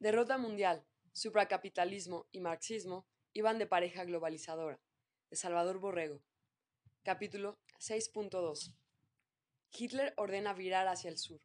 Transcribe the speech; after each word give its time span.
Derrota 0.00 0.38
mundial, 0.38 0.86
supracapitalismo 1.12 2.28
y 2.30 2.38
marxismo 2.38 3.04
iban 3.32 3.58
de 3.58 3.66
pareja 3.66 4.04
globalizadora. 4.04 4.80
De 5.28 5.36
Salvador 5.36 5.80
Borrego. 5.80 6.22
Capítulo 7.02 7.58
6.2. 7.80 8.76
Hitler 9.76 10.14
ordena 10.16 10.54
virar 10.54 10.86
hacia 10.86 11.10
el 11.10 11.18
sur. 11.18 11.40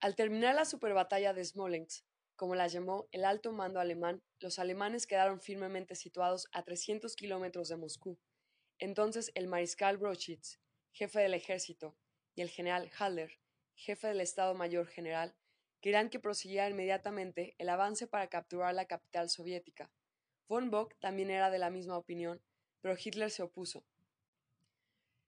Al 0.00 0.14
terminar 0.14 0.54
la 0.54 0.66
superbatalla 0.66 1.32
de 1.32 1.42
Smolensk, 1.42 2.04
como 2.36 2.54
la 2.54 2.66
llamó 2.66 3.08
el 3.12 3.24
alto 3.24 3.52
mando 3.52 3.80
alemán, 3.80 4.22
los 4.38 4.58
alemanes 4.58 5.06
quedaron 5.06 5.40
firmemente 5.40 5.94
situados 5.94 6.48
a 6.52 6.64
300 6.64 7.16
kilómetros 7.16 7.68
de 7.68 7.78
Moscú. 7.78 8.18
Entonces 8.78 9.32
el 9.34 9.48
mariscal 9.48 9.96
Brochitz, 9.96 10.60
jefe 10.92 11.20
del 11.20 11.32
ejército, 11.32 11.96
y 12.34 12.42
el 12.42 12.50
general 12.50 12.90
Halder, 12.98 13.40
jefe 13.74 14.08
del 14.08 14.20
Estado 14.20 14.54
Mayor 14.54 14.86
General, 14.86 15.34
querían 15.82 16.08
que 16.08 16.20
prosiguiera 16.20 16.70
inmediatamente 16.70 17.54
el 17.58 17.68
avance 17.68 18.06
para 18.06 18.28
capturar 18.28 18.72
la 18.72 18.86
capital 18.86 19.28
soviética. 19.28 19.90
Von 20.48 20.70
Bock 20.70 20.94
también 21.00 21.28
era 21.28 21.50
de 21.50 21.58
la 21.58 21.70
misma 21.70 21.98
opinión, 21.98 22.40
pero 22.80 22.96
Hitler 22.96 23.30
se 23.30 23.42
opuso. 23.42 23.84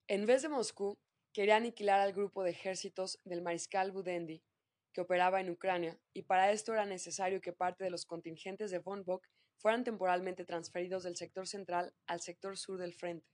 En 0.06 0.26
vez 0.26 0.42
de 0.42 0.48
Moscú, 0.48 0.96
quería 1.32 1.56
aniquilar 1.56 2.00
al 2.00 2.12
grupo 2.12 2.44
de 2.44 2.50
ejércitos 2.50 3.20
del 3.24 3.42
mariscal 3.42 3.90
Budendi, 3.90 4.42
que 4.92 5.00
operaba 5.00 5.40
en 5.40 5.50
Ucrania, 5.50 5.98
y 6.12 6.22
para 6.22 6.52
esto 6.52 6.72
era 6.72 6.86
necesario 6.86 7.40
que 7.40 7.52
parte 7.52 7.82
de 7.82 7.90
los 7.90 8.06
contingentes 8.06 8.70
de 8.70 8.78
von 8.78 9.04
Bock 9.04 9.28
fueran 9.56 9.82
temporalmente 9.82 10.44
transferidos 10.44 11.02
del 11.02 11.16
sector 11.16 11.48
central 11.48 11.92
al 12.06 12.20
sector 12.20 12.56
sur 12.56 12.78
del 12.78 12.94
frente. 12.94 13.26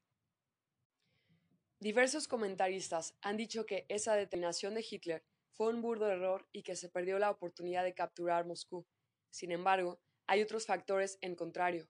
Diversos 1.80 2.28
comentaristas 2.28 3.14
han 3.20 3.37
dicho 3.37 3.66
que 3.66 3.84
esa 3.88 4.14
determinación 4.14 4.74
de 4.74 4.87
Hitler 4.88 5.24
fue 5.60 5.74
un 5.74 5.82
burdo 5.82 6.10
error 6.10 6.48
y 6.52 6.62
que 6.62 6.74
se 6.74 6.88
perdió 6.88 7.19
la 7.19 7.30
oportunidad 7.30 7.84
de 7.84 7.92
capturar 7.92 8.46
Moscú. 8.46 8.87
Sin 9.28 9.52
embargo, 9.52 10.01
hay 10.27 10.41
otros 10.41 10.64
factores 10.64 11.18
en 11.21 11.34
contrario. 11.34 11.87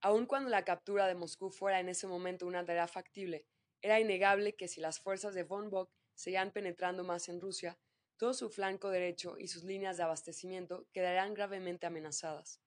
Aun 0.00 0.26
cuando 0.26 0.48
la 0.48 0.64
captura 0.64 1.08
de 1.08 1.16
Moscú 1.16 1.50
fuera 1.50 1.80
en 1.80 1.88
ese 1.88 2.06
momento 2.06 2.46
una 2.46 2.64
tarea 2.64 2.86
factible, 2.86 3.48
era 3.82 3.98
innegable 3.98 4.54
que 4.54 4.68
si 4.68 4.80
las 4.80 5.00
fuerzas 5.00 5.34
de 5.34 5.42
von 5.42 5.70
Bock 5.70 5.90
seguían 6.14 6.52
penetrando 6.52 7.02
más 7.02 7.28
en 7.28 7.40
Rusia, 7.40 7.76
todo 8.16 8.32
su 8.32 8.48
flanco 8.48 8.90
derecho 8.90 9.38
y 9.38 9.48
sus 9.48 9.64
líneas 9.64 9.96
de 9.96 10.04
abastecimiento 10.04 10.86
quedarían 10.92 11.34
gravemente 11.34 11.86
amenazadas. 11.86 12.60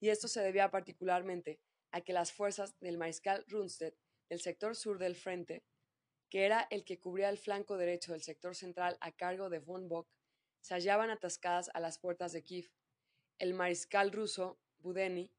Y 0.00 0.08
esto 0.08 0.26
se 0.26 0.42
debía 0.42 0.72
particularmente 0.72 1.60
a 1.92 2.00
que 2.00 2.12
las 2.12 2.32
fuerzas 2.32 2.76
del 2.80 2.98
mariscal 2.98 3.44
Rundstedt 3.46 3.94
del 4.28 4.40
sector 4.40 4.74
sur 4.74 4.98
del 4.98 5.14
frente 5.14 5.62
que 6.28 6.44
era 6.44 6.66
el 6.70 6.84
que 6.84 6.98
cubría 6.98 7.28
el 7.30 7.38
flanco 7.38 7.76
derecho 7.76 8.12
del 8.12 8.22
sector 8.22 8.54
central 8.54 8.96
a 9.00 9.12
cargo 9.12 9.50
de 9.50 9.58
von 9.58 9.88
Bock, 9.88 10.08
se 10.60 10.74
hallaban 10.74 11.10
atascadas 11.10 11.70
a 11.74 11.80
las 11.80 11.98
puertas 11.98 12.32
de 12.32 12.42
Kiev. 12.42 12.70
El 13.38 13.54
mariscal 13.54 14.12
ruso, 14.12 14.58
Budeni, 14.78 15.32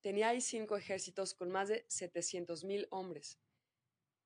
tenía 0.00 0.28
ahí 0.28 0.40
cinco 0.40 0.76
ejércitos 0.76 1.34
con 1.34 1.50
más 1.50 1.68
de 1.68 1.86
700.000 1.88 2.88
hombres, 2.90 3.38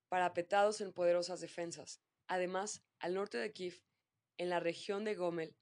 parapetados 0.09 0.81
en 0.81 0.93
poderosas 0.93 1.41
defensas. 1.41 2.01
Además, 2.27 2.83
al 2.99 3.15
norte 3.15 3.39
de 3.39 3.53
Kiev, 3.53 3.83
en 4.39 4.49
la 4.51 4.61
región 4.61 5.05
de 5.05 5.15
Gomel, 5.15 5.57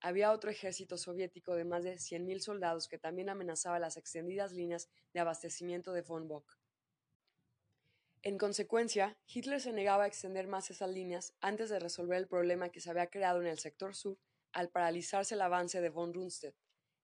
había 0.00 0.32
otro 0.32 0.50
ejército 0.50 0.98
soviético 0.98 1.54
de 1.54 1.64
más 1.64 1.84
de 1.84 1.94
100.000 1.94 2.40
soldados 2.40 2.88
que 2.88 2.98
también 2.98 3.28
amenazaba 3.28 3.78
las 3.78 3.96
extendidas 3.96 4.52
líneas 4.52 4.88
de 5.12 5.20
abastecimiento 5.20 5.92
de 5.92 6.02
von 6.02 6.28
Bock. 6.28 6.58
En 8.26 8.38
consecuencia, 8.38 9.16
Hitler 9.28 9.60
se 9.60 9.72
negaba 9.72 10.02
a 10.02 10.06
extender 10.08 10.48
más 10.48 10.68
esas 10.72 10.90
líneas 10.90 11.32
antes 11.40 11.70
de 11.70 11.78
resolver 11.78 12.18
el 12.18 12.26
problema 12.26 12.70
que 12.70 12.80
se 12.80 12.90
había 12.90 13.06
creado 13.08 13.40
en 13.40 13.46
el 13.46 13.60
sector 13.60 13.94
sur 13.94 14.18
al 14.52 14.68
paralizarse 14.68 15.36
el 15.36 15.42
avance 15.42 15.80
de 15.80 15.90
von 15.90 16.12
Rundstedt. 16.12 16.56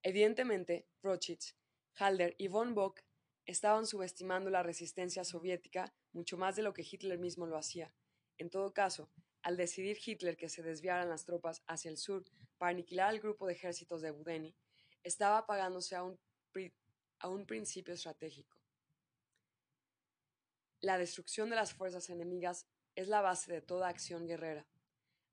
Evidentemente, 0.02 0.88
Brochitz, 1.00 1.54
Halder 1.94 2.34
y 2.38 2.48
von 2.48 2.74
Bock 2.74 3.02
estaban 3.46 3.86
subestimando 3.86 4.50
la 4.50 4.64
resistencia 4.64 5.22
soviética 5.22 5.94
mucho 6.12 6.36
más 6.36 6.56
de 6.56 6.64
lo 6.64 6.72
que 6.72 6.82
Hitler 6.82 7.20
mismo 7.20 7.46
lo 7.46 7.56
hacía. 7.56 7.94
En 8.36 8.50
todo 8.50 8.74
caso, 8.74 9.08
al 9.42 9.56
decidir 9.56 9.98
Hitler 10.04 10.36
que 10.36 10.48
se 10.48 10.64
desviaran 10.64 11.08
las 11.08 11.24
tropas 11.24 11.62
hacia 11.68 11.92
el 11.92 11.98
sur 11.98 12.24
para 12.58 12.72
aniquilar 12.72 13.10
al 13.10 13.20
grupo 13.20 13.46
de 13.46 13.52
ejércitos 13.52 14.02
de 14.02 14.10
Budeni, 14.10 14.56
estaba 15.04 15.38
apagándose 15.38 15.94
a 15.94 16.02
un 16.02 17.46
principio 17.46 17.94
estratégico. 17.94 18.61
La 20.82 20.98
destrucción 20.98 21.48
de 21.48 21.54
las 21.54 21.72
fuerzas 21.72 22.10
enemigas 22.10 22.66
es 22.96 23.06
la 23.06 23.20
base 23.20 23.52
de 23.52 23.60
toda 23.60 23.86
acción 23.86 24.26
guerrera. 24.26 24.66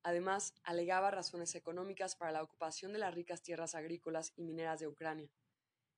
Además, 0.04 0.54
alegaba 0.62 1.10
razones 1.10 1.56
económicas 1.56 2.16
para 2.16 2.32
la 2.32 2.44
ocupación 2.44 2.94
de 2.94 3.00
las 3.00 3.16
ricas 3.16 3.42
tierras 3.42 3.74
agrícolas 3.74 4.32
y 4.36 4.44
mineras 4.44 4.80
de 4.80 4.88
Ucrania. 4.88 5.32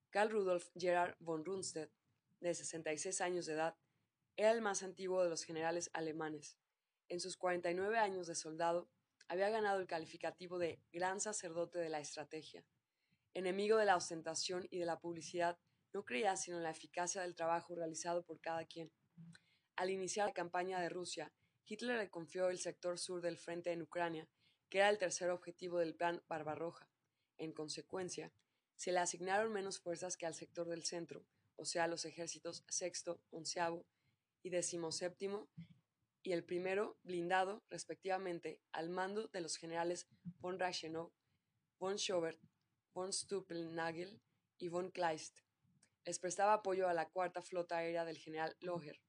Karl 0.09 0.29
Rudolf 0.29 0.69
Gerhard 0.78 1.17
von 1.19 1.44
Rundstedt, 1.44 1.91
de 2.40 2.53
66 2.56 3.19
años 3.19 3.45
de 3.45 3.56
edad, 3.56 3.75
era 4.38 4.51
el 4.51 4.61
más 4.61 4.84
antiguo 4.84 5.22
de 5.22 5.29
los 5.29 5.44
generales 5.44 5.90
alemanes. 5.91 6.57
En 7.09 7.19
sus 7.19 7.35
49 7.35 7.97
años 7.97 8.28
de 8.28 8.35
soldado, 8.35 8.88
había 9.28 9.50
ganado 9.50 9.81
el 9.81 9.88
calificativo 9.88 10.59
de 10.59 10.81
gran 10.94 11.19
sacerdote 11.19 11.78
de 11.78 11.90
la 11.90 12.00
estrategia. 12.00 12.63
Enemigo 13.34 13.75
de 13.75 13.85
la 13.85 13.97
ostentación 13.97 14.66
y 14.72 14.78
de 14.78 14.85
la 14.85 15.01
publicidad, 15.01 15.59
no 15.91 16.06
creía 16.06 16.38
sino 16.38 16.56
en 16.56 16.63
la 16.63 16.72
eficacia 16.72 17.22
del 17.22 17.35
trabajo 17.35 17.75
realizado 17.75 18.23
por 18.23 18.40
cada 18.40 18.63
quien. 18.63 18.94
Al 19.76 19.90
iniciar 19.90 20.28
la 20.28 20.34
campaña 20.34 20.80
de 20.80 20.90
Rusia, 20.90 21.32
Hitler 21.66 21.98
le 21.98 22.09
confió 22.09 22.50
el 22.50 22.59
sector 22.59 23.00
sur 23.00 23.22
del 23.22 23.38
frente 23.38 23.72
en 23.72 23.82
Ucrania, 23.82 24.28
que 24.70 24.80
era 24.80 24.90
el 24.90 24.98
tercer 24.98 25.30
objetivo 25.30 25.80
del 25.80 25.96
plan 25.96 26.22
Barbarroja. 26.28 26.90
En 27.38 27.54
consecuencia, 27.54 28.32
se 28.76 28.92
le 28.92 29.00
asignaron 29.00 29.54
menos 29.54 29.80
fuerzas 29.80 30.18
que 30.18 30.26
al 30.26 30.34
sector 30.34 30.68
del 30.68 30.84
centro, 30.84 31.26
o 31.56 31.66
sea, 31.66 31.88
los 31.88 32.06
ejércitos 32.06 32.64
sexto, 32.68 33.22
onceavo 33.30 33.86
y 34.44 34.50
decimoséptimo, 34.50 35.50
y 36.24 36.34
el 36.34 36.44
primero 36.44 36.98
blindado, 37.03 37.64
respectivamente, 37.70 38.62
al 38.72 38.90
mando 38.90 39.28
de 39.28 39.42
los 39.42 39.58
generales 39.58 40.08
von 40.40 40.59
Reichenau, 40.59 41.12
von 41.80 41.98
Schobert, 41.98 42.40
von 42.94 43.12
Stuppelnagel 43.12 44.22
y 44.58 44.68
von 44.68 44.92
Kleist. 44.92 45.40
Les 46.06 46.20
prestaba 46.20 46.53
apoyo 46.53 46.88
a 46.88 46.94
la 46.94 47.09
cuarta 47.09 47.42
flota 47.42 47.78
aérea 47.78 48.06
del 48.06 48.18
general 48.18 48.56
Loher. 48.59 49.00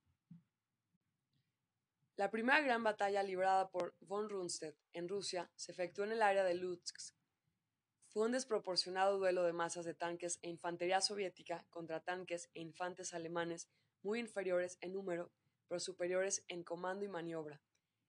La 2.17 2.31
primera 2.31 2.61
gran 2.61 2.84
batalla 2.84 3.23
librada 3.23 3.71
por 3.71 3.97
von 4.00 4.28
Rundstedt 4.28 4.77
en 4.93 5.09
Rusia 5.09 5.50
se 5.56 5.73
efectuó 5.73 6.05
en 6.05 6.12
el 6.12 6.21
área 6.21 6.45
de 6.45 6.53
Lutsk. 6.55 7.15
Fue 8.09 8.27
un 8.27 8.33
desproporcionado 8.33 9.17
duelo 9.17 9.45
de 9.45 9.55
masas 9.55 9.87
de 9.87 9.95
tanques 9.95 10.39
e 10.43 10.50
infantería 10.50 11.00
soviética 11.00 11.67
contra 11.71 12.05
tanques 12.05 12.50
e 12.53 12.61
infantes 12.61 13.15
alemanes 13.15 13.71
muy 14.03 14.21
inferiores 14.21 14.77
en 14.83 14.93
número, 14.93 15.33
pero 15.69 15.81
superiores 15.81 16.45
en 16.49 16.65
comando 16.65 17.06
y 17.06 17.09
maniobra. 17.09 17.62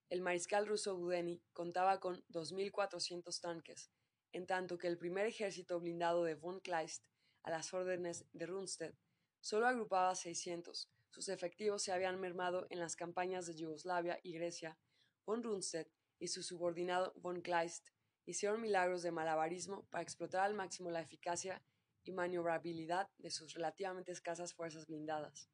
El 0.10 0.20
mariscal 0.20 0.68
ruso 0.68 0.98
Budeni 0.98 1.42
contaba 1.54 2.02
con 2.02 2.26
2.400 2.28 3.40
tanques, 3.40 3.90
en 4.34 4.46
tanto 4.46 4.78
que 4.78 4.88
el 4.88 4.98
primer 4.98 5.28
ejército 5.28 5.80
blindado 5.80 6.26
de 6.26 6.36
von 6.36 6.60
Kleist, 6.60 7.06
a 7.44 7.52
las 7.52 7.74
órdenes 7.74 8.26
de 8.34 8.48
Rundstedt, 8.48 8.98
solo 9.40 9.66
agrupaba 9.66 10.14
600, 10.14 10.92
sus 11.14 11.30
efectivos 11.30 11.84
se 11.84 11.92
habían 11.92 12.20
mermado 12.20 12.66
en 12.72 12.80
las 12.80 12.96
campañas 12.96 13.46
de 13.46 13.54
Yugoslavia 13.54 14.20
y 14.24 14.34
Grecia. 14.34 14.80
Von 15.28 15.44
Rundstedt 15.44 15.88
y 16.18 16.30
su 16.30 16.42
subordinado 16.42 17.14
von 17.18 17.44
Kleist 17.44 17.90
hicieron 18.26 18.60
milagros 18.60 19.04
de 19.04 19.12
malabarismo 19.12 19.86
para 19.92 20.02
explotar 20.02 20.42
al 20.42 20.56
máximo 20.56 20.90
la 20.90 21.02
eficacia 21.02 21.64
y 22.04 22.14
maniobrabilidad 22.14 23.12
de 23.20 23.30
sus 23.30 23.54
relativamente 23.54 24.12
escasas 24.12 24.56
fuerzas 24.56 24.88
blindadas, 24.88 25.52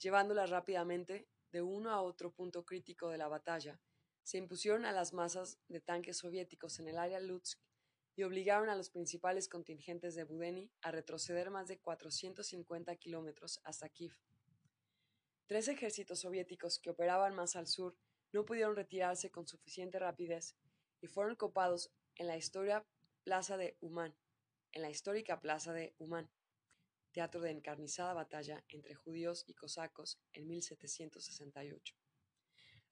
llevándolas 0.00 0.50
rápidamente 0.50 1.28
de 1.52 1.62
uno 1.62 1.92
a 1.92 2.02
otro 2.02 2.32
punto 2.32 2.64
crítico 2.64 3.10
de 3.10 3.18
la 3.18 3.28
batalla. 3.28 3.80
Se 4.24 4.38
impusieron 4.38 4.84
a 4.84 4.90
las 4.90 5.12
masas 5.12 5.60
de 5.68 5.80
tanques 5.80 6.16
soviéticos 6.16 6.80
en 6.80 6.88
el 6.88 6.98
área 6.98 7.20
Lutsk 7.20 7.60
y 8.16 8.24
obligaron 8.24 8.68
a 8.68 8.74
los 8.74 8.90
principales 8.90 9.48
contingentes 9.48 10.16
de 10.16 10.24
Budeni 10.24 10.72
a 10.82 10.90
retroceder 10.90 11.52
más 11.52 11.68
de 11.68 11.78
450 11.78 12.96
kilómetros 12.96 13.60
hasta 13.62 13.88
Kiev. 13.88 14.18
Tres 15.50 15.66
ejércitos 15.66 16.20
soviéticos 16.20 16.78
que 16.78 16.90
operaban 16.90 17.34
más 17.34 17.56
al 17.56 17.66
sur 17.66 17.96
no 18.30 18.44
pudieron 18.44 18.76
retirarse 18.76 19.32
con 19.32 19.48
suficiente 19.48 19.98
rapidez 19.98 20.54
y 21.00 21.08
fueron 21.08 21.34
copados 21.34 21.90
en 22.14 22.28
la 22.28 22.36
historia 22.36 22.86
plaza 23.24 23.56
de 23.56 23.76
Uman, 23.80 24.16
en 24.70 24.82
la 24.82 24.90
histórica 24.90 25.40
plaza 25.40 25.72
de 25.72 25.92
Uman, 25.98 26.30
teatro 27.10 27.40
de 27.40 27.50
encarnizada 27.50 28.14
batalla 28.14 28.64
entre 28.68 28.94
judíos 28.94 29.42
y 29.48 29.54
cosacos 29.54 30.20
en 30.34 30.46
1768. 30.46 31.96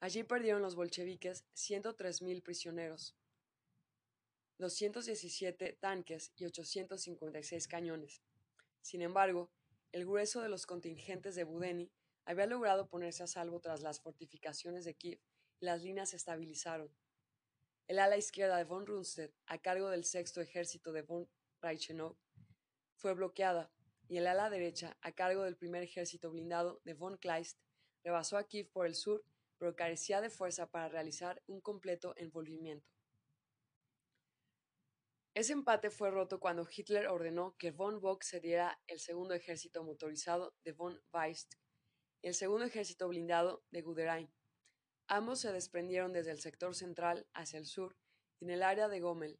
Allí 0.00 0.24
perdieron 0.24 0.60
los 0.60 0.74
bolcheviques 0.74 1.46
103.000 1.54 2.42
prisioneros, 2.42 3.16
217 4.58 5.74
tanques 5.74 6.32
y 6.34 6.44
856 6.46 7.68
cañones. 7.68 8.20
Sin 8.82 9.00
embargo, 9.02 9.52
el 9.92 10.04
grueso 10.04 10.42
de 10.42 10.48
los 10.48 10.66
contingentes 10.66 11.36
de 11.36 11.44
Budeni 11.44 11.92
había 12.28 12.44
logrado 12.44 12.90
ponerse 12.90 13.22
a 13.22 13.26
salvo 13.26 13.58
tras 13.58 13.80
las 13.80 14.00
fortificaciones 14.02 14.84
de 14.84 14.94
Kiev 14.94 15.18
y 15.60 15.64
las 15.64 15.82
líneas 15.82 16.10
se 16.10 16.16
estabilizaron. 16.16 16.94
El 17.86 17.98
ala 17.98 18.18
izquierda 18.18 18.58
de 18.58 18.64
von 18.64 18.86
Rundstedt, 18.86 19.34
a 19.46 19.56
cargo 19.56 19.88
del 19.88 20.04
sexto 20.04 20.42
ejército 20.42 20.92
de 20.92 21.00
von 21.00 21.26
Reichenau, 21.62 22.18
fue 22.96 23.14
bloqueada, 23.14 23.72
y 24.08 24.18
el 24.18 24.26
ala 24.26 24.50
derecha, 24.50 24.98
a 25.00 25.12
cargo 25.12 25.44
del 25.44 25.56
primer 25.56 25.82
ejército 25.82 26.30
blindado 26.30 26.82
de 26.84 26.92
von 26.92 27.16
Kleist, 27.16 27.58
rebasó 28.04 28.36
a 28.36 28.46
Kiev 28.46 28.70
por 28.72 28.84
el 28.84 28.94
sur, 28.94 29.24
pero 29.56 29.74
carecía 29.74 30.20
de 30.20 30.28
fuerza 30.28 30.70
para 30.70 30.90
realizar 30.90 31.42
un 31.46 31.62
completo 31.62 32.12
envolvimiento. 32.18 32.92
Ese 35.32 35.54
empate 35.54 35.88
fue 35.88 36.10
roto 36.10 36.40
cuando 36.40 36.68
Hitler 36.70 37.06
ordenó 37.06 37.56
que 37.56 37.70
von 37.70 38.02
Bock 38.02 38.22
cediera 38.22 38.82
el 38.86 39.00
segundo 39.00 39.32
ejército 39.32 39.82
motorizado 39.82 40.54
de 40.62 40.72
von 40.72 41.02
Weist 41.10 41.54
y 42.22 42.28
el 42.28 42.34
segundo 42.34 42.64
ejército 42.64 43.08
blindado 43.08 43.62
de 43.70 43.82
Guderian. 43.82 44.30
Ambos 45.06 45.40
se 45.40 45.52
desprendieron 45.52 46.12
desde 46.12 46.32
el 46.32 46.40
sector 46.40 46.74
central 46.74 47.26
hacia 47.32 47.58
el 47.58 47.66
sur 47.66 47.96
y 48.40 48.44
en 48.44 48.50
el 48.50 48.62
área 48.62 48.88
de 48.88 49.00
Gommel. 49.00 49.38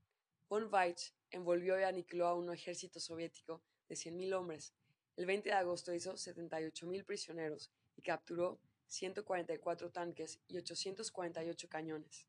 Von 0.49 0.73
Weist 0.73 1.15
envolvió 1.31 1.79
y 1.79 1.83
aniquiló 1.83 2.27
a 2.27 2.35
un 2.35 2.53
ejército 2.53 3.01
soviético 3.01 3.63
de 3.89 3.95
100.000 3.95 4.35
hombres. 4.35 4.73
El 5.17 5.27
20 5.27 5.49
de 5.51 5.55
agosto 5.55 5.93
hizo 5.93 6.15
78.000 6.15 7.05
prisioneros 7.05 7.71
y 7.97 8.03
capturó 8.03 8.59
144 8.87 9.91
tanques 9.91 10.41
y 10.49 10.57
848 10.57 11.69
cañones. 11.69 12.27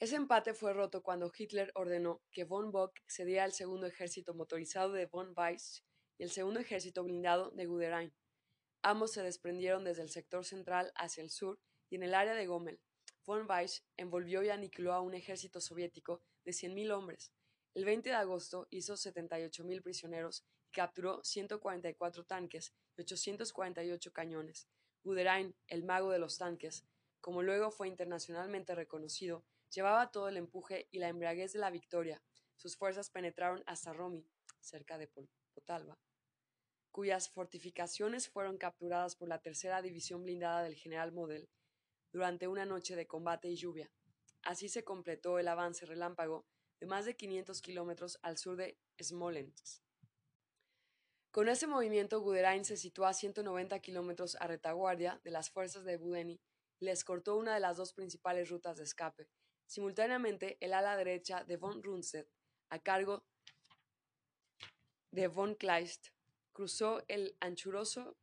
Ese 0.00 0.16
empate 0.16 0.54
fue 0.54 0.72
roto 0.72 1.02
cuando 1.02 1.30
Hitler 1.36 1.70
ordenó 1.74 2.22
que 2.32 2.44
von 2.44 2.72
Bock 2.72 2.98
cediera 3.06 3.44
el 3.44 3.52
segundo 3.52 3.86
ejército 3.86 4.32
motorizado 4.32 4.92
de 4.92 5.06
von 5.06 5.34
Weiss 5.36 5.84
y 6.16 6.22
el 6.22 6.30
segundo 6.30 6.58
ejército 6.58 7.04
blindado 7.04 7.50
de 7.50 7.66
Guderian. 7.66 8.12
Ambos 8.82 9.12
se 9.12 9.22
desprendieron 9.22 9.84
desde 9.84 10.02
el 10.02 10.10
sector 10.10 10.44
central 10.44 10.92
hacia 10.94 11.22
el 11.22 11.30
sur 11.30 11.60
y 11.88 11.96
en 11.96 12.02
el 12.02 12.14
área 12.14 12.34
de 12.34 12.46
Gommel. 12.46 12.80
Von 13.26 13.46
Weiss 13.48 13.84
envolvió 13.96 14.42
y 14.42 14.50
aniquiló 14.50 14.92
a 14.92 15.00
un 15.00 15.14
ejército 15.14 15.60
soviético 15.60 16.22
de 16.44 16.52
100.000 16.52 16.92
hombres. 16.92 17.32
El 17.74 17.84
20 17.84 18.08
de 18.08 18.16
agosto 18.16 18.66
hizo 18.70 18.94
78.000 18.94 19.82
prisioneros 19.82 20.44
y 20.68 20.72
capturó 20.72 21.22
144 21.22 22.24
tanques 22.24 22.74
y 22.96 23.02
848 23.02 24.12
cañones. 24.12 24.68
Guderian, 25.02 25.54
el 25.68 25.84
mago 25.84 26.10
de 26.10 26.18
los 26.18 26.38
tanques, 26.38 26.84
como 27.20 27.42
luego 27.42 27.70
fue 27.70 27.88
internacionalmente 27.88 28.74
reconocido, 28.74 29.44
Llevaba 29.70 30.10
todo 30.10 30.28
el 30.28 30.36
empuje 30.36 30.88
y 30.90 30.98
la 30.98 31.08
embriaguez 31.08 31.52
de 31.52 31.60
la 31.60 31.70
victoria. 31.70 32.22
Sus 32.56 32.76
fuerzas 32.76 33.08
penetraron 33.08 33.62
hasta 33.66 33.92
Romy, 33.92 34.26
cerca 34.58 34.98
de 34.98 35.08
Potalba, 35.54 35.96
cuyas 36.90 37.28
fortificaciones 37.28 38.28
fueron 38.28 38.58
capturadas 38.58 39.16
por 39.16 39.28
la 39.28 39.40
tercera 39.40 39.82
división 39.82 40.22
blindada 40.22 40.62
del 40.62 40.74
general 40.74 41.12
Model 41.12 41.48
durante 42.12 42.48
una 42.48 42.64
noche 42.64 42.96
de 42.96 43.06
combate 43.06 43.48
y 43.48 43.56
lluvia. 43.56 43.90
Así 44.42 44.68
se 44.68 44.84
completó 44.84 45.38
el 45.38 45.48
avance 45.48 45.86
relámpago 45.86 46.46
de 46.80 46.86
más 46.86 47.04
de 47.04 47.16
500 47.16 47.60
kilómetros 47.60 48.18
al 48.22 48.38
sur 48.38 48.56
de 48.56 48.78
Smolensk. 49.00 49.82
Con 51.30 51.48
ese 51.48 51.66
movimiento, 51.66 52.20
Guderian 52.20 52.64
se 52.64 52.76
situó 52.76 53.06
a 53.06 53.12
190 53.12 53.78
kilómetros 53.80 54.36
a 54.40 54.46
retaguardia 54.46 55.20
de 55.22 55.30
las 55.30 55.50
fuerzas 55.50 55.84
de 55.84 55.96
Budeni 55.96 56.40
y 56.80 56.86
les 56.86 57.04
cortó 57.04 57.36
una 57.36 57.54
de 57.54 57.60
las 57.60 57.76
dos 57.76 57.92
principales 57.92 58.48
rutas 58.48 58.78
de 58.78 58.84
escape, 58.84 59.28
Simultáneamente, 59.70 60.58
el 60.60 60.74
ala 60.74 60.96
derecha 60.96 61.44
de 61.44 61.56
von 61.56 61.80
Rundstedt, 61.80 62.28
a 62.70 62.80
cargo 62.80 63.24
de 65.12 65.28
von 65.28 65.54
Kleist, 65.54 66.08
cruzó 66.60 67.02
el 67.08 67.34
anchuroso 67.40 68.18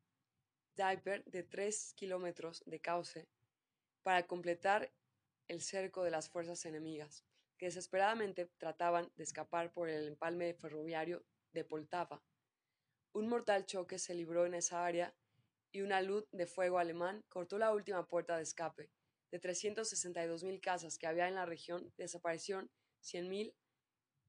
Dnieper 0.75 1.23
de 1.25 1.41
tres 1.41 1.95
kilómetros 1.95 2.61
de 2.67 2.79
cauce 2.79 3.27
para 4.03 4.27
completar 4.27 4.93
el 5.47 5.59
cerco 5.59 6.03
de 6.03 6.11
las 6.11 6.29
fuerzas 6.29 6.63
enemigas, 6.65 7.25
que 7.57 7.65
desesperadamente 7.65 8.45
trataban 8.59 9.11
de 9.15 9.23
escapar 9.23 9.73
por 9.73 9.89
el 9.89 10.07
empalme 10.07 10.53
ferroviario 10.53 11.25
de 11.51 11.63
Poltava. 11.63 12.23
Un 13.11 13.27
mortal 13.27 13.65
choque 13.65 13.97
se 13.97 14.13
libró 14.13 14.45
en 14.45 14.53
esa 14.53 14.85
área 14.85 15.15
y 15.71 15.81
una 15.81 16.03
luz 16.03 16.27
de 16.31 16.45
fuego 16.45 16.77
alemán 16.77 17.23
cortó 17.29 17.57
la 17.57 17.73
última 17.73 18.05
puerta 18.05 18.37
de 18.37 18.43
escape, 18.43 18.91
de 19.31 19.41
362.000 19.41 20.61
casas 20.61 20.99
que 20.99 21.07
había 21.07 21.27
en 21.27 21.33
la 21.33 21.47
región, 21.47 21.91
desaparecieron 21.97 22.69
100.000 23.01 23.55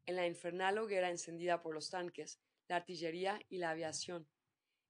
en 0.07 0.17
la 0.17 0.27
infernal 0.27 0.79
hoguera 0.79 1.11
encendida 1.11 1.61
por 1.61 1.75
los 1.75 1.91
tanques, 1.91 2.41
la 2.69 2.77
artillería 2.77 3.41
y 3.49 3.59
la 3.59 3.71
aviación. 3.71 4.29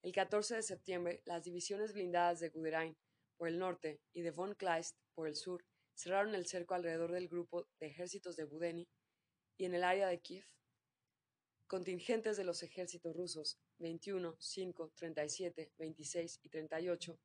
El 0.02 0.12
14 0.12 0.56
de 0.56 0.62
septiembre, 0.62 1.22
las 1.24 1.44
divisiones 1.44 1.92
blindadas 1.92 2.40
de 2.40 2.50
Guderian 2.50 2.96
por 3.36 3.48
el 3.48 3.58
norte 3.58 4.00
y 4.12 4.22
de 4.22 4.30
von 4.30 4.54
Kleist 4.54 4.96
por 5.14 5.28
el 5.28 5.36
sur 5.36 5.64
cerraron 5.94 6.34
el 6.34 6.46
cerco 6.46 6.74
alrededor 6.74 7.12
del 7.12 7.28
grupo 7.28 7.66
de 7.80 7.86
ejércitos 7.86 8.36
de 8.36 8.44
Budeni 8.44 8.88
y 9.56 9.64
en 9.64 9.74
el 9.74 9.84
área 9.84 10.08
de 10.08 10.20
Kiev. 10.20 10.46
Contingentes 11.66 12.36
de 12.36 12.44
los 12.44 12.62
ejércitos 12.62 13.16
rusos 13.16 13.58
21, 13.78 14.36
5, 14.38 14.92
37, 14.94 15.72
26 15.76 16.40
y 16.42 16.48
38 16.48 17.18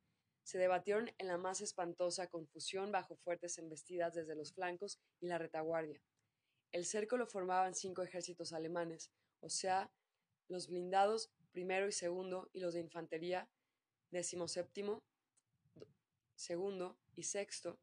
se 0.44 0.57
debatieron 0.57 1.09
en 1.17 1.27
la 1.27 1.38
más 1.38 1.61
espantosa 1.61 2.27
confusión 2.27 2.91
bajo 2.91 3.15
fuertes 3.15 3.57
embestidas 3.57 4.13
desde 4.13 4.35
los 4.35 4.53
flancos 4.53 5.00
y 5.19 5.27
la 5.27 5.38
retaguardia. 5.38 6.01
El 6.71 6.85
cerco 6.85 7.17
lo 7.17 7.27
formaban 7.27 7.75
cinco 7.75 8.03
ejércitos 8.03 8.51
alemanes, 8.51 9.11
o 9.39 9.50
sea, 9.50 9.91
los 10.47 10.67
blindados 10.67 11.31
primero 11.51 11.87
y 11.87 11.91
segundo 11.91 12.49
y 12.53 12.59
los 12.59 12.73
de 12.73 12.81
infantería 12.81 13.49
decimoséptimo, 14.11 15.03
segundo 16.35 16.97
y 17.15 17.23
sexto. 17.23 17.79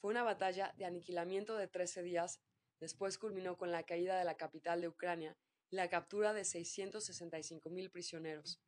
Fue 0.00 0.10
una 0.10 0.22
batalla 0.22 0.74
de 0.76 0.84
aniquilamiento 0.84 1.56
de 1.56 1.68
trece 1.68 2.02
días, 2.02 2.40
después 2.80 3.18
culminó 3.18 3.56
con 3.56 3.70
la 3.70 3.84
caída 3.84 4.18
de 4.18 4.24
la 4.24 4.36
capital 4.36 4.80
de 4.80 4.88
Ucrania 4.88 5.36
y 5.70 5.76
la 5.76 5.88
captura 5.88 6.32
de 6.32 6.42
665.000 6.42 7.90
prisioneros. 7.90 8.60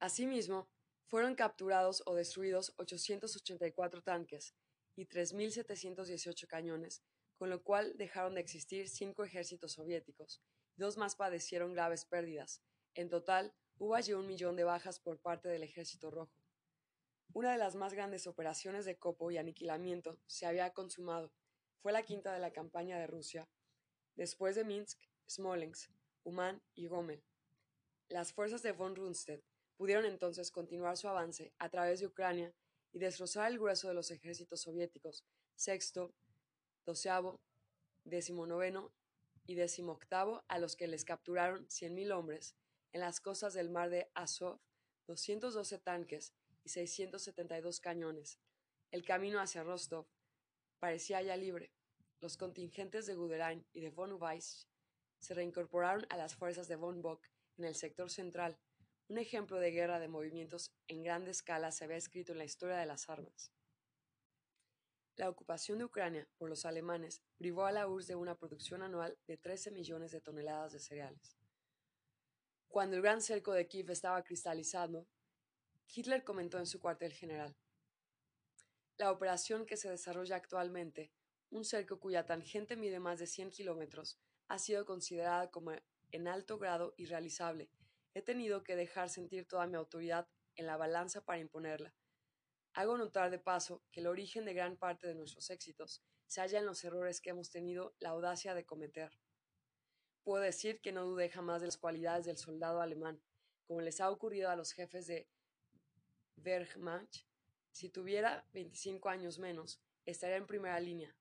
Asimismo, 0.00 0.68
fueron 1.08 1.34
capturados 1.34 2.02
o 2.06 2.14
destruidos 2.14 2.74
884 2.76 4.02
tanques 4.02 4.54
y 4.94 5.06
3.718 5.06 6.46
cañones, 6.46 7.02
con 7.36 7.50
lo 7.50 7.62
cual 7.62 7.96
dejaron 7.96 8.34
de 8.34 8.40
existir 8.40 8.88
cinco 8.88 9.24
ejércitos 9.24 9.72
soviéticos, 9.72 10.42
dos 10.78 10.96
más 10.96 11.14
padecieron 11.14 11.74
graves 11.74 12.04
pérdidas. 12.04 12.62
En 12.94 13.10
total, 13.10 13.54
hubo 13.78 13.94
allí 13.94 14.14
un 14.14 14.26
millón 14.26 14.56
de 14.56 14.64
bajas 14.64 14.98
por 14.98 15.18
parte 15.20 15.48
del 15.48 15.62
ejército 15.62 16.10
rojo. 16.10 16.32
Una 17.34 17.52
de 17.52 17.58
las 17.58 17.74
más 17.74 17.92
grandes 17.92 18.26
operaciones 18.26 18.86
de 18.86 18.96
copo 18.96 19.30
y 19.30 19.36
aniquilamiento 19.36 20.18
se 20.26 20.46
había 20.46 20.72
consumado. 20.72 21.32
Fue 21.82 21.92
la 21.92 22.02
quinta 22.02 22.32
de 22.32 22.40
la 22.40 22.52
campaña 22.52 22.98
de 22.98 23.06
Rusia, 23.06 23.48
después 24.16 24.56
de 24.56 24.64
Minsk, 24.64 24.98
Smolensk, 25.28 25.90
Uman 26.24 26.62
y 26.74 26.86
Gomel. 26.86 27.22
Las 28.08 28.32
fuerzas 28.32 28.62
de 28.62 28.72
von 28.72 28.96
Rundstedt 28.96 29.44
Pudieron 29.78 30.06
entonces 30.06 30.50
continuar 30.50 30.96
su 30.96 31.06
avance 31.06 31.54
a 31.60 31.68
través 31.68 32.00
de 32.00 32.06
Ucrania 32.06 32.52
y 32.92 32.98
destrozar 32.98 33.48
el 33.48 33.60
grueso 33.60 33.86
de 33.86 33.94
los 33.94 34.10
ejércitos 34.10 34.62
soviéticos 34.62 35.24
sexto, 35.54 36.12
doceavo, 36.84 37.40
decimonoveno 38.02 38.92
y 39.48 39.56
decimoctavo 39.56 40.44
a 40.46 40.58
los 40.58 40.76
que 40.76 40.86
les 40.86 41.04
capturaron 41.04 41.66
100.000 41.66 42.12
hombres 42.12 42.54
en 42.92 43.00
las 43.00 43.18
costas 43.18 43.54
del 43.54 43.70
mar 43.70 43.90
de 43.90 44.10
Azov, 44.14 44.60
212 45.08 45.78
tanques 45.78 46.34
y 46.62 46.68
672 46.68 47.80
cañones. 47.80 48.38
El 48.92 49.04
camino 49.04 49.40
hacia 49.40 49.64
Rostov 49.64 50.06
parecía 50.78 51.20
ya 51.22 51.36
libre. 51.36 51.72
Los 52.20 52.36
contingentes 52.36 53.06
de 53.06 53.14
Guderian 53.14 53.66
y 53.72 53.80
de 53.80 53.90
von 53.90 54.22
Weiss 54.22 54.68
se 55.18 55.34
reincorporaron 55.34 56.06
a 56.10 56.16
las 56.16 56.36
fuerzas 56.36 56.68
de 56.68 56.76
von 56.76 57.02
Bock 57.02 57.26
en 57.56 57.64
el 57.64 57.74
sector 57.74 58.10
central 58.10 58.58
un 59.08 59.16
ejemplo 59.16 59.58
de 59.58 59.70
guerra 59.70 59.98
de 59.98 60.08
movimientos 60.08 60.74
en 60.86 61.02
grande 61.02 61.30
escala 61.30 61.72
se 61.72 61.84
había 61.84 61.96
escrito 61.96 62.32
en 62.32 62.38
la 62.38 62.44
historia 62.44 62.76
de 62.76 62.84
las 62.84 63.08
armas. 63.08 63.50
La 65.18 65.28
ocupación 65.28 65.78
de 65.78 65.84
Ucrania 65.84 66.28
por 66.38 66.48
los 66.48 66.64
alemanes 66.64 67.24
privó 67.36 67.66
a 67.66 67.72
la 67.72 67.88
URSS 67.88 68.06
de 68.06 68.14
una 68.14 68.36
producción 68.36 68.82
anual 68.82 69.18
de 69.26 69.36
13 69.36 69.72
millones 69.72 70.12
de 70.12 70.20
toneladas 70.20 70.72
de 70.72 70.78
cereales. 70.78 71.36
Cuando 72.68 72.94
el 72.94 73.02
gran 73.02 73.20
cerco 73.20 73.52
de 73.52 73.66
Kiev 73.66 73.90
estaba 73.90 74.22
cristalizando, 74.22 75.08
Hitler 75.92 76.22
comentó 76.22 76.58
en 76.58 76.66
su 76.66 76.78
cuartel 76.78 77.12
general: 77.12 77.56
La 78.96 79.10
operación 79.10 79.66
que 79.66 79.76
se 79.76 79.90
desarrolla 79.90 80.36
actualmente, 80.36 81.10
un 81.50 81.64
cerco 81.64 81.98
cuya 81.98 82.24
tangente 82.24 82.76
mide 82.76 83.00
más 83.00 83.18
de 83.18 83.26
100 83.26 83.50
kilómetros, 83.50 84.20
ha 84.46 84.60
sido 84.60 84.86
considerada 84.86 85.50
como 85.50 85.72
en 86.12 86.28
alto 86.28 86.58
grado 86.58 86.94
irrealizable 86.96 87.70
He 88.14 88.22
tenido 88.22 88.62
que 88.62 88.76
dejar 88.76 89.10
sentir 89.10 89.46
toda 89.48 89.66
mi 89.66 89.74
autoridad 89.76 90.28
en 90.54 90.66
la 90.66 90.76
balanza 90.76 91.24
para 91.24 91.40
imponerla. 91.40 91.92
Hago 92.74 92.96
notar 92.96 93.30
de 93.30 93.38
paso 93.38 93.82
que 93.90 94.00
el 94.00 94.06
origen 94.06 94.44
de 94.44 94.54
gran 94.54 94.76
parte 94.76 95.06
de 95.06 95.14
nuestros 95.14 95.50
éxitos 95.50 96.02
se 96.26 96.40
halla 96.40 96.58
en 96.58 96.66
los 96.66 96.84
errores 96.84 97.20
que 97.20 97.30
hemos 97.30 97.50
tenido 97.50 97.94
la 97.98 98.10
audacia 98.10 98.54
de 98.54 98.64
cometer. 98.64 99.18
Puedo 100.22 100.42
decir 100.42 100.80
que 100.80 100.92
no 100.92 101.04
dudé 101.04 101.30
jamás 101.30 101.60
de 101.60 101.68
las 101.68 101.78
cualidades 101.78 102.26
del 102.26 102.36
soldado 102.36 102.80
alemán, 102.80 103.20
como 103.66 103.80
les 103.80 104.00
ha 104.00 104.10
ocurrido 104.10 104.50
a 104.50 104.56
los 104.56 104.72
jefes 104.72 105.06
de 105.06 105.28
Wehrmacht. 106.36 107.24
Si 107.72 107.88
tuviera 107.88 108.46
25 108.52 109.08
años 109.08 109.38
menos, 109.38 109.80
estaría 110.04 110.36
en 110.36 110.46
primera 110.46 110.78
línea. 110.80 111.16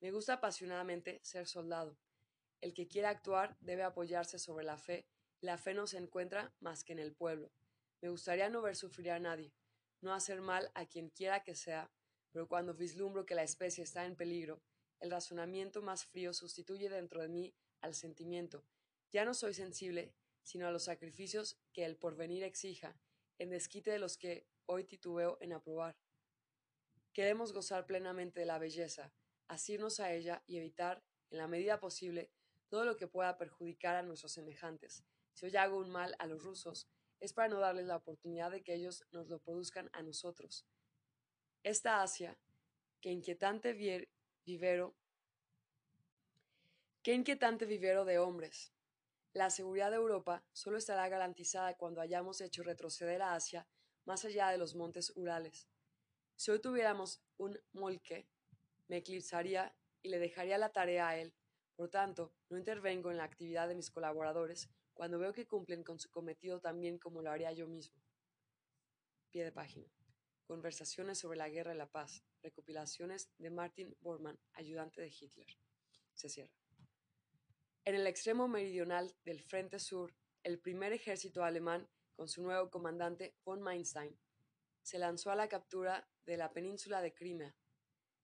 Me 0.00 0.10
gusta 0.10 0.34
apasionadamente 0.34 1.20
ser 1.22 1.46
soldado. 1.46 1.96
El 2.60 2.74
que 2.74 2.88
quiera 2.88 3.10
actuar 3.10 3.56
debe 3.60 3.82
apoyarse 3.82 4.38
sobre 4.38 4.64
la 4.64 4.78
fe, 4.78 5.06
la 5.40 5.58
fe 5.58 5.74
no 5.74 5.86
se 5.86 5.98
encuentra 5.98 6.54
más 6.60 6.84
que 6.84 6.92
en 6.92 6.98
el 6.98 7.14
pueblo. 7.14 7.52
Me 8.00 8.08
gustaría 8.08 8.48
no 8.48 8.62
ver 8.62 8.76
sufrir 8.76 9.10
a 9.10 9.18
nadie, 9.18 9.52
no 10.04 10.14
hacer 10.14 10.40
mal 10.40 10.70
a 10.74 10.86
quien 10.86 11.10
quiera 11.10 11.42
que 11.42 11.54
sea, 11.54 11.90
pero 12.30 12.46
cuando 12.46 12.74
vislumbro 12.74 13.26
que 13.26 13.34
la 13.34 13.42
especie 13.42 13.82
está 13.82 14.04
en 14.04 14.16
peligro, 14.16 14.62
el 15.00 15.10
razonamiento 15.10 15.82
más 15.82 16.04
frío 16.04 16.32
sustituye 16.32 16.88
dentro 16.88 17.20
de 17.20 17.28
mí 17.28 17.54
al 17.80 17.94
sentimiento. 17.94 18.64
Ya 19.10 19.24
no 19.24 19.34
soy 19.34 19.54
sensible, 19.54 20.14
sino 20.42 20.66
a 20.66 20.70
los 20.70 20.84
sacrificios 20.84 21.58
que 21.72 21.84
el 21.84 21.96
porvenir 21.96 22.42
exija, 22.42 22.98
en 23.38 23.50
desquite 23.50 23.90
de 23.90 23.98
los 23.98 24.16
que 24.16 24.46
hoy 24.66 24.84
titubeo 24.84 25.38
en 25.40 25.52
aprobar. 25.52 25.96
Queremos 27.12 27.52
gozar 27.52 27.86
plenamente 27.86 28.40
de 28.40 28.46
la 28.46 28.58
belleza, 28.58 29.12
asirnos 29.48 30.00
a 30.00 30.12
ella 30.12 30.42
y 30.46 30.56
evitar, 30.56 31.04
en 31.30 31.38
la 31.38 31.48
medida 31.48 31.80
posible, 31.80 32.30
todo 32.68 32.84
lo 32.84 32.96
que 32.96 33.06
pueda 33.06 33.38
perjudicar 33.38 33.96
a 33.96 34.02
nuestros 34.02 34.32
semejantes. 34.32 35.04
Si 35.32 35.46
hoy 35.46 35.56
hago 35.56 35.78
un 35.78 35.90
mal 35.90 36.14
a 36.18 36.26
los 36.26 36.42
rusos, 36.42 36.88
es 37.24 37.32
para 37.32 37.48
no 37.48 37.58
darles 37.58 37.86
la 37.86 37.96
oportunidad 37.96 38.50
de 38.50 38.62
que 38.62 38.74
ellos 38.74 39.02
nos 39.10 39.28
lo 39.28 39.38
produzcan 39.38 39.88
a 39.94 40.02
nosotros. 40.02 40.66
Esta 41.62 42.02
Asia, 42.02 42.38
que 43.00 43.10
inquietante 43.10 43.72
vivero, 44.44 44.94
qué 47.02 47.14
inquietante 47.14 47.64
vivero 47.64 48.04
de 48.04 48.18
hombres. 48.18 48.74
La 49.32 49.48
seguridad 49.48 49.90
de 49.90 49.96
Europa 49.96 50.44
solo 50.52 50.76
estará 50.76 51.08
garantizada 51.08 51.78
cuando 51.78 52.02
hayamos 52.02 52.42
hecho 52.42 52.62
retroceder 52.62 53.22
a 53.22 53.34
Asia 53.34 53.66
más 54.04 54.26
allá 54.26 54.50
de 54.50 54.58
los 54.58 54.74
montes 54.74 55.10
Urales. 55.16 55.66
Si 56.36 56.50
hoy 56.50 56.60
tuviéramos 56.60 57.22
un 57.38 57.58
Molke, 57.72 58.28
me 58.88 58.98
eclipsaría 58.98 59.74
y 60.02 60.10
le 60.10 60.18
dejaría 60.18 60.58
la 60.58 60.72
tarea 60.72 61.08
a 61.08 61.16
él. 61.16 61.32
Por 61.74 61.88
tanto, 61.88 62.34
no 62.50 62.58
intervengo 62.58 63.10
en 63.10 63.16
la 63.16 63.24
actividad 63.24 63.66
de 63.66 63.76
mis 63.76 63.90
colaboradores 63.90 64.68
cuando 64.94 65.18
veo 65.18 65.32
que 65.32 65.46
cumplen 65.46 65.82
con 65.82 65.98
su 65.98 66.10
cometido 66.10 66.60
tan 66.60 66.80
bien 66.80 66.98
como 66.98 67.20
lo 67.20 67.30
haría 67.30 67.52
yo 67.52 67.66
mismo. 67.66 68.00
Pie 69.30 69.44
de 69.44 69.52
página. 69.52 69.92
Conversaciones 70.46 71.18
sobre 71.18 71.36
la 71.38 71.48
guerra 71.48 71.74
y 71.74 71.78
la 71.78 71.90
paz. 71.90 72.24
Recopilaciones 72.42 73.30
de 73.38 73.50
Martin 73.50 73.96
Bormann, 74.00 74.38
ayudante 74.52 75.00
de 75.00 75.08
Hitler. 75.08 75.46
Se 76.14 76.28
cierra. 76.28 76.54
En 77.84 77.96
el 77.96 78.06
extremo 78.06 78.48
meridional 78.48 79.14
del 79.24 79.42
Frente 79.42 79.78
Sur, 79.78 80.14
el 80.42 80.60
primer 80.60 80.92
ejército 80.92 81.42
alemán, 81.42 81.88
con 82.14 82.28
su 82.28 82.42
nuevo 82.42 82.70
comandante 82.70 83.34
von 83.44 83.60
Mainstein, 83.60 84.16
se 84.82 84.98
lanzó 84.98 85.30
a 85.30 85.36
la 85.36 85.48
captura 85.48 86.08
de 86.24 86.36
la 86.36 86.52
península 86.52 87.02
de 87.02 87.12
Crimea. 87.12 87.56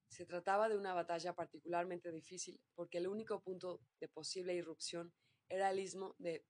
Se 0.08 0.26
trataba 0.26 0.68
de 0.68 0.76
una 0.76 0.94
batalla 0.94 1.34
particularmente 1.34 2.12
difícil 2.12 2.60
porque 2.74 2.98
el 2.98 3.08
único 3.08 3.42
punto 3.42 3.80
de 3.98 4.08
posible 4.08 4.54
irrupción 4.54 5.12
era 5.48 5.70
el 5.70 5.80
istmo 5.80 6.14
de 6.18 6.44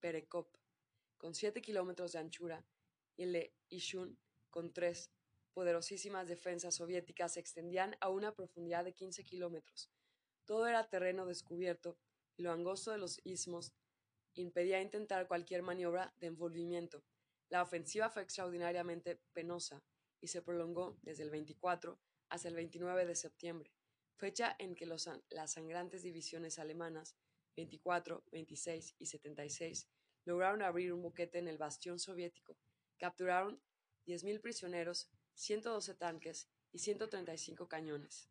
Perekop, 0.00 0.56
con 1.18 1.34
siete 1.34 1.60
kilómetros 1.62 2.12
de 2.12 2.18
anchura, 2.18 2.66
y 3.16 3.24
el 3.24 3.52
Ishun, 3.68 4.18
con 4.50 4.72
tres. 4.72 5.10
Poderosísimas 5.52 6.28
defensas 6.28 6.76
soviéticas 6.76 7.34
se 7.34 7.40
extendían 7.40 7.96
a 8.00 8.08
una 8.08 8.34
profundidad 8.34 8.84
de 8.84 8.94
15 8.94 9.24
kilómetros. 9.24 9.90
Todo 10.44 10.66
era 10.66 10.88
terreno 10.88 11.26
descubierto 11.26 11.98
y 12.36 12.42
lo 12.42 12.52
angosto 12.52 12.92
de 12.92 12.98
los 12.98 13.20
istmos 13.24 13.72
impedía 14.34 14.80
intentar 14.80 15.26
cualquier 15.28 15.62
maniobra 15.62 16.14
de 16.18 16.28
envolvimiento. 16.28 17.04
La 17.48 17.62
ofensiva 17.62 18.10
fue 18.10 18.22
extraordinariamente 18.22 19.20
penosa 19.32 19.82
y 20.20 20.28
se 20.28 20.40
prolongó 20.40 20.98
desde 21.02 21.24
el 21.24 21.30
24 21.30 21.98
hasta 22.28 22.48
el 22.48 22.54
29 22.54 23.06
de 23.06 23.16
septiembre, 23.16 23.72
fecha 24.14 24.54
en 24.58 24.76
que 24.76 24.86
las 24.86 25.52
sangrantes 25.52 26.02
divisiones 26.02 26.58
alemanas 26.58 27.16
24, 27.60 28.24
26 28.32 28.94
y 28.98 29.06
76 29.06 29.86
lograron 30.24 30.62
abrir 30.62 30.92
un 30.92 31.02
boquete 31.02 31.38
en 31.38 31.48
el 31.48 31.58
bastión 31.58 31.98
soviético, 31.98 32.56
capturaron 32.98 33.60
10.000 34.06 34.40
prisioneros, 34.40 35.10
112 35.34 35.94
tanques 35.94 36.48
y 36.72 36.78
135 36.78 37.68
cañones. 37.68 38.30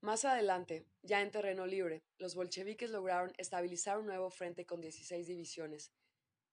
Más 0.00 0.24
adelante, 0.24 0.86
ya 1.02 1.22
en 1.22 1.30
terreno 1.30 1.66
libre, 1.66 2.02
los 2.18 2.34
bolcheviques 2.34 2.90
lograron 2.90 3.32
estabilizar 3.38 3.98
un 3.98 4.06
nuevo 4.06 4.30
frente 4.30 4.66
con 4.66 4.80
16 4.80 5.26
divisiones. 5.26 5.92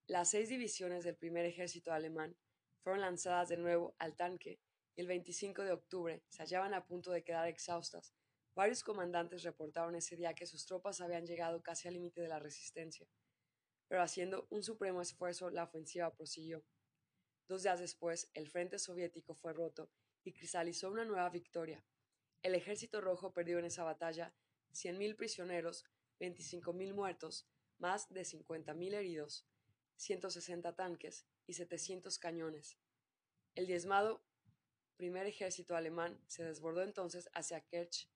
Las 0.06 0.30
seis 0.30 0.48
divisiones 0.48 1.04
del 1.04 1.16
primer 1.16 1.44
ejército 1.44 1.92
alemán 1.92 2.36
fueron 2.82 3.00
lanzadas 3.00 3.48
de 3.48 3.56
nuevo 3.56 3.94
al 3.98 4.14
tanque 4.14 4.60
y 4.94 5.00
el 5.00 5.08
25 5.08 5.62
de 5.62 5.72
octubre 5.72 6.22
se 6.28 6.42
hallaban 6.42 6.74
a 6.74 6.86
punto 6.86 7.10
de 7.10 7.24
quedar 7.24 7.48
exhaustas. 7.48 8.14
Varios 8.54 8.84
comandantes 8.84 9.42
reportaron 9.42 9.96
ese 9.96 10.16
día 10.16 10.34
que 10.34 10.46
sus 10.46 10.64
tropas 10.64 11.00
habían 11.00 11.26
llegado 11.26 11.60
casi 11.62 11.88
al 11.88 11.94
límite 11.94 12.20
de 12.20 12.28
la 12.28 12.38
resistencia, 12.38 13.08
pero 13.88 14.00
haciendo 14.00 14.46
un 14.50 14.62
supremo 14.62 15.02
esfuerzo 15.02 15.50
la 15.50 15.64
ofensiva 15.64 16.14
prosiguió. 16.14 16.64
Dos 17.48 17.64
días 17.64 17.80
después, 17.80 18.30
el 18.32 18.48
frente 18.48 18.78
soviético 18.78 19.34
fue 19.34 19.52
roto 19.52 19.90
y 20.22 20.32
cristalizó 20.32 20.90
una 20.90 21.04
nueva 21.04 21.28
victoria. 21.30 21.84
El 22.42 22.54
ejército 22.54 23.00
rojo 23.00 23.32
perdió 23.32 23.58
en 23.58 23.64
esa 23.64 23.82
batalla 23.82 24.32
100.000 24.72 25.16
prisioneros, 25.16 25.84
25.000 26.20 26.94
muertos, 26.94 27.48
más 27.78 28.08
de 28.12 28.22
50.000 28.22 28.94
heridos, 28.94 29.48
160 29.96 30.74
tanques 30.76 31.26
y 31.46 31.54
700 31.54 32.18
cañones. 32.18 32.78
El 33.54 33.66
diezmado 33.66 34.24
primer 34.96 35.26
ejército 35.26 35.74
alemán 35.74 36.22
se 36.28 36.44
desbordó 36.44 36.82
entonces 36.82 37.28
hacia 37.34 37.60
Kerch 37.60 38.08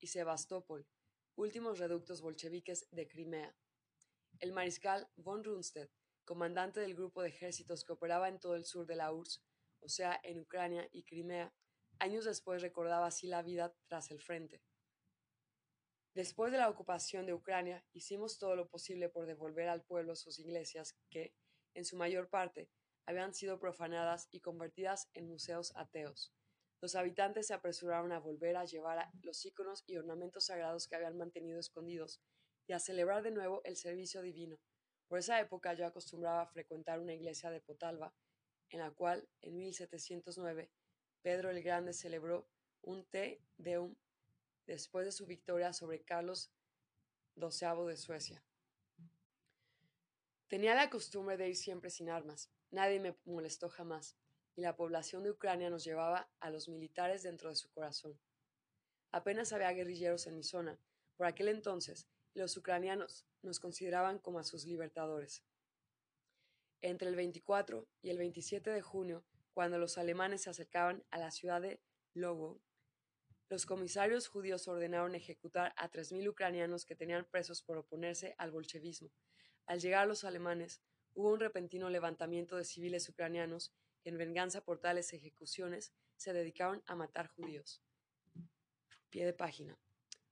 y 0.00 0.08
Sebastopol, 0.08 0.86
últimos 1.36 1.78
reductos 1.78 2.22
bolcheviques 2.22 2.88
de 2.90 3.06
Crimea. 3.06 3.54
El 4.38 4.52
mariscal 4.52 5.08
von 5.16 5.44
Rundstedt, 5.44 5.92
comandante 6.24 6.80
del 6.80 6.94
grupo 6.94 7.22
de 7.22 7.28
ejércitos 7.28 7.84
que 7.84 7.92
operaba 7.92 8.28
en 8.28 8.40
todo 8.40 8.54
el 8.54 8.64
sur 8.64 8.86
de 8.86 8.96
la 8.96 9.12
URSS, 9.12 9.42
o 9.80 9.88
sea, 9.88 10.18
en 10.22 10.40
Ucrania 10.40 10.88
y 10.92 11.04
Crimea, 11.04 11.54
años 11.98 12.24
después 12.24 12.62
recordaba 12.62 13.06
así 13.06 13.26
la 13.26 13.42
vida 13.42 13.74
tras 13.86 14.10
el 14.10 14.20
frente. 14.20 14.62
Después 16.14 16.50
de 16.50 16.58
la 16.58 16.68
ocupación 16.68 17.26
de 17.26 17.34
Ucrania, 17.34 17.84
hicimos 17.92 18.38
todo 18.38 18.56
lo 18.56 18.68
posible 18.68 19.08
por 19.08 19.26
devolver 19.26 19.68
al 19.68 19.84
pueblo 19.84 20.16
sus 20.16 20.38
iglesias 20.38 20.96
que, 21.08 21.34
en 21.74 21.84
su 21.84 21.96
mayor 21.96 22.28
parte, 22.28 22.68
habían 23.06 23.32
sido 23.32 23.60
profanadas 23.60 24.28
y 24.30 24.40
convertidas 24.40 25.08
en 25.14 25.28
museos 25.28 25.72
ateos. 25.76 26.34
Los 26.80 26.94
habitantes 26.94 27.46
se 27.46 27.54
apresuraron 27.54 28.12
a 28.12 28.20
volver 28.20 28.56
a 28.56 28.64
llevar 28.64 29.10
los 29.22 29.44
íconos 29.44 29.84
y 29.86 29.96
ornamentos 29.96 30.46
sagrados 30.46 30.88
que 30.88 30.96
habían 30.96 31.18
mantenido 31.18 31.60
escondidos 31.60 32.20
y 32.66 32.72
a 32.72 32.78
celebrar 32.78 33.22
de 33.22 33.32
nuevo 33.32 33.60
el 33.64 33.76
servicio 33.76 34.22
divino. 34.22 34.58
Por 35.08 35.18
esa 35.18 35.40
época 35.40 35.74
yo 35.74 35.86
acostumbraba 35.86 36.42
a 36.42 36.46
frecuentar 36.46 37.00
una 37.00 37.12
iglesia 37.12 37.50
de 37.50 37.60
Potalba, 37.60 38.14
en 38.70 38.78
la 38.78 38.92
cual, 38.92 39.28
en 39.40 39.58
1709, 39.58 40.70
Pedro 41.22 41.50
el 41.50 41.62
Grande 41.62 41.92
celebró 41.92 42.48
un 42.82 43.04
Te 43.04 43.42
Deum 43.58 43.96
después 44.66 45.04
de 45.04 45.12
su 45.12 45.26
victoria 45.26 45.72
sobre 45.72 46.02
Carlos 46.02 46.52
XII 47.36 47.86
de 47.86 47.96
Suecia. 47.96 48.44
Tenía 50.48 50.74
la 50.74 50.90
costumbre 50.90 51.36
de 51.36 51.48
ir 51.48 51.56
siempre 51.56 51.90
sin 51.90 52.08
armas. 52.08 52.50
Nadie 52.70 53.00
me 53.00 53.16
molestó 53.24 53.68
jamás, 53.68 54.16
y 54.56 54.62
la 54.62 54.76
población 54.76 55.22
de 55.22 55.30
Ucrania 55.30 55.70
nos 55.70 55.84
llevaba 55.84 56.30
a 56.40 56.50
los 56.50 56.68
militares 56.68 57.22
dentro 57.22 57.48
de 57.48 57.56
su 57.56 57.70
corazón. 57.70 58.18
Apenas 59.12 59.52
había 59.52 59.72
guerrilleros 59.72 60.26
en 60.26 60.36
mi 60.36 60.42
zona. 60.42 60.78
Por 61.16 61.26
aquel 61.26 61.48
entonces, 61.48 62.06
los 62.34 62.56
ucranianos 62.56 63.26
nos 63.42 63.58
consideraban 63.58 64.18
como 64.18 64.38
a 64.38 64.44
sus 64.44 64.64
libertadores. 64.64 65.42
Entre 66.80 67.08
el 67.08 67.16
24 67.16 67.88
y 68.02 68.10
el 68.10 68.18
27 68.18 68.70
de 68.70 68.82
junio, 68.82 69.24
cuando 69.52 69.78
los 69.78 69.98
alemanes 69.98 70.42
se 70.42 70.50
acercaban 70.50 71.04
a 71.10 71.18
la 71.18 71.30
ciudad 71.30 71.60
de 71.60 71.80
Logo, 72.14 72.60
los 73.48 73.66
comisarios 73.66 74.28
judíos 74.28 74.68
ordenaron 74.68 75.16
ejecutar 75.16 75.74
a 75.76 75.90
3.000 75.90 76.28
ucranianos 76.28 76.84
que 76.84 76.94
tenían 76.94 77.24
presos 77.24 77.62
por 77.62 77.78
oponerse 77.78 78.34
al 78.38 78.52
bolchevismo. 78.52 79.10
Al 79.66 79.80
llegar 79.80 80.06
los 80.06 80.22
alemanes, 80.22 80.80
hubo 81.14 81.32
un 81.32 81.40
repentino 81.40 81.90
levantamiento 81.90 82.56
de 82.56 82.64
civiles 82.64 83.08
ucranianos 83.08 83.74
en 84.04 84.18
venganza 84.18 84.62
por 84.62 84.78
tales 84.78 85.12
ejecuciones, 85.12 85.92
se 86.16 86.32
dedicaron 86.32 86.82
a 86.86 86.94
matar 86.94 87.28
judíos. 87.28 87.82
Pie 89.10 89.24
de 89.24 89.32
página. 89.32 89.78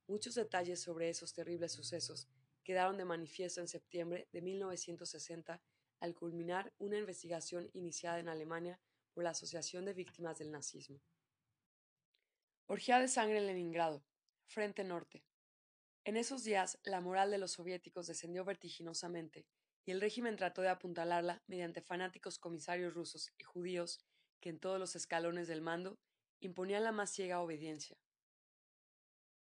Muchos 0.07 0.35
detalles 0.35 0.81
sobre 0.81 1.09
esos 1.09 1.33
terribles 1.33 1.73
sucesos 1.73 2.29
quedaron 2.65 2.99
de 2.99 3.05
manifiesto 3.05 3.61
en 3.61 3.69
septiembre 3.69 4.29
de 4.31 4.43
1960 4.43 5.63
al 6.01 6.15
culminar 6.15 6.73
una 6.79 6.99
investigación 6.99 7.71
iniciada 7.73 8.19
en 8.19 8.29
Alemania 8.29 8.79
por 9.15 9.25
la 9.25 9.31
Asociación 9.31 9.85
de 9.85 9.95
Víctimas 9.95 10.39
del 10.39 10.51
Nazismo. 10.51 11.01
Orgía 12.67 12.99
de 12.99 13.09
sangre 13.09 13.39
en 13.39 13.47
Leningrado, 13.47 14.05
Frente 14.47 14.85
Norte. 14.85 15.25
En 16.05 16.17
esos 16.17 16.45
días, 16.45 16.79
la 16.85 17.01
moral 17.01 17.31
de 17.31 17.39
los 17.39 17.53
soviéticos 17.53 18.07
descendió 18.07 18.45
vertiginosamente, 18.45 19.47
y 19.89 19.91
el 19.91 20.03
régimen 20.03 20.37
trató 20.37 20.61
de 20.61 20.69
apuntalarla 20.69 21.43
mediante 21.47 21.81
fanáticos 21.81 22.39
comisarios 22.39 22.93
rusos 22.93 23.33
y 23.39 23.45
judíos 23.45 24.05
que 24.39 24.51
en 24.51 24.61
todos 24.61 24.79
los 24.79 24.95
escalones 24.95 25.49
del 25.49 25.63
mando 25.63 25.99
imponían 26.41 26.85
la 26.85 26.93
más 26.93 27.11
ciega 27.11 27.41
obediencia. 27.41 27.97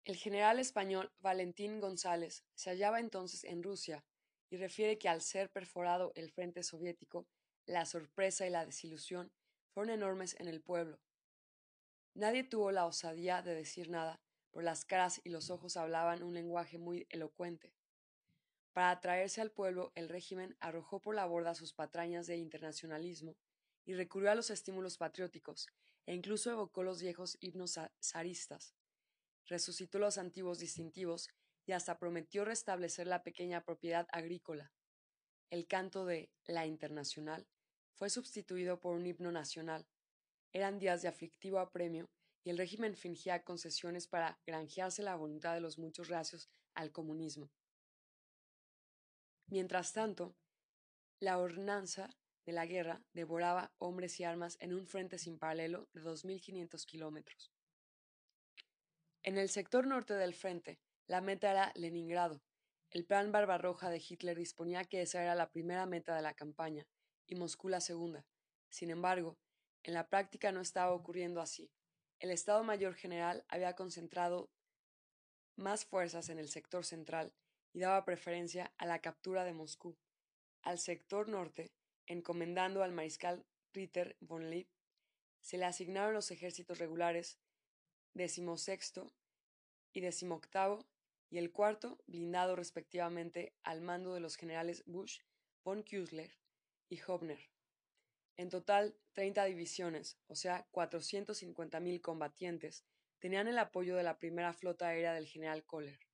El 0.06 0.16
general 0.16 0.60
español 0.60 1.12
Valentín 1.18 1.80
González 1.80 2.46
se 2.54 2.70
hallaba 2.70 3.00
entonces 3.00 3.46
en 3.46 3.64
Rusia 3.64 4.06
y 4.52 4.58
refiere 4.58 5.00
que 5.00 5.10
al 5.10 5.24
ser 5.24 5.50
perforado 5.50 6.12
el 6.14 6.30
frente 6.30 6.62
soviético, 6.62 7.26
la 7.66 7.88
sorpresa 7.88 8.46
y 8.46 8.52
la 8.52 8.64
desilusión 8.64 9.32
fueron 9.74 9.90
enormes 9.90 10.36
en 10.40 10.48
el 10.48 10.62
pueblo. 10.62 11.00
Nadie 12.14 12.44
tuvo 12.44 12.72
la 12.72 12.86
osadía 12.86 13.42
de 13.42 13.56
decir 13.56 13.90
nada, 13.90 14.22
por 14.52 14.64
las 14.64 14.86
caras 14.86 15.20
y 15.24 15.30
los 15.30 15.50
ojos 15.50 15.78
hablaban 15.78 16.22
un 16.22 16.36
lenguaje 16.36 16.78
muy 16.78 17.08
elocuente. 17.10 17.74
Para 18.78 18.92
atraerse 18.92 19.42
al 19.42 19.50
pueblo, 19.50 19.92
el 19.96 20.08
régimen 20.08 20.56
arrojó 20.60 21.02
por 21.02 21.16
la 21.16 21.26
borda 21.26 21.56
sus 21.56 21.74
patrañas 21.74 22.28
de 22.28 22.38
internacionalismo 22.38 23.36
y 23.88 23.96
recurrió 23.96 24.30
a 24.30 24.36
los 24.36 24.52
estímulos 24.52 25.00
patrióticos, 25.00 25.66
e 26.06 26.14
incluso 26.14 26.52
evocó 26.52 26.84
los 26.84 27.02
viejos 27.02 27.40
himnos 27.42 27.80
zaristas. 28.00 28.76
Resucitó 29.48 29.98
los 29.98 30.20
antiguos 30.20 30.60
distintivos 30.60 31.28
y 31.66 31.72
hasta 31.72 31.98
prometió 31.98 32.46
restablecer 32.46 33.08
la 33.08 33.24
pequeña 33.24 33.64
propiedad 33.64 34.06
agrícola. 34.12 34.72
El 35.50 35.66
canto 35.66 36.06
de 36.06 36.30
La 36.46 36.68
Internacional 36.68 37.48
fue 37.96 38.12
sustituido 38.12 38.80
por 38.80 38.96
un 38.96 39.08
himno 39.08 39.32
nacional. 39.32 39.88
Eran 40.54 40.78
días 40.78 41.02
de 41.02 41.08
aflictivo 41.08 41.58
apremio 41.58 42.12
y 42.44 42.52
el 42.52 42.60
régimen 42.60 42.96
fingía 42.96 43.44
concesiones 43.44 44.08
para 44.08 44.40
granjearse 44.46 45.02
la 45.02 45.16
voluntad 45.16 45.56
de 45.56 45.62
los 45.62 45.80
muchos 45.80 46.10
racios 46.10 46.52
al 46.76 46.92
comunismo. 46.92 47.50
Mientras 49.50 49.94
tanto, 49.94 50.36
la 51.20 51.38
ordenanza 51.40 52.10
de 52.46 52.52
la 52.52 52.66
guerra 52.66 53.02
devoraba 53.14 53.74
hombres 53.78 54.20
y 54.20 54.24
armas 54.24 54.58
en 54.60 54.74
un 54.74 54.88
frente 54.88 55.18
sin 55.18 55.40
paralelo 55.40 55.88
de 55.94 56.02
2.500 56.02 56.86
kilómetros. 56.86 57.52
En 59.24 59.38
el 59.38 59.50
sector 59.50 59.88
norte 59.88 60.14
del 60.14 60.34
frente, 60.34 60.80
la 61.08 61.22
meta 61.22 61.52
era 61.52 61.72
Leningrado. 61.76 62.42
El 62.90 63.06
plan 63.06 63.32
Barbarroja 63.32 63.90
de 63.90 64.02
Hitler 64.06 64.38
disponía 64.38 64.86
que 64.86 65.02
esa 65.02 65.22
era 65.22 65.36
la 65.36 65.50
primera 65.50 65.86
meta 65.86 66.16
de 66.16 66.22
la 66.22 66.34
campaña 66.34 66.86
y 67.26 67.36
Moscú 67.36 67.70
la 67.70 67.82
segunda. 67.82 68.26
Sin 68.70 68.90
embargo, 68.90 69.38
en 69.84 69.94
la 69.94 70.08
práctica 70.08 70.52
no 70.52 70.62
estaba 70.62 70.94
ocurriendo 70.94 71.42
así. 71.42 71.72
El 72.20 72.32
Estado 72.32 72.64
Mayor 72.64 72.96
General 72.96 73.46
había 73.48 73.76
concentrado 73.76 74.50
más 75.56 75.86
fuerzas 75.86 76.30
en 76.30 76.40
el 76.40 76.50
sector 76.50 76.86
central 76.86 77.34
daba 77.80 78.06
preferencia 78.06 78.74
a 78.78 78.86
la 78.86 79.00
captura 79.00 79.44
de 79.44 79.54
Moscú. 79.54 79.98
Al 80.62 80.80
sector 80.80 81.30
norte, 81.30 81.72
encomendando 82.08 82.84
al 82.84 82.92
mariscal 82.92 83.46
Ritter 83.74 84.18
von 84.20 84.50
Lieb, 84.50 84.68
se 85.40 85.58
le 85.58 85.66
asignaron 85.66 86.14
los 86.14 86.32
ejércitos 86.32 86.80
regulares 86.80 87.40
decimosexto 88.14 89.14
y 89.94 90.02
decimoctavo 90.02 90.86
y 91.30 91.38
el 91.38 91.52
cuarto 91.52 92.00
blindado 92.08 92.56
respectivamente 92.56 93.54
al 93.64 93.82
mando 93.82 94.14
de 94.14 94.22
los 94.22 94.38
generales 94.38 94.84
Bush, 94.86 95.20
von 95.64 95.84
Küssler 95.84 96.38
y 96.90 97.00
Hobner. 97.06 97.40
En 98.38 98.50
total, 98.50 98.96
30 99.14 99.46
divisiones, 99.46 100.18
o 100.28 100.36
sea, 100.36 100.68
450.000 100.72 102.02
combatientes, 102.02 102.86
tenían 103.20 103.48
el 103.48 103.58
apoyo 103.58 103.96
de 103.96 104.04
la 104.04 104.20
primera 104.20 104.54
flota 104.54 104.88
aérea 104.88 105.14
del 105.14 105.28
general 105.28 105.66
Kohler. 105.66 106.07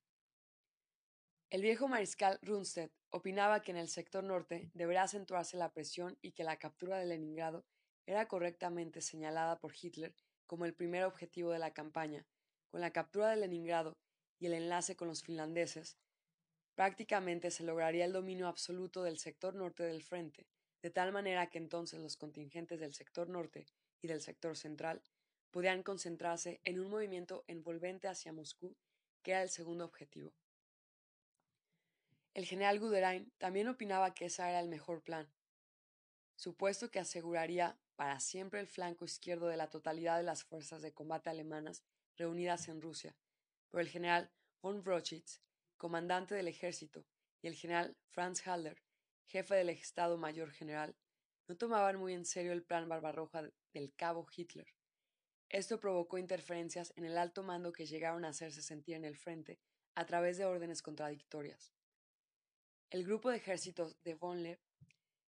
El 1.50 1.62
viejo 1.62 1.86
mariscal 1.88 2.38
Rundstedt 2.42 2.92
opinaba 3.10 3.62
que 3.62 3.70
en 3.70 3.76
el 3.76 3.88
sector 3.88 4.24
norte 4.24 4.70
debería 4.74 5.02
acentuarse 5.02 5.56
la 5.56 5.72
presión 5.72 6.18
y 6.20 6.32
que 6.32 6.42
la 6.42 6.58
captura 6.58 6.98
de 6.98 7.06
Leningrado 7.06 7.64
era 8.06 8.26
correctamente 8.26 9.00
señalada 9.00 9.58
por 9.60 9.72
Hitler 9.80 10.14
como 10.46 10.64
el 10.64 10.74
primer 10.74 11.04
objetivo 11.04 11.52
de 11.52 11.58
la 11.58 11.72
campaña. 11.72 12.26
Con 12.70 12.80
la 12.80 12.92
captura 12.92 13.30
de 13.30 13.36
Leningrado 13.36 13.96
y 14.40 14.46
el 14.46 14.54
enlace 14.54 14.96
con 14.96 15.08
los 15.08 15.22
finlandeses, 15.22 15.96
prácticamente 16.74 17.50
se 17.50 17.62
lograría 17.62 18.04
el 18.04 18.12
dominio 18.12 18.48
absoluto 18.48 19.02
del 19.02 19.18
sector 19.18 19.54
norte 19.54 19.84
del 19.84 20.02
frente, 20.02 20.48
de 20.82 20.90
tal 20.90 21.12
manera 21.12 21.48
que 21.48 21.58
entonces 21.58 22.00
los 22.00 22.16
contingentes 22.16 22.80
del 22.80 22.94
sector 22.94 23.28
norte 23.28 23.64
y 24.02 24.08
del 24.08 24.20
sector 24.20 24.56
central 24.56 25.02
podían 25.50 25.84
concentrarse 25.84 26.60
en 26.64 26.80
un 26.80 26.90
movimiento 26.90 27.44
envolvente 27.46 28.08
hacia 28.08 28.32
Moscú, 28.32 28.76
que 29.22 29.30
era 29.30 29.42
el 29.42 29.50
segundo 29.50 29.84
objetivo. 29.84 30.34
El 32.34 32.46
general 32.46 32.80
Guderian 32.80 33.32
también 33.38 33.68
opinaba 33.68 34.12
que 34.12 34.24
ese 34.24 34.42
era 34.42 34.58
el 34.58 34.68
mejor 34.68 35.04
plan, 35.04 35.32
supuesto 36.34 36.90
que 36.90 36.98
aseguraría 36.98 37.78
para 37.94 38.18
siempre 38.18 38.58
el 38.58 38.66
flanco 38.66 39.04
izquierdo 39.04 39.46
de 39.46 39.56
la 39.56 39.70
totalidad 39.70 40.16
de 40.16 40.24
las 40.24 40.42
fuerzas 40.42 40.82
de 40.82 40.92
combate 40.92 41.30
alemanas 41.30 41.84
reunidas 42.16 42.68
en 42.68 42.82
Rusia, 42.82 43.16
pero 43.70 43.80
el 43.80 43.88
general 43.88 44.32
von 44.60 44.82
Brochitz, 44.82 45.40
comandante 45.76 46.34
del 46.34 46.48
ejército, 46.48 47.06
y 47.40 47.46
el 47.46 47.54
general 47.54 47.96
Franz 48.08 48.44
Halder, 48.46 48.82
jefe 49.26 49.54
del 49.54 49.68
Estado 49.68 50.18
Mayor 50.18 50.50
General, 50.50 50.96
no 51.46 51.56
tomaban 51.56 51.98
muy 51.98 52.14
en 52.14 52.24
serio 52.24 52.52
el 52.52 52.64
plan 52.64 52.88
Barbarroja 52.88 53.48
del 53.72 53.94
cabo 53.94 54.26
Hitler. 54.34 54.66
Esto 55.50 55.78
provocó 55.78 56.18
interferencias 56.18 56.92
en 56.96 57.04
el 57.04 57.16
alto 57.16 57.44
mando 57.44 57.70
que 57.70 57.86
llegaron 57.86 58.24
a 58.24 58.30
hacerse 58.30 58.60
sentir 58.60 58.96
en 58.96 59.04
el 59.04 59.16
frente 59.16 59.60
a 59.94 60.04
través 60.04 60.36
de 60.36 60.46
órdenes 60.46 60.82
contradictorias. 60.82 61.72
El 62.94 63.02
grupo 63.02 63.28
de 63.28 63.38
ejércitos 63.38 64.00
de 64.04 64.14
Von 64.14 64.46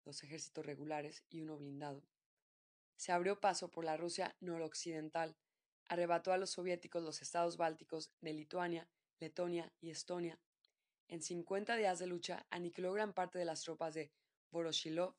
dos 0.05 0.23
ejércitos 0.23 0.67
regulares 0.67 1.25
y 1.31 1.41
uno 1.41 1.57
blindado, 1.57 2.03
se 2.97 3.13
abrió 3.13 3.41
paso 3.41 3.71
por 3.71 3.83
la 3.83 3.97
Rusia 3.97 4.37
noroccidental, 4.41 5.39
arrebató 5.89 6.35
a 6.35 6.37
los 6.37 6.51
soviéticos 6.51 7.03
los 7.03 7.23
estados 7.23 7.57
bálticos 7.57 8.13
de 8.21 8.35
Lituania, 8.35 8.91
Letonia 9.21 9.73
y 9.81 9.89
Estonia. 9.89 10.39
En 11.09 11.23
50 11.23 11.77
días 11.77 11.99
de 11.99 12.07
lucha 12.07 12.45
aniquiló 12.51 12.93
gran 12.93 13.15
parte 13.15 13.39
de 13.39 13.47
las 13.47 13.63
tropas 13.63 13.95
de 13.95 14.13
Voroshilov 14.51 15.15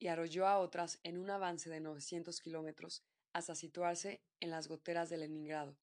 y 0.00 0.08
arrolló 0.08 0.48
a 0.48 0.58
otras 0.58 0.98
en 1.04 1.18
un 1.18 1.30
avance 1.30 1.70
de 1.70 1.78
900 1.78 2.40
kilómetros 2.40 3.04
hasta 3.32 3.54
situarse 3.54 4.24
en 4.40 4.50
las 4.50 4.66
goteras 4.66 5.08
de 5.08 5.18
Leningrado. 5.18 5.78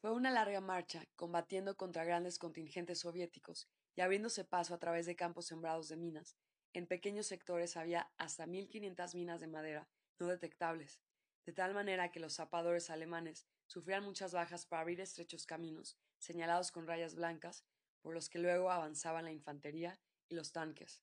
Fue 0.00 0.12
una 0.12 0.30
larga 0.30 0.60
marcha, 0.60 1.04
combatiendo 1.16 1.76
contra 1.76 2.04
grandes 2.04 2.38
contingentes 2.38 3.00
soviéticos 3.00 3.68
y 3.96 4.00
abriéndose 4.00 4.44
paso 4.44 4.72
a 4.72 4.78
través 4.78 5.06
de 5.06 5.16
campos 5.16 5.46
sembrados 5.46 5.88
de 5.88 5.96
minas. 5.96 6.36
En 6.72 6.86
pequeños 6.86 7.26
sectores 7.26 7.76
había 7.76 8.08
hasta 8.16 8.46
1.500 8.46 9.14
minas 9.16 9.40
de 9.40 9.48
madera 9.48 9.88
no 10.20 10.28
detectables, 10.28 11.00
de 11.46 11.52
tal 11.52 11.74
manera 11.74 12.12
que 12.12 12.20
los 12.20 12.34
zapadores 12.34 12.90
alemanes 12.90 13.44
sufrían 13.66 14.04
muchas 14.04 14.32
bajas 14.32 14.66
para 14.66 14.82
abrir 14.82 15.00
estrechos 15.00 15.46
caminos, 15.46 15.98
señalados 16.18 16.70
con 16.70 16.86
rayas 16.86 17.16
blancas, 17.16 17.64
por 18.00 18.14
los 18.14 18.28
que 18.28 18.38
luego 18.38 18.70
avanzaban 18.70 19.24
la 19.24 19.32
infantería 19.32 19.98
y 20.28 20.36
los 20.36 20.52
tanques. 20.52 21.02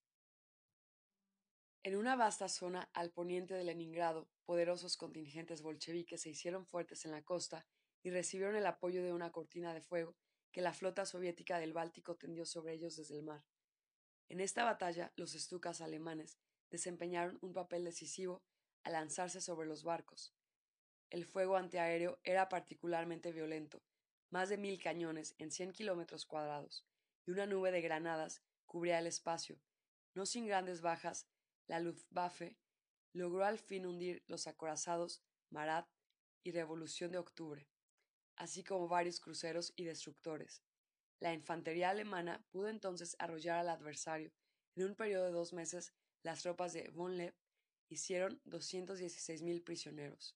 En 1.83 1.97
una 1.97 2.15
vasta 2.15 2.47
zona 2.47 2.89
al 2.93 3.11
poniente 3.11 3.55
de 3.55 3.65
Leningrado, 3.65 4.29
poderosos 4.45 4.95
contingentes 4.95 5.61
bolcheviques 5.61 6.21
se 6.21 6.29
hicieron 6.29 6.65
fuertes 6.65 7.03
en 7.03 7.11
la 7.11 7.21
costa 7.21 7.65
y 8.05 8.11
recibieron 8.11 8.55
el 8.55 8.67
apoyo 8.67 9.01
de 9.01 9.13
una 9.13 9.31
cortina 9.31 9.73
de 9.73 9.81
fuego 9.81 10.15
que 10.51 10.61
la 10.61 10.73
flota 10.73 11.07
soviética 11.07 11.57
del 11.57 11.73
Báltico 11.73 12.15
tendió 12.15 12.45
sobre 12.45 12.73
ellos 12.73 12.95
desde 12.95 13.15
el 13.15 13.23
mar. 13.23 13.43
En 14.29 14.41
esta 14.41 14.63
batalla, 14.63 15.11
los 15.15 15.33
estucas 15.33 15.81
alemanes 15.81 16.37
desempeñaron 16.69 17.39
un 17.41 17.51
papel 17.51 17.83
decisivo 17.83 18.43
al 18.83 18.93
lanzarse 18.93 19.41
sobre 19.41 19.67
los 19.67 19.83
barcos. 19.83 20.35
El 21.09 21.25
fuego 21.25 21.55
antiaéreo 21.55 22.19
era 22.23 22.47
particularmente 22.47 23.31
violento, 23.31 23.81
más 24.29 24.49
de 24.49 24.59
mil 24.59 24.79
cañones 24.79 25.33
en 25.39 25.49
cien 25.49 25.71
kilómetros 25.71 26.27
cuadrados, 26.27 26.85
y 27.25 27.31
una 27.31 27.47
nube 27.47 27.71
de 27.71 27.81
granadas 27.81 28.43
cubría 28.67 28.99
el 28.99 29.07
espacio. 29.07 29.59
No 30.13 30.27
sin 30.27 30.45
grandes 30.45 30.81
bajas, 30.81 31.27
la 31.65 31.79
Luftwaffe 31.79 32.55
logró 33.13 33.45
al 33.45 33.57
fin 33.57 33.87
hundir 33.87 34.23
los 34.27 34.45
acorazados 34.45 35.23
Marat 35.49 35.89
y 36.43 36.51
Revolución 36.51 37.11
de 37.11 37.17
Octubre 37.17 37.67
así 38.37 38.63
como 38.63 38.87
varios 38.87 39.19
cruceros 39.19 39.73
y 39.75 39.83
destructores. 39.83 40.61
La 41.19 41.33
infantería 41.33 41.89
alemana 41.89 42.45
pudo 42.51 42.67
entonces 42.67 43.15
arrollar 43.19 43.59
al 43.59 43.69
adversario. 43.69 44.31
En 44.75 44.85
un 44.85 44.95
periodo 44.95 45.25
de 45.25 45.31
dos 45.31 45.53
meses, 45.53 45.93
las 46.23 46.41
tropas 46.41 46.73
de 46.73 46.89
von 46.89 47.17
Leeb 47.17 47.33
hicieron 47.89 48.41
216.000 48.45 49.63
prisioneros. 49.63 50.35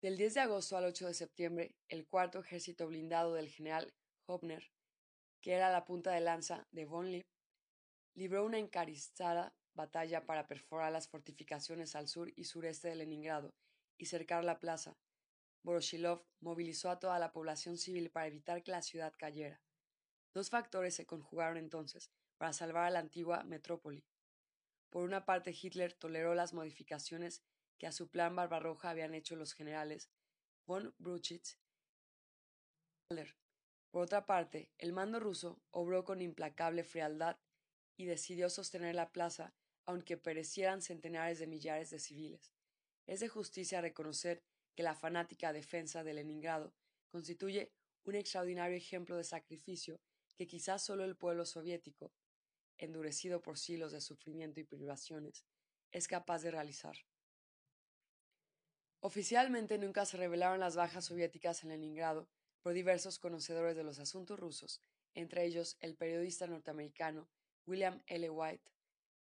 Del 0.00 0.16
10 0.16 0.34
de 0.34 0.40
agosto 0.40 0.76
al 0.76 0.84
8 0.84 1.08
de 1.08 1.14
septiembre, 1.14 1.76
el 1.88 2.06
cuarto 2.06 2.38
ejército 2.38 2.86
blindado 2.86 3.34
del 3.34 3.50
general 3.50 3.92
Hobner, 4.26 4.70
que 5.42 5.52
era 5.52 5.70
la 5.70 5.84
punta 5.84 6.12
de 6.12 6.20
lanza 6.20 6.66
de 6.70 6.86
von 6.86 7.10
Leeb, 7.10 7.26
libró 8.14 8.44
una 8.44 8.58
encarizada 8.58 9.54
batalla 9.74 10.24
para 10.24 10.46
perforar 10.46 10.92
las 10.92 11.08
fortificaciones 11.08 11.94
al 11.94 12.08
sur 12.08 12.32
y 12.34 12.44
sureste 12.44 12.88
de 12.88 12.96
Leningrado 12.96 13.54
y 13.98 14.06
cercar 14.06 14.44
la 14.44 14.58
plaza, 14.58 14.96
Voroshilov 15.62 16.24
movilizó 16.40 16.90
a 16.90 16.98
toda 16.98 17.18
la 17.18 17.32
población 17.32 17.76
civil 17.76 18.10
para 18.10 18.26
evitar 18.26 18.62
que 18.62 18.70
la 18.70 18.82
ciudad 18.82 19.12
cayera. 19.16 19.60
Dos 20.32 20.50
factores 20.50 20.94
se 20.94 21.06
conjugaron 21.06 21.56
entonces 21.56 22.10
para 22.38 22.52
salvar 22.52 22.84
a 22.84 22.90
la 22.90 23.00
antigua 23.00 23.44
metrópoli. 23.44 24.06
Por 24.90 25.04
una 25.04 25.24
parte, 25.24 25.54
Hitler 25.60 25.92
toleró 25.92 26.34
las 26.34 26.54
modificaciones 26.54 27.42
que 27.78 27.86
a 27.86 27.92
su 27.92 28.08
plan 28.08 28.34
Barbarroja 28.34 28.90
habían 28.90 29.14
hecho 29.14 29.36
los 29.36 29.52
generales 29.52 30.10
von 30.66 30.94
Bruchitz 30.98 31.58
por 33.90 34.02
otra 34.02 34.24
parte, 34.24 34.70
el 34.78 34.92
mando 34.92 35.18
ruso 35.18 35.60
obró 35.72 36.04
con 36.04 36.22
implacable 36.22 36.84
frialdad 36.84 37.40
y 37.96 38.04
decidió 38.04 38.48
sostener 38.48 38.94
la 38.94 39.10
plaza 39.10 39.52
aunque 39.84 40.16
perecieran 40.16 40.80
centenares 40.80 41.40
de 41.40 41.48
millares 41.48 41.90
de 41.90 41.98
civiles. 41.98 42.52
Es 43.08 43.18
de 43.18 43.28
justicia 43.28 43.80
reconocer 43.80 44.44
que 44.74 44.82
la 44.82 44.94
fanática 44.94 45.52
defensa 45.52 46.04
de 46.04 46.14
Leningrado 46.14 46.72
constituye 47.08 47.72
un 48.04 48.14
extraordinario 48.14 48.76
ejemplo 48.76 49.16
de 49.16 49.24
sacrificio 49.24 50.00
que 50.36 50.46
quizás 50.46 50.82
solo 50.82 51.04
el 51.04 51.16
pueblo 51.16 51.44
soviético, 51.44 52.12
endurecido 52.78 53.42
por 53.42 53.58
siglos 53.58 53.92
de 53.92 54.00
sufrimiento 54.00 54.60
y 54.60 54.64
privaciones, 54.64 55.44
es 55.92 56.08
capaz 56.08 56.42
de 56.42 56.50
realizar. 56.50 56.96
Oficialmente 59.00 59.78
nunca 59.78 60.04
se 60.04 60.16
revelaron 60.16 60.60
las 60.60 60.76
bajas 60.76 61.06
soviéticas 61.06 61.62
en 61.62 61.70
Leningrado 61.70 62.28
por 62.62 62.74
diversos 62.74 63.18
conocedores 63.18 63.76
de 63.76 63.84
los 63.84 63.98
asuntos 63.98 64.38
rusos, 64.38 64.82
entre 65.14 65.44
ellos 65.44 65.76
el 65.80 65.96
periodista 65.96 66.46
norteamericano 66.46 67.28
William 67.66 68.02
L. 68.06 68.30
White, 68.30 68.70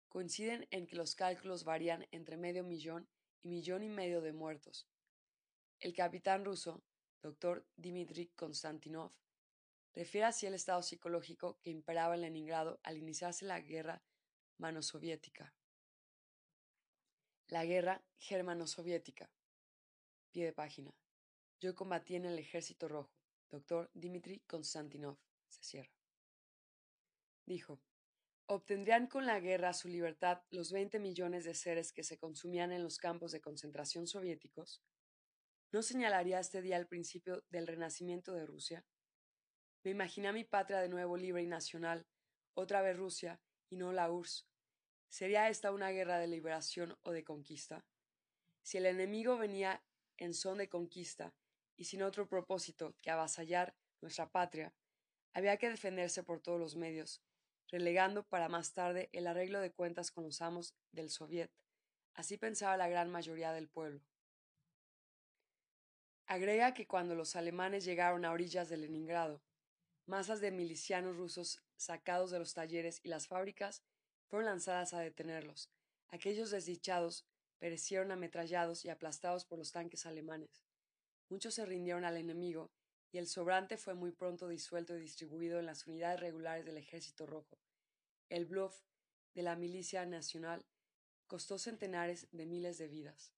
coinciden 0.08 0.68
en 0.72 0.88
que 0.88 0.96
los 0.96 1.16
cálculos 1.16 1.64
varían 1.64 2.08
entre 2.12 2.38
medio 2.38 2.64
millón 2.64 3.08
y 3.44 3.50
millón 3.50 3.84
y 3.84 3.90
medio 3.90 4.22
de 4.22 4.34
muertos. 4.34 4.88
El 5.80 5.94
capitán 5.94 6.44
ruso, 6.44 6.84
Dr. 7.22 7.68
Dmitry 7.76 8.30
Konstantinov, 8.36 9.12
refiere 9.94 10.26
así 10.26 10.48
el 10.48 10.56
estado 10.56 10.82
psicológico 10.82 11.60
que 11.62 11.70
imperaba 11.70 12.16
en 12.16 12.22
Leningrado 12.22 12.80
al 12.82 12.98
iniciarse 12.98 13.46
la 13.46 13.60
guerra 13.62 14.02
mano-soviética. 14.58 15.54
La 17.50 17.64
guerra 17.64 18.04
germano-soviética. 18.18 19.30
Pie 20.32 20.46
de 20.46 20.54
página. 20.54 20.96
Yo 21.60 21.76
combatí 21.76 22.16
en 22.16 22.26
el 22.26 22.40
ejército 22.40 22.88
rojo. 22.88 23.14
Dr. 23.52 23.92
Dmitry 23.94 24.40
Konstantinov. 24.48 25.20
Se 25.48 25.64
cierra. 25.64 25.94
Dijo, 27.46 27.80
¿obtendrían 28.48 29.08
con 29.08 29.28
la 29.28 29.40
guerra 29.40 29.74
su 29.74 29.90
libertad 29.90 30.42
los 30.50 30.72
20 30.72 31.00
millones 31.00 31.46
de 31.46 31.54
seres 31.54 31.94
que 31.94 32.04
se 32.04 32.18
consumían 32.18 32.72
en 32.72 32.84
los 32.84 32.98
campos 32.98 33.32
de 33.32 33.42
concentración 33.42 34.08
soviéticos? 34.08 34.82
¿No 35.74 35.82
señalaría 35.82 36.40
este 36.40 36.62
día 36.62 36.78
el 36.78 36.88
principio 36.88 37.44
del 37.50 37.68
renacimiento 37.68 38.34
de 38.34 38.46
Rusia? 38.46 38.86
Me 39.84 39.92
imaginé 39.92 40.32
mi 40.32 40.46
patria 40.46 40.80
de 40.80 40.88
nuevo 40.88 41.18
libre 41.18 41.44
y 41.44 41.48
nacional, 41.48 42.08
otra 42.54 42.82
vez 42.82 42.96
Rusia, 42.96 43.42
y 43.70 43.76
no 43.76 43.92
la 43.92 44.10
URSS. 44.10 44.48
¿Sería 45.10 45.50
esta 45.50 45.74
una 45.74 45.90
guerra 45.90 46.20
de 46.20 46.28
liberación 46.28 46.98
o 47.04 47.12
de 47.12 47.26
conquista? 47.26 47.86
Si 48.62 48.78
el 48.78 48.86
enemigo 48.86 49.38
venía 49.38 49.84
en 50.16 50.34
son 50.34 50.60
de 50.60 50.70
conquista 50.70 51.34
y 51.76 51.84
sin 51.84 52.02
otro 52.02 52.30
propósito 52.30 52.96
que 53.02 53.12
avasallar 53.12 53.76
nuestra 54.00 54.30
patria, 54.30 54.74
había 55.34 55.58
que 55.58 55.70
defenderse 55.70 56.24
por 56.24 56.40
todos 56.40 56.62
los 56.62 56.78
medios, 56.78 57.22
relegando 57.68 58.24
para 58.24 58.48
más 58.48 58.74
tarde 58.74 59.10
el 59.12 59.28
arreglo 59.28 59.60
de 59.60 59.74
cuentas 59.74 60.12
con 60.12 60.24
los 60.24 60.42
amos 60.42 60.74
del 60.94 61.10
Soviet. 61.10 61.52
Así 62.14 62.38
pensaba 62.38 62.78
la 62.78 62.88
gran 62.88 63.10
mayoría 63.10 63.52
del 63.52 63.68
pueblo. 63.68 64.02
Agrega 66.30 66.74
que 66.74 66.88
cuando 66.88 67.16
los 67.16 67.38
alemanes 67.38 67.86
llegaron 67.86 68.26
a 68.26 68.34
orillas 68.34 68.68
de 68.68 68.76
Leningrado, 68.76 69.42
masas 70.06 70.42
de 70.42 70.52
milicianos 70.52 71.16
rusos 71.16 71.64
sacados 71.78 72.32
de 72.32 72.40
los 72.40 72.54
talleres 72.54 73.00
y 73.02 73.08
las 73.08 73.28
fábricas 73.28 73.82
fueron 74.26 74.48
lanzadas 74.48 74.94
a 74.94 75.00
detenerlos. 75.00 75.72
Aquellos 76.10 76.52
desdichados 76.52 77.26
perecieron 77.60 78.12
ametrallados 78.12 78.84
y 78.84 78.90
aplastados 78.90 79.46
por 79.46 79.58
los 79.58 79.72
tanques 79.72 80.06
alemanes. 80.06 80.66
Muchos 81.30 81.54
se 81.54 81.66
rindieron 81.66 82.04
al 82.04 82.18
enemigo, 82.18 82.72
y 83.14 83.20
el 83.20 83.28
sobrante 83.28 83.78
fue 83.78 83.94
muy 83.94 84.12
pronto 84.12 84.50
disuelto 84.50 84.98
y 84.98 85.00
distribuido 85.00 85.60
en 85.60 85.66
las 85.66 85.88
unidades 85.88 86.20
regulares 86.20 86.66
del 86.66 86.76
Ejército 86.76 87.26
Rojo. 87.26 87.58
El 88.28 88.46
bluff 88.46 88.84
de 89.34 89.44
la 89.44 89.56
milicia 89.56 90.06
nacional 90.06 90.66
costó 91.26 91.58
centenares 91.58 92.28
de 92.32 92.46
miles 92.46 92.78
de 92.78 92.90
vidas. 92.90 93.37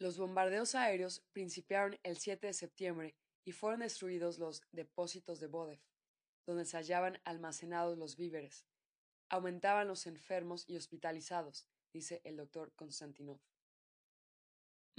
Los 0.00 0.18
bombardeos 0.18 0.74
aéreos 0.74 1.22
principiaron 1.32 1.96
el 2.02 2.16
7 2.16 2.48
de 2.48 2.52
septiembre 2.52 3.14
y 3.44 3.52
fueron 3.52 3.80
destruidos 3.80 4.38
los 4.38 4.62
depósitos 4.72 5.38
de 5.38 5.46
Bodev, 5.46 5.80
donde 6.46 6.64
se 6.64 6.76
hallaban 6.76 7.20
almacenados 7.24 7.96
los 7.96 8.16
víveres. 8.16 8.66
Aumentaban 9.28 9.86
los 9.86 10.08
enfermos 10.08 10.64
y 10.66 10.76
hospitalizados, 10.76 11.68
dice 11.92 12.20
el 12.24 12.36
doctor 12.36 12.72
Konstantinov 12.74 13.40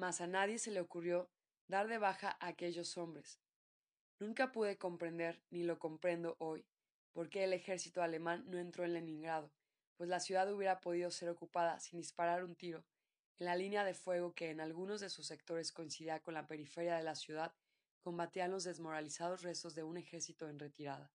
mas 0.01 0.19
a 0.19 0.25
nadie 0.25 0.57
se 0.57 0.71
le 0.71 0.81
ocurrió 0.81 1.29
dar 1.67 1.87
de 1.87 1.99
baja 1.99 2.35
a 2.39 2.47
aquellos 2.47 2.97
hombres. 2.97 3.39
Nunca 4.19 4.51
pude 4.51 4.79
comprender, 4.79 5.43
ni 5.51 5.61
lo 5.61 5.77
comprendo 5.77 6.35
hoy, 6.39 6.65
por 7.13 7.29
qué 7.29 7.43
el 7.43 7.53
ejército 7.53 8.01
alemán 8.01 8.43
no 8.47 8.57
entró 8.57 8.83
en 8.83 8.93
Leningrado, 8.93 9.51
pues 9.97 10.09
la 10.09 10.19
ciudad 10.19 10.51
hubiera 10.51 10.79
podido 10.81 11.11
ser 11.11 11.29
ocupada 11.29 11.79
sin 11.79 11.99
disparar 11.99 12.43
un 12.43 12.55
tiro, 12.55 12.83
la 13.41 13.55
línea 13.55 13.83
de 13.83 13.95
fuego 13.95 14.35
que 14.35 14.51
en 14.51 14.61
algunos 14.61 15.01
de 15.01 15.09
sus 15.09 15.25
sectores 15.25 15.71
coincidía 15.71 16.19
con 16.19 16.35
la 16.35 16.45
periferia 16.45 16.95
de 16.95 17.01
la 17.01 17.15
ciudad, 17.15 17.55
combatían 18.03 18.51
los 18.51 18.65
desmoralizados 18.65 19.41
restos 19.41 19.73
de 19.73 19.81
un 19.81 19.97
ejército 19.97 20.47
en 20.47 20.59
retirada. 20.59 21.11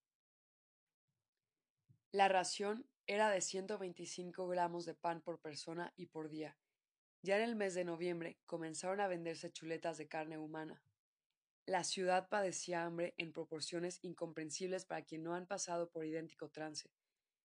La 2.11 2.27
ración 2.27 2.85
era 3.07 3.31
de 3.31 3.41
125 3.41 4.49
gramos 4.49 4.87
de 4.87 4.95
pan 4.95 5.21
por 5.21 5.39
persona 5.39 5.93
y 5.97 6.07
por 6.07 6.29
día, 6.29 6.59
ya 7.23 7.37
en 7.37 7.45
el 7.45 7.55
mes 7.55 7.75
de 7.75 7.85
noviembre 7.85 8.41
comenzaron 8.45 8.99
a 9.01 9.07
venderse 9.07 9.53
chuletas 9.53 9.97
de 9.97 10.09
carne 10.09 10.37
humana. 10.37 10.83
La 11.65 11.85
ciudad 11.85 12.29
padecía 12.29 12.85
hambre 12.85 13.15
en 13.19 13.33
proporciones 13.33 14.01
incomprensibles 14.03 14.85
para 14.85 15.03
quien 15.03 15.23
no 15.23 15.37
han 15.37 15.47
pasado 15.47 15.91
por 15.91 16.05
idéntico 16.05 16.49
trance. 16.49 16.91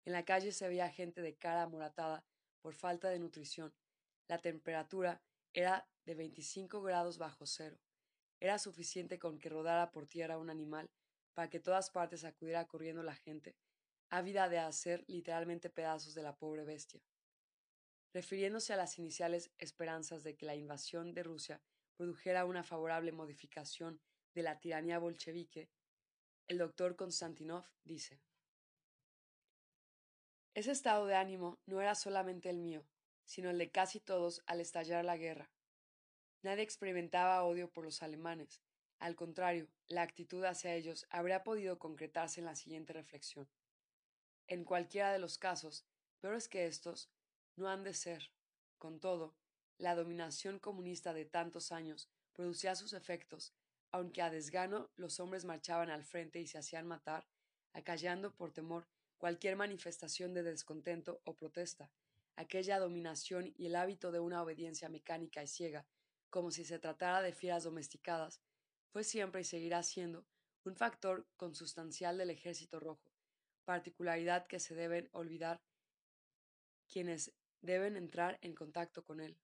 En 0.04 0.12
la 0.12 0.26
calle 0.26 0.52
se 0.52 0.68
veía 0.68 0.90
gente 0.90 1.22
de 1.22 1.38
cara 1.38 1.64
amoratada 1.64 2.26
por 2.60 2.74
falta 2.74 3.08
de 3.08 3.20
nutrición. 3.20 3.74
La 4.28 4.40
temperatura 4.40 5.22
era 5.54 5.88
de 6.06 6.16
25 6.16 6.82
grados 6.82 7.18
bajo 7.18 7.46
cero. 7.46 7.80
Era 8.40 8.60
suficiente 8.60 9.18
con 9.20 9.40
que 9.40 9.50
rodara 9.50 9.92
por 9.92 10.08
tierra 10.08 10.38
un 10.38 10.50
animal 10.50 10.90
para 11.34 11.50
que 11.50 11.60
todas 11.60 11.90
partes 11.90 12.24
acudiera 12.24 12.66
corriendo 12.66 13.04
la 13.04 13.16
gente, 13.16 13.56
ávida 14.10 14.50
de 14.50 14.60
hacer 14.60 15.04
literalmente 15.08 15.70
pedazos 15.70 16.14
de 16.14 16.24
la 16.24 16.36
pobre 16.36 16.64
bestia 16.64 17.02
refiriéndose 18.16 18.72
a 18.72 18.78
las 18.78 18.98
iniciales 18.98 19.52
esperanzas 19.58 20.24
de 20.24 20.38
que 20.38 20.46
la 20.46 20.56
invasión 20.56 21.14
de 21.14 21.22
Rusia 21.22 21.62
produjera 21.98 22.46
una 22.46 22.64
favorable 22.64 23.12
modificación 23.12 24.00
de 24.34 24.42
la 24.42 24.58
tiranía 24.58 25.00
bolchevique, 25.00 25.70
el 26.48 26.58
doctor 26.58 26.96
Konstantinov 26.96 27.66
dice 27.84 28.22
Ese 30.54 30.72
estado 30.72 31.08
de 31.08 31.16
ánimo 31.16 31.60
no 31.66 31.82
era 31.82 31.94
solamente 31.94 32.50
el 32.50 32.58
mío, 32.58 32.88
sino 33.26 33.50
el 33.50 33.58
de 33.58 33.72
casi 33.72 34.00
todos 34.00 34.42
al 34.46 34.62
estallar 34.62 35.04
la 35.04 35.18
guerra. 35.18 35.52
Nadie 36.42 36.64
experimentaba 36.64 37.44
odio 37.44 37.72
por 37.72 37.84
los 37.84 38.02
alemanes. 38.04 38.62
Al 39.00 39.16
contrario, 39.16 39.68
la 39.88 40.04
actitud 40.04 40.44
hacia 40.46 40.76
ellos 40.76 41.06
habría 41.10 41.44
podido 41.44 41.78
concretarse 41.80 42.40
en 42.40 42.46
la 42.46 42.56
siguiente 42.56 42.94
reflexión. 42.94 43.50
En 44.48 44.64
cualquiera 44.64 45.12
de 45.12 45.20
los 45.20 45.38
casos, 45.38 45.86
peores 46.20 46.48
que 46.48 46.66
estos, 46.68 47.10
no 47.56 47.68
han 47.70 47.84
de 47.84 47.94
ser. 47.94 48.32
Con 48.78 49.00
todo, 49.00 49.36
la 49.78 49.96
dominación 49.96 50.60
comunista 50.60 51.14
de 51.14 51.26
tantos 51.26 51.72
años 51.72 52.10
producía 52.34 52.76
sus 52.76 52.94
efectos, 52.94 53.54
aunque 53.92 54.22
a 54.22 54.30
desgano 54.30 54.92
los 54.96 55.20
hombres 55.20 55.46
marchaban 55.46 55.90
al 55.90 56.04
frente 56.04 56.40
y 56.40 56.48
se 56.48 56.58
hacían 56.58 56.88
matar, 56.88 57.28
acallando 57.74 58.36
por 58.36 58.52
temor 58.52 58.88
cualquier 59.18 59.56
manifestación 59.56 60.34
de 60.34 60.44
descontento 60.44 61.22
o 61.24 61.36
protesta. 61.36 61.92
Aquella 62.36 62.80
dominación 62.80 63.54
y 63.58 63.68
el 63.68 63.76
hábito 63.76 64.12
de 64.12 64.20
una 64.20 64.42
obediencia 64.42 64.90
mecánica 64.90 65.42
y 65.44 65.48
ciega, 65.48 65.86
como 66.30 66.52
si 66.52 66.66
se 66.66 66.80
tratara 66.80 67.22
de 67.22 67.32
fieras 67.32 67.64
domesticadas, 67.64 68.42
fue 68.92 69.04
siempre 69.04 69.42
y 69.42 69.46
seguirá 69.46 69.84
siendo 69.84 70.26
un 70.64 70.76
factor 70.76 71.28
consustancial 71.38 72.18
del 72.18 72.32
ejército 72.32 72.80
rojo, 72.80 73.14
particularidad 73.64 74.48
que 74.48 74.60
se 74.60 74.76
deben 74.76 75.10
olvidar 75.12 75.62
quienes 76.88 77.34
deben 77.62 77.96
entrar 77.96 78.38
en 78.42 78.54
contacto 78.54 79.04
con 79.04 79.20
él. 79.20 79.38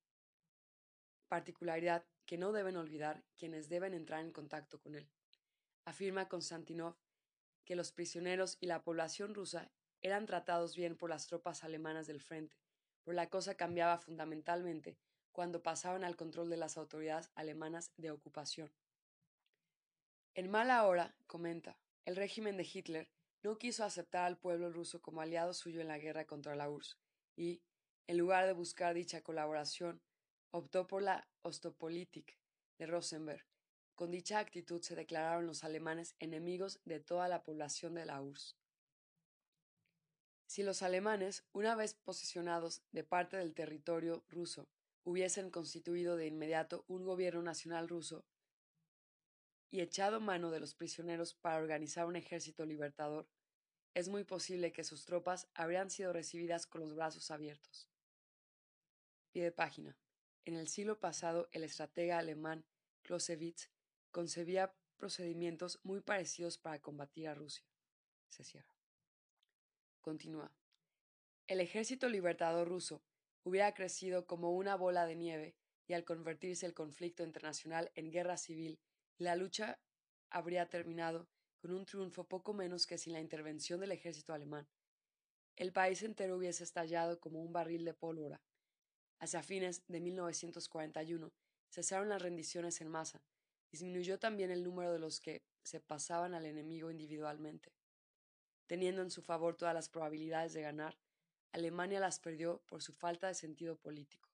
Particularidad 1.27 2.05
que 2.25 2.37
no 2.37 2.51
deben 2.51 2.75
olvidar 2.75 3.23
quienes 3.37 3.69
deben 3.69 3.93
entrar 3.93 4.21
en 4.21 4.31
contacto 4.31 4.79
con 4.79 4.95
él. 4.95 5.09
Afirma 5.85 6.27
Konstantinov 6.27 6.97
que 7.63 7.75
los 7.75 7.91
prisioneros 7.91 8.57
y 8.59 8.65
la 8.65 8.83
población 8.83 9.33
rusa 9.33 9.71
eran 10.01 10.25
tratados 10.25 10.75
bien 10.75 10.97
por 10.97 11.09
las 11.09 11.27
tropas 11.27 11.63
alemanas 11.63 12.07
del 12.07 12.21
frente, 12.21 12.57
pero 13.03 13.15
la 13.15 13.29
cosa 13.29 13.55
cambiaba 13.55 13.97
fundamentalmente 13.97 14.97
cuando 15.31 15.63
pasaban 15.63 16.03
al 16.03 16.15
control 16.15 16.49
de 16.49 16.57
las 16.57 16.77
autoridades 16.77 17.29
alemanas 17.35 17.91
de 17.97 18.11
ocupación. 18.11 18.71
En 20.33 20.49
mala 20.49 20.85
hora, 20.85 21.15
comenta, 21.27 21.77
el 22.05 22.15
régimen 22.15 22.57
de 22.57 22.67
Hitler 22.71 23.09
no 23.43 23.57
quiso 23.57 23.83
aceptar 23.83 24.25
al 24.25 24.37
pueblo 24.37 24.71
ruso 24.71 25.01
como 25.01 25.21
aliado 25.21 25.53
suyo 25.53 25.81
en 25.81 25.87
la 25.87 25.97
guerra 25.97 26.25
contra 26.25 26.55
la 26.55 26.69
URSS 26.69 26.97
y, 27.35 27.61
en 28.07 28.17
lugar 28.17 28.45
de 28.45 28.53
buscar 28.53 28.93
dicha 28.93 29.21
colaboración, 29.21 30.01
optó 30.51 30.87
por 30.87 31.01
la 31.01 31.27
Ostpolitik 31.41 32.37
de 32.77 32.85
Rosenberg. 32.85 33.45
Con 33.95 34.11
dicha 34.11 34.39
actitud 34.39 34.81
se 34.81 34.95
declararon 34.95 35.47
los 35.47 35.63
alemanes 35.63 36.15
enemigos 36.19 36.79
de 36.85 36.99
toda 36.99 37.27
la 37.27 37.43
población 37.43 37.93
de 37.95 38.05
la 38.05 38.21
URSS. 38.21 38.57
Si 40.51 40.63
los 40.63 40.81
alemanes, 40.81 41.45
una 41.53 41.75
vez 41.75 41.93
posicionados 41.93 42.81
de 42.91 43.05
parte 43.05 43.37
del 43.37 43.53
territorio 43.53 44.25
ruso, 44.27 44.67
hubiesen 45.05 45.49
constituido 45.49 46.17
de 46.17 46.27
inmediato 46.27 46.83
un 46.89 47.05
gobierno 47.05 47.41
nacional 47.41 47.87
ruso 47.87 48.25
y 49.69 49.79
echado 49.79 50.19
mano 50.19 50.51
de 50.51 50.59
los 50.59 50.75
prisioneros 50.75 51.33
para 51.35 51.55
organizar 51.55 52.05
un 52.05 52.17
ejército 52.17 52.65
libertador, 52.65 53.29
es 53.93 54.09
muy 54.09 54.25
posible 54.25 54.73
que 54.73 54.83
sus 54.83 55.05
tropas 55.05 55.47
habrían 55.53 55.89
sido 55.89 56.11
recibidas 56.11 56.67
con 56.67 56.81
los 56.81 56.93
brazos 56.95 57.31
abiertos. 57.31 57.87
Pie 59.31 59.45
de 59.45 59.53
página. 59.53 59.97
En 60.43 60.55
el 60.55 60.67
siglo 60.67 60.99
pasado, 60.99 61.47
el 61.53 61.63
estratega 61.63 62.17
alemán 62.17 62.65
Clausewitz 63.03 63.69
concebía 64.11 64.75
procedimientos 64.97 65.79
muy 65.83 66.01
parecidos 66.01 66.57
para 66.57 66.81
combatir 66.81 67.29
a 67.29 67.35
Rusia. 67.35 67.63
Se 68.27 68.43
cierra. 68.43 68.80
Continúa. 70.01 70.51
El 71.47 71.59
ejército 71.59 72.09
libertador 72.09 72.67
ruso 72.67 73.03
hubiera 73.43 73.73
crecido 73.73 74.25
como 74.25 74.51
una 74.51 74.75
bola 74.75 75.05
de 75.05 75.15
nieve 75.15 75.55
y 75.87 75.93
al 75.93 76.03
convertirse 76.03 76.65
el 76.65 76.73
conflicto 76.73 77.23
internacional 77.23 77.91
en 77.95 78.11
guerra 78.11 78.37
civil, 78.37 78.79
la 79.17 79.35
lucha 79.35 79.79
habría 80.29 80.69
terminado 80.69 81.27
con 81.59 81.73
un 81.73 81.85
triunfo 81.85 82.27
poco 82.27 82.53
menos 82.53 82.87
que 82.87 82.97
sin 82.97 83.13
la 83.13 83.19
intervención 83.19 83.79
del 83.79 83.91
ejército 83.91 84.33
alemán. 84.33 84.67
El 85.55 85.71
país 85.71 86.01
entero 86.01 86.37
hubiese 86.37 86.63
estallado 86.63 87.19
como 87.19 87.41
un 87.41 87.53
barril 87.53 87.85
de 87.85 87.93
pólvora. 87.93 88.41
Hacia 89.19 89.43
fines 89.43 89.83
de 89.87 89.99
1941 89.99 91.31
cesaron 91.69 92.09
las 92.09 92.21
rendiciones 92.21 92.81
en 92.81 92.87
masa, 92.87 93.21
disminuyó 93.71 94.17
también 94.17 94.49
el 94.49 94.63
número 94.63 94.91
de 94.91 94.99
los 94.99 95.19
que 95.19 95.43
se 95.63 95.79
pasaban 95.79 96.33
al 96.33 96.45
enemigo 96.45 96.89
individualmente. 96.89 97.71
Teniendo 98.71 99.01
en 99.01 99.11
su 99.11 99.21
favor 99.21 99.57
todas 99.57 99.73
las 99.73 99.89
probabilidades 99.89 100.53
de 100.53 100.61
ganar, 100.61 100.97
Alemania 101.51 101.99
las 101.99 102.21
perdió 102.21 102.61
por 102.67 102.81
su 102.81 102.93
falta 102.93 103.27
de 103.27 103.33
sentido 103.33 103.75
político. 103.75 104.29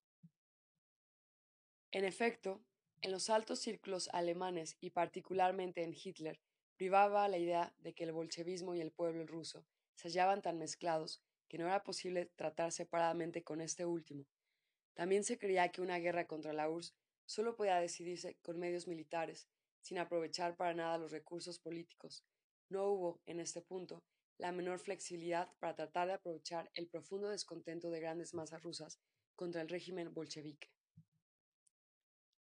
En 1.90 2.06
efecto, 2.06 2.62
en 3.02 3.12
los 3.12 3.32
altos 3.32 3.58
círculos 3.58 4.10
alemanes 4.14 4.78
y 4.80 4.92
particularmente 4.92 5.82
en 5.82 5.92
Hitler, 5.92 6.40
privaba 6.76 7.28
la 7.30 7.40
idea 7.40 7.74
de 7.80 7.96
que 7.96 8.04
el 8.04 8.12
bolchevismo 8.12 8.76
y 8.76 8.82
el 8.82 8.92
pueblo 8.92 9.26
ruso 9.26 9.66
se 9.96 10.10
hallaban 10.10 10.44
tan 10.44 10.60
mezclados 10.60 11.20
que 11.48 11.58
no 11.58 11.66
era 11.66 11.82
posible 11.82 12.28
tratar 12.36 12.72
separadamente 12.72 13.44
con 13.44 13.60
este 13.60 13.88
último. 13.88 14.28
También 14.94 15.24
se 15.24 15.40
creía 15.40 15.70
que 15.70 15.82
una 15.82 15.98
guerra 15.98 16.28
contra 16.28 16.54
la 16.54 16.70
URSS 16.70 16.94
solo 17.26 17.56
podía 17.56 17.78
decidirse 17.78 18.38
con 18.44 18.60
medios 18.60 18.88
militares, 18.88 19.48
sin 19.82 19.98
aprovechar 19.98 20.56
para 20.56 20.76
nada 20.76 21.00
los 21.00 21.12
recursos 21.12 21.58
políticos. 21.58 22.24
No 22.70 22.86
hubo, 22.86 23.20
en 23.26 23.40
este 23.40 23.64
punto, 23.64 24.04
la 24.38 24.52
menor 24.52 24.80
flexibilidad 24.80 25.52
para 25.60 25.76
tratar 25.76 26.08
de 26.08 26.14
aprovechar 26.14 26.70
el 26.76 26.88
profundo 26.88 27.30
descontento 27.30 27.90
de 27.90 28.00
grandes 28.00 28.34
masas 28.34 28.62
rusas 28.62 29.00
contra 29.36 29.62
el 29.62 29.70
régimen 29.70 30.14
bolchevique. 30.14 30.72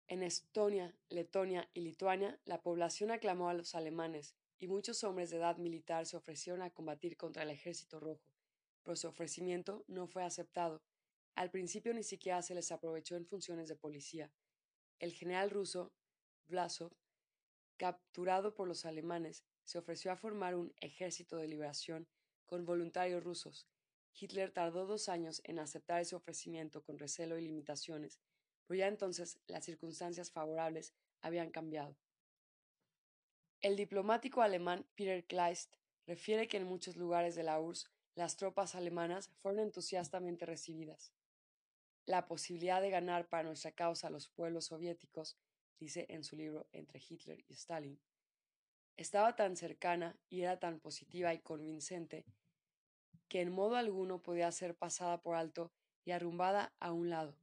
En 0.08 0.22
Estonia, 0.22 0.96
Letonia 1.10 1.70
y 1.74 1.82
Lituania, 1.82 2.40
la 2.46 2.62
población 2.62 3.12
aclamó 3.12 3.50
a 3.50 3.54
los 3.54 3.74
alemanes 3.74 4.36
y 4.60 4.68
muchos 4.68 5.04
hombres 5.04 5.30
de 5.30 5.38
edad 5.38 5.58
militar 5.58 6.06
se 6.06 6.18
ofrecieron 6.18 6.62
a 6.62 6.70
combatir 6.70 7.18
contra 7.18 7.44
el 7.44 7.50
ejército 7.50 8.00
rojo, 8.00 8.22
pero 8.84 8.96
su 8.96 9.08
ofrecimiento 9.08 9.86
no 9.88 10.08
fue 10.08 10.24
aceptado. 10.24 10.84
Al 11.36 11.50
principio 11.50 11.94
ni 11.94 12.04
siquiera 12.04 12.42
se 12.42 12.54
les 12.54 12.72
aprovechó 12.72 13.16
en 13.16 13.26
funciones 13.26 13.68
de 13.70 13.76
policía. 13.76 14.32
El 15.00 15.14
general 15.14 15.50
ruso, 15.50 15.94
Vlasov, 16.48 16.94
capturado 17.78 18.54
por 18.56 18.68
los 18.68 18.86
alemanes, 18.86 19.44
se 19.64 19.78
ofreció 19.78 20.12
a 20.12 20.18
formar 20.18 20.56
un 20.56 20.74
ejército 20.82 21.38
de 21.38 21.48
liberación 21.48 22.08
con 22.46 22.66
voluntarios 22.66 23.24
rusos. 23.24 23.68
Hitler 24.20 24.52
tardó 24.52 24.86
dos 24.86 25.10
años 25.10 25.42
en 25.46 25.60
aceptar 25.60 26.02
ese 26.02 26.16
ofrecimiento 26.16 26.84
con 26.84 27.00
recelo 27.00 27.38
y 27.38 27.42
limitaciones, 27.42 28.20
pero 28.68 28.80
ya 28.80 28.88
entonces 28.88 29.40
las 29.48 29.66
circunstancias 29.66 30.32
favorables 30.32 30.94
habían 31.22 31.50
cambiado. 31.50 31.98
El 33.62 33.76
diplomático 33.76 34.42
alemán 34.42 34.86
Peter 34.96 35.26
Kleist 35.26 35.76
refiere 36.06 36.48
que 36.48 36.58
en 36.58 36.66
muchos 36.66 36.98
lugares 36.98 37.34
de 37.36 37.44
la 37.44 37.60
URSS 37.60 37.90
las 38.16 38.36
tropas 38.36 38.76
alemanas 38.76 39.30
fueron 39.42 39.62
entusiastamente 39.62 40.46
recibidas. 40.46 41.14
La 42.06 42.28
posibilidad 42.28 42.82
de 42.82 42.90
ganar 42.90 43.28
para 43.30 43.44
nuestra 43.44 43.72
causa 43.72 44.08
a 44.08 44.12
los 44.12 44.28
pueblos 44.28 44.66
soviéticos, 44.66 45.38
dice 45.80 46.06
en 46.10 46.24
su 46.24 46.36
libro 46.36 46.68
Entre 46.74 47.02
Hitler 47.02 47.44
y 47.48 47.54
Stalin, 47.54 48.00
estaba 48.98 49.36
tan 49.36 49.56
cercana 49.56 50.16
y 50.30 50.42
era 50.42 50.60
tan 50.60 50.80
positiva 50.80 51.34
y 51.34 51.40
convincente 51.40 52.26
que 53.28 53.42
en 53.42 53.52
modo 53.52 53.76
alguno 53.76 54.22
podía 54.22 54.52
ser 54.52 54.76
pasada 54.76 55.22
por 55.22 55.36
alto 55.36 55.72
y 56.06 56.12
arrumbada 56.12 56.74
a 56.80 56.92
un 56.92 57.10
lado. 57.10 57.36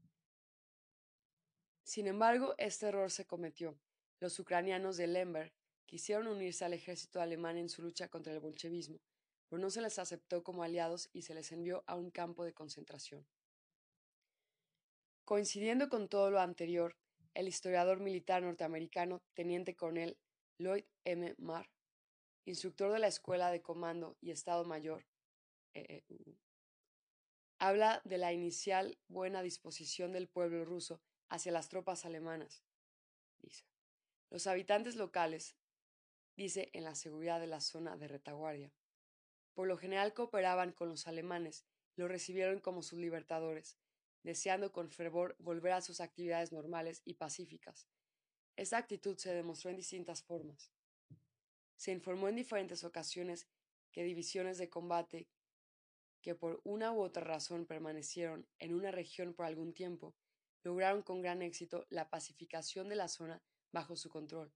Sin 1.82 2.06
embargo, 2.06 2.54
este 2.58 2.86
error 2.86 3.10
se 3.10 3.26
cometió. 3.26 3.76
Los 4.20 4.38
ucranianos 4.38 4.96
de 4.96 5.08
Lemberg 5.08 5.52
quisieron 5.86 6.28
unirse 6.28 6.64
al 6.64 6.74
ejército 6.74 7.20
alemán 7.20 7.56
en 7.56 7.68
su 7.68 7.82
lucha 7.82 8.08
contra 8.08 8.32
el 8.32 8.38
bolchevismo, 8.38 9.00
pero 9.48 9.60
no 9.60 9.70
se 9.70 9.80
les 9.80 9.98
aceptó 9.98 10.44
como 10.44 10.62
aliados 10.62 11.08
y 11.12 11.22
se 11.22 11.34
les 11.34 11.50
envió 11.50 11.82
a 11.86 11.96
un 11.96 12.10
campo 12.12 12.44
de 12.44 12.52
concentración. 12.52 13.26
Coincidiendo 15.24 15.88
con 15.88 16.08
todo 16.08 16.30
lo 16.30 16.38
anterior, 16.38 16.96
el 17.34 17.48
historiador 17.48 17.98
militar 17.98 18.42
norteamericano, 18.42 19.22
teniente 19.34 19.74
coronel 19.74 20.16
Lloyd 20.60 20.84
M. 21.06 21.34
Marr, 21.38 21.70
instructor 22.44 22.92
de 22.92 22.98
la 22.98 23.06
Escuela 23.06 23.50
de 23.50 23.62
Comando 23.62 24.18
y 24.20 24.30
Estado 24.30 24.66
Mayor, 24.66 25.06
EEU, 25.72 26.36
habla 27.58 28.02
de 28.04 28.18
la 28.18 28.34
inicial 28.34 28.98
buena 29.08 29.40
disposición 29.40 30.12
del 30.12 30.28
pueblo 30.28 30.66
ruso 30.66 31.00
hacia 31.30 31.50
las 31.50 31.70
tropas 31.70 32.04
alemanas. 32.04 32.62
Los 34.28 34.46
habitantes 34.46 34.96
locales, 34.96 35.56
dice 36.36 36.68
en 36.74 36.84
la 36.84 36.94
seguridad 36.94 37.40
de 37.40 37.46
la 37.46 37.62
zona 37.62 37.96
de 37.96 38.08
retaguardia, 38.08 38.70
por 39.54 39.66
lo 39.66 39.78
general 39.78 40.12
cooperaban 40.12 40.72
con 40.72 40.90
los 40.90 41.08
alemanes 41.08 41.64
y 41.96 42.02
los 42.02 42.10
recibieron 42.10 42.60
como 42.60 42.82
sus 42.82 42.98
libertadores, 42.98 43.78
deseando 44.24 44.72
con 44.72 44.90
fervor 44.90 45.36
volver 45.38 45.72
a 45.72 45.80
sus 45.80 46.02
actividades 46.02 46.52
normales 46.52 47.00
y 47.06 47.14
pacíficas. 47.14 47.88
Esta 48.56 48.78
actitud 48.78 49.16
se 49.16 49.32
demostró 49.32 49.70
en 49.70 49.76
distintas 49.76 50.22
formas. 50.22 50.70
Se 51.76 51.92
informó 51.92 52.28
en 52.28 52.36
diferentes 52.36 52.84
ocasiones 52.84 53.46
que 53.90 54.04
divisiones 54.04 54.58
de 54.58 54.68
combate 54.68 55.28
que 56.20 56.34
por 56.34 56.60
una 56.64 56.92
u 56.92 57.00
otra 57.00 57.24
razón 57.24 57.66
permanecieron 57.66 58.46
en 58.58 58.74
una 58.74 58.90
región 58.90 59.32
por 59.34 59.46
algún 59.46 59.72
tiempo 59.72 60.14
lograron 60.62 61.02
con 61.02 61.22
gran 61.22 61.42
éxito 61.42 61.86
la 61.88 62.10
pacificación 62.10 62.88
de 62.88 62.96
la 62.96 63.08
zona 63.08 63.42
bajo 63.72 63.96
su 63.96 64.10
control. 64.10 64.52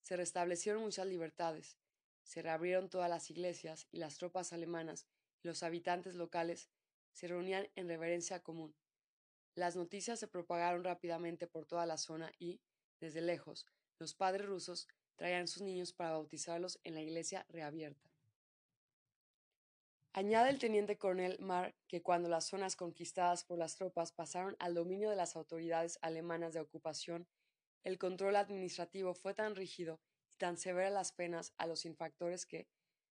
Se 0.00 0.16
restablecieron 0.16 0.82
muchas 0.82 1.06
libertades, 1.06 1.78
se 2.22 2.42
reabrieron 2.42 2.90
todas 2.90 3.08
las 3.08 3.30
iglesias 3.30 3.86
y 3.92 3.98
las 3.98 4.16
tropas 4.16 4.52
alemanas 4.52 5.06
y 5.42 5.48
los 5.48 5.62
habitantes 5.62 6.14
locales 6.14 6.70
se 7.12 7.28
reunían 7.28 7.68
en 7.76 7.88
reverencia 7.88 8.42
común. 8.42 8.74
Las 9.54 9.76
noticias 9.76 10.18
se 10.18 10.28
propagaron 10.28 10.84
rápidamente 10.84 11.46
por 11.46 11.66
toda 11.66 11.86
la 11.86 11.98
zona 11.98 12.32
y, 12.38 12.60
desde 13.00 13.20
lejos, 13.20 13.66
los 13.98 14.14
padres 14.14 14.46
rusos 14.46 14.86
traían 15.16 15.48
sus 15.48 15.62
niños 15.62 15.92
para 15.92 16.12
bautizarlos 16.12 16.80
en 16.84 16.94
la 16.94 17.02
iglesia 17.02 17.44
reabierta. 17.48 18.10
Añade 20.12 20.50
el 20.50 20.58
teniente 20.58 20.98
coronel 20.98 21.38
Marr 21.38 21.74
que 21.86 22.02
cuando 22.02 22.28
las 22.28 22.46
zonas 22.46 22.74
conquistadas 22.74 23.44
por 23.44 23.58
las 23.58 23.76
tropas 23.76 24.10
pasaron 24.10 24.56
al 24.58 24.74
dominio 24.74 25.08
de 25.08 25.16
las 25.16 25.36
autoridades 25.36 25.98
alemanas 26.02 26.52
de 26.52 26.60
ocupación, 26.60 27.28
el 27.84 27.96
control 27.96 28.36
administrativo 28.36 29.14
fue 29.14 29.34
tan 29.34 29.54
rígido 29.54 30.00
y 30.32 30.36
tan 30.36 30.56
severas 30.56 30.92
las 30.92 31.12
penas 31.12 31.54
a 31.58 31.66
los 31.66 31.84
infractores 31.86 32.44
que 32.44 32.66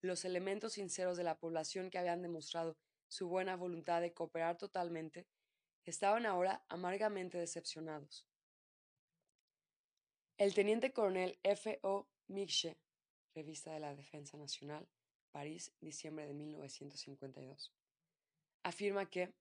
los 0.02 0.24
elementos 0.24 0.74
sinceros 0.74 1.16
de 1.16 1.24
la 1.24 1.38
población 1.38 1.88
que 1.88 1.98
habían 1.98 2.22
demostrado 2.22 2.76
su 3.08 3.28
buena 3.28 3.56
voluntad 3.56 4.00
de 4.00 4.12
cooperar 4.12 4.58
totalmente 4.58 5.26
estaban 5.84 6.26
ahora 6.26 6.64
amargamente 6.68 7.38
decepcionados. 7.38 8.26
El 10.42 10.54
teniente 10.54 10.92
coronel 10.92 11.38
F. 11.44 11.78
O. 11.84 12.08
Migshe, 12.26 12.76
revista 13.32 13.72
de 13.74 13.78
la 13.78 13.94
Defensa 13.94 14.36
Nacional, 14.36 14.88
París, 15.30 15.72
diciembre 15.80 16.26
de 16.26 16.34
1952. 16.34 17.72
Afirma 18.64 19.08
que 19.08 19.32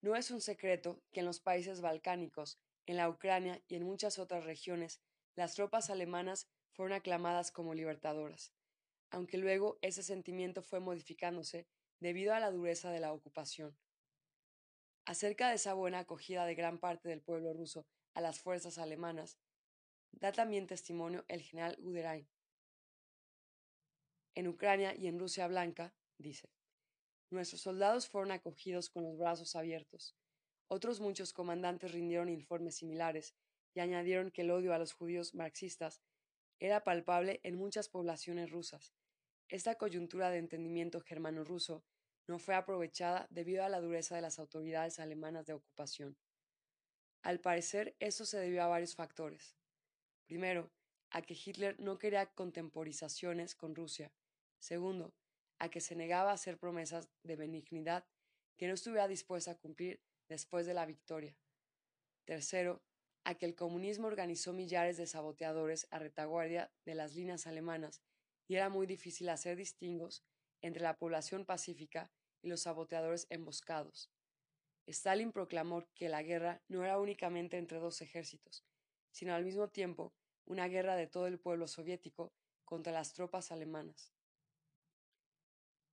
no 0.00 0.14
es 0.14 0.30
un 0.30 0.40
secreto 0.40 1.02
que 1.10 1.18
en 1.18 1.26
los 1.26 1.40
países 1.40 1.80
balcánicos, 1.80 2.60
en 2.86 2.96
la 2.96 3.08
Ucrania 3.08 3.60
y 3.66 3.74
en 3.74 3.82
muchas 3.82 4.20
otras 4.20 4.44
regiones, 4.44 5.00
las 5.34 5.56
tropas 5.56 5.90
alemanas 5.90 6.48
fueron 6.70 6.92
aclamadas 6.92 7.50
como 7.50 7.74
libertadoras, 7.74 8.52
aunque 9.10 9.36
luego 9.36 9.80
ese 9.82 10.04
sentimiento 10.04 10.62
fue 10.62 10.78
modificándose 10.78 11.66
debido 11.98 12.34
a 12.34 12.38
la 12.38 12.52
dureza 12.52 12.92
de 12.92 13.00
la 13.00 13.12
ocupación. 13.12 13.76
Acerca 15.06 15.48
de 15.48 15.56
esa 15.56 15.74
buena 15.74 15.98
acogida 15.98 16.46
de 16.46 16.54
gran 16.54 16.78
parte 16.78 17.08
del 17.08 17.20
pueblo 17.20 17.52
ruso 17.52 17.84
a 18.14 18.20
las 18.20 18.38
fuerzas 18.38 18.78
alemanas, 18.78 19.40
da 20.12 20.32
también 20.32 20.66
testimonio 20.66 21.24
el 21.28 21.42
general 21.42 21.76
Guderian. 21.80 22.28
En 24.34 24.48
Ucrania 24.48 24.94
y 24.94 25.06
en 25.06 25.18
Rusia 25.18 25.46
Blanca, 25.48 25.94
dice, 26.18 26.50
nuestros 27.30 27.60
soldados 27.60 28.08
fueron 28.08 28.32
acogidos 28.32 28.90
con 28.90 29.04
los 29.04 29.16
brazos 29.16 29.54
abiertos. 29.56 30.16
Otros 30.68 31.00
muchos 31.00 31.32
comandantes 31.32 31.92
rindieron 31.92 32.28
informes 32.28 32.76
similares 32.76 33.34
y 33.74 33.80
añadieron 33.80 34.30
que 34.30 34.42
el 34.42 34.50
odio 34.50 34.74
a 34.74 34.78
los 34.78 34.92
judíos 34.92 35.34
marxistas 35.34 36.00
era 36.58 36.84
palpable 36.84 37.40
en 37.42 37.56
muchas 37.56 37.88
poblaciones 37.88 38.50
rusas. 38.50 38.94
Esta 39.48 39.76
coyuntura 39.76 40.30
de 40.30 40.38
entendimiento 40.38 41.00
germano-ruso 41.00 41.84
no 42.26 42.38
fue 42.38 42.54
aprovechada 42.54 43.26
debido 43.30 43.64
a 43.64 43.68
la 43.68 43.80
dureza 43.80 44.14
de 44.14 44.22
las 44.22 44.38
autoridades 44.38 45.00
alemanas 45.00 45.46
de 45.46 45.54
ocupación. 45.54 46.16
Al 47.22 47.40
parecer, 47.40 47.96
esto 47.98 48.24
se 48.24 48.38
debió 48.38 48.62
a 48.62 48.68
varios 48.68 48.94
factores. 48.94 49.59
Primero, 50.30 50.70
a 51.10 51.22
que 51.22 51.34
Hitler 51.34 51.74
no 51.80 51.98
quería 51.98 52.24
contemporizaciones 52.26 53.56
con 53.56 53.74
Rusia. 53.74 54.12
Segundo, 54.60 55.12
a 55.58 55.70
que 55.70 55.80
se 55.80 55.96
negaba 55.96 56.30
a 56.30 56.34
hacer 56.34 56.56
promesas 56.56 57.08
de 57.24 57.34
benignidad 57.34 58.06
que 58.56 58.68
no 58.68 58.74
estuviera 58.74 59.08
dispuesta 59.08 59.50
a 59.50 59.58
cumplir 59.58 60.00
después 60.28 60.66
de 60.66 60.74
la 60.74 60.86
victoria. 60.86 61.36
Tercero, 62.26 62.80
a 63.24 63.34
que 63.34 63.44
el 63.44 63.56
comunismo 63.56 64.06
organizó 64.06 64.52
millares 64.52 64.96
de 64.98 65.08
saboteadores 65.08 65.88
a 65.90 65.98
retaguardia 65.98 66.70
de 66.84 66.94
las 66.94 67.16
líneas 67.16 67.48
alemanas 67.48 68.00
y 68.46 68.54
era 68.54 68.68
muy 68.68 68.86
difícil 68.86 69.30
hacer 69.30 69.56
distingos 69.56 70.22
entre 70.60 70.84
la 70.84 70.96
población 70.96 71.44
pacífica 71.44 72.08
y 72.40 72.46
los 72.50 72.60
saboteadores 72.60 73.26
emboscados. 73.30 74.12
Stalin 74.86 75.32
proclamó 75.32 75.88
que 75.96 76.08
la 76.08 76.22
guerra 76.22 76.62
no 76.68 76.84
era 76.84 77.00
únicamente 77.00 77.58
entre 77.58 77.80
dos 77.80 78.00
ejércitos, 78.00 78.64
sino 79.10 79.34
al 79.34 79.44
mismo 79.44 79.66
tiempo 79.66 80.14
una 80.50 80.66
guerra 80.66 80.96
de 80.96 81.06
todo 81.06 81.28
el 81.28 81.38
pueblo 81.38 81.68
soviético 81.68 82.32
contra 82.64 82.92
las 82.92 83.12
tropas 83.12 83.52
alemanas. 83.52 84.12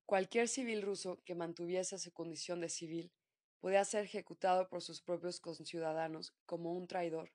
Cualquier 0.07 0.47
civil 0.47 0.81
ruso 0.81 1.21
que 1.25 1.35
mantuviese 1.35 1.99
su 1.99 2.11
condición 2.11 2.59
de 2.61 2.69
civil 2.69 3.13
podía 3.59 3.85
ser 3.85 4.05
ejecutado 4.05 4.67
por 4.67 4.81
sus 4.81 5.03
propios 5.03 5.39
conciudadanos 5.39 6.33
como 6.47 6.73
un 6.73 6.87
traidor. 6.87 7.31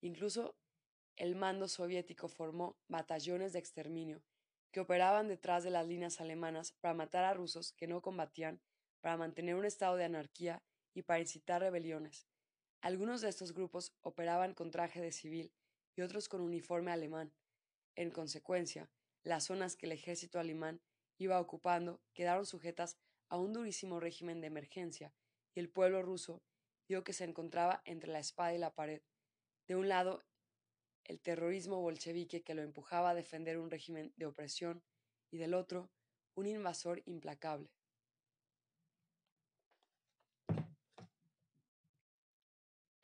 Incluso 0.00 0.56
el 1.14 1.36
mando 1.36 1.68
soviético 1.68 2.26
formó 2.26 2.76
batallones 2.88 3.52
de 3.52 3.60
exterminio 3.60 4.24
que 4.72 4.80
operaban 4.80 5.28
detrás 5.28 5.62
de 5.62 5.70
las 5.70 5.86
líneas 5.86 6.20
alemanas 6.20 6.72
para 6.80 6.92
matar 6.92 7.24
a 7.24 7.34
rusos 7.34 7.72
que 7.74 7.86
no 7.86 8.02
combatían, 8.02 8.60
para 9.00 9.16
mantener 9.16 9.54
un 9.54 9.64
estado 9.64 9.94
de 9.94 10.06
anarquía 10.06 10.60
y 10.92 11.02
para 11.02 11.20
incitar 11.20 11.60
rebeliones. 11.62 12.26
Algunos 12.80 13.20
de 13.20 13.28
estos 13.28 13.54
grupos 13.54 13.94
operaban 14.00 14.54
con 14.54 14.72
traje 14.72 15.00
de 15.00 15.12
civil 15.12 15.52
y 15.96 16.02
otros 16.02 16.28
con 16.28 16.40
uniforme 16.40 16.92
alemán. 16.92 17.32
En 17.96 18.10
consecuencia, 18.10 18.90
las 19.22 19.44
zonas 19.44 19.76
que 19.76 19.86
el 19.86 19.92
ejército 19.92 20.38
alemán 20.38 20.80
iba 21.18 21.40
ocupando 21.40 22.00
quedaron 22.12 22.46
sujetas 22.46 22.96
a 23.28 23.38
un 23.38 23.52
durísimo 23.52 24.00
régimen 24.00 24.40
de 24.40 24.48
emergencia 24.48 25.14
y 25.54 25.60
el 25.60 25.70
pueblo 25.70 26.02
ruso 26.02 26.42
vio 26.88 27.04
que 27.04 27.12
se 27.12 27.24
encontraba 27.24 27.82
entre 27.84 28.10
la 28.10 28.18
espada 28.18 28.54
y 28.54 28.58
la 28.58 28.74
pared. 28.74 29.02
De 29.66 29.76
un 29.76 29.88
lado, 29.88 30.24
el 31.04 31.20
terrorismo 31.20 31.80
bolchevique 31.80 32.42
que 32.42 32.54
lo 32.54 32.62
empujaba 32.62 33.10
a 33.10 33.14
defender 33.14 33.58
un 33.58 33.70
régimen 33.70 34.12
de 34.16 34.26
opresión 34.26 34.82
y 35.30 35.38
del 35.38 35.54
otro, 35.54 35.90
un 36.34 36.46
invasor 36.46 37.02
implacable. 37.06 37.70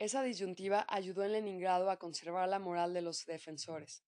Esa 0.01 0.23
disyuntiva 0.23 0.87
ayudó 0.89 1.25
en 1.25 1.33
Leningrado 1.33 1.91
a 1.91 1.99
conservar 1.99 2.49
la 2.49 2.59
moral 2.59 2.95
de 2.95 3.03
los 3.03 3.27
defensores. 3.27 4.03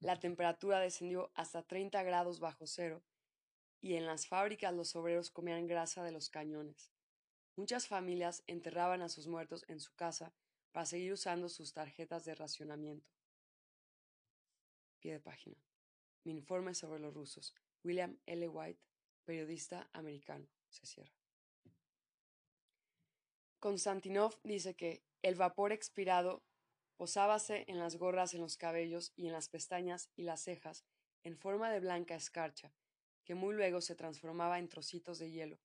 La 0.00 0.18
temperatura 0.18 0.80
descendió 0.80 1.30
hasta 1.36 1.62
30 1.62 2.02
grados 2.02 2.40
bajo 2.40 2.66
cero 2.66 3.04
y 3.80 3.94
en 3.94 4.06
las 4.06 4.26
fábricas 4.26 4.74
los 4.74 4.96
obreros 4.96 5.30
comían 5.30 5.68
grasa 5.68 6.02
de 6.02 6.10
los 6.10 6.30
cañones. 6.30 6.90
Muchas 7.54 7.86
familias 7.86 8.42
enterraban 8.48 9.02
a 9.02 9.08
sus 9.08 9.28
muertos 9.28 9.64
en 9.68 9.78
su 9.78 9.94
casa 9.94 10.34
para 10.72 10.84
seguir 10.84 11.12
usando 11.12 11.48
sus 11.48 11.72
tarjetas 11.72 12.24
de 12.24 12.34
racionamiento. 12.34 13.08
Pie 14.98 15.12
de 15.12 15.20
página. 15.20 15.62
Mi 16.24 16.32
informe 16.32 16.74
sobre 16.74 16.98
los 16.98 17.14
rusos. 17.14 17.54
William 17.84 18.18
L. 18.26 18.48
White, 18.48 18.82
periodista 19.24 19.88
americano. 19.92 20.48
Se 20.70 20.86
cierra. 20.86 21.14
Konstantinov 23.60 24.34
dice 24.42 24.74
que 24.74 25.05
el 25.22 25.34
vapor 25.34 25.72
expirado 25.72 26.42
posábase 26.96 27.64
en 27.68 27.78
las 27.78 27.96
gorras, 27.96 28.34
en 28.34 28.40
los 28.40 28.56
cabellos 28.56 29.12
y 29.16 29.26
en 29.26 29.32
las 29.32 29.48
pestañas 29.48 30.10
y 30.16 30.22
las 30.22 30.42
cejas 30.42 30.84
en 31.24 31.36
forma 31.36 31.70
de 31.70 31.80
blanca 31.80 32.14
escarcha, 32.14 32.72
que 33.24 33.34
muy 33.34 33.54
luego 33.54 33.80
se 33.80 33.96
transformaba 33.96 34.58
en 34.58 34.68
trocitos 34.68 35.18
de 35.18 35.30
hielo, 35.30 35.58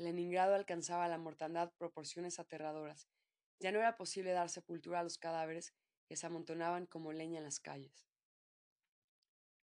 el 0.00 0.06
Leningrado 0.06 0.54
alcanzaba 0.54 1.08
la 1.08 1.18
mortandad 1.18 1.74
proporciones 1.76 2.38
aterradoras. 2.38 3.06
Ya 3.58 3.70
no 3.70 3.80
era 3.80 3.98
posible 3.98 4.32
dar 4.32 4.48
sepultura 4.48 5.00
a 5.00 5.02
los 5.02 5.18
cadáveres 5.18 5.74
que 6.06 6.16
se 6.16 6.26
amontonaban 6.26 6.86
como 6.86 7.12
leña 7.12 7.36
en 7.36 7.44
las 7.44 7.60
calles. 7.60 8.08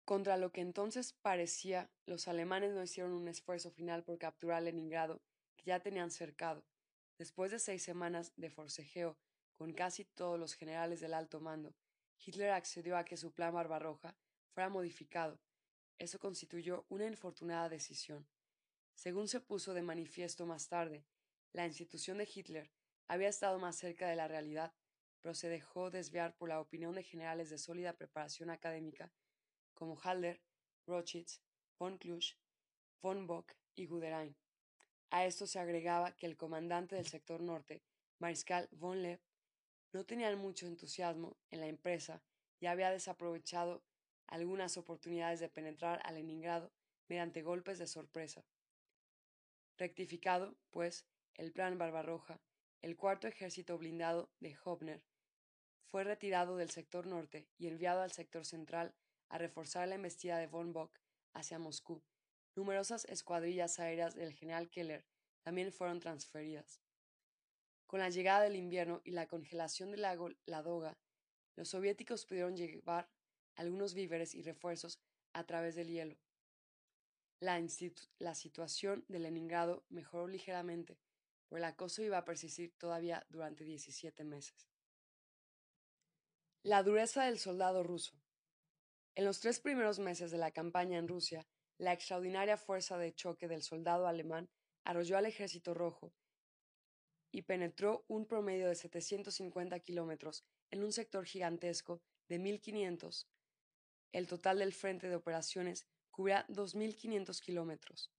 Contra 0.05 0.37
lo 0.37 0.51
que 0.51 0.61
entonces 0.61 1.13
parecía, 1.23 1.89
los 2.05 2.27
alemanes 2.27 2.73
no 2.73 2.83
hicieron 2.83 3.13
un 3.13 3.27
esfuerzo 3.27 3.71
final 3.71 4.03
por 4.03 4.19
capturar 4.19 4.61
Leningrado, 4.61 5.23
que 5.55 5.65
ya 5.65 5.79
tenían 5.79 6.11
cercado. 6.11 6.63
Después 7.17 7.51
de 7.51 7.59
seis 7.59 7.81
semanas 7.83 8.31
de 8.35 8.49
forcejeo 8.49 9.17
con 9.55 9.73
casi 9.73 10.05
todos 10.05 10.39
los 10.39 10.53
generales 10.53 10.99
del 10.99 11.13
alto 11.13 11.39
mando, 11.39 11.75
Hitler 12.23 12.51
accedió 12.51 12.95
a 12.95 13.05
que 13.05 13.17
su 13.17 13.33
plan 13.33 13.53
Barbarroja 13.53 14.15
fuera 14.53 14.69
modificado. 14.69 15.39
Eso 15.97 16.19
constituyó 16.19 16.85
una 16.89 17.05
infortunada 17.05 17.69
decisión. 17.69 18.27
Según 18.93 19.27
se 19.27 19.39
puso 19.39 19.73
de 19.73 19.81
manifiesto 19.81 20.45
más 20.45 20.67
tarde, 20.67 21.05
la 21.53 21.65
institución 21.65 22.19
de 22.19 22.29
Hitler 22.31 22.71
había 23.07 23.29
estado 23.29 23.57
más 23.57 23.77
cerca 23.77 24.07
de 24.07 24.15
la 24.15 24.27
realidad, 24.27 24.75
pero 25.21 25.33
se 25.33 25.49
dejó 25.49 25.89
desviar 25.89 26.35
por 26.35 26.49
la 26.49 26.59
opinión 26.59 26.93
de 26.93 27.03
generales 27.03 27.49
de 27.49 27.57
sólida 27.57 27.93
preparación 27.93 28.49
académica 28.49 29.11
como 29.73 29.99
Halder, 30.03 30.41
Rochitz, 30.85 31.41
von 31.79 31.97
Klusch, 31.97 32.35
von 33.01 33.27
Bock 33.27 33.53
y 33.75 33.85
Guderian. 33.85 34.35
A 35.09 35.25
esto 35.25 35.47
se 35.47 35.59
agregaba 35.59 36.11
que 36.11 36.25
el 36.25 36.35
comandante 36.35 36.95
del 36.95 37.07
sector 37.07 37.41
norte, 37.41 37.81
Mariscal 38.19 38.67
von 38.71 39.01
Lepp, 39.01 39.21
no 39.93 40.05
tenía 40.05 40.35
mucho 40.35 40.67
entusiasmo 40.67 41.37
en 41.49 41.61
la 41.61 41.67
empresa 41.67 42.21
y 42.59 42.65
había 42.65 42.91
desaprovechado 42.91 43.83
algunas 44.27 44.77
oportunidades 44.77 45.39
de 45.39 45.49
penetrar 45.49 46.01
a 46.03 46.11
Leningrado 46.11 46.71
mediante 47.07 47.41
golpes 47.41 47.79
de 47.79 47.87
sorpresa. 47.87 48.43
Rectificado, 49.77 50.55
pues, 50.71 51.05
el 51.35 51.53
plan 51.53 51.77
Barbarroja, 51.77 52.41
el 52.81 52.97
cuarto 52.97 53.27
ejército 53.27 53.77
blindado 53.77 54.29
de 54.39 54.57
Hobner 54.63 55.03
fue 55.85 56.03
retirado 56.03 56.57
del 56.57 56.69
sector 56.69 57.07
norte 57.07 57.47
y 57.57 57.67
enviado 57.67 58.01
al 58.01 58.11
sector 58.11 58.45
central 58.45 58.93
a 59.29 59.37
reforzar 59.37 59.87
la 59.87 59.95
embestida 59.95 60.37
de 60.37 60.47
von 60.47 60.73
Bock 60.73 60.99
hacia 61.33 61.59
Moscú. 61.59 62.03
Numerosas 62.57 63.05
escuadrillas 63.05 63.79
aéreas 63.79 64.15
del 64.15 64.33
general 64.33 64.67
Keller 64.71 65.05
también 65.43 65.71
fueron 65.71 65.99
transferidas. 65.99 66.81
Con 67.85 67.99
la 67.99 68.09
llegada 68.09 68.41
del 68.41 68.55
invierno 68.55 68.99
y 69.03 69.11
la 69.11 69.27
congelación 69.27 69.91
del 69.91 70.01
lago 70.01 70.31
Ladoga, 70.47 70.97
los 71.55 71.69
soviéticos 71.69 72.25
pudieron 72.25 72.57
llevar 72.57 73.11
algunos 73.57 73.93
víveres 73.93 74.33
y 74.33 74.41
refuerzos 74.41 74.99
a 75.33 75.43
través 75.43 75.75
del 75.75 75.89
hielo. 75.89 76.17
La, 77.39 77.63
la 78.17 78.33
situación 78.33 79.05
de 79.07 79.19
Leningrado 79.19 79.85
mejoró 79.89 80.27
ligeramente, 80.27 80.97
pero 81.47 81.59
el 81.59 81.63
acoso 81.63 82.01
iba 82.01 82.17
a 82.17 82.25
persistir 82.25 82.75
todavía 82.79 83.23
durante 83.29 83.65
17 83.65 84.23
meses. 84.23 84.67
La 86.63 86.81
dureza 86.81 87.25
del 87.25 87.37
soldado 87.37 87.83
ruso. 87.83 88.19
En 89.13 89.25
los 89.25 89.41
tres 89.41 89.59
primeros 89.59 89.99
meses 89.99 90.31
de 90.31 90.39
la 90.39 90.49
campaña 90.49 90.97
en 90.97 91.07
Rusia, 91.07 91.47
la 91.77 91.93
extraordinaria 91.93 92.57
fuerza 92.57 92.97
de 92.97 93.13
choque 93.13 93.47
del 93.47 93.61
soldado 93.61 94.07
alemán 94.07 94.49
arrolló 94.83 95.17
al 95.17 95.25
ejército 95.25 95.73
rojo 95.73 96.13
y 97.31 97.43
penetró 97.43 98.05
un 98.07 98.25
promedio 98.25 98.67
de 98.67 98.75
750 98.75 99.79
kilómetros 99.81 100.45
en 100.71 100.83
un 100.83 100.91
sector 100.91 101.25
gigantesco 101.25 102.01
de 102.27 102.39
1.500. 102.39 103.27
El 104.11 104.27
total 104.27 104.59
del 104.59 104.73
frente 104.73 105.07
de 105.09 105.15
operaciones 105.15 105.87
cubría 106.09 106.47
2.500 106.47 107.39
kilómetros. 107.41 108.11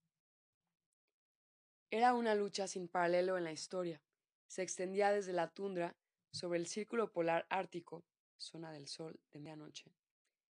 Era 1.91 2.15
una 2.15 2.35
lucha 2.35 2.69
sin 2.69 2.87
paralelo 2.87 3.39
en 3.39 3.45
la 3.45 3.53
historia. 3.53 4.03
Se 4.47 4.63
extendía 4.63 5.11
desde 5.11 5.33
la 5.33 5.49
tundra 5.49 5.97
sobre 6.31 6.59
el 6.59 6.67
círculo 6.67 7.13
polar 7.13 7.47
ártico, 7.49 8.05
zona 8.37 8.71
del 8.73 8.87
sol 8.87 9.19
de 9.31 9.41
medianoche, 9.41 9.91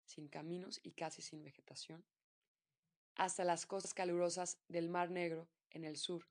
sin 0.03 0.27
caminos 0.27 0.79
y 0.83 0.91
casi 0.91 1.21
sin 1.21 1.43
vegetación, 1.43 2.03
hasta 3.17 3.43
las 3.43 3.65
costas 3.65 3.93
calurosas 3.93 4.59
del 4.67 4.89
Mar 4.89 5.09
Negro 5.09 5.49
en 5.71 5.83
el 5.83 5.97
sur, 5.97 6.27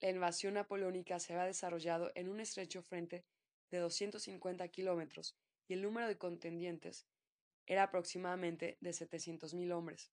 la 0.00 0.08
invasión 0.08 0.54
napoleónica 0.54 1.20
se 1.20 1.32
había 1.32 1.44
desarrollado 1.44 2.10
en 2.14 2.28
un 2.28 2.40
estrecho 2.40 2.82
frente 2.82 3.24
de 3.70 3.78
250 3.78 4.66
kilómetros 4.68 5.36
y 5.68 5.74
el 5.74 5.82
número 5.82 6.08
de 6.08 6.18
contendientes 6.18 7.06
era 7.66 7.84
aproximadamente 7.84 8.78
de 8.80 8.90
700.000 8.90 9.72
hombres, 9.72 10.10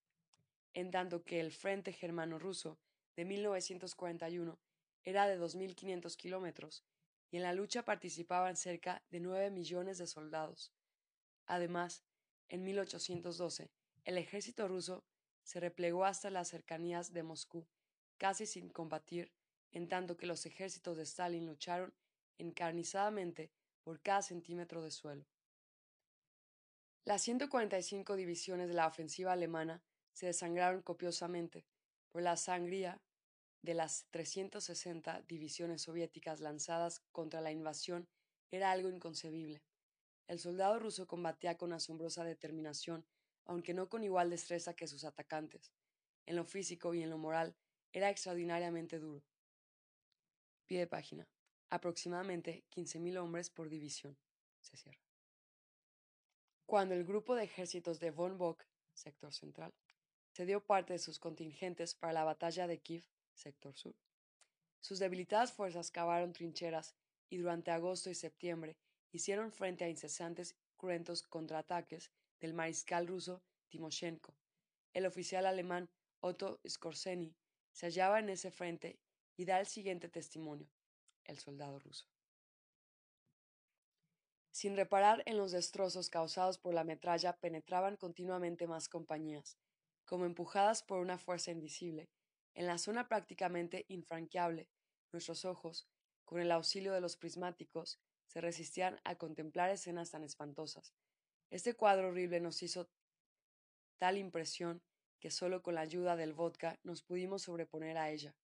en 0.74 0.92
tanto 0.92 1.24
que 1.24 1.40
el 1.40 1.52
frente 1.52 1.94
germano-ruso 1.94 2.78
de 3.16 3.26
1941 3.26 4.60
era 5.04 5.28
de 5.28 5.40
2.500 5.40 6.16
kilómetros 6.18 6.84
y 7.32 7.38
en 7.38 7.44
la 7.44 7.54
lucha 7.54 7.84
participaban 7.84 8.58
cerca 8.58 9.02
de 9.10 9.22
9 9.22 9.52
millones 9.52 9.98
de 9.98 10.06
soldados. 10.06 10.72
Además, 11.48 12.04
en 12.50 12.64
1812, 12.64 13.72
el 14.04 14.18
ejército 14.18 14.68
ruso 14.68 15.04
se 15.50 15.60
replegó 15.60 16.06
hasta 16.06 16.30
las 16.30 16.48
cercanías 16.48 17.12
de 17.12 17.24
Moscú, 17.24 17.66
casi 18.20 18.46
sin 18.46 18.70
combatir, 18.70 19.34
en 19.72 19.88
tanto 19.88 20.16
que 20.16 20.28
los 20.28 20.46
ejércitos 20.46 20.96
de 20.96 21.02
Stalin 21.02 21.48
lucharon 21.48 21.92
encarnizadamente 22.38 23.50
por 23.84 24.00
cada 24.00 24.22
centímetro 24.22 24.84
de 24.84 24.92
suelo. 24.92 25.26
Las 27.04 27.24
145 27.24 28.16
divisiones 28.16 28.68
de 28.68 28.76
la 28.76 28.86
ofensiva 28.86 29.32
alemana 29.32 29.82
se 30.14 30.28
desangraron 30.28 30.84
copiosamente 30.84 31.66
por 32.12 32.22
la 32.22 32.38
sangría 32.38 33.02
de 33.64 33.74
las 33.74 34.06
360 34.12 35.24
divisiones 35.24 35.82
soviéticas 35.82 36.42
lanzadas 36.42 37.00
contra 37.12 37.42
la 37.42 37.52
invasión 37.52 38.08
era 38.52 38.70
algo 38.70 38.90
inconcebible. 38.90 39.64
El 40.28 40.38
soldado 40.38 40.78
ruso 40.78 41.08
combatía 41.08 41.58
con 41.58 41.74
asombrosa 41.74 42.24
determinación, 42.24 43.04
aunque 43.50 43.74
no 43.74 43.90
con 43.90 44.04
igual 44.04 44.30
destreza 44.30 44.76
que 44.76 44.86
sus 44.86 45.04
atacantes. 45.04 45.72
En 46.28 46.36
lo 46.36 46.46
físico 46.46 46.94
y 46.94 47.02
en 47.02 47.10
lo 47.10 47.18
moral 47.18 47.56
era 47.92 48.12
extraordinariamente 48.12 49.00
duro. 49.00 49.26
Pie 50.68 50.78
de 50.78 50.86
página. 50.86 51.28
Aproximadamente 51.72 52.64
15.000 52.70 53.18
hombres 53.18 53.50
por 53.50 53.68
división. 53.68 54.16
Se 54.62 54.78
cierra. 54.78 55.02
Cuando 56.68 56.94
el 56.94 57.04
grupo 57.04 57.34
de 57.34 57.46
ejércitos 57.46 58.00
de 58.00 58.12
von 58.12 58.38
Bock, 58.38 58.68
sector 58.94 59.34
central, 59.34 59.74
se 60.32 60.46
dio 60.46 60.64
parte 60.64 60.94
de 60.94 61.00
sus 61.00 61.18
contingentes 61.18 61.96
para 61.96 62.14
la 62.14 62.24
batalla 62.24 62.68
de 62.68 62.78
Kiev, 62.78 63.04
sector 63.34 63.76
sur. 63.76 63.96
Sus 64.80 65.00
debilitadas 65.00 65.54
fuerzas 65.54 65.90
cavaron 65.90 66.34
trincheras 66.34 66.94
y 67.32 67.38
durante 67.38 67.72
agosto 67.72 68.12
y 68.12 68.14
septiembre 68.14 68.78
hicieron 69.12 69.52
frente 69.52 69.86
a 69.86 69.90
incesantes 69.90 70.56
cruentos 70.78 71.24
contraataques 71.24 72.12
del 72.40 72.54
mariscal 72.54 73.08
ruso 73.08 73.44
Timoshenko. 73.70 74.36
El 74.94 75.06
oficial 75.06 75.46
alemán 75.46 75.90
Otto 76.22 76.60
Skorzeny 76.68 77.36
se 77.72 77.88
hallaba 77.88 78.20
en 78.20 78.30
ese 78.30 78.52
frente 78.52 79.00
y 79.38 79.46
da 79.46 79.60
el 79.60 79.68
siguiente 79.68 80.10
testimonio, 80.10 80.70
el 81.24 81.38
soldado 81.38 81.80
ruso. 81.80 82.08
Sin 84.52 84.76
reparar 84.76 85.24
en 85.26 85.38
los 85.38 85.52
destrozos 85.52 86.10
causados 86.10 86.58
por 86.58 86.74
la 86.74 86.84
metralla, 86.84 87.38
penetraban 87.38 87.96
continuamente 87.96 88.68
más 88.68 88.90
compañías, 88.90 89.58
como 90.06 90.26
empujadas 90.26 90.84
por 90.84 91.00
una 91.00 91.18
fuerza 91.18 91.52
invisible, 91.52 92.10
en 92.56 92.66
la 92.66 92.78
zona 92.78 93.08
prácticamente 93.08 93.86
infranqueable, 93.88 94.68
nuestros 95.14 95.46
ojos, 95.46 95.88
con 96.26 96.42
el 96.42 96.52
auxilio 96.52 96.94
de 96.94 97.00
los 97.00 97.16
prismáticos, 97.16 98.02
se 98.28 98.42
resistían 98.42 99.00
a 99.04 99.16
contemplar 99.16 99.70
escenas 99.70 100.12
tan 100.12 100.24
espantosas. 100.24 100.94
Este 101.50 101.74
cuadro 101.74 102.10
horrible 102.10 102.40
nos 102.40 102.62
hizo 102.62 102.92
tal 103.98 104.18
impresión 104.18 104.84
que 105.20 105.32
solo 105.32 105.64
con 105.64 105.74
la 105.76 105.82
ayuda 105.82 106.16
del 106.16 106.34
vodka 106.34 106.80
nos 106.84 107.02
pudimos 107.02 107.42
sobreponer 107.42 107.98
a 107.98 108.12
ella. 108.12 108.36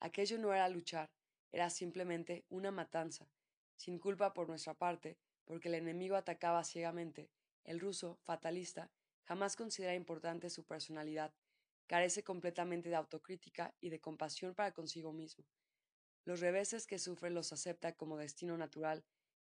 Aquello 0.00 0.38
no 0.38 0.54
era 0.54 0.68
luchar, 0.68 1.10
era 1.52 1.68
simplemente 1.68 2.46
una 2.48 2.70
matanza, 2.70 3.28
sin 3.76 3.98
culpa 3.98 4.32
por 4.32 4.48
nuestra 4.48 4.72
parte, 4.74 5.18
porque 5.44 5.68
el 5.68 5.74
enemigo 5.74 6.16
atacaba 6.16 6.64
ciegamente. 6.64 7.30
El 7.64 7.80
ruso, 7.80 8.18
fatalista, 8.22 8.90
jamás 9.24 9.54
considera 9.54 9.94
importante 9.94 10.48
su 10.48 10.64
personalidad, 10.64 11.34
carece 11.86 12.22
completamente 12.24 12.88
de 12.88 12.96
autocrítica 12.96 13.74
y 13.78 13.90
de 13.90 14.00
compasión 14.00 14.54
para 14.54 14.72
consigo 14.72 15.12
mismo. 15.12 15.44
Los 16.24 16.40
reveses 16.40 16.86
que 16.86 16.98
sufre 16.98 17.28
los 17.28 17.52
acepta 17.52 17.92
como 17.92 18.16
destino 18.16 18.56
natural 18.56 19.04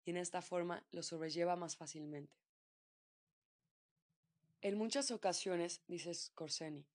y 0.05 0.11
en 0.11 0.17
esta 0.17 0.41
forma 0.41 0.85
los 0.91 1.07
sobrelleva 1.07 1.55
más 1.55 1.75
fácilmente. 1.75 2.44
En 4.65 4.79
muchas 4.79 5.11
ocasiones, 5.11 5.83
dice 5.87 6.11
Skorzeny, 6.11 6.87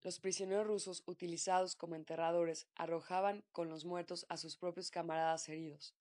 los 0.00 0.20
prisioneros 0.20 0.66
rusos 0.66 1.02
utilizados 1.04 1.76
como 1.76 1.96
enterradores 1.96 2.66
arrojaban 2.76 3.44
con 3.52 3.68
los 3.68 3.84
muertos 3.84 4.24
a 4.30 4.38
sus 4.38 4.56
propios 4.56 4.90
camaradas 4.90 5.46
heridos, 5.50 5.94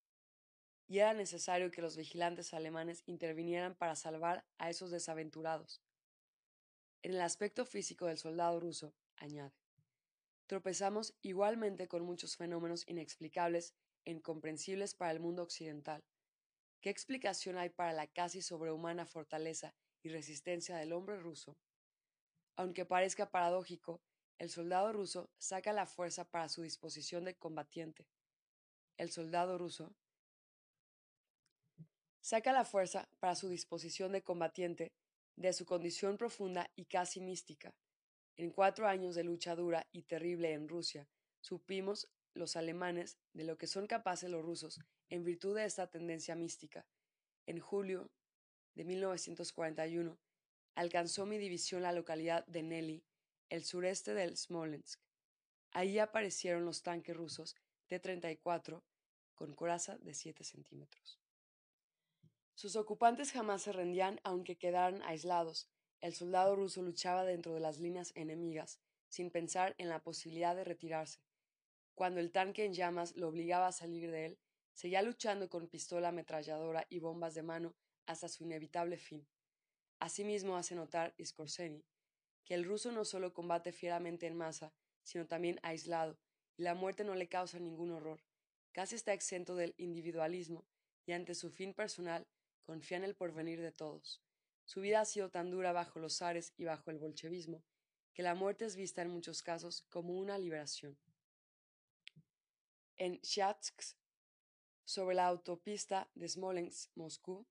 y 0.88 0.99
era 0.99 1.13
necesario 1.13 1.71
que 1.71 1.81
los 1.81 1.97
vigilantes 1.97 2.53
alemanes 2.53 3.03
intervinieran 3.05 3.75
para 3.75 3.97
salvar 3.97 4.45
a 4.59 4.69
esos 4.69 4.89
desaventurados. 4.89 5.81
En 7.01 7.15
el 7.15 7.19
aspecto 7.19 7.65
físico 7.65 8.05
del 8.05 8.17
soldado 8.17 8.57
ruso, 8.61 8.93
añade, 9.17 9.51
tropezamos 10.45 11.15
igualmente 11.21 11.89
con 11.89 12.05
muchos 12.05 12.38
fenómenos 12.38 12.88
inexplicables 12.88 13.73
e 14.05 14.11
incomprensibles 14.11 14.95
para 14.95 15.11
el 15.11 15.19
mundo 15.19 15.43
occidental. 15.43 16.05
¿Qué 16.79 16.89
explicación 16.89 17.57
hay 17.57 17.71
para 17.71 17.91
la 17.91 18.07
casi 18.07 18.41
sobrehumana 18.41 19.05
fortaleza 19.05 19.75
y 20.03 20.09
resistencia 20.09 20.77
del 20.77 20.93
hombre 20.93 21.19
ruso? 21.19 21.57
Aunque 22.55 22.85
parezca 22.85 23.29
paradójico, 23.29 24.01
el 24.37 24.49
soldado 24.49 24.93
ruso 24.93 25.29
saca 25.37 25.73
la 25.73 25.85
fuerza 25.85 26.25
para 26.25 26.49
su 26.49 26.61
disposición 26.61 27.25
de 27.25 27.35
combatiente. 27.35 28.07
El 28.97 29.11
soldado 29.11 29.57
ruso 29.57 29.95
saca 32.21 32.51
la 32.51 32.65
fuerza 32.65 33.09
para 33.19 33.35
su 33.35 33.47
disposición 33.47 34.11
de 34.11 34.23
combatiente 34.23 34.91
de 35.37 35.53
su 35.53 35.65
condición 35.65 36.17
profunda 36.17 36.69
y 36.75 36.85
casi 36.85 37.21
mística. 37.21 37.73
En 38.35 38.51
cuatro 38.51 38.87
años 38.87 39.15
de 39.15 39.23
lucha 39.23 39.55
dura 39.55 39.87
y 39.91 40.03
terrible 40.03 40.51
en 40.51 40.67
Rusia, 40.67 41.07
supimos 41.41 42.09
los 42.33 42.55
alemanes 42.55 43.17
de 43.33 43.43
lo 43.43 43.57
que 43.57 43.67
son 43.67 43.87
capaces 43.87 44.29
los 44.29 44.43
rusos 44.43 44.79
en 45.09 45.23
virtud 45.23 45.55
de 45.55 45.65
esta 45.65 45.87
tendencia 45.87 46.35
mística. 46.35 46.85
En 47.45 47.59
julio 47.59 48.11
de 48.78 48.84
1941 48.84 50.19
alcanzó 50.75 51.25
mi 51.25 51.39
división 51.39 51.82
la 51.82 51.91
localidad 51.93 52.45
de 52.45 52.61
Nelly, 52.61 53.03
el 53.49 53.63
sureste 53.63 54.13
del 54.13 54.38
Smolensk. 54.38 55.01
Allí 55.71 55.97
aparecieron 55.97 56.63
los 56.63 56.84
tanques 56.84 57.17
rusos 57.17 57.55
T-34 57.88 58.84
con 59.34 59.55
coraza 59.55 59.97
de 59.97 60.13
7 60.13 60.43
centímetros. 60.43 61.19
Sus 62.53 62.75
ocupantes 62.75 63.32
jamás 63.32 63.63
se 63.63 63.71
rendían 63.71 64.21
aunque 64.23 64.59
quedaran 64.59 65.01
aislados. 65.01 65.67
El 65.99 66.13
soldado 66.13 66.55
ruso 66.55 66.84
luchaba 66.84 67.25
dentro 67.25 67.55
de 67.55 67.59
las 67.59 67.80
líneas 67.80 68.11
enemigas, 68.13 68.80
sin 69.07 69.32
pensar 69.32 69.73
en 69.80 69.89
la 69.89 70.03
posibilidad 70.03 70.55
de 70.55 70.65
retirarse. 70.65 71.19
Cuando 71.95 72.19
el 72.19 72.32
tanque 72.32 72.63
en 72.63 72.73
llamas 72.73 73.15
lo 73.15 73.30
obligaba 73.30 73.65
a 73.65 73.71
salir 73.71 74.11
de 74.11 74.28
él, 74.28 74.39
seguía 74.73 75.01
luchando 75.01 75.49
con 75.49 75.67
pistola 75.67 76.09
ametralladora 76.09 76.86
y 76.91 76.99
bombas 76.99 77.34
de 77.34 77.41
mano 77.41 77.73
hasta 78.07 78.27
su 78.27 78.43
inevitable 78.43 78.97
fin. 78.97 79.27
Asimismo 79.99 80.57
hace 80.57 80.73
notar 80.75 81.15
Skorzeny 81.23 81.83
que 82.43 82.53
el 82.53 82.63
ruso 82.63 82.91
no 82.91 83.03
solo 83.03 83.33
combate 83.33 83.71
fieramente 83.71 84.25
en 84.25 84.37
masa, 84.37 84.73
sino 85.03 85.27
también 85.27 85.59
aislado, 85.63 86.17
y 86.55 86.63
la 86.63 86.75
muerte 86.75 87.03
no 87.03 87.13
le 87.13 87.27
causa 87.27 87.59
ningún 87.59 87.91
horror. 87.91 88.23
Casi 88.71 88.95
está 88.95 89.13
exento 89.13 89.55
del 89.55 89.75
individualismo, 89.77 90.65
y 91.05 91.11
ante 91.11 91.35
su 91.35 91.51
fin 91.51 91.73
personal 91.73 92.25
confía 92.63 92.97
en 92.97 93.03
el 93.03 93.15
porvenir 93.15 93.61
de 93.61 93.71
todos. 93.71 94.23
Su 94.63 94.81
vida 94.81 95.01
ha 95.01 95.05
sido 95.05 95.29
tan 95.29 95.51
dura 95.51 95.73
bajo 95.73 95.99
los 95.99 96.17
zares 96.17 96.53
y 96.57 96.63
bajo 96.63 96.89
el 96.89 96.99
bolchevismo 96.99 97.63
que 98.13 98.23
la 98.23 98.33
muerte 98.33 98.65
es 98.65 98.75
vista 98.75 99.03
en 99.03 99.11
muchos 99.11 99.43
casos 99.43 99.83
como 99.89 100.17
una 100.17 100.39
liberación. 100.39 100.97
En 102.95 103.19
Shatsk, 103.21 103.79
sobre 104.85 105.15
la 105.15 105.27
autopista 105.27 106.09
de 106.15 106.27
Smolensk, 106.27 106.89
Moscú, 106.95 107.45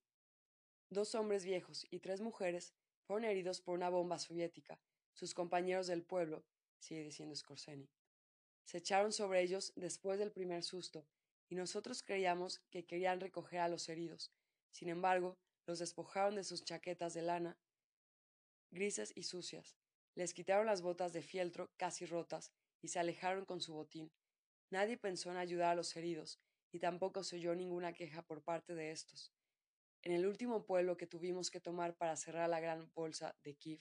dos 0.91 1.15
hombres 1.15 1.45
viejos 1.45 1.87
y 1.91 2.01
tres 2.01 2.21
mujeres 2.21 2.75
fueron 3.07 3.25
heridos 3.25 3.61
por 3.61 3.75
una 3.75 3.89
bomba 3.89 4.19
soviética. 4.19 4.81
Sus 5.15 5.35
compañeros 5.35 5.87
del 5.87 6.03
pueblo, 6.03 6.45
sigue 6.79 7.05
diciendo 7.05 7.35
Skorzeny, 7.35 7.89
se 8.65 8.79
echaron 8.79 9.13
sobre 9.13 9.43
ellos 9.43 9.73
después 9.77 10.19
del 10.19 10.33
primer 10.33 10.63
susto, 10.63 11.07
y 11.49 11.55
nosotros 11.55 12.03
creíamos 12.03 12.59
que 12.71 12.85
querían 12.85 13.21
recoger 13.21 13.61
a 13.61 13.69
los 13.69 13.89
heridos, 13.89 14.33
sin 14.71 14.89
embargo, 14.89 15.39
los 15.67 15.79
despojaron 15.79 16.35
de 16.35 16.45
sus 16.45 16.65
chaquetas 16.65 17.15
de 17.15 17.23
lana, 17.23 17.57
grises 18.71 19.13
y 19.15 19.23
sucias, 19.23 19.77
les 20.15 20.35
quitaron 20.35 20.67
las 20.67 20.83
botas 20.83 21.13
de 21.13 21.23
fieltro 21.23 21.71
casi 21.77 22.07
rotas 22.07 22.53
y 22.83 22.89
se 22.89 22.99
alejaron 22.99 23.45
con 23.45 23.61
su 23.61 23.75
botín. 23.75 24.13
Nadie 24.71 24.97
pensó 24.97 25.31
en 25.31 25.37
ayudar 25.37 25.71
a 25.71 25.75
los 25.75 25.95
heridos, 25.97 26.41
y 26.73 26.79
tampoco 26.79 27.23
se 27.23 27.37
oyó 27.37 27.55
ninguna 27.55 27.93
queja 27.93 28.23
por 28.23 28.43
parte 28.43 28.75
de 28.75 28.91
estos. 28.91 29.33
En 30.07 30.13
el 30.13 30.25
último 30.25 30.65
pueblo 30.65 30.97
que 30.97 31.09
tuvimos 31.09 31.51
que 31.51 31.59
tomar 31.59 31.97
para 31.97 32.15
cerrar 32.15 32.49
la 32.49 32.61
gran 32.61 32.93
bolsa 32.95 33.35
de 33.43 33.57
Kiev, 33.57 33.81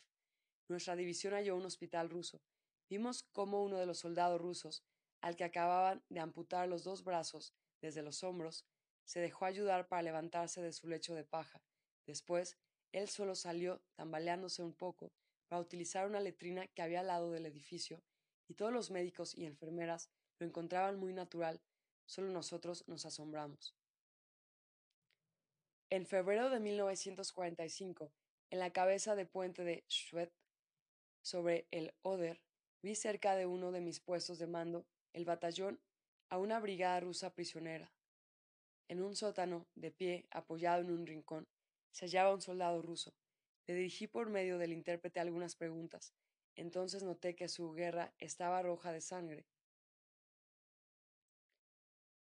nuestra 0.68 0.96
división 0.96 1.34
halló 1.34 1.56
un 1.56 1.68
hospital 1.68 2.10
ruso. 2.10 2.42
Vimos 2.90 3.22
cómo 3.32 3.64
uno 3.64 3.78
de 3.78 3.86
los 3.86 4.00
soldados 4.00 4.42
rusos 4.42 4.84
al 5.22 5.36
que 5.36 5.44
acababan 5.44 6.04
de 6.10 6.22
amputar 6.22 6.68
los 6.68 6.84
dos 6.84 7.04
brazos 7.04 7.54
desde 7.80 8.02
los 8.02 8.24
hombros, 8.24 8.66
se 9.04 9.20
dejó 9.20 9.46
ayudar 9.46 9.88
para 9.88 10.02
levantarse 10.02 10.64
de 10.64 10.74
su 10.74 10.88
lecho 10.88 11.14
de 11.14 11.26
paja. 11.26 11.62
Después, 12.08 12.58
él 12.92 13.08
solo 13.08 13.36
salió, 13.36 13.84
tambaleándose 13.94 14.64
un 14.64 14.74
poco, 14.74 15.14
para 15.48 15.62
utilizar 15.62 16.08
una 16.08 16.22
letrina 16.22 16.66
que 16.66 16.82
había 16.82 17.02
al 17.02 17.08
lado 17.08 17.30
del 17.30 17.46
edificio, 17.46 18.02
y 18.48 18.56
todos 18.56 18.74
los 18.74 18.90
médicos 18.90 19.38
y 19.38 19.46
enfermeras 19.46 20.10
lo 20.40 20.48
encontraban 20.48 20.98
muy 20.98 21.14
natural, 21.14 21.62
solo 22.08 22.30
nosotros 22.32 22.84
nos 22.88 23.06
asombramos. 23.06 23.76
En 25.92 26.08
febrero 26.08 26.50
de 26.50 26.60
1945, 26.60 28.12
en 28.50 28.60
la 28.60 28.74
cabeza 28.74 29.16
de 29.16 29.28
puente 29.28 29.64
de 29.64 29.84
Schwedt, 29.88 30.34
sobre 31.22 31.68
el 31.70 31.94
Oder, 32.02 32.42
vi 32.82 32.96
cerca 32.96 33.36
de 33.36 33.46
uno 33.46 33.72
de 33.72 33.82
mis 33.82 34.00
puestos 34.00 34.40
de 34.40 34.48
mando 34.48 34.88
el 35.14 35.26
batallón 35.26 35.80
a 36.30 36.40
una 36.40 36.60
brigada 36.60 37.00
rusa 37.02 37.36
prisionera. 37.36 37.94
En 38.88 39.04
un 39.04 39.16
sótano, 39.16 39.68
de 39.76 39.92
pie, 39.92 40.26
apoyado 40.32 40.82
en 40.82 40.90
un 40.90 41.06
rincón, 41.06 41.48
se 41.92 42.06
hallaba 42.06 42.34
un 42.34 42.42
soldado 42.42 42.82
ruso. 42.82 43.14
Le 43.68 43.76
dirigí 43.76 44.08
por 44.08 44.30
medio 44.30 44.58
del 44.58 44.74
intérprete 44.74 45.20
algunas 45.20 45.56
preguntas. 45.56 46.14
Entonces 46.56 47.04
noté 47.04 47.36
que 47.36 47.48
su 47.48 47.74
guerra 47.74 48.12
estaba 48.18 48.64
roja 48.64 48.92
de 48.92 49.02
sangre. 49.02 49.46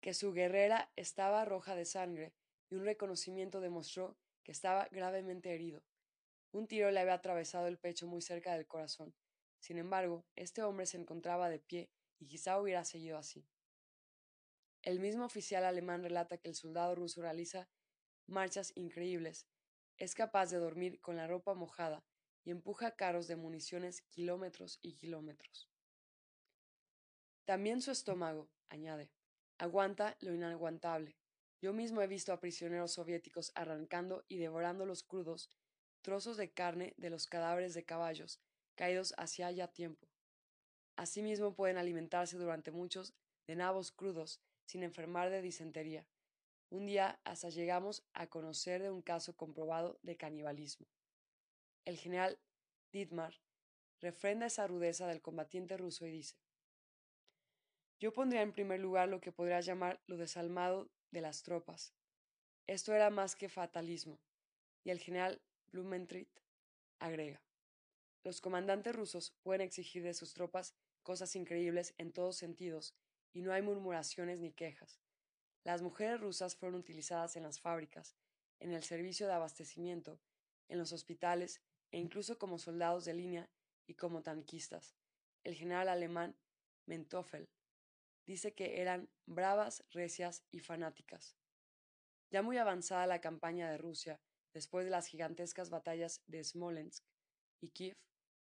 Que 0.02 0.12
su 0.12 0.34
guerrera 0.34 0.90
estaba 0.94 1.44
roja 1.46 1.74
de 1.74 1.84
sangre, 1.84 2.34
y 2.70 2.74
un 2.74 2.84
reconocimiento 2.84 3.60
demostró 3.60 4.16
que 4.42 4.52
estaba 4.52 4.88
gravemente 4.90 5.54
herido. 5.54 5.82
Un 6.52 6.66
tiro 6.66 6.90
le 6.90 7.00
había 7.00 7.14
atravesado 7.14 7.66
el 7.66 7.78
pecho 7.78 8.06
muy 8.06 8.22
cerca 8.22 8.52
del 8.52 8.66
corazón. 8.66 9.14
Sin 9.58 9.78
embargo, 9.78 10.24
este 10.36 10.62
hombre 10.62 10.86
se 10.86 10.96
encontraba 10.96 11.48
de 11.48 11.58
pie 11.58 11.90
y 12.18 12.26
quizá 12.26 12.60
hubiera 12.60 12.84
seguido 12.84 13.18
así. 13.18 13.46
El 14.82 15.00
mismo 15.00 15.24
oficial 15.24 15.64
alemán 15.64 16.02
relata 16.02 16.38
que 16.38 16.48
el 16.48 16.54
soldado 16.54 16.94
ruso 16.94 17.20
realiza 17.20 17.68
marchas 18.26 18.72
increíbles, 18.76 19.46
es 19.98 20.14
capaz 20.14 20.50
de 20.50 20.58
dormir 20.58 21.00
con 21.00 21.16
la 21.16 21.26
ropa 21.26 21.54
mojada 21.54 22.04
y 22.44 22.50
empuja 22.50 22.96
carros 22.96 23.26
de 23.26 23.36
municiones 23.36 24.02
kilómetros 24.02 24.78
y 24.82 24.94
kilómetros. 24.94 25.70
También 27.44 27.80
su 27.80 27.90
estómago, 27.90 28.50
añade, 28.68 29.10
aguanta 29.58 30.16
lo 30.20 30.34
inaguantable. 30.34 31.16
Yo 31.66 31.72
mismo 31.72 32.00
he 32.00 32.06
visto 32.06 32.32
a 32.32 32.38
prisioneros 32.38 32.92
soviéticos 32.92 33.50
arrancando 33.56 34.24
y 34.28 34.36
devorando 34.36 34.86
los 34.86 35.02
crudos 35.02 35.50
trozos 36.00 36.36
de 36.36 36.52
carne 36.52 36.94
de 36.96 37.10
los 37.10 37.26
cadáveres 37.26 37.74
de 37.74 37.84
caballos 37.84 38.40
caídos 38.76 39.14
hacía 39.18 39.50
ya 39.50 39.66
tiempo. 39.66 40.06
Asimismo 40.94 41.56
pueden 41.56 41.76
alimentarse 41.76 42.36
durante 42.36 42.70
muchos 42.70 43.16
de 43.48 43.56
nabos 43.56 43.90
crudos 43.90 44.40
sin 44.64 44.84
enfermar 44.84 45.28
de 45.28 45.42
disentería. 45.42 46.06
Un 46.70 46.86
día 46.86 47.18
hasta 47.24 47.48
llegamos 47.48 48.06
a 48.12 48.28
conocer 48.28 48.80
de 48.80 48.92
un 48.92 49.02
caso 49.02 49.34
comprobado 49.34 49.98
de 50.02 50.16
canibalismo. 50.16 50.86
El 51.84 51.96
general 51.96 52.38
Dietmar 52.92 53.40
refrenda 54.00 54.46
esa 54.46 54.68
rudeza 54.68 55.08
del 55.08 55.20
combatiente 55.20 55.76
ruso 55.76 56.06
y 56.06 56.12
dice 56.12 56.36
Yo 57.98 58.12
pondría 58.12 58.42
en 58.42 58.52
primer 58.52 58.78
lugar 58.78 59.08
lo 59.08 59.20
que 59.20 59.32
podría 59.32 59.60
llamar 59.60 60.00
lo 60.06 60.16
desalmado 60.16 60.92
de 61.10 61.20
las 61.20 61.42
tropas. 61.42 61.94
Esto 62.66 62.94
era 62.94 63.10
más 63.10 63.36
que 63.36 63.48
fatalismo, 63.48 64.18
y 64.82 64.90
el 64.90 64.98
general 64.98 65.40
Blumentritt 65.72 66.40
agrega 66.98 67.42
Los 68.22 68.40
comandantes 68.40 68.94
rusos 68.94 69.34
pueden 69.42 69.60
exigir 69.60 70.02
de 70.02 70.14
sus 70.14 70.34
tropas 70.34 70.74
cosas 71.02 71.36
increíbles 71.36 71.94
en 71.98 72.12
todos 72.12 72.36
sentidos, 72.36 72.94
y 73.32 73.42
no 73.42 73.52
hay 73.52 73.62
murmuraciones 73.62 74.40
ni 74.40 74.52
quejas. 74.52 75.00
Las 75.62 75.82
mujeres 75.82 76.20
rusas 76.20 76.56
fueron 76.56 76.78
utilizadas 76.80 77.36
en 77.36 77.42
las 77.42 77.60
fábricas, 77.60 78.16
en 78.60 78.72
el 78.72 78.82
servicio 78.82 79.26
de 79.26 79.34
abastecimiento, 79.34 80.20
en 80.68 80.78
los 80.78 80.92
hospitales 80.92 81.60
e 81.90 81.98
incluso 81.98 82.38
como 82.38 82.58
soldados 82.58 83.04
de 83.04 83.14
línea 83.14 83.50
y 83.86 83.94
como 83.94 84.22
tanquistas. 84.22 84.96
El 85.44 85.54
general 85.54 85.88
alemán 85.88 86.36
Mentoffel 86.86 87.48
dice 88.26 88.54
que 88.54 88.80
eran 88.80 89.08
bravas, 89.26 89.84
recias 89.90 90.44
y 90.50 90.60
fanáticas. 90.60 91.36
Ya 92.30 92.42
muy 92.42 92.58
avanzada 92.58 93.06
la 93.06 93.20
campaña 93.20 93.70
de 93.70 93.78
Rusia, 93.78 94.20
después 94.52 94.84
de 94.84 94.90
las 94.90 95.06
gigantescas 95.06 95.70
batallas 95.70 96.22
de 96.26 96.42
Smolensk 96.42 97.04
y 97.60 97.70
Kiev, 97.70 97.96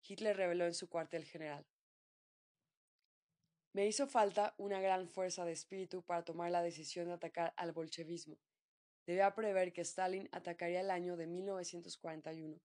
Hitler 0.07 0.38
reveló 0.38 0.65
en 0.65 0.74
su 0.74 0.89
cuartel 0.89 1.26
general 1.26 1.65
me 3.78 3.86
hizo 3.86 4.07
falta 4.07 4.55
una 4.57 4.82
gran 4.82 5.07
fuerza 5.07 5.45
de 5.45 5.51
espíritu 5.51 6.01
para 6.01 6.24
tomar 6.24 6.49
la 6.49 6.63
decisión 6.63 7.09
de 7.09 7.13
atacar 7.13 7.53
al 7.57 7.74
bolchevismo. 7.74 8.39
Debía 9.05 9.36
prever 9.36 9.72
que 9.72 9.82
Stalin 9.82 10.28
atacaría 10.32 10.82
el 10.82 10.89
año 10.89 11.15
de 11.15 11.28
1941. 11.28 12.59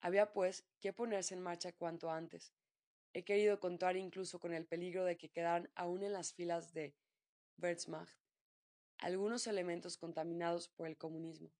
Había, 0.00 0.32
pues, 0.32 0.64
que 0.80 0.94
ponerse 0.94 1.34
en 1.34 1.42
marcha 1.42 1.72
cuanto 1.72 2.10
antes. 2.10 2.54
He 3.16 3.22
querido 3.22 3.60
contar 3.60 3.96
incluso 3.96 4.40
con 4.40 4.52
el 4.52 4.66
peligro 4.66 5.04
de 5.04 5.16
que 5.16 5.28
quedaran 5.28 5.70
aún 5.76 6.02
en 6.02 6.12
las 6.12 6.32
filas 6.32 6.74
de 6.74 6.96
Wehrmacht 7.58 8.12
algunos 8.98 9.46
elementos 9.46 9.96
contaminados 9.96 10.68
por 10.68 10.88
el 10.88 10.96
comunismo. 10.96 11.52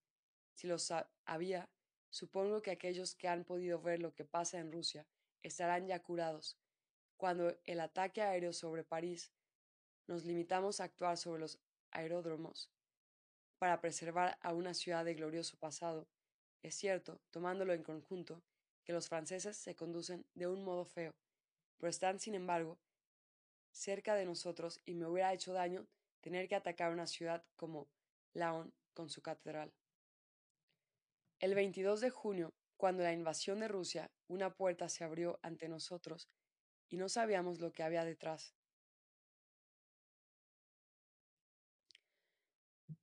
Si 0.54 0.66
los 0.66 0.92
había, 1.24 1.70
supongo 2.10 2.60
que 2.60 2.72
aquellos 2.72 3.14
que 3.14 3.28
han 3.28 3.44
podido 3.44 3.80
ver 3.80 4.00
lo 4.00 4.14
que 4.14 4.24
pasa 4.24 4.58
en 4.58 4.72
Rusia 4.72 5.06
estarán 5.44 5.86
ya 5.86 6.02
curados, 6.02 6.58
cuando 7.16 7.56
el 7.64 7.78
ataque 7.78 8.22
aéreo 8.22 8.52
sobre 8.52 8.82
París, 8.82 9.32
nos 10.08 10.24
limitamos 10.24 10.80
a 10.80 10.84
actuar 10.84 11.16
sobre 11.16 11.40
los 11.40 11.60
aeródromos 11.92 12.68
para 13.58 13.80
preservar 13.80 14.38
a 14.40 14.52
una 14.52 14.74
ciudad 14.74 15.04
de 15.04 15.14
glorioso 15.14 15.56
pasado. 15.56 16.08
Es 16.62 16.74
cierto, 16.74 17.20
tomándolo 17.30 17.72
en 17.74 17.84
conjunto, 17.84 18.42
que 18.84 18.92
los 18.92 19.08
franceses 19.08 19.56
se 19.56 19.76
conducen 19.76 20.26
de 20.34 20.46
un 20.46 20.64
modo 20.64 20.84
feo, 20.84 21.14
pero 21.78 21.90
están, 21.90 22.18
sin 22.18 22.34
embargo, 22.34 22.78
cerca 23.70 24.14
de 24.14 24.24
nosotros 24.24 24.80
y 24.84 24.94
me 24.94 25.06
hubiera 25.06 25.32
hecho 25.32 25.52
daño 25.52 25.86
tener 26.20 26.48
que 26.48 26.54
atacar 26.54 26.92
una 26.92 27.06
ciudad 27.06 27.44
como 27.56 27.88
Laon 28.32 28.72
con 28.94 29.10
su 29.10 29.20
catedral. 29.20 29.72
El 31.40 31.54
22 31.54 32.00
de 32.00 32.10
junio, 32.10 32.54
cuando 32.76 33.02
la 33.02 33.12
invasión 33.12 33.60
de 33.60 33.68
Rusia, 33.68 34.10
una 34.28 34.54
puerta 34.54 34.88
se 34.88 35.04
abrió 35.04 35.38
ante 35.42 35.68
nosotros 35.68 36.28
y 36.88 36.96
no 36.96 37.08
sabíamos 37.08 37.60
lo 37.60 37.72
que 37.72 37.82
había 37.82 38.04
detrás. 38.04 38.54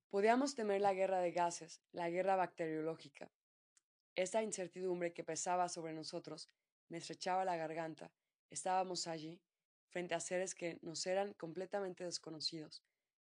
Podíamos 0.09 0.55
temer 0.55 0.81
la 0.81 0.93
guerra 0.93 1.19
de 1.19 1.31
gases, 1.31 1.81
la 1.91 2.09
guerra 2.09 2.35
bacteriológica. 2.35 3.31
Esta 4.15 4.43
incertidumbre 4.43 5.13
que 5.13 5.23
pesaba 5.23 5.69
sobre 5.69 5.93
nosotros 5.93 6.49
me 6.89 6.97
estrechaba 6.97 7.45
la 7.45 7.55
garganta. 7.55 8.11
Estábamos 8.51 9.07
allí, 9.07 9.41
frente 9.87 10.13
a 10.13 10.19
seres 10.19 10.53
que 10.53 10.77
nos 10.81 11.07
eran 11.07 11.33
completamente 11.33 12.03
desconocidos. 12.03 12.83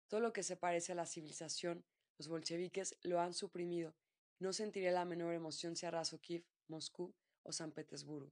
Todo 0.07 0.19
lo 0.19 0.31
que 0.31 0.43
se 0.43 0.55
parece 0.55 0.91
a 0.91 0.95
la 0.95 1.07
civilización, 1.07 1.83
los 2.17 2.27
bolcheviques 2.27 2.97
lo 3.01 3.19
han 3.19 3.33
suprimido. 3.33 3.95
No 4.39 4.53
sentiré 4.53 4.91
la 4.91 5.03
menor 5.03 5.33
emoción 5.33 5.75
si 5.75 5.87
arraso 5.87 6.19
Kiev, 6.19 6.45
Moscú 6.67 7.13
o 7.43 7.51
San 7.51 7.71
Petersburgo. 7.71 8.31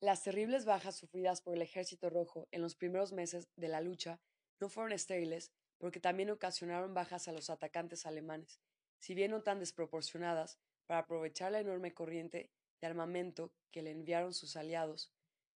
Las 0.00 0.22
terribles 0.22 0.64
bajas 0.64 0.96
sufridas 0.96 1.42
por 1.42 1.54
el 1.54 1.62
Ejército 1.62 2.10
Rojo 2.10 2.48
en 2.50 2.62
los 2.62 2.74
primeros 2.74 3.12
meses 3.12 3.48
de 3.56 3.68
la 3.68 3.80
lucha 3.80 4.20
no 4.60 4.68
fueron 4.68 4.92
estériles 4.92 5.52
porque 5.78 6.00
también 6.00 6.30
ocasionaron 6.30 6.92
bajas 6.92 7.28
a 7.28 7.32
los 7.32 7.50
atacantes 7.50 8.04
alemanes, 8.04 8.60
si 8.98 9.14
bien 9.14 9.30
no 9.30 9.42
tan 9.42 9.60
desproporcionadas, 9.60 10.58
para 10.86 11.00
aprovechar 11.00 11.52
la 11.52 11.60
enorme 11.60 11.94
corriente 11.94 12.50
de 12.80 12.86
armamento 12.86 13.52
que 13.70 13.82
le 13.82 13.90
enviaron 13.90 14.34
sus 14.34 14.56
aliados. 14.56 15.12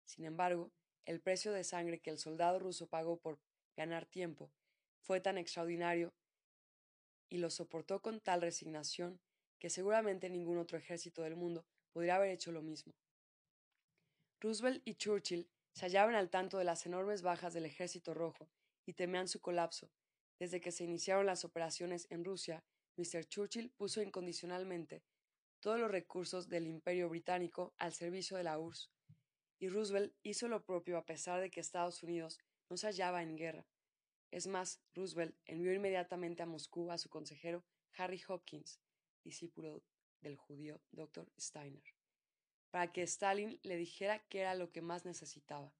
Sin 0.05 0.25
embargo, 0.25 0.71
el 1.05 1.21
precio 1.21 1.53
de 1.53 1.65
sangre 1.65 2.01
que 2.01 2.11
el 2.11 2.19
soldado 2.19 2.59
ruso 2.59 2.87
pagó 2.87 3.19
por 3.19 3.39
ganar 3.77 4.07
tiempo 4.07 4.51
fue 5.01 5.21
tan 5.21 5.39
extraordinario 5.39 6.13
y 7.29 7.39
lo 7.39 7.51
soportó 7.51 8.01
con 8.03 8.21
tal 8.21 8.41
resignación 8.41 9.21
que 9.59 9.71
seguramente 9.71 10.31
ningún 10.31 10.59
otro 10.59 10.79
ejército 10.79 11.23
del 11.23 11.37
mundo 11.37 11.67
podría 11.93 12.17
haber 12.17 12.31
hecho 12.31 12.53
lo 12.53 12.63
mismo. 12.63 12.95
Roosevelt 14.41 14.83
y 14.85 14.95
Churchill 14.95 15.49
se 15.73 15.87
hallaban 15.87 16.15
al 16.15 16.31
tanto 16.31 16.59
de 16.59 16.65
las 16.65 16.87
enormes 16.87 17.23
bajas 17.23 17.55
del 17.55 17.67
Ejército 17.67 18.15
Rojo 18.15 18.49
y 18.87 18.95
temían 18.95 19.29
su 19.29 19.41
colapso. 19.41 19.91
Desde 20.39 20.61
que 20.61 20.71
se 20.71 20.85
iniciaron 20.85 21.27
las 21.27 21.45
operaciones 21.45 22.07
en 22.11 22.25
Rusia, 22.25 22.65
Mr. 22.97 23.25
Churchill 23.25 23.71
puso 23.71 24.01
incondicionalmente 24.01 25.03
todos 25.61 25.79
los 25.79 25.91
recursos 25.91 26.49
del 26.49 26.67
Imperio 26.67 27.09
Británico 27.09 27.75
al 27.79 27.93
servicio 27.93 28.37
de 28.37 28.45
la 28.45 28.59
URSS, 28.59 28.91
y 29.59 29.69
Roosevelt 29.69 30.15
hizo 30.23 30.49
lo 30.49 30.65
propio 30.65 30.99
a 30.99 31.05
pesar 31.05 31.41
de 31.41 31.51
que 31.51 31.61
Estados 31.61 32.03
Unidos 32.03 32.39
no 32.69 32.77
se 32.77 32.87
hallaba 32.87 33.23
en 33.23 33.37
guerra. 33.37 33.67
Es 34.31 34.47
más, 34.47 34.81
Roosevelt 34.95 35.37
envió 35.47 35.73
inmediatamente 35.73 36.43
a 36.43 36.47
Moscú 36.47 36.91
a 36.91 36.99
su 36.99 37.09
consejero 37.09 37.65
Harry 37.97 38.21
Hopkins, 38.29 38.81
discípulo 39.25 39.83
del 40.21 40.37
judío 40.37 40.81
Dr. 40.93 41.33
Steiner 41.39 41.99
para 42.71 42.93
que 42.93 43.03
Stalin 43.03 43.59
le 43.63 43.77
dijera 43.77 44.19
qué 44.29 44.41
era 44.41 44.55
lo 44.55 44.71
que 44.71 44.83
más 44.83 45.05
necesitaba. 45.05 45.73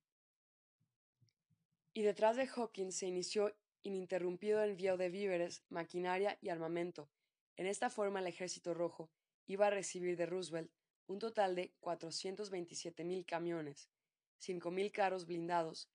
Y 1.93 2.03
detrás 2.03 2.37
de 2.37 2.49
Hawkins 2.49 2.97
se 2.97 3.07
inició 3.07 3.55
ininterrumpido 3.83 4.63
envío 4.63 4.97
de 4.97 5.09
víveres, 5.09 5.65
maquinaria 5.69 6.39
y 6.41 6.49
armamento. 6.49 7.11
En 7.57 7.67
esta 7.67 7.91
forma 7.91 8.21
el 8.21 8.27
Ejército 8.27 8.75
Rojo 8.75 9.11
iba 9.49 9.67
a 9.67 9.71
recibir 9.71 10.17
de 10.17 10.27
Roosevelt 10.27 10.71
un 11.09 11.19
total 11.19 11.57
de 11.57 11.75
427.000 11.81 13.25
camiones, 13.25 13.89
5.000 14.41 14.93
carros 14.93 15.27
blindados, 15.27 15.89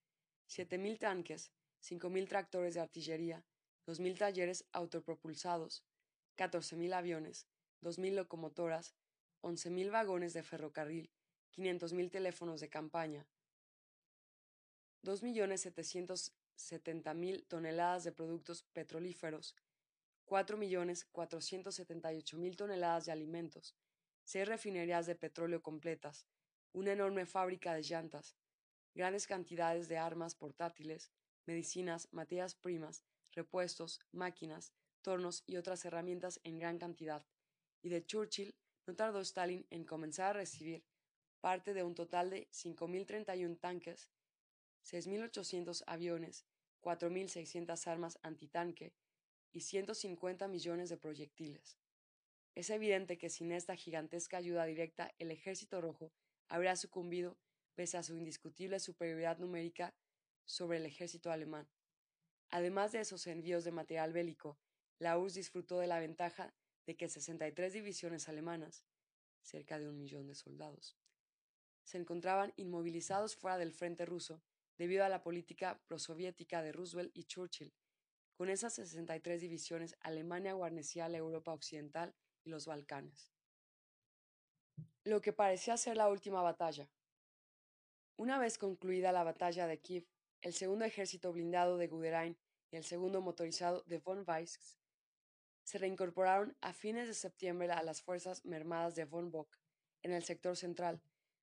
7.000 0.48 0.98
tanques, 0.98 1.50
5.000 1.80 2.28
tractores 2.28 2.74
de 2.74 2.80
artillería, 2.80 3.46
2.000 3.86 4.18
talleres 4.18 4.66
autopropulsados, 4.72 5.84
14.000 6.36 6.92
aviones, 6.94 7.46
2.000 7.82 8.14
locomotoras, 8.14 8.96
11.000 9.42 9.90
vagones 9.90 10.34
de 10.34 10.42
ferrocarril, 10.42 11.12
500.000 11.56 12.10
teléfonos 12.10 12.60
de 12.60 12.68
campaña, 12.68 13.28
2.770.000 15.04 17.46
toneladas 17.46 18.02
de 18.02 18.10
productos 18.10 18.64
petrolíferos, 18.72 19.54
4.478.000 20.26 22.56
toneladas 22.56 23.06
de 23.06 23.12
alimentos, 23.12 23.76
seis 24.24 24.48
refinerías 24.48 25.06
de 25.06 25.14
petróleo 25.14 25.62
completas, 25.62 26.26
una 26.72 26.90
enorme 26.92 27.26
fábrica 27.26 27.74
de 27.74 27.82
llantas, 27.82 28.34
grandes 28.94 29.26
cantidades 29.26 29.88
de 29.88 29.98
armas 29.98 30.34
portátiles, 30.34 31.12
medicinas, 31.46 32.08
materias 32.12 32.54
primas, 32.54 33.04
repuestos, 33.32 34.00
máquinas, 34.12 34.72
tornos 35.02 35.42
y 35.46 35.56
otras 35.56 35.84
herramientas 35.84 36.40
en 36.44 36.58
gran 36.58 36.78
cantidad, 36.78 37.26
y 37.82 37.90
de 37.90 38.06
Churchill 38.06 38.54
no 38.86 38.94
tardó 38.94 39.20
Stalin 39.20 39.66
en 39.70 39.84
comenzar 39.84 40.30
a 40.30 40.38
recibir 40.38 40.86
parte 41.40 41.74
de 41.74 41.82
un 41.82 41.94
total 41.94 42.30
de 42.30 42.48
5.031 42.50 43.60
tanques, 43.60 44.10
6.800 44.84 45.84
aviones, 45.86 46.46
4.600 46.80 47.86
armas 47.86 48.18
antitanque 48.22 48.94
y 49.54 49.60
150 49.60 50.48
millones 50.48 50.90
de 50.90 50.98
proyectiles. 50.98 51.78
Es 52.54 52.70
evidente 52.70 53.16
que 53.16 53.30
sin 53.30 53.52
esta 53.52 53.76
gigantesca 53.76 54.36
ayuda 54.36 54.66
directa 54.66 55.14
el 55.18 55.30
ejército 55.30 55.80
rojo 55.80 56.12
habría 56.48 56.76
sucumbido 56.76 57.38
pese 57.74 57.96
a 57.96 58.02
su 58.02 58.14
indiscutible 58.14 58.78
superioridad 58.80 59.38
numérica 59.38 59.94
sobre 60.44 60.78
el 60.78 60.86
ejército 60.86 61.30
alemán. 61.30 61.68
Además 62.50 62.92
de 62.92 63.00
esos 63.00 63.26
envíos 63.26 63.64
de 63.64 63.72
material 63.72 64.12
bélico, 64.12 64.58
la 64.98 65.18
URSS 65.18 65.34
disfrutó 65.34 65.78
de 65.78 65.86
la 65.86 66.00
ventaja 66.00 66.54
de 66.86 66.96
que 66.96 67.08
63 67.08 67.72
divisiones 67.72 68.28
alemanas, 68.28 68.84
cerca 69.40 69.78
de 69.78 69.88
un 69.88 69.98
millón 69.98 70.26
de 70.26 70.34
soldados, 70.34 70.96
se 71.84 71.98
encontraban 71.98 72.52
inmovilizados 72.56 73.36
fuera 73.36 73.58
del 73.58 73.72
frente 73.72 74.04
ruso 74.04 74.42
debido 74.78 75.04
a 75.04 75.08
la 75.08 75.22
política 75.22 75.80
prosoviética 75.86 76.62
de 76.62 76.72
Roosevelt 76.72 77.16
y 77.16 77.24
Churchill. 77.24 77.72
Con 78.36 78.48
esas 78.48 78.74
63 78.74 79.40
divisiones, 79.40 79.96
Alemania 80.00 80.54
guarnecía 80.54 81.08
la 81.08 81.18
Europa 81.18 81.52
occidental 81.52 82.14
y 82.42 82.50
los 82.50 82.66
Balcanes. 82.66 83.32
Lo 85.04 85.20
que 85.20 85.32
parecía 85.32 85.76
ser 85.76 85.96
la 85.96 86.08
última 86.08 86.42
batalla. 86.42 86.90
Una 88.16 88.38
vez 88.38 88.58
concluida 88.58 89.12
la 89.12 89.22
batalla 89.22 89.66
de 89.66 89.78
Kiev, 89.80 90.06
el 90.42 90.52
segundo 90.52 90.84
ejército 90.84 91.32
blindado 91.32 91.76
de 91.76 91.86
Guderian 91.86 92.36
y 92.70 92.76
el 92.76 92.84
segundo 92.84 93.20
motorizado 93.20 93.82
de 93.86 93.98
von 93.98 94.24
Weizsäcker 94.26 94.78
se 95.62 95.78
reincorporaron 95.78 96.56
a 96.60 96.72
fines 96.74 97.08
de 97.08 97.14
septiembre 97.14 97.70
a 97.70 97.82
las 97.82 98.02
fuerzas 98.02 98.44
mermadas 98.44 98.94
de 98.94 99.04
von 99.04 99.30
Bock 99.30 99.56
en 100.02 100.12
el 100.12 100.22
sector 100.22 100.56
central. 100.56 101.00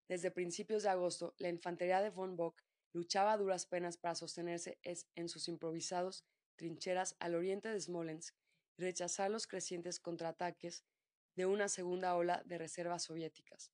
Desde 0.08 0.30
principios 0.30 0.84
de 0.84 0.90
agosto, 0.90 1.34
la 1.38 1.50
infantería 1.50 2.02
de 2.02 2.10
von 2.10 2.36
Bock 2.36 2.62
luchaba 2.94 3.34
a 3.34 3.38
duras 3.38 3.66
penas 3.66 3.98
para 3.98 4.16
sostenerse 4.16 4.78
en 4.84 5.30
sus 5.30 5.48
improvisados 5.48 6.26
trincheras 6.62 7.16
al 7.18 7.34
oriente 7.34 7.70
de 7.70 7.82
Smolensk 7.82 8.36
rechazar 8.78 9.32
los 9.32 9.48
crecientes 9.48 10.00
contraataques 10.00 10.86
de 11.36 11.48
una 11.48 11.68
segunda 11.68 12.16
ola 12.16 12.44
de 12.46 12.60
reservas 12.60 13.02
soviéticas. 13.02 13.72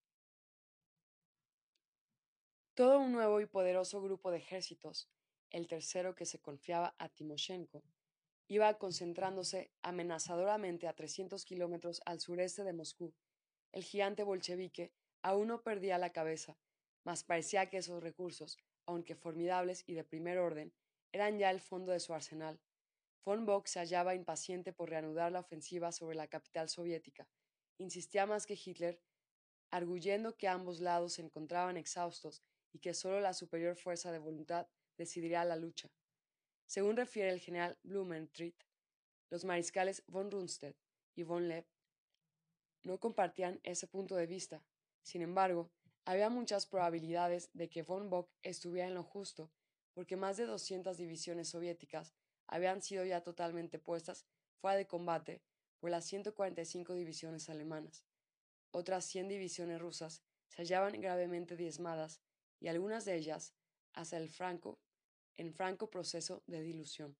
Todo 2.76 3.00
un 3.00 3.12
nuevo 3.12 3.42
y 3.42 3.46
poderoso 3.46 4.02
grupo 4.02 4.32
de 4.32 4.38
ejércitos, 4.38 5.10
el 5.50 5.68
tercero 5.68 6.16
que 6.16 6.26
se 6.26 6.40
confiaba 6.40 6.96
a 6.98 7.10
Timoshenko, 7.10 7.84
iba 8.48 8.78
concentrándose 8.78 9.70
amenazadoramente 9.82 10.88
a 10.88 10.94
300 10.94 11.44
kilómetros 11.44 12.02
al 12.06 12.22
sureste 12.22 12.64
de 12.64 12.72
Moscú. 12.72 13.14
El 13.74 13.84
gigante 13.84 14.24
bolchevique 14.24 14.94
aún 15.24 15.50
no 15.50 15.62
perdía 15.62 15.98
la 15.98 16.14
cabeza, 16.14 16.58
mas 17.04 17.26
parecía 17.26 17.70
que 17.70 17.80
esos 17.80 18.02
recursos, 18.02 18.58
aunque 18.86 19.16
formidables 19.16 19.84
y 19.88 19.94
de 19.94 20.06
primer 20.06 20.38
orden, 20.38 20.74
eran 21.12 21.38
ya 21.38 21.52
el 21.52 21.60
fondo 21.60 21.92
de 21.92 22.00
su 22.00 22.14
arsenal. 22.14 22.62
Von 23.28 23.46
Bock 23.46 23.68
se 23.68 23.80
hallaba 23.80 24.16
impaciente 24.16 24.72
por 24.72 24.90
reanudar 24.90 25.34
la 25.34 25.42
ofensiva 25.42 25.92
sobre 25.92 26.16
la 26.16 26.30
capital 26.30 26.70
soviética. 26.70 27.28
Insistía 27.78 28.26
más 28.26 28.46
que 28.46 28.54
Hitler, 28.54 29.02
arguyendo 29.70 30.38
que 30.38 30.48
ambos 30.48 30.80
lados 30.80 31.16
se 31.16 31.24
encontraban 31.24 31.76
exhaustos 31.76 32.42
y 32.72 32.80
que 32.80 32.94
solo 32.94 33.20
la 33.20 33.34
superior 33.34 33.76
fuerza 33.76 34.14
de 34.14 34.20
voluntad 34.20 34.70
decidiría 34.98 35.44
la 35.44 35.58
lucha. 35.58 35.92
Según 36.68 36.96
refiere 36.96 37.30
el 37.30 37.42
general 37.42 37.78
Blumentritt, 37.84 38.64
los 39.30 39.44
mariscales 39.44 40.06
von 40.08 40.32
Rundstedt 40.32 40.78
y 41.14 41.24
von 41.24 41.50
Lepp 41.50 41.68
no 42.84 42.98
compartían 42.98 43.60
ese 43.64 43.88
punto 43.88 44.16
de 44.16 44.26
vista. 44.26 44.64
Sin 45.04 45.22
embargo, 45.22 45.70
había 46.06 46.30
muchas 46.30 46.66
probabilidades 46.66 47.50
de 47.52 47.68
que 47.70 47.84
von 47.84 48.10
Bock 48.10 48.32
estuviera 48.42 48.88
en 48.88 48.94
lo 48.94 49.04
justo, 49.04 49.52
porque 49.94 50.16
más 50.16 50.38
de 50.38 50.46
200 50.46 50.96
divisiones 50.96 51.50
soviéticas 51.50 52.16
habían 52.48 52.82
sido 52.82 53.06
ya 53.06 53.22
totalmente 53.22 53.80
puestas 53.80 54.26
fuera 54.56 54.78
de 54.78 54.88
combate 54.88 55.41
por 55.80 55.89
las 55.89 56.06
145 56.06 56.93
divisiones 56.93 57.50
alemanas. 57.50 58.06
Otras 58.72 59.06
100 59.06 59.28
divisiones 59.28 59.80
rusas 59.80 60.24
se 60.48 60.62
hallaban 60.62 61.00
gravemente 61.00 61.56
diezmadas 61.56 62.22
y 62.60 62.68
algunas 62.68 63.06
de 63.06 63.16
ellas, 63.16 63.54
hasta 63.93 64.18
el 64.18 64.30
franco, 64.30 64.80
en 65.36 65.54
franco 65.54 65.89
proceso 65.89 66.43
de 66.48 66.62
dilución. 66.62 67.16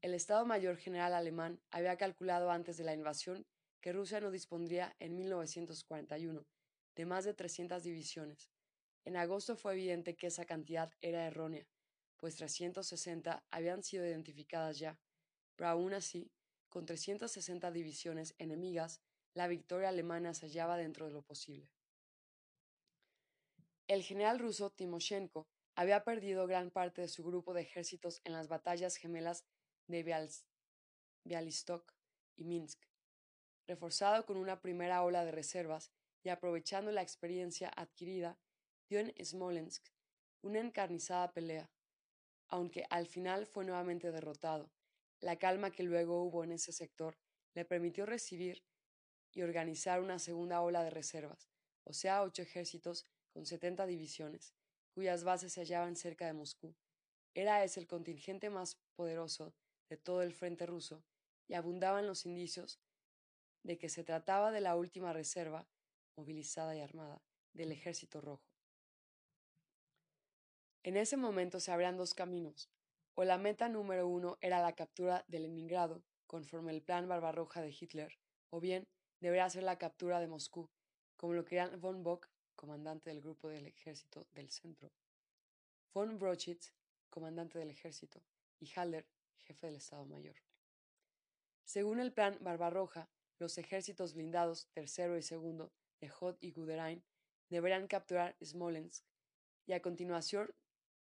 El 0.00 0.14
Estado 0.14 0.44
Mayor 0.46 0.76
General 0.76 1.12
alemán 1.12 1.60
había 1.70 1.96
calculado 1.96 2.50
antes 2.50 2.76
de 2.76 2.84
la 2.84 2.94
invasión 2.94 3.46
que 3.80 3.92
Rusia 3.92 4.20
no 4.20 4.30
dispondría 4.30 4.96
en 4.98 5.14
1941 5.14 6.46
de 6.96 7.06
más 7.06 7.24
de 7.24 7.34
300 7.34 7.82
divisiones. 7.82 8.50
En 9.04 9.16
agosto 9.16 9.56
fue 9.56 9.74
evidente 9.74 10.16
que 10.16 10.28
esa 10.28 10.46
cantidad 10.46 10.90
era 11.02 11.26
errónea, 11.26 11.66
pues 12.24 12.36
360 12.36 13.44
habían 13.50 13.82
sido 13.82 14.06
identificadas 14.06 14.78
ya, 14.78 14.98
pero 15.56 15.68
aún 15.68 15.92
así, 15.92 16.32
con 16.70 16.86
360 16.86 17.70
divisiones 17.70 18.34
enemigas, 18.38 19.02
la 19.34 19.46
victoria 19.46 19.90
alemana 19.90 20.32
se 20.32 20.46
hallaba 20.46 20.78
dentro 20.78 21.04
de 21.04 21.12
lo 21.12 21.20
posible. 21.20 21.70
El 23.88 24.02
general 24.02 24.38
ruso 24.38 24.70
Timoshenko 24.70 25.46
había 25.76 26.02
perdido 26.02 26.46
gran 26.46 26.70
parte 26.70 27.02
de 27.02 27.08
su 27.08 27.22
grupo 27.22 27.52
de 27.52 27.60
ejércitos 27.60 28.22
en 28.24 28.32
las 28.32 28.48
batallas 28.48 28.96
gemelas 28.96 29.44
de 29.86 30.32
Bialystok 31.26 31.92
y 32.36 32.44
Minsk. 32.44 32.80
Reforzado 33.66 34.24
con 34.24 34.38
una 34.38 34.62
primera 34.62 35.02
ola 35.02 35.26
de 35.26 35.32
reservas 35.32 35.92
y 36.22 36.30
aprovechando 36.30 36.90
la 36.90 37.02
experiencia 37.02 37.70
adquirida, 37.76 38.38
dio 38.88 39.00
en 39.00 39.12
Smolensk 39.22 39.92
una 40.40 40.60
encarnizada 40.60 41.30
pelea, 41.30 41.70
aunque 42.54 42.86
al 42.88 43.08
final 43.08 43.46
fue 43.46 43.64
nuevamente 43.64 44.12
derrotado. 44.12 44.70
La 45.20 45.36
calma 45.36 45.72
que 45.72 45.82
luego 45.82 46.22
hubo 46.22 46.44
en 46.44 46.52
ese 46.52 46.70
sector 46.70 47.18
le 47.54 47.64
permitió 47.64 48.06
recibir 48.06 48.64
y 49.32 49.42
organizar 49.42 50.00
una 50.00 50.20
segunda 50.20 50.60
ola 50.60 50.84
de 50.84 50.90
reservas, 50.90 51.50
o 51.82 51.92
sea, 51.92 52.22
ocho 52.22 52.42
ejércitos 52.42 53.06
con 53.32 53.44
setenta 53.44 53.86
divisiones, 53.86 54.54
cuyas 54.94 55.24
bases 55.24 55.52
se 55.52 55.62
hallaban 55.62 55.96
cerca 55.96 56.26
de 56.26 56.32
Moscú. 56.32 56.76
Era 57.34 57.64
ese 57.64 57.80
el 57.80 57.88
contingente 57.88 58.50
más 58.50 58.76
poderoso 58.94 59.52
de 59.88 59.96
todo 59.96 60.22
el 60.22 60.32
frente 60.32 60.64
ruso, 60.64 61.04
y 61.48 61.54
abundaban 61.54 62.06
los 62.06 62.24
indicios 62.24 62.78
de 63.64 63.78
que 63.78 63.88
se 63.88 64.04
trataba 64.04 64.52
de 64.52 64.60
la 64.60 64.76
última 64.76 65.12
reserva, 65.12 65.66
movilizada 66.16 66.76
y 66.76 66.80
armada, 66.80 67.20
del 67.52 67.72
ejército 67.72 68.20
rojo. 68.20 68.53
En 70.84 70.98
ese 70.98 71.16
momento 71.16 71.60
se 71.60 71.72
abrían 71.72 71.96
dos 71.96 72.12
caminos, 72.12 72.70
o 73.14 73.24
la 73.24 73.38
meta 73.38 73.70
número 73.70 74.06
uno 74.06 74.36
era 74.42 74.60
la 74.60 74.74
captura 74.74 75.24
de 75.28 75.40
Leningrado, 75.40 76.04
conforme 76.26 76.72
el 76.72 76.82
plan 76.82 77.08
Barbarroja 77.08 77.62
de 77.62 77.70
Hitler, 77.70 78.18
o 78.50 78.60
bien 78.60 78.86
debería 79.18 79.48
ser 79.48 79.62
la 79.62 79.78
captura 79.78 80.20
de 80.20 80.26
Moscú, 80.26 80.68
como 81.16 81.32
lo 81.32 81.46
querían 81.46 81.80
von 81.80 82.02
Bock 82.02 82.28
comandante 82.54 83.08
del 83.08 83.22
grupo 83.22 83.48
del 83.48 83.66
ejército 83.66 84.26
del 84.32 84.50
centro, 84.50 84.92
von 85.94 86.18
Brochitz, 86.18 86.74
comandante 87.08 87.58
del 87.58 87.70
ejército, 87.70 88.22
y 88.60 88.70
Haller, 88.76 89.08
jefe 89.38 89.68
del 89.68 89.76
Estado 89.76 90.04
Mayor. 90.04 90.36
Según 91.64 91.98
el 91.98 92.12
plan 92.12 92.36
Barbarroja, 92.42 93.08
los 93.38 93.56
ejércitos 93.56 94.12
blindados 94.12 94.68
tercero 94.74 95.16
y 95.16 95.22
segundo 95.22 95.72
de 95.98 96.12
Hoth 96.20 96.36
y 96.40 96.52
Guderian 96.52 97.02
deberían 97.48 97.86
capturar 97.86 98.36
Smolensk 98.44 99.02
y 99.64 99.72
a 99.72 99.80
continuación 99.80 100.54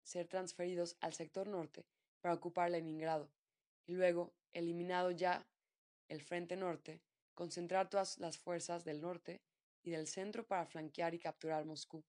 ser 0.04 0.28
transferidos 0.28 0.98
al 1.02 1.14
sector 1.14 1.48
norte 1.48 1.86
para 2.22 2.34
ocupar 2.34 2.72
Leningrado, 2.72 3.30
y 3.86 3.94
luego, 3.94 4.34
eliminado 4.54 5.12
ya 5.12 5.46
el 6.08 6.22
frente 6.22 6.56
norte, 6.56 7.02
concentrar 7.34 7.90
todas 7.90 8.18
las 8.18 8.38
fuerzas 8.38 8.84
del 8.84 9.02
norte 9.02 9.42
y 9.84 9.92
del 9.92 10.08
centro 10.08 10.46
para 10.46 10.66
flanquear 10.66 11.14
y 11.14 11.20
capturar 11.20 11.66
Moscú, 11.66 12.04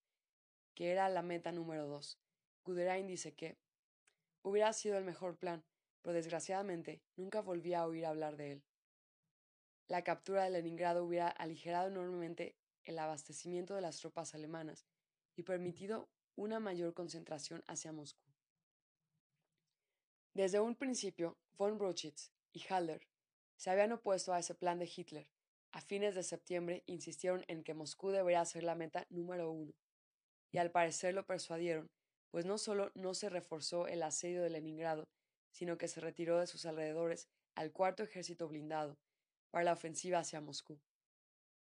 que 0.74 0.91
era 0.91 1.09
la 1.09 1.22
meta 1.22 1.53
número 1.53 1.86
dos. 1.86 2.18
Guderian 2.64 3.07
dice 3.07 3.34
que 3.34 3.57
hubiera 4.43 4.72
sido 4.72 4.99
el 4.99 5.05
mejor 5.05 5.36
plan, 5.36 5.64
pero 6.03 6.14
desgraciadamente 6.14 7.03
nunca 7.16 7.41
volví 7.41 7.74
a 7.74 7.86
oír 7.86 8.07
hablar 8.07 8.36
de 8.36 8.53
él. 8.53 8.62
La 9.86 10.03
captura 10.03 10.45
de 10.45 10.51
Leningrado 10.51 11.05
hubiera 11.05 11.28
aligerado 11.28 11.88
enormemente 11.88 12.57
el 12.84 12.99
abastecimiento 12.99 13.74
de 13.74 13.82
las 13.82 13.99
tropas 13.99 14.34
alemanas 14.34 14.86
y 15.36 15.43
permitido 15.43 16.09
una 16.37 16.61
mayor 16.61 16.95
concentración 16.95 17.62
hacia 17.66 17.93
Moscú. 17.93 18.22
Desde 20.35 20.61
un 20.61 20.76
principio, 20.76 21.37
von 21.59 21.76
Brochitz 21.78 22.33
y 22.53 22.64
Haller 22.68 23.07
se 23.57 23.70
habían 23.70 23.93
opuesto 23.93 24.33
a 24.33 24.39
ese 24.39 24.55
plan 24.55 24.78
de 24.78 24.91
Hitler. 24.95 25.28
A 25.72 25.81
fines 25.81 26.14
de 26.14 26.22
septiembre 26.22 26.83
insistieron 26.87 27.45
en 27.47 27.62
que 27.62 27.74
Moscú 27.74 28.11
debería 28.11 28.45
ser 28.45 28.62
la 28.64 28.74
meta 28.74 29.07
número 29.11 29.51
uno, 29.51 29.72
y 30.51 30.59
al 30.59 30.70
parecer 30.70 31.14
lo 31.14 31.26
persuadieron, 31.26 31.91
pues 32.31 32.45
no 32.45 32.59
solo 32.59 32.91
no 32.95 33.14
se 33.14 33.28
reforzó 33.28 33.87
el 33.87 34.03
asedio 34.03 34.43
de 34.43 34.51
Leningrado, 34.51 35.09
sino 35.51 35.78
que 35.78 35.89
se 35.89 36.01
retiró 36.01 36.39
de 36.39 36.47
sus 36.47 36.64
alrededores 36.64 37.28
al 37.55 37.72
cuarto 37.72 38.03
ejército 38.03 38.49
blindado 38.49 38.99
para 39.51 39.64
la 39.64 39.72
ofensiva 39.72 40.20
hacia 40.20 40.41
Moscú. 40.41 40.81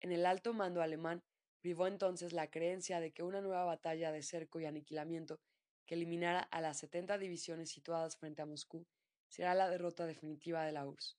En 0.02 0.12
el 0.12 0.26
alto 0.26 0.54
mando 0.54 0.82
alemán 0.82 1.24
privó 1.62 1.88
entonces 1.88 2.34
la 2.34 2.50
creencia 2.50 3.00
de 3.00 3.12
que 3.12 3.24
una 3.24 3.42
nueva 3.42 3.66
batalla 3.66 4.12
de 4.12 4.22
cerco 4.22 4.60
y 4.60 4.66
aniquilamiento 4.66 5.40
que 5.86 5.96
eliminara 5.96 6.42
a 6.42 6.62
las 6.62 6.78
70 6.80 7.18
divisiones 7.18 7.70
situadas 7.70 8.18
frente 8.18 8.42
a 8.42 8.46
Moscú 8.46 8.86
será 9.28 9.54
la 9.56 9.70
derrota 9.70 10.06
definitiva 10.06 10.64
de 10.64 10.72
la 10.72 10.88
URSS. 10.88 11.18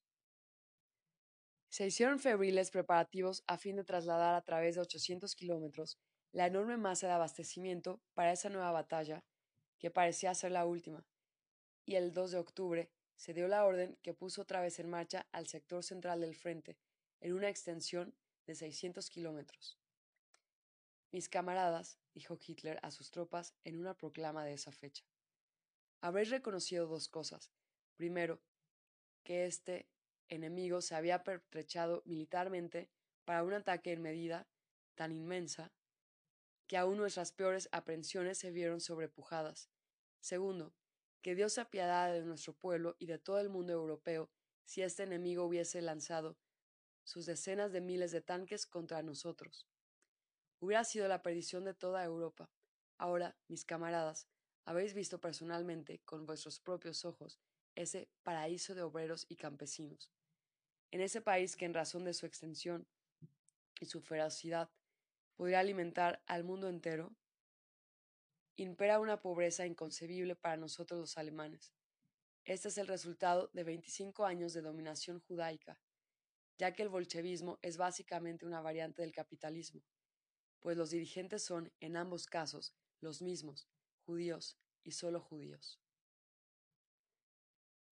Se 1.68 1.86
hicieron 1.86 2.18
febriles 2.18 2.70
preparativos 2.70 3.44
a 3.46 3.56
fin 3.56 3.76
de 3.76 3.84
trasladar 3.84 4.34
a 4.34 4.42
través 4.42 4.74
de 4.74 4.80
800 4.80 5.34
kilómetros 5.34 5.98
la 6.32 6.46
enorme 6.46 6.76
masa 6.76 7.06
de 7.06 7.12
abastecimiento 7.14 8.00
para 8.14 8.32
esa 8.32 8.48
nueva 8.48 8.70
batalla, 8.70 9.24
que 9.78 9.90
parecía 9.90 10.34
ser 10.34 10.52
la 10.52 10.66
última, 10.66 11.04
y 11.84 11.96
el 11.96 12.12
2 12.12 12.30
de 12.32 12.38
octubre 12.38 12.90
se 13.16 13.34
dio 13.34 13.48
la 13.48 13.64
orden 13.64 13.98
que 14.02 14.14
puso 14.14 14.42
otra 14.42 14.60
vez 14.60 14.78
en 14.78 14.88
marcha 14.88 15.26
al 15.32 15.46
sector 15.46 15.82
central 15.82 16.20
del 16.20 16.36
frente, 16.36 16.78
en 17.20 17.32
una 17.32 17.48
extensión 17.48 18.14
de 18.46 18.54
600 18.54 19.10
kilómetros. 19.10 19.79
Mis 21.12 21.28
camaradas, 21.28 21.98
dijo 22.14 22.38
Hitler 22.40 22.78
a 22.82 22.90
sus 22.90 23.10
tropas 23.10 23.54
en 23.64 23.80
una 23.80 23.94
proclama 23.94 24.44
de 24.44 24.52
esa 24.52 24.70
fecha, 24.70 25.04
habréis 26.00 26.30
reconocido 26.30 26.86
dos 26.86 27.08
cosas. 27.08 27.50
Primero, 27.96 28.40
que 29.24 29.46
este 29.46 29.88
enemigo 30.28 30.80
se 30.80 30.94
había 30.94 31.24
pertrechado 31.24 32.02
militarmente 32.06 32.90
para 33.24 33.42
un 33.42 33.52
ataque 33.52 33.92
en 33.92 34.02
medida 34.02 34.48
tan 34.94 35.12
inmensa 35.12 35.72
que 36.66 36.76
aún 36.76 36.96
nuestras 36.96 37.32
peores 37.32 37.68
aprensiones 37.72 38.38
se 38.38 38.52
vieron 38.52 38.80
sobrepujadas. 38.80 39.70
Segundo, 40.20 40.72
que 41.22 41.34
Dios 41.34 41.54
se 41.54 41.60
apiadara 41.60 42.12
de 42.12 42.24
nuestro 42.24 42.54
pueblo 42.54 42.96
y 42.98 43.06
de 43.06 43.18
todo 43.18 43.40
el 43.40 43.48
mundo 43.48 43.72
europeo 43.72 44.30
si 44.64 44.82
este 44.82 45.02
enemigo 45.02 45.44
hubiese 45.44 45.82
lanzado 45.82 46.38
sus 47.02 47.26
decenas 47.26 47.72
de 47.72 47.80
miles 47.80 48.12
de 48.12 48.20
tanques 48.20 48.66
contra 48.66 49.02
nosotros. 49.02 49.69
Hubiera 50.60 50.84
sido 50.84 51.08
la 51.08 51.22
perdición 51.22 51.64
de 51.64 51.74
toda 51.74 52.04
Europa. 52.04 52.50
Ahora, 52.98 53.34
mis 53.48 53.64
camaradas, 53.64 54.28
habéis 54.66 54.92
visto 54.92 55.18
personalmente, 55.18 56.00
con 56.04 56.26
vuestros 56.26 56.60
propios 56.60 57.06
ojos, 57.06 57.40
ese 57.74 58.10
paraíso 58.22 58.74
de 58.74 58.82
obreros 58.82 59.24
y 59.28 59.36
campesinos. 59.36 60.12
En 60.90 61.00
ese 61.00 61.22
país 61.22 61.56
que 61.56 61.64
en 61.64 61.72
razón 61.72 62.04
de 62.04 62.12
su 62.12 62.26
extensión 62.26 62.86
y 63.80 63.86
su 63.86 64.02
ferocidad 64.02 64.70
podría 65.34 65.60
alimentar 65.60 66.22
al 66.26 66.44
mundo 66.44 66.68
entero, 66.68 67.16
impera 68.56 69.00
una 69.00 69.22
pobreza 69.22 69.64
inconcebible 69.64 70.36
para 70.36 70.58
nosotros 70.58 71.00
los 71.00 71.16
alemanes. 71.16 71.72
Este 72.44 72.68
es 72.68 72.76
el 72.76 72.86
resultado 72.86 73.50
de 73.54 73.64
25 73.64 74.26
años 74.26 74.52
de 74.52 74.60
dominación 74.60 75.20
judaica, 75.20 75.80
ya 76.58 76.74
que 76.74 76.82
el 76.82 76.90
bolchevismo 76.90 77.58
es 77.62 77.78
básicamente 77.78 78.44
una 78.44 78.60
variante 78.60 79.00
del 79.00 79.12
capitalismo, 79.12 79.82
pues 80.60 80.76
los 80.76 80.90
dirigentes 80.90 81.42
son, 81.42 81.72
en 81.80 81.96
ambos 81.96 82.26
casos, 82.26 82.74
los 83.00 83.22
mismos, 83.22 83.68
judíos 84.06 84.58
y 84.84 84.92
solo 84.92 85.20
judíos. 85.20 85.80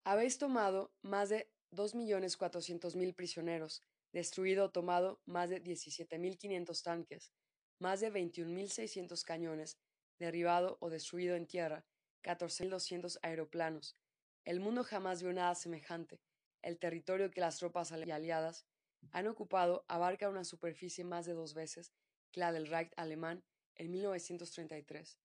Habéis 0.04 0.38
tomado 0.38 0.92
más 1.02 1.28
de 1.28 1.50
2.400.000 1.72 3.14
prisioneros, 3.14 3.82
destruido 4.12 4.66
o 4.66 4.70
tomado 4.70 5.20
más 5.26 5.50
de 5.50 5.62
17.500 5.62 6.82
tanques, 6.82 7.32
más 7.78 8.00
de 8.00 8.10
21.600 8.10 9.22
cañones, 9.24 9.78
derribado 10.18 10.78
o 10.80 10.90
destruido 10.90 11.36
en 11.36 11.46
tierra, 11.46 11.84
14.200 12.22 13.18
aeroplanos. 13.22 13.96
El 14.44 14.60
mundo 14.60 14.82
jamás 14.82 15.22
vio 15.22 15.32
nada 15.32 15.54
semejante. 15.54 16.20
El 16.62 16.78
territorio 16.78 17.30
que 17.30 17.40
las 17.40 17.58
tropas 17.58 17.92
aliadas 17.92 18.66
han 19.12 19.28
ocupado 19.28 19.84
abarca 19.88 20.28
una 20.28 20.44
superficie 20.44 21.04
más 21.04 21.26
de 21.26 21.34
dos 21.34 21.54
veces 21.54 21.92
la 22.32 22.52
del 22.52 22.66
Reich 22.66 22.92
alemán 22.96 23.42
en 23.76 23.90
1933. 23.90 25.18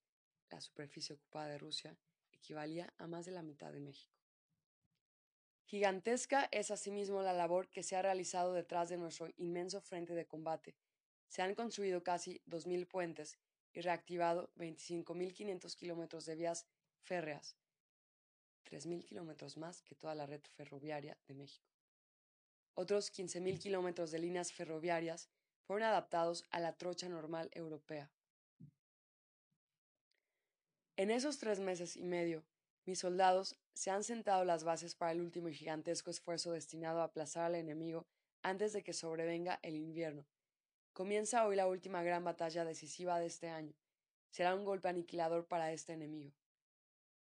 La 0.50 0.60
superficie 0.60 1.14
ocupada 1.14 1.48
de 1.48 1.58
Rusia 1.58 1.96
equivalía 2.32 2.92
a 2.98 3.06
más 3.06 3.26
de 3.26 3.32
la 3.32 3.42
mitad 3.42 3.72
de 3.72 3.80
México. 3.80 4.14
Gigantesca 5.66 6.48
es 6.52 6.70
asimismo 6.70 7.22
la 7.22 7.32
labor 7.32 7.68
que 7.68 7.82
se 7.82 7.96
ha 7.96 8.02
realizado 8.02 8.52
detrás 8.52 8.90
de 8.90 8.98
nuestro 8.98 9.28
inmenso 9.36 9.80
frente 9.80 10.14
de 10.14 10.26
combate. 10.26 10.76
Se 11.26 11.42
han 11.42 11.54
construido 11.54 12.02
casi 12.02 12.42
2.000 12.46 12.86
puentes 12.86 13.38
y 13.72 13.80
reactivado 13.80 14.52
25.500 14.56 15.74
kilómetros 15.74 16.26
de 16.26 16.36
vías 16.36 16.66
férreas, 17.00 17.56
3.000 18.66 19.04
kilómetros 19.04 19.56
más 19.56 19.82
que 19.82 19.94
toda 19.94 20.14
la 20.14 20.26
red 20.26 20.42
ferroviaria 20.54 21.18
de 21.26 21.34
México. 21.34 21.66
Otros 22.74 23.12
15.000 23.12 23.58
kilómetros 23.58 24.10
de 24.10 24.18
líneas 24.18 24.52
ferroviarias 24.52 25.28
fueron 25.66 25.88
adaptados 25.88 26.44
a 26.50 26.60
la 26.60 26.72
trocha 26.72 27.08
normal 27.08 27.50
europea. 27.52 28.10
En 30.96 31.10
esos 31.10 31.38
tres 31.38 31.58
meses 31.58 31.96
y 31.96 32.04
medio, 32.04 32.44
mis 32.86 33.00
soldados 33.00 33.56
se 33.72 33.90
han 33.90 34.04
sentado 34.04 34.44
las 34.44 34.62
bases 34.62 34.94
para 34.94 35.12
el 35.12 35.20
último 35.20 35.48
y 35.48 35.54
gigantesco 35.54 36.10
esfuerzo 36.10 36.52
destinado 36.52 37.00
a 37.00 37.04
aplazar 37.04 37.44
al 37.44 37.56
enemigo 37.56 38.06
antes 38.42 38.72
de 38.72 38.82
que 38.82 38.92
sobrevenga 38.92 39.58
el 39.62 39.76
invierno. 39.76 40.26
Comienza 40.92 41.46
hoy 41.46 41.56
la 41.56 41.66
última 41.66 42.02
gran 42.02 42.22
batalla 42.22 42.64
decisiva 42.64 43.18
de 43.18 43.26
este 43.26 43.48
año. 43.48 43.74
Será 44.30 44.54
un 44.54 44.64
golpe 44.64 44.88
aniquilador 44.88 45.46
para 45.46 45.72
este 45.72 45.94
enemigo. 45.94 46.32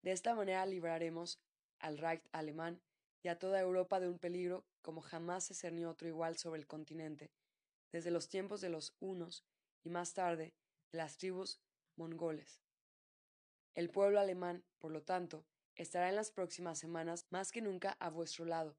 De 0.01 0.11
esta 0.11 0.33
manera 0.33 0.65
libraremos 0.65 1.39
al 1.79 1.97
Reich 1.97 2.23
alemán 2.31 2.81
y 3.21 3.27
a 3.27 3.37
toda 3.37 3.59
Europa 3.59 3.99
de 3.99 4.07
un 4.07 4.17
peligro 4.17 4.65
como 4.81 5.01
jamás 5.01 5.43
se 5.43 5.53
cernió 5.53 5.89
otro 5.89 6.07
igual 6.07 6.37
sobre 6.37 6.59
el 6.59 6.67
continente, 6.67 7.29
desde 7.91 8.11
los 8.11 8.29
tiempos 8.29 8.61
de 8.61 8.69
los 8.69 8.95
hunos 8.99 9.45
y 9.83 9.89
más 9.89 10.13
tarde 10.13 10.53
de 10.91 10.97
las 10.97 11.17
tribus 11.17 11.61
mongoles. 11.95 12.61
El 13.75 13.89
pueblo 13.89 14.19
alemán, 14.19 14.63
por 14.77 14.91
lo 14.91 15.03
tanto, 15.03 15.45
estará 15.75 16.09
en 16.09 16.15
las 16.15 16.31
próximas 16.31 16.79
semanas 16.79 17.25
más 17.29 17.51
que 17.51 17.61
nunca 17.61 17.95
a 17.99 18.09
vuestro 18.09 18.45
lado. 18.45 18.77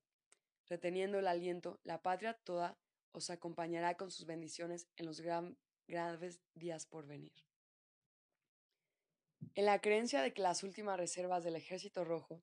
Reteniendo 0.69 1.19
el 1.19 1.27
aliento, 1.27 1.81
la 1.85 2.03
patria 2.03 2.35
toda 2.35 2.79
os 3.13 3.31
acompañará 3.31 3.97
con 3.97 4.11
sus 4.11 4.27
bendiciones 4.27 4.89
en 4.97 5.07
los 5.07 5.21
graves 5.21 6.41
días 6.55 6.87
por 6.87 7.07
venir. 7.07 7.33
En 9.55 9.67
la 9.67 9.81
creencia 9.81 10.23
de 10.23 10.33
que 10.33 10.43
las 10.43 10.63
últimas 10.63 10.99
reservas 10.99 11.43
del 11.43 11.57
Ejército 11.57 12.05
Rojo 12.05 12.43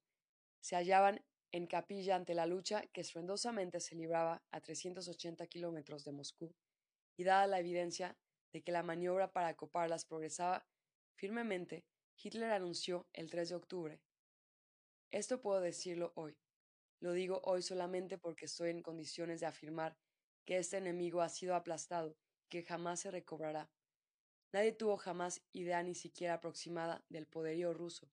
se 0.60 0.76
hallaban 0.76 1.24
en 1.52 1.68
capilla 1.68 2.16
ante 2.16 2.34
la 2.34 2.46
lucha 2.46 2.82
que 2.94 3.02
estruendosamente 3.02 3.80
se 3.80 3.96
libraba 3.96 4.44
a 4.52 4.62
380 4.62 5.48
kilómetros 5.48 6.04
de 6.04 6.12
Moscú, 6.12 6.56
y 7.18 7.24
dada 7.24 7.48
la 7.48 7.60
evidencia 7.60 8.18
de 8.54 8.62
que 8.62 8.72
la 8.72 8.84
maniobra 8.84 9.32
para 9.32 9.50
acoparlas 9.50 10.06
progresaba 10.06 10.68
firmemente, 11.16 11.86
Hitler 12.22 12.52
anunció 12.52 13.08
el 13.14 13.30
3 13.30 13.50
de 13.50 13.56
octubre 13.56 14.02
esto 15.12 15.42
puedo 15.42 15.62
decirlo 15.62 16.12
hoy. 16.16 16.38
Lo 17.00 17.14
digo 17.14 17.40
hoy 17.46 17.62
solamente 17.62 18.18
porque 18.18 18.46
estoy 18.46 18.72
en 18.72 18.82
condiciones 18.82 19.40
de 19.40 19.46
afirmar 19.46 19.98
que 20.46 20.58
este 20.58 20.78
enemigo 20.78 21.22
ha 21.22 21.30
sido 21.30 21.56
aplastado 21.56 22.18
y 22.44 22.50
que 22.50 22.64
jamás 22.64 23.02
se 23.02 23.12
recobrará. 23.12 23.72
Nadie 24.52 24.74
tuvo 24.74 24.98
jamás 24.98 25.42
idea 25.54 25.82
ni 25.84 25.96
siquiera 25.96 26.36
aproximada 26.36 27.06
del 27.10 27.26
poderío 27.26 27.74
ruso. 27.74 28.12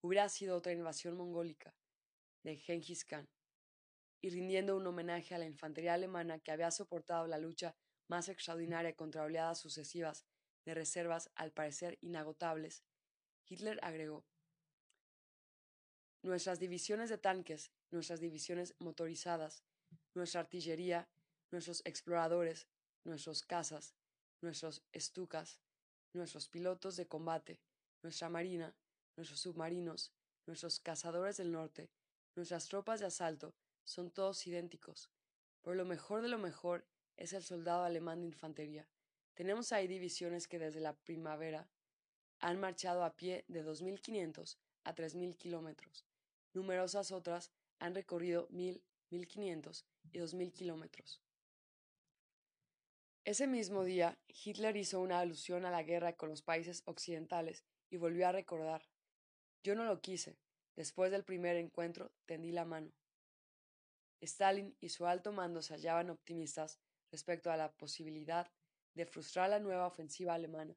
Hubiera 0.00 0.28
sido 0.28 0.56
otra 0.56 0.72
invasión 0.72 1.16
mongólica 1.16 1.74
de 2.48 2.56
Genghis 2.56 3.04
Khan. 3.04 3.28
Y 4.20 4.30
rindiendo 4.30 4.76
un 4.76 4.86
homenaje 4.86 5.34
a 5.34 5.38
la 5.38 5.46
infantería 5.46 5.94
alemana 5.94 6.40
que 6.40 6.50
había 6.50 6.70
soportado 6.70 7.26
la 7.26 7.38
lucha 7.38 7.76
más 8.08 8.28
extraordinaria 8.28 8.96
contra 8.96 9.22
oleadas 9.22 9.60
sucesivas 9.60 10.24
de 10.64 10.74
reservas 10.74 11.30
al 11.34 11.52
parecer 11.52 11.98
inagotables, 12.00 12.84
Hitler 13.46 13.78
agregó 13.82 14.26
Nuestras 16.22 16.58
divisiones 16.58 17.10
de 17.10 17.18
tanques, 17.18 17.70
nuestras 17.90 18.20
divisiones 18.20 18.74
motorizadas, 18.80 19.62
nuestra 20.14 20.40
artillería, 20.40 21.08
nuestros 21.52 21.80
exploradores, 21.84 22.66
nuestros 23.04 23.42
cazas, 23.42 23.94
nuestros 24.40 24.82
estucas, 24.92 25.60
nuestros 26.12 26.48
pilotos 26.48 26.96
de 26.96 27.06
combate, 27.06 27.60
nuestra 28.02 28.28
marina, 28.28 28.74
nuestros 29.16 29.40
submarinos, 29.40 30.12
nuestros 30.46 30.80
cazadores 30.80 31.36
del 31.36 31.52
norte, 31.52 31.90
nuestras 32.34 32.68
tropas 32.68 33.00
de 33.00 33.06
asalto, 33.06 33.54
son 33.84 34.10
todos 34.10 34.46
idénticos. 34.46 35.10
Pero 35.62 35.74
lo 35.74 35.84
mejor 35.84 36.22
de 36.22 36.28
lo 36.28 36.38
mejor 36.38 36.86
es 37.16 37.32
el 37.32 37.42
soldado 37.42 37.84
alemán 37.84 38.20
de 38.20 38.26
infantería. 38.26 38.88
Tenemos 39.34 39.72
ahí 39.72 39.86
divisiones 39.86 40.48
que 40.48 40.58
desde 40.58 40.80
la 40.80 40.94
primavera 40.94 41.68
han 42.40 42.60
marchado 42.60 43.04
a 43.04 43.16
pie 43.16 43.44
de 43.48 43.64
2.500 43.64 44.56
a 44.84 44.94
3.000 44.94 45.36
kilómetros. 45.36 46.06
Numerosas 46.54 47.12
otras 47.12 47.50
han 47.78 47.94
recorrido 47.94 48.48
1.000, 48.48 48.82
1.500 49.10 49.84
y 50.12 50.18
2.000 50.18 50.52
kilómetros. 50.52 51.22
Ese 53.24 53.46
mismo 53.46 53.84
día, 53.84 54.18
Hitler 54.26 54.76
hizo 54.76 55.00
una 55.00 55.20
alusión 55.20 55.66
a 55.66 55.70
la 55.70 55.82
guerra 55.82 56.14
con 56.14 56.30
los 56.30 56.42
países 56.42 56.82
occidentales 56.86 57.62
y 57.90 57.96
volvió 57.98 58.26
a 58.26 58.32
recordar. 58.32 58.88
Yo 59.62 59.74
no 59.74 59.84
lo 59.84 60.00
quise. 60.00 60.38
Después 60.78 61.10
del 61.10 61.24
primer 61.24 61.56
encuentro, 61.56 62.12
tendí 62.24 62.52
la 62.52 62.64
mano. 62.64 62.92
Stalin 64.20 64.76
y 64.78 64.90
su 64.90 65.06
alto 65.06 65.32
mando 65.32 65.60
se 65.60 65.74
hallaban 65.74 66.08
optimistas 66.08 66.78
respecto 67.10 67.50
a 67.50 67.56
la 67.56 67.72
posibilidad 67.72 68.48
de 68.94 69.04
frustrar 69.04 69.50
la 69.50 69.58
nueva 69.58 69.88
ofensiva 69.88 70.34
alemana, 70.34 70.76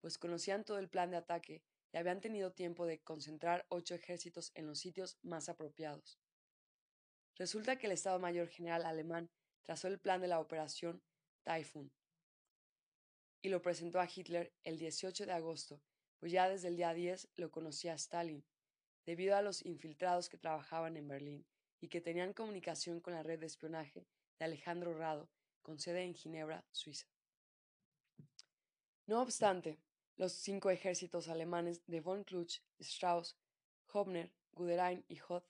pues 0.00 0.16
conocían 0.16 0.64
todo 0.64 0.78
el 0.78 0.88
plan 0.88 1.10
de 1.10 1.18
ataque 1.18 1.62
y 1.92 1.98
habían 1.98 2.22
tenido 2.22 2.54
tiempo 2.54 2.86
de 2.86 3.00
concentrar 3.00 3.66
ocho 3.68 3.94
ejércitos 3.94 4.52
en 4.54 4.66
los 4.66 4.78
sitios 4.78 5.18
más 5.20 5.50
apropiados. 5.50 6.18
Resulta 7.36 7.76
que 7.76 7.88
el 7.88 7.92
Estado 7.92 8.18
Mayor 8.18 8.48
General 8.48 8.86
alemán 8.86 9.28
trazó 9.60 9.86
el 9.86 10.00
plan 10.00 10.22
de 10.22 10.28
la 10.28 10.40
operación 10.40 11.02
Typhoon 11.42 11.92
y 13.42 13.50
lo 13.50 13.60
presentó 13.60 14.00
a 14.00 14.08
Hitler 14.08 14.50
el 14.64 14.78
18 14.78 15.26
de 15.26 15.32
agosto, 15.32 15.82
pues 16.20 16.32
ya 16.32 16.48
desde 16.48 16.68
el 16.68 16.76
día 16.78 16.94
10 16.94 17.28
lo 17.36 17.50
conocía 17.50 17.92
Stalin, 17.92 18.42
debido 19.06 19.36
a 19.36 19.42
los 19.42 19.64
infiltrados 19.64 20.28
que 20.28 20.38
trabajaban 20.38 20.96
en 20.96 21.08
Berlín 21.08 21.46
y 21.80 21.88
que 21.88 22.00
tenían 22.00 22.32
comunicación 22.32 23.00
con 23.00 23.14
la 23.14 23.22
red 23.22 23.40
de 23.40 23.46
espionaje 23.46 24.06
de 24.38 24.44
Alejandro 24.44 24.96
Rado, 24.96 25.28
con 25.62 25.78
sede 25.78 26.04
en 26.04 26.14
Ginebra, 26.14 26.64
Suiza. 26.70 27.06
No 29.06 29.20
obstante, 29.20 29.78
los 30.16 30.32
cinco 30.32 30.70
ejércitos 30.70 31.28
alemanes 31.28 31.82
de 31.86 32.00
von 32.00 32.24
Kluch, 32.24 32.60
Strauss, 32.78 33.36
Hobner, 33.92 34.30
Guderian 34.52 35.04
y 35.08 35.18
Hoth, 35.20 35.46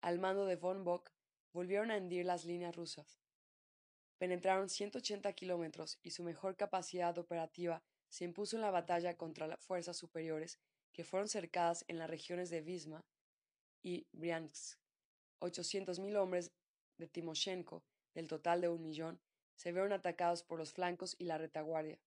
al 0.00 0.18
mando 0.18 0.46
de 0.46 0.56
von 0.56 0.84
Bock, 0.84 1.10
volvieron 1.52 1.90
a 1.90 1.96
hendir 1.96 2.24
las 2.24 2.44
líneas 2.44 2.76
rusas. 2.76 3.20
Penetraron 4.18 4.68
180 4.68 5.32
kilómetros 5.32 5.98
y 6.02 6.10
su 6.12 6.22
mejor 6.22 6.56
capacidad 6.56 7.16
operativa 7.18 7.82
se 8.08 8.24
impuso 8.24 8.56
en 8.56 8.62
la 8.62 8.70
batalla 8.70 9.16
contra 9.16 9.48
las 9.48 9.60
fuerzas 9.60 9.96
superiores 9.96 10.60
que 10.92 11.04
fueron 11.04 11.28
cercadas 11.28 11.84
en 11.88 11.98
las 11.98 12.10
regiones 12.10 12.50
de 12.50 12.60
Visma 12.60 13.04
y 13.82 14.06
Bryansk. 14.12 14.78
800.000 15.40 16.16
hombres 16.16 16.52
de 16.98 17.08
Timoshenko, 17.08 17.82
del 18.14 18.28
total 18.28 18.60
de 18.60 18.68
un 18.68 18.82
millón, 18.82 19.20
se 19.56 19.72
vieron 19.72 19.92
atacados 19.92 20.42
por 20.42 20.58
los 20.58 20.72
flancos 20.72 21.16
y 21.18 21.24
la 21.24 21.38
retaguardia. 21.38 21.98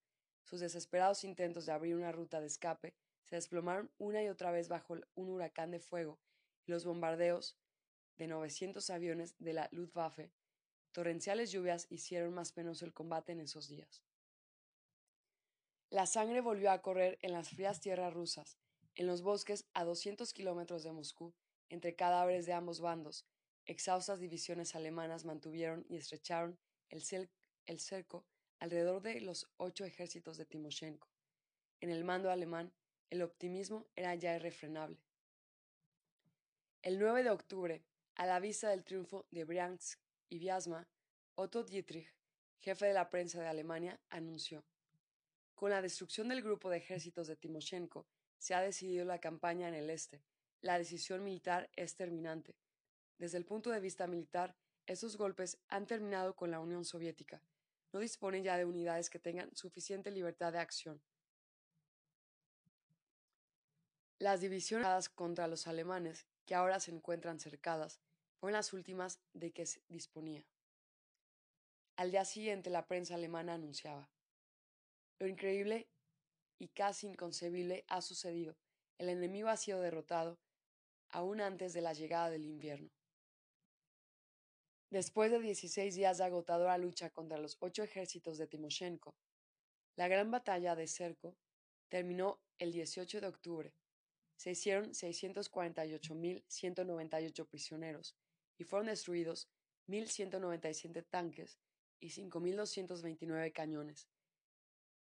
Sus 0.44 0.60
desesperados 0.60 1.24
intentos 1.24 1.66
de 1.66 1.72
abrir 1.72 1.96
una 1.96 2.12
ruta 2.12 2.40
de 2.40 2.48
escape 2.48 2.94
se 3.24 3.36
desplomaron 3.36 3.92
una 3.98 4.24
y 4.24 4.30
otra 4.30 4.52
vez 4.52 4.68
bajo 4.68 4.96
un 5.16 5.30
huracán 5.30 5.72
de 5.72 5.80
fuego 5.80 6.20
y 6.66 6.72
los 6.72 6.86
bombardeos 6.86 7.58
de 8.18 8.28
900 8.28 8.90
aviones 8.90 9.36
de 9.40 9.54
la 9.54 9.68
Luftwaffe. 9.72 10.32
Torrenciales 10.92 11.52
lluvias 11.52 11.88
hicieron 11.90 12.34
más 12.34 12.52
penoso 12.52 12.86
el 12.86 12.94
combate 12.94 13.32
en 13.32 13.42
esos 13.42 13.68
días. 13.68 14.04
La 15.90 16.06
sangre 16.06 16.42
volvió 16.42 16.72
a 16.72 16.82
correr 16.82 17.18
en 17.22 17.34
las 17.34 17.50
frías 17.50 17.80
tierras 17.80 18.14
rusas, 18.14 18.58
en 18.96 19.08
los 19.08 19.22
bosques 19.22 19.66
a 19.74 19.84
200 19.84 20.34
kilómetros 20.34 20.84
de 20.84 20.92
Moscú, 20.92 21.34
entre 21.70 21.96
cadáveres 21.96 22.46
de 22.46 22.54
ambos 22.54 22.80
bandos, 22.80 23.26
exhaustas 23.66 24.20
divisiones 24.20 24.76
alemanas 24.76 25.26
mantuvieron 25.26 25.86
y 25.90 25.98
estrecharon 25.98 26.58
el, 26.90 27.02
cerco 27.80 28.26
alrededor 28.60 29.02
de 29.02 29.20
los 29.22 29.50
ocho 29.58 29.86
ejércitos 29.86 30.38
de 30.38 30.46
Timoshenko. 30.46 31.10
En 31.82 31.90
el 31.90 32.04
mando 32.04 32.32
alemán, 32.32 32.72
el 33.10 33.22
optimismo 33.22 33.86
era 33.96 34.16
ya 34.16 34.36
irrefrenable. 34.36 34.98
El 36.82 37.00
9 37.00 37.24
de 37.24 37.32
octubre, 37.32 37.84
a 38.16 38.26
la 38.26 38.40
vista 38.40 38.70
del 38.70 38.84
triunfo 38.84 39.26
de 39.32 39.44
Bryansk 39.44 40.00
y 40.30 40.40
Vyazma, 40.40 40.88
Otto 41.36 41.64
Dietrich, 41.64 42.14
jefe 42.60 42.86
de 42.86 42.94
la 42.94 43.10
prensa 43.10 43.42
de 43.42 43.48
Alemania, 43.48 44.00
anunció: 44.10 44.64
Con 45.56 45.72
la 45.72 45.82
destrucción 45.82 46.30
del 46.30 46.42
grupo 46.42 46.70
de 46.70 46.78
ejércitos 46.78 47.28
de 47.28 47.36
Timoshenko, 47.36 48.08
se 48.46 48.54
ha 48.54 48.62
decidido 48.62 49.06
la 49.06 49.18
campaña 49.18 49.68
en 49.68 49.74
el 49.74 49.90
este. 49.90 50.22
La 50.62 50.78
decisión 50.78 51.24
militar 51.24 51.68
es 51.76 51.96
terminante. 51.96 52.56
Desde 53.18 53.40
el 53.40 53.46
punto 53.46 53.72
de 53.72 53.80
vista 53.80 54.06
militar, 54.06 54.56
esos 54.86 55.18
golpes 55.18 55.58
han 55.68 55.88
terminado 55.88 56.36
con 56.36 56.52
la 56.52 56.60
Unión 56.60 56.86
Soviética. 56.86 57.42
No 57.92 58.00
disponen 58.00 58.44
ya 58.44 58.56
de 58.56 58.66
unidades 58.66 59.10
que 59.10 59.18
tengan 59.18 59.50
suficiente 59.56 60.12
libertad 60.12 60.54
de 60.54 60.60
acción. 60.60 61.02
Las 64.20 64.42
divisiones 64.42 65.10
contra 65.10 65.48
los 65.48 65.66
alemanes, 65.66 66.28
que 66.46 66.54
ahora 66.54 66.80
se 66.80 66.92
encuentran 66.92 67.40
cercadas, 67.40 68.00
fueron 68.40 68.54
las 68.54 68.74
últimas 68.74 69.20
de 69.34 69.54
que 69.54 69.66
se 69.66 69.82
disponía. 69.88 70.46
Al 71.96 72.12
día 72.12 72.26
siguiente 72.26 72.70
la 72.70 72.86
prensa 72.86 73.16
alemana 73.16 73.56
anunciaba 73.56 74.08
Lo 75.18 75.26
increíble 75.26 75.90
y 76.60 76.68
casi 76.70 77.08
inconcebible 77.08 77.84
ha 77.88 78.02
sucedido. 78.02 78.56
El 78.98 79.10
enemigo 79.10 79.50
ha 79.50 79.58
sido 79.58 79.82
derrotado 79.82 80.40
aún 81.10 81.42
antes 81.42 81.74
de 81.74 81.82
la 81.82 81.92
llegada 81.94 82.30
del 82.30 82.46
invierno. 82.46 82.90
Después 84.90 85.30
de 85.32 85.40
16 85.40 85.96
días 85.96 86.20
de 86.20 86.24
agotadora 86.24 86.78
lucha 86.78 87.10
contra 87.10 87.38
los 87.38 87.58
ocho 87.60 87.84
ejércitos 87.84 88.38
de 88.38 88.48
Timoshenko, 88.48 89.14
la 89.96 90.08
gran 90.08 90.32
batalla 90.32 90.76
de 90.76 90.88
Cerco 90.88 91.36
terminó 91.90 92.40
el 92.60 92.72
18 92.72 93.20
de 93.22 93.28
octubre. 93.28 93.74
Se 94.38 94.52
hicieron 94.52 94.92
648.198 94.92 97.48
prisioneros 97.48 98.16
y 98.58 98.64
fueron 98.64 98.88
destruidos 98.88 99.50
1.197 99.88 101.06
tanques 101.10 101.60
y 102.00 102.10
5.229 102.10 103.52
cañones. 103.54 104.08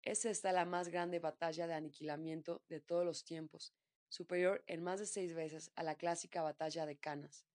Es 0.04 0.26
esta 0.26 0.52
la 0.52 0.66
más 0.66 0.89
grande 0.89 1.20
batalla 1.20 1.68
de 1.68 1.74
aniquilamiento 1.74 2.62
de 2.70 2.80
todos 2.80 3.06
los 3.06 3.24
tiempos, 3.24 3.74
superior 4.08 4.64
en 4.68 4.84
más 4.84 5.00
de 5.00 5.06
seis 5.06 5.34
veces 5.34 5.72
a 5.76 5.84
la 5.84 5.95
clásica 5.95 6.41
batalla 6.41 6.86
de 6.86 6.97
Canas 6.97 7.45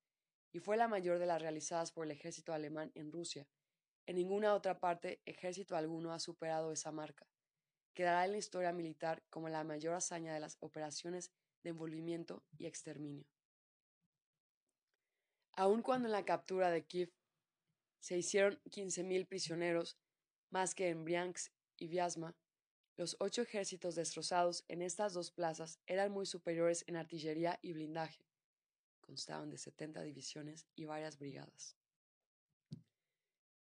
y 0.55 0.61
fue 0.61 0.77
la 0.77 0.87
mayor 0.87 1.19
de 1.19 1.27
las 1.27 1.43
realizadas 1.43 1.91
por 1.91 2.07
el 2.07 2.13
ejército 2.13 2.53
alemán 2.53 2.93
en 2.95 3.11
Rusia. 3.11 3.49
En 4.07 4.15
ninguna 4.15 4.55
otra 4.55 4.79
parte 4.79 5.21
ejército 5.25 5.77
alguno 5.77 6.13
ha 6.13 6.21
superado 6.21 6.71
esa 6.71 6.93
marca. 6.93 7.27
Quedará 7.93 8.25
en 8.25 8.33
la 8.33 8.39
historia 8.39 8.73
militar 8.73 9.25
como 9.31 9.49
la 9.49 9.65
mayor 9.65 9.95
hazaña 9.95 10.33
de 10.33 10.39
las 10.39 10.57
operaciones 10.61 11.33
de 11.65 11.71
envolvimiento 11.71 12.45
y 12.57 12.67
exterminio. 12.67 13.27
Aun 15.53 15.83
cuando 15.83 16.07
en 16.07 16.13
la 16.13 16.25
captura 16.25 16.71
de 16.71 16.85
Kiev 16.85 17.13
se 17.99 18.17
hicieron 18.17 18.61
15.000 18.67 19.27
prisioneros, 19.27 19.99
más 20.51 20.75
que 20.75 20.89
en 20.89 21.05
Bryansk 21.05 21.54
y 21.79 21.89
Vyazma, 21.89 22.37
los 22.97 23.17
ocho 23.19 23.43
ejércitos 23.43 23.95
destrozados 23.95 24.65
en 24.69 24.83
estas 24.83 25.15
dos 25.15 25.31
plazas 25.31 25.81
eran 25.87 26.13
muy 26.13 26.27
superiores 26.27 26.85
en 26.87 26.97
artillería 26.97 27.59
y 27.63 27.73
blindaje 27.73 28.25
constaban 29.05 29.51
de 29.51 29.59
70 29.59 30.03
divisiones 30.03 30.67
y 30.75 30.87
varias 30.87 31.19
brigadas. 31.19 31.77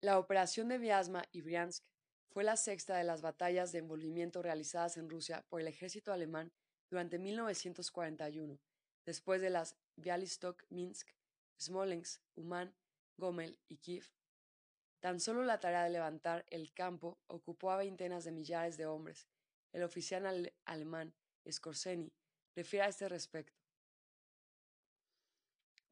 La 0.01 0.19
operación 0.19 0.69
de 0.69 0.79
Vyazma 0.79 1.25
y 1.31 1.43
Bryansk 1.43 1.85
fue 2.31 2.45
la 2.45 2.57
sexta 2.57 2.97
de 2.97 3.05
las 3.05 3.23
batallas 3.23 3.73
de 3.73 3.79
envolvimiento 3.79 4.43
realizadas 4.43 4.97
en 4.97 5.09
Rusia 5.09 5.45
por 5.49 5.61
el 5.61 5.69
ejército 5.69 6.13
alemán 6.13 6.53
durante 6.89 7.19
1941, 7.19 8.59
después 9.05 9.41
de 9.41 9.51
las 9.51 9.77
Bialystok, 9.97 10.65
Minsk, 10.71 11.09
Smolensk, 11.61 12.21
Uman, 12.35 12.75
Gomel 13.17 13.59
y 13.69 13.77
Kiev. 13.77 14.07
Tan 15.01 15.19
solo 15.19 15.45
la 15.45 15.59
tarea 15.59 15.85
de 15.85 15.91
levantar 15.91 16.45
el 16.51 16.73
campo 16.73 17.19
ocupó 17.27 17.71
a 17.71 17.79
veintenas 17.79 18.25
de 18.25 18.33
millares 18.33 18.77
de 18.77 18.85
hombres. 18.85 19.27
El 19.73 19.83
oficial 19.83 20.53
alemán 20.67 21.15
Skorzeny 21.51 22.13
refiere 22.55 22.85
a 22.85 22.89
este 22.89 23.09
respecto. 23.09 23.59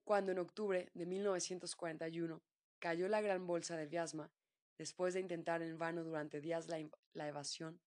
Cuando 0.04 0.32
en 0.32 0.38
octubre 0.38 0.90
de 0.92 1.06
1941 1.06 2.42
cayó 2.78 3.08
la 3.08 3.22
gran 3.22 3.46
bolsa 3.46 3.76
de 3.76 3.86
Vyazma, 3.86 4.30
después 4.76 5.14
de 5.14 5.20
intentar 5.20 5.62
en 5.62 5.78
vano 5.78 6.04
durante 6.04 6.40
días 6.42 6.68
la, 6.68 6.78
la 7.14 7.28
evasión, 7.28 7.80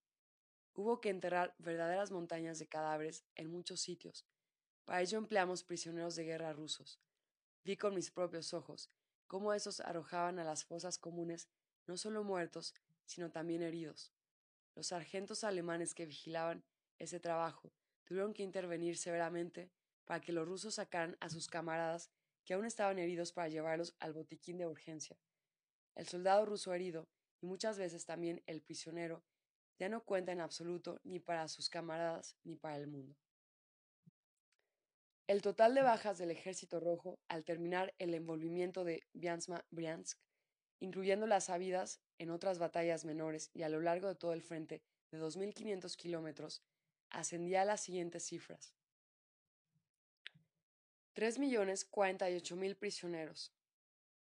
hubo 0.74 1.00
que 1.00 1.10
enterrar 1.10 1.54
verdaderas 1.58 2.10
montañas 2.10 2.58
de 2.58 2.66
cadáveres 2.66 3.24
en 3.36 3.48
muchos 3.48 3.80
sitios. 3.80 4.26
Para 4.84 5.02
ello 5.02 5.18
empleamos 5.18 5.62
prisioneros 5.62 6.16
de 6.16 6.24
guerra 6.24 6.52
rusos. 6.52 7.00
Vi 7.64 7.76
con 7.76 7.94
mis 7.94 8.10
propios 8.10 8.52
ojos 8.54 8.90
cómo 9.32 9.54
esos 9.54 9.80
arrojaban 9.80 10.38
a 10.38 10.44
las 10.44 10.62
fosas 10.62 10.98
comunes 10.98 11.48
no 11.86 11.96
solo 11.96 12.22
muertos, 12.22 12.74
sino 13.06 13.30
también 13.30 13.62
heridos. 13.62 14.12
Los 14.74 14.88
sargentos 14.88 15.42
alemanes 15.42 15.94
que 15.94 16.04
vigilaban 16.04 16.62
ese 16.98 17.18
trabajo 17.18 17.72
tuvieron 18.04 18.34
que 18.34 18.42
intervenir 18.42 18.98
severamente 18.98 19.70
para 20.04 20.20
que 20.20 20.32
los 20.32 20.46
rusos 20.46 20.74
sacaran 20.74 21.16
a 21.20 21.30
sus 21.30 21.48
camaradas 21.48 22.10
que 22.44 22.52
aún 22.52 22.66
estaban 22.66 22.98
heridos 22.98 23.32
para 23.32 23.48
llevarlos 23.48 23.96
al 24.00 24.12
botiquín 24.12 24.58
de 24.58 24.66
urgencia. 24.66 25.18
El 25.94 26.06
soldado 26.06 26.44
ruso 26.44 26.74
herido, 26.74 27.08
y 27.40 27.46
muchas 27.46 27.78
veces 27.78 28.04
también 28.04 28.42
el 28.44 28.60
prisionero, 28.60 29.24
ya 29.78 29.88
no 29.88 30.04
cuenta 30.04 30.32
en 30.32 30.42
absoluto 30.42 31.00
ni 31.04 31.20
para 31.20 31.48
sus 31.48 31.70
camaradas 31.70 32.36
ni 32.44 32.54
para 32.54 32.76
el 32.76 32.86
mundo. 32.86 33.16
El 35.28 35.40
total 35.40 35.74
de 35.74 35.82
bajas 35.82 36.18
del 36.18 36.30
Ejército 36.30 36.80
Rojo 36.80 37.20
al 37.28 37.44
terminar 37.44 37.94
el 37.98 38.12
envolvimiento 38.14 38.84
de 38.84 39.06
Biansma-Briansk, 39.14 40.18
incluyendo 40.80 41.26
las 41.26 41.48
habidas 41.48 42.00
en 42.18 42.30
otras 42.30 42.58
batallas 42.58 43.04
menores 43.04 43.50
y 43.54 43.62
a 43.62 43.68
lo 43.68 43.80
largo 43.80 44.08
de 44.08 44.16
todo 44.16 44.32
el 44.32 44.42
frente 44.42 44.82
de 45.10 45.20
2.500 45.20 45.94
kilómetros, 45.96 46.62
ascendía 47.10 47.62
a 47.62 47.64
las 47.64 47.82
siguientes 47.82 48.24
cifras. 48.24 48.74
3.048.000 51.14 52.76
prisioneros, 52.76 53.52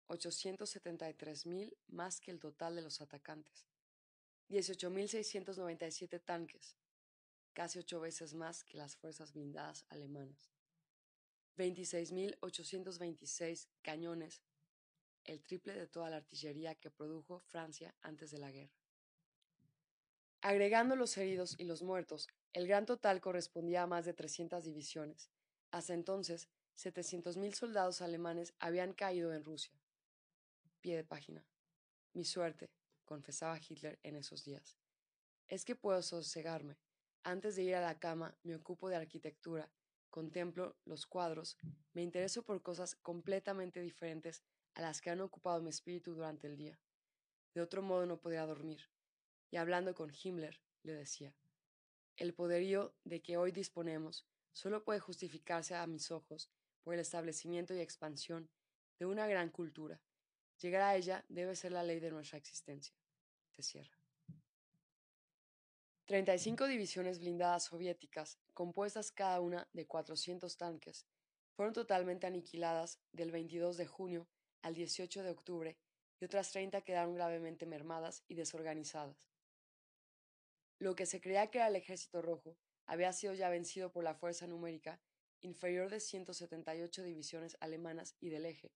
873.000 0.07 1.77
más 1.87 2.19
que 2.19 2.31
el 2.31 2.39
total 2.39 2.75
de 2.75 2.81
los 2.81 2.99
atacantes, 3.01 3.65
18.697 4.49 6.21
tanques, 6.25 6.75
casi 7.53 7.79
ocho 7.79 8.01
veces 8.01 8.33
más 8.33 8.63
que 8.63 8.77
las 8.77 8.97
fuerzas 8.97 9.31
blindadas 9.31 9.85
alemanas, 9.89 10.51
26.826 11.61 13.67
cañones, 13.83 14.41
el 15.23 15.43
triple 15.43 15.73
de 15.73 15.87
toda 15.87 16.09
la 16.09 16.17
artillería 16.17 16.75
que 16.75 16.89
produjo 16.89 17.41
Francia 17.41 17.95
antes 18.01 18.31
de 18.31 18.39
la 18.39 18.51
guerra. 18.51 18.73
Agregando 20.41 20.95
los 20.95 21.15
heridos 21.17 21.55
y 21.59 21.65
los 21.65 21.83
muertos, 21.83 22.27
el 22.53 22.67
gran 22.67 22.87
total 22.87 23.21
correspondía 23.21 23.83
a 23.83 23.87
más 23.87 24.05
de 24.05 24.13
300 24.13 24.63
divisiones. 24.63 25.29
Hasta 25.69 25.93
entonces, 25.93 26.49
700.000 26.75 27.53
soldados 27.53 28.01
alemanes 28.01 28.55
habían 28.59 28.93
caído 28.93 29.31
en 29.33 29.43
Rusia. 29.43 29.79
Pie 30.81 30.95
de 30.95 31.03
página. 31.03 31.45
Mi 32.13 32.25
suerte, 32.25 32.71
confesaba 33.05 33.59
Hitler 33.59 33.99
en 34.01 34.15
esos 34.15 34.43
días, 34.43 34.75
es 35.47 35.63
que 35.63 35.75
puedo 35.75 36.01
sosegarme. 36.01 36.79
Antes 37.23 37.55
de 37.55 37.63
ir 37.63 37.75
a 37.75 37.81
la 37.81 37.99
cama 37.99 38.35
me 38.41 38.55
ocupo 38.55 38.89
de 38.89 38.95
arquitectura, 38.95 39.71
contemplo 40.11 40.77
los 40.85 41.07
cuadros, 41.07 41.57
me 41.93 42.03
intereso 42.03 42.43
por 42.43 42.61
cosas 42.61 42.95
completamente 42.95 43.81
diferentes 43.81 44.43
a 44.75 44.81
las 44.81 45.01
que 45.01 45.09
han 45.09 45.21
ocupado 45.21 45.61
mi 45.61 45.69
espíritu 45.69 46.13
durante 46.13 46.47
el 46.47 46.57
día. 46.57 46.79
De 47.55 47.61
otro 47.61 47.81
modo 47.81 48.05
no 48.05 48.19
podría 48.19 48.45
dormir. 48.45 48.89
Y 49.49 49.57
hablando 49.57 49.95
con 49.95 50.11
Himmler, 50.11 50.61
le 50.83 50.93
decía, 50.93 51.35
el 52.17 52.33
poderío 52.33 52.93
de 53.03 53.21
que 53.21 53.37
hoy 53.37 53.51
disponemos 53.51 54.27
solo 54.53 54.83
puede 54.83 54.99
justificarse 54.99 55.75
a 55.75 55.87
mis 55.87 56.11
ojos 56.11 56.51
por 56.83 56.93
el 56.93 56.99
establecimiento 56.99 57.73
y 57.73 57.79
expansión 57.79 58.49
de 58.99 59.05
una 59.05 59.27
gran 59.27 59.49
cultura. 59.49 60.01
Llegar 60.59 60.81
a 60.81 60.95
ella 60.95 61.25
debe 61.29 61.55
ser 61.55 61.71
la 61.71 61.83
ley 61.83 61.99
de 61.99 62.11
nuestra 62.11 62.37
existencia. 62.37 62.95
Se 63.49 63.63
cierra. 63.63 64.00
35 66.11 66.67
divisiones 66.67 67.19
blindadas 67.19 67.63
soviéticas, 67.63 68.37
compuestas 68.53 69.13
cada 69.13 69.39
una 69.39 69.69
de 69.71 69.87
400 69.87 70.57
tanques, 70.57 71.05
fueron 71.55 71.73
totalmente 71.73 72.27
aniquiladas 72.27 72.99
del 73.13 73.31
22 73.31 73.77
de 73.77 73.87
junio 73.87 74.27
al 74.61 74.75
18 74.75 75.23
de 75.23 75.29
octubre 75.29 75.77
y 76.19 76.25
otras 76.25 76.51
30 76.51 76.81
quedaron 76.81 77.15
gravemente 77.15 77.65
mermadas 77.65 78.25
y 78.27 78.35
desorganizadas. 78.35 79.29
Lo 80.79 80.97
que 80.97 81.05
se 81.05 81.21
creía 81.21 81.47
que 81.47 81.59
era 81.59 81.69
el 81.69 81.77
Ejército 81.77 82.21
Rojo 82.21 82.57
había 82.87 83.13
sido 83.13 83.33
ya 83.33 83.47
vencido 83.47 83.93
por 83.93 84.03
la 84.03 84.13
fuerza 84.13 84.47
numérica 84.47 84.99
inferior 85.39 85.89
de 85.89 86.01
178 86.01 87.03
divisiones 87.03 87.55
alemanas 87.61 88.17
y 88.19 88.27
del 88.27 88.47
eje. 88.47 88.73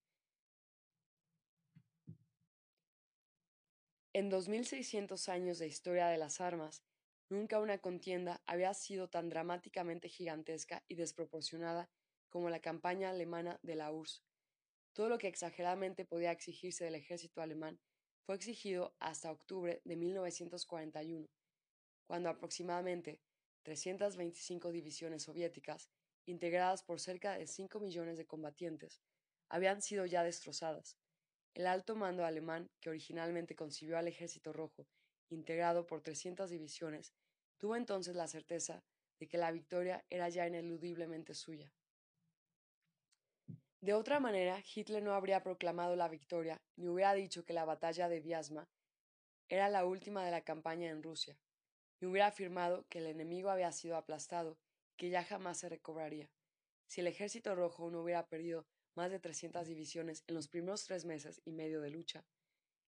En 4.13 4.29
2600 4.29 5.27
años 5.27 5.59
de 5.59 5.67
historia 5.67 6.07
de 6.07 6.17
las 6.17 6.39
armas, 6.39 6.85
nunca 7.29 7.59
una 7.59 7.77
contienda 7.77 8.41
había 8.45 8.73
sido 8.73 9.09
tan 9.09 9.29
dramáticamente 9.29 10.09
gigantesca 10.09 10.83
y 10.87 10.95
desproporcionada 10.95 11.89
como 12.29 12.49
la 12.49 12.59
campaña 12.59 13.09
alemana 13.09 13.59
de 13.63 13.75
la 13.75 13.91
URSS, 13.91 14.23
todo 14.93 15.09
lo 15.09 15.17
que 15.17 15.27
exageradamente 15.27 16.05
podía 16.05 16.31
exigirse 16.31 16.85
del 16.85 16.95
ejército 16.95 17.41
alemán 17.41 17.79
fue 18.25 18.35
exigido 18.35 18.95
hasta 18.99 19.31
octubre 19.31 19.81
de 19.83 19.95
1941, 19.97 21.27
cuando 22.07 22.29
aproximadamente 22.29 23.19
325 23.63 24.71
divisiones 24.71 25.23
soviéticas, 25.23 25.89
integradas 26.25 26.81
por 26.81 26.99
cerca 26.99 27.37
de 27.37 27.45
5 27.45 27.79
millones 27.79 28.17
de 28.17 28.25
combatientes, 28.25 29.01
habían 29.49 29.81
sido 29.81 30.05
ya 30.05 30.23
destrozadas. 30.23 30.97
El 31.53 31.67
alto 31.67 31.95
mando 31.95 32.25
alemán, 32.25 32.69
que 32.79 32.89
originalmente 32.89 33.55
concibió 33.55 33.97
al 33.97 34.07
Ejército 34.07 34.53
Rojo, 34.53 34.87
integrado 35.29 35.85
por 35.85 36.01
300 36.01 36.49
divisiones, 36.49 37.13
tuvo 37.57 37.75
entonces 37.75 38.15
la 38.15 38.27
certeza 38.27 38.83
de 39.19 39.27
que 39.27 39.37
la 39.37 39.51
victoria 39.51 40.05
era 40.09 40.29
ya 40.29 40.47
ineludiblemente 40.47 41.33
suya. 41.33 41.71
De 43.81 43.93
otra 43.93 44.19
manera, 44.19 44.63
Hitler 44.73 45.03
no 45.03 45.13
habría 45.13 45.43
proclamado 45.43 45.95
la 45.95 46.09
victoria 46.09 46.61
ni 46.75 46.87
hubiera 46.87 47.13
dicho 47.13 47.45
que 47.45 47.53
la 47.53 47.65
batalla 47.65 48.09
de 48.09 48.19
Vyazma 48.19 48.67
era 49.47 49.69
la 49.69 49.85
última 49.85 50.25
de 50.25 50.31
la 50.31 50.41
campaña 50.41 50.89
en 50.89 51.03
Rusia, 51.03 51.37
ni 51.99 52.07
hubiera 52.07 52.27
afirmado 52.27 52.87
que 52.89 52.97
el 52.97 53.05
enemigo 53.05 53.51
había 53.51 53.71
sido 53.71 53.95
aplastado 53.95 54.57
y 54.91 54.95
que 54.95 55.09
ya 55.09 55.23
jamás 55.23 55.59
se 55.59 55.69
recobraría. 55.69 56.31
Si 56.87 57.01
el 57.01 57.07
ejército 57.07 57.53
rojo 57.53 57.91
no 57.91 58.01
hubiera 58.01 58.27
perdido 58.27 58.65
más 58.95 59.11
de 59.11 59.19
300 59.19 59.67
divisiones 59.67 60.23
en 60.27 60.35
los 60.35 60.47
primeros 60.47 60.85
tres 60.85 61.05
meses 61.05 61.41
y 61.45 61.51
medio 61.51 61.81
de 61.81 61.91
lucha, 61.91 62.25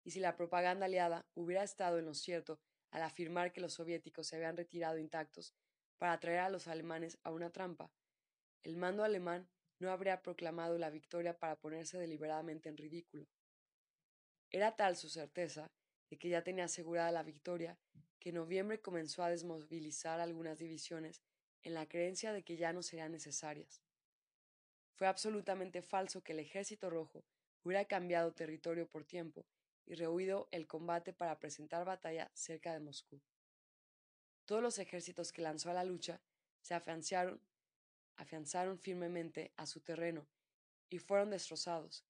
y 0.08 0.12
si 0.12 0.22
la 0.22 0.38
propaganda 0.38 0.86
aliada 0.86 1.26
hubiera 1.36 1.64
estado 1.64 2.00
en 2.00 2.06
lo 2.06 2.14
cierto 2.14 2.62
al 2.92 3.04
afirmar 3.04 3.52
que 3.52 3.60
los 3.60 3.74
soviéticos 3.74 4.28
se 4.28 4.38
habían 4.38 4.56
retirado 4.56 4.98
intactos 5.00 5.54
para 5.98 6.14
atraer 6.14 6.40
a 6.40 6.50
los 6.50 6.70
alemanes 6.70 7.20
a 7.24 7.32
una 7.32 7.50
trampa, 7.50 7.92
el 8.64 8.78
mando 8.78 9.04
alemán 9.04 9.50
no 9.80 9.92
habría 9.92 10.22
proclamado 10.22 10.78
la 10.78 10.92
victoria 10.92 11.38
para 11.38 11.58
ponerse 11.58 11.98
deliberadamente 11.98 12.70
en 12.70 12.78
ridículo. 12.78 13.28
Era 14.50 14.78
tal 14.78 14.96
su 14.96 15.10
certeza 15.10 15.70
de 16.10 16.18
que 16.18 16.30
ya 16.30 16.42
tenía 16.42 16.64
asegurada 16.64 17.12
la 17.12 17.24
victoria 17.24 17.78
que 18.18 18.30
en 18.30 18.36
noviembre 18.36 18.80
comenzó 18.80 19.24
a 19.24 19.30
desmovilizar 19.30 20.22
algunas 20.22 20.58
divisiones 20.58 21.22
en 21.64 21.74
la 21.74 21.86
creencia 21.86 22.32
de 22.32 22.44
que 22.44 22.56
ya 22.56 22.72
no 22.72 22.82
serían 22.82 23.12
necesarias. 23.12 23.82
Fue 24.96 25.06
absolutamente 25.06 25.82
falso 25.82 26.24
que 26.24 26.32
el 26.32 26.40
ejército 26.40 26.90
rojo 26.90 27.26
hubiera 27.66 27.84
cambiado 27.84 28.32
territorio 28.32 28.88
por 28.88 29.04
tiempo 29.04 29.46
y 29.88 29.96
rehuido 29.96 30.48
el 30.52 30.68
combate 30.68 31.14
para 31.14 31.40
presentar 31.40 31.86
batalla 31.86 32.30
cerca 32.34 32.74
de 32.74 32.80
Moscú. 32.80 33.22
Todos 34.46 34.62
los 34.62 34.78
ejércitos 34.78 35.32
que 35.32 35.42
lanzó 35.42 35.72
a 35.72 35.74
la 35.74 35.84
lucha 35.84 36.22
se 36.62 36.74
afianzaron 36.74 37.42
afianzaron 38.18 38.80
firmemente 38.80 39.54
a 39.58 39.66
su 39.66 39.80
terreno 39.82 40.28
y 40.90 41.00
fueron 41.00 41.30
destrozados. 41.30 42.06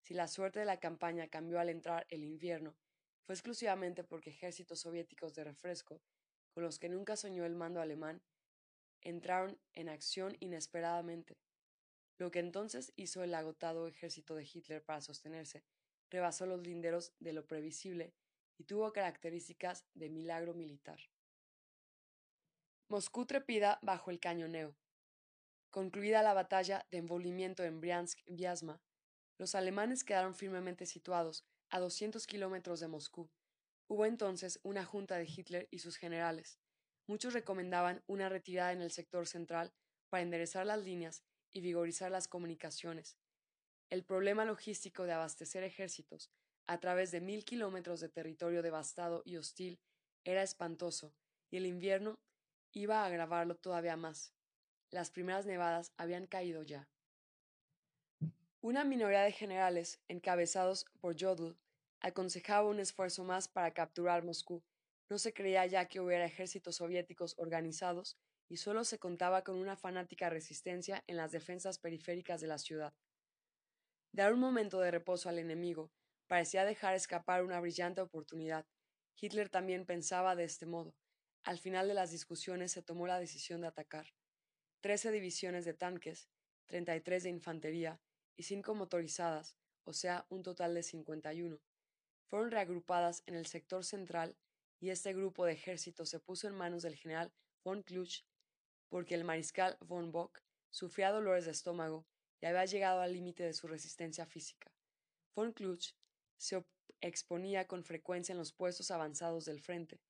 Si 0.00 0.14
la 0.14 0.28
suerte 0.28 0.58
de 0.58 0.64
la 0.64 0.80
campaña 0.80 1.28
cambió 1.28 1.60
al 1.60 1.68
entrar 1.68 2.06
el 2.10 2.24
invierno, 2.24 2.76
fue 3.22 3.34
exclusivamente 3.34 4.02
porque 4.02 4.30
ejércitos 4.30 4.80
soviéticos 4.80 5.34
de 5.34 5.44
refresco, 5.44 6.02
con 6.52 6.64
los 6.64 6.78
que 6.78 6.88
nunca 6.88 7.16
soñó 7.16 7.46
el 7.46 7.54
mando 7.54 7.80
alemán, 7.80 8.20
entraron 9.00 9.58
en 9.72 9.88
acción 9.88 10.36
inesperadamente. 10.40 11.38
Lo 12.18 12.30
que 12.30 12.40
entonces 12.40 12.92
hizo 12.96 13.22
el 13.22 13.34
agotado 13.34 13.86
ejército 13.86 14.34
de 14.34 14.44
Hitler 14.52 14.84
para 14.84 15.00
sostenerse 15.00 15.64
rebasó 16.12 16.46
los 16.46 16.60
linderos 16.60 17.12
de 17.18 17.32
lo 17.32 17.46
previsible 17.46 18.14
y 18.58 18.64
tuvo 18.64 18.92
características 18.92 19.86
de 19.94 20.10
milagro 20.10 20.54
militar. 20.54 21.00
Moscú 22.88 23.26
trepida 23.26 23.80
bajo 23.82 24.10
el 24.10 24.20
cañoneo. 24.20 24.76
Concluida 25.70 26.22
la 26.22 26.34
batalla 26.34 26.86
de 26.90 26.98
envolvimiento 26.98 27.64
en 27.64 27.80
Briansk-Vyazma, 27.80 28.80
los 29.38 29.54
alemanes 29.54 30.04
quedaron 30.04 30.34
firmemente 30.34 30.86
situados 30.86 31.44
a 31.70 31.80
200 31.80 32.26
kilómetros 32.26 32.80
de 32.80 32.88
Moscú. 32.88 33.30
Hubo 33.88 34.06
entonces 34.06 34.60
una 34.62 34.84
junta 34.84 35.16
de 35.16 35.24
Hitler 35.24 35.66
y 35.70 35.78
sus 35.78 35.96
generales. 35.96 36.58
Muchos 37.06 37.32
recomendaban 37.32 38.04
una 38.06 38.28
retirada 38.28 38.72
en 38.72 38.82
el 38.82 38.92
sector 38.92 39.26
central 39.26 39.72
para 40.10 40.22
enderezar 40.22 40.66
las 40.66 40.84
líneas 40.84 41.24
y 41.50 41.62
vigorizar 41.62 42.10
las 42.10 42.28
comunicaciones. 42.28 43.16
El 43.92 44.04
problema 44.04 44.46
logístico 44.46 45.04
de 45.04 45.12
abastecer 45.12 45.64
ejércitos 45.64 46.30
a 46.66 46.80
través 46.80 47.10
de 47.10 47.20
mil 47.20 47.44
kilómetros 47.44 48.00
de 48.00 48.08
territorio 48.08 48.62
devastado 48.62 49.20
y 49.26 49.36
hostil 49.36 49.78
era 50.24 50.42
espantoso, 50.42 51.14
y 51.50 51.58
el 51.58 51.66
invierno 51.66 52.18
iba 52.72 53.02
a 53.02 53.04
agravarlo 53.04 53.54
todavía 53.54 53.98
más. 53.98 54.32
las 54.90 55.10
primeras 55.10 55.44
nevadas 55.44 55.92
habían 55.98 56.26
caído 56.26 56.62
ya. 56.62 56.88
Una 58.62 58.82
minoría 58.82 59.24
de 59.24 59.32
generales, 59.32 60.00
encabezados 60.08 60.86
por 60.98 61.14
Jodl, 61.20 61.58
aconsejaba 62.00 62.70
un 62.70 62.80
esfuerzo 62.80 63.24
más 63.24 63.46
para 63.46 63.74
capturar 63.74 64.24
Moscú. 64.24 64.64
No 65.10 65.18
se 65.18 65.34
creía 65.34 65.66
ya 65.66 65.86
que 65.86 66.00
hubiera 66.00 66.24
ejércitos 66.24 66.76
soviéticos 66.76 67.34
organizados 67.36 68.16
y 68.48 68.56
solo 68.56 68.84
se 68.84 68.98
contaba 68.98 69.44
con 69.44 69.56
una 69.56 69.76
fanática 69.76 70.30
resistencia 70.30 71.04
en 71.06 71.18
las 71.18 71.30
defensas 71.30 71.78
periféricas 71.78 72.40
de 72.40 72.46
la 72.46 72.56
ciudad. 72.56 72.94
Dar 74.12 74.34
un 74.34 74.40
momento 74.40 74.78
de 74.80 74.90
reposo 74.90 75.30
al 75.30 75.38
enemigo 75.38 75.90
parecía 76.26 76.66
dejar 76.66 76.94
escapar 76.94 77.42
una 77.42 77.60
brillante 77.60 78.02
oportunidad. 78.02 78.66
Hitler 79.18 79.48
también 79.48 79.86
pensaba 79.86 80.36
de 80.36 80.44
este 80.44 80.66
modo. 80.66 80.94
Al 81.44 81.58
final 81.58 81.88
de 81.88 81.94
las 81.94 82.10
discusiones 82.10 82.72
se 82.72 82.82
tomó 82.82 83.06
la 83.06 83.18
decisión 83.18 83.62
de 83.62 83.68
atacar. 83.68 84.06
Trece 84.80 85.10
divisiones 85.12 85.64
de 85.64 85.72
tanques, 85.72 86.28
treinta 86.66 86.94
y 86.94 87.00
tres 87.00 87.22
de 87.22 87.30
infantería 87.30 88.02
y 88.36 88.42
cinco 88.42 88.74
motorizadas, 88.74 89.56
o 89.84 89.94
sea, 89.94 90.26
un 90.28 90.42
total 90.42 90.74
de 90.74 90.82
cincuenta 90.82 91.32
y 91.32 91.42
uno, 91.42 91.60
fueron 92.28 92.50
reagrupadas 92.50 93.22
en 93.26 93.34
el 93.34 93.46
sector 93.46 93.84
central 93.84 94.36
y 94.78 94.90
este 94.90 95.14
grupo 95.14 95.46
de 95.46 95.52
ejércitos 95.52 96.10
se 96.10 96.20
puso 96.20 96.48
en 96.48 96.54
manos 96.54 96.82
del 96.82 96.96
general 96.96 97.32
von 97.64 97.82
Kluch 97.82 98.24
porque 98.90 99.14
el 99.14 99.24
mariscal 99.24 99.78
von 99.80 100.12
Bock 100.12 100.42
sufría 100.70 101.10
dolores 101.10 101.46
de 101.46 101.52
estómago 101.52 102.06
y 102.42 102.46
había 102.46 102.64
llegado 102.64 103.00
al 103.00 103.12
límite 103.12 103.44
de 103.44 103.54
su 103.54 103.68
resistencia 103.68 104.26
física. 104.26 104.70
Von 105.34 105.52
Kluch 105.52 105.92
se 106.36 106.62
exponía 107.00 107.68
con 107.68 107.84
frecuencia 107.84 108.32
en 108.32 108.38
los 108.38 108.52
puestos 108.52 108.90
avanzados 108.90 109.44
del 109.44 109.60
frente, 109.60 110.00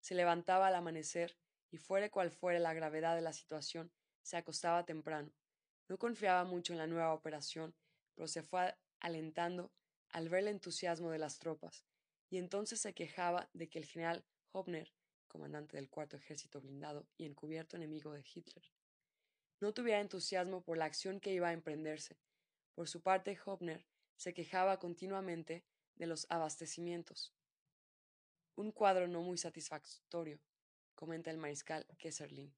se 0.00 0.14
levantaba 0.14 0.66
al 0.66 0.74
amanecer 0.74 1.36
y 1.70 1.76
fuere 1.76 2.10
cual 2.10 2.30
fuere 2.30 2.58
la 2.58 2.74
gravedad 2.74 3.14
de 3.14 3.20
la 3.20 3.32
situación, 3.32 3.92
se 4.22 4.36
acostaba 4.36 4.84
temprano. 4.84 5.32
No 5.88 5.98
confiaba 5.98 6.44
mucho 6.44 6.72
en 6.72 6.78
la 6.78 6.86
nueva 6.86 7.12
operación, 7.12 7.74
pero 8.14 8.26
se 8.26 8.42
fue 8.42 8.74
alentando 9.00 9.70
al 10.10 10.28
ver 10.28 10.40
el 10.40 10.48
entusiasmo 10.48 11.10
de 11.10 11.18
las 11.18 11.38
tropas, 11.38 11.84
y 12.30 12.38
entonces 12.38 12.80
se 12.80 12.94
quejaba 12.94 13.50
de 13.52 13.68
que 13.68 13.78
el 13.78 13.86
general 13.86 14.24
Hopner, 14.52 14.92
comandante 15.28 15.76
del 15.76 15.90
cuarto 15.90 16.16
ejército 16.16 16.60
blindado 16.60 17.06
y 17.16 17.26
encubierto 17.26 17.76
enemigo 17.76 18.12
de 18.12 18.24
Hitler, 18.34 18.64
no 19.62 19.72
tuviera 19.72 20.00
entusiasmo 20.00 20.60
por 20.60 20.76
la 20.76 20.86
acción 20.86 21.20
que 21.20 21.32
iba 21.32 21.48
a 21.48 21.52
emprenderse. 21.52 22.18
Por 22.74 22.88
su 22.88 23.00
parte, 23.00 23.38
Hopner 23.46 23.86
se 24.16 24.34
quejaba 24.34 24.80
continuamente 24.80 25.64
de 25.94 26.08
los 26.08 26.26
abastecimientos. 26.30 27.32
Un 28.56 28.72
cuadro 28.72 29.06
no 29.06 29.22
muy 29.22 29.38
satisfactorio, 29.38 30.40
comenta 30.96 31.30
el 31.30 31.38
mariscal 31.38 31.86
Kesserlin. 31.96 32.52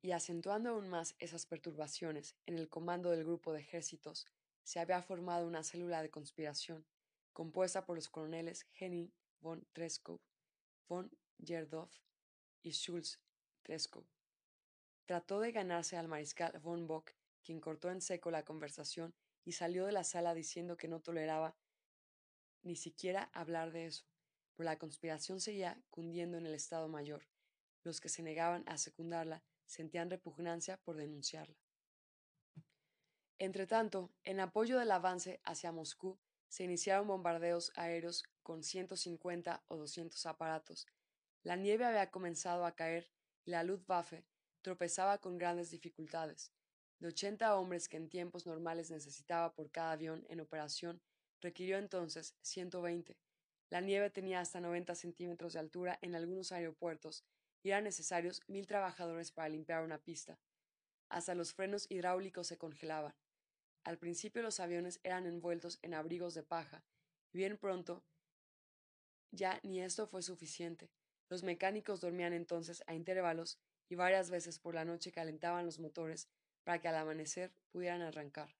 Y 0.00 0.12
acentuando 0.12 0.70
aún 0.70 0.88
más 0.88 1.14
esas 1.18 1.44
perturbaciones 1.44 2.36
en 2.46 2.58
el 2.58 2.70
comando 2.70 3.10
del 3.10 3.24
grupo 3.24 3.52
de 3.52 3.60
ejércitos, 3.60 4.26
se 4.62 4.80
había 4.80 5.02
formado 5.02 5.46
una 5.46 5.62
célula 5.62 6.00
de 6.00 6.10
conspiración, 6.10 6.86
compuesta 7.34 7.84
por 7.84 7.96
los 7.96 8.08
coroneles 8.08 8.66
Henning 8.78 9.12
von 9.42 9.66
Treskow, 9.74 10.22
von 10.88 11.10
Gerdorf 11.38 11.92
y 12.62 12.70
Schulz 12.70 13.20
Treskow. 13.62 14.06
Trató 15.10 15.40
de 15.40 15.50
ganarse 15.50 15.96
al 15.96 16.06
mariscal 16.06 16.56
von 16.60 16.86
Bock, 16.86 17.10
quien 17.42 17.60
cortó 17.60 17.90
en 17.90 18.00
seco 18.00 18.30
la 18.30 18.44
conversación 18.44 19.12
y 19.44 19.50
salió 19.50 19.86
de 19.86 19.90
la 19.90 20.04
sala 20.04 20.34
diciendo 20.34 20.76
que 20.76 20.86
no 20.86 21.00
toleraba 21.00 21.56
ni 22.62 22.76
siquiera 22.76 23.28
hablar 23.32 23.72
de 23.72 23.86
eso, 23.86 24.04
pero 24.54 24.66
la 24.66 24.78
conspiración 24.78 25.40
seguía 25.40 25.82
cundiendo 25.90 26.38
en 26.38 26.46
el 26.46 26.54
Estado 26.54 26.86
Mayor. 26.86 27.26
Los 27.82 28.00
que 28.00 28.08
se 28.08 28.22
negaban 28.22 28.62
a 28.68 28.78
secundarla 28.78 29.42
sentían 29.66 30.10
repugnancia 30.10 30.76
por 30.76 30.94
denunciarla. 30.94 31.58
Entretanto, 33.40 34.12
en 34.22 34.38
apoyo 34.38 34.78
del 34.78 34.92
avance 34.92 35.40
hacia 35.42 35.72
Moscú, 35.72 36.20
se 36.48 36.62
iniciaron 36.62 37.08
bombardeos 37.08 37.72
aéreos 37.74 38.22
con 38.44 38.62
150 38.62 39.64
o 39.66 39.76
200 39.76 40.24
aparatos. 40.26 40.86
La 41.42 41.56
nieve 41.56 41.84
había 41.84 42.12
comenzado 42.12 42.64
a 42.64 42.76
caer 42.76 43.10
y 43.44 43.50
la 43.50 43.64
Luftwaffe 43.64 44.29
tropezaba 44.62 45.18
con 45.18 45.38
grandes 45.38 45.70
dificultades. 45.70 46.52
De 46.98 47.08
80 47.08 47.56
hombres 47.56 47.88
que 47.88 47.96
en 47.96 48.08
tiempos 48.08 48.46
normales 48.46 48.90
necesitaba 48.90 49.54
por 49.54 49.70
cada 49.70 49.92
avión 49.92 50.24
en 50.28 50.40
operación, 50.40 51.00
requirió 51.40 51.78
entonces 51.78 52.34
120. 52.42 53.16
La 53.70 53.80
nieve 53.80 54.10
tenía 54.10 54.40
hasta 54.40 54.60
90 54.60 54.94
centímetros 54.94 55.54
de 55.54 55.60
altura 55.60 55.98
en 56.02 56.14
algunos 56.14 56.52
aeropuertos 56.52 57.24
y 57.62 57.70
eran 57.70 57.84
necesarios 57.84 58.42
mil 58.48 58.66
trabajadores 58.66 59.32
para 59.32 59.48
limpiar 59.48 59.82
una 59.82 59.98
pista. 59.98 60.38
Hasta 61.08 61.34
los 61.34 61.54
frenos 61.54 61.86
hidráulicos 61.90 62.46
se 62.46 62.58
congelaban. 62.58 63.14
Al 63.84 63.98
principio 63.98 64.42
los 64.42 64.60
aviones 64.60 65.00
eran 65.02 65.26
envueltos 65.26 65.78
en 65.82 65.94
abrigos 65.94 66.34
de 66.34 66.42
paja, 66.42 66.84
y 67.32 67.38
bien 67.38 67.56
pronto 67.56 68.04
ya 69.32 69.60
ni 69.62 69.80
esto 69.80 70.06
fue 70.06 70.22
suficiente. 70.22 70.90
Los 71.28 71.42
mecánicos 71.44 72.00
dormían 72.00 72.32
entonces 72.32 72.82
a 72.86 72.94
intervalos 72.94 73.58
y 73.90 73.96
varias 73.96 74.30
veces 74.30 74.58
por 74.58 74.74
la 74.74 74.86
noche 74.86 75.12
calentaban 75.12 75.66
los 75.66 75.78
motores 75.78 76.28
para 76.64 76.80
que 76.80 76.88
al 76.88 76.94
amanecer 76.94 77.52
pudieran 77.70 78.00
arrancar. 78.00 78.56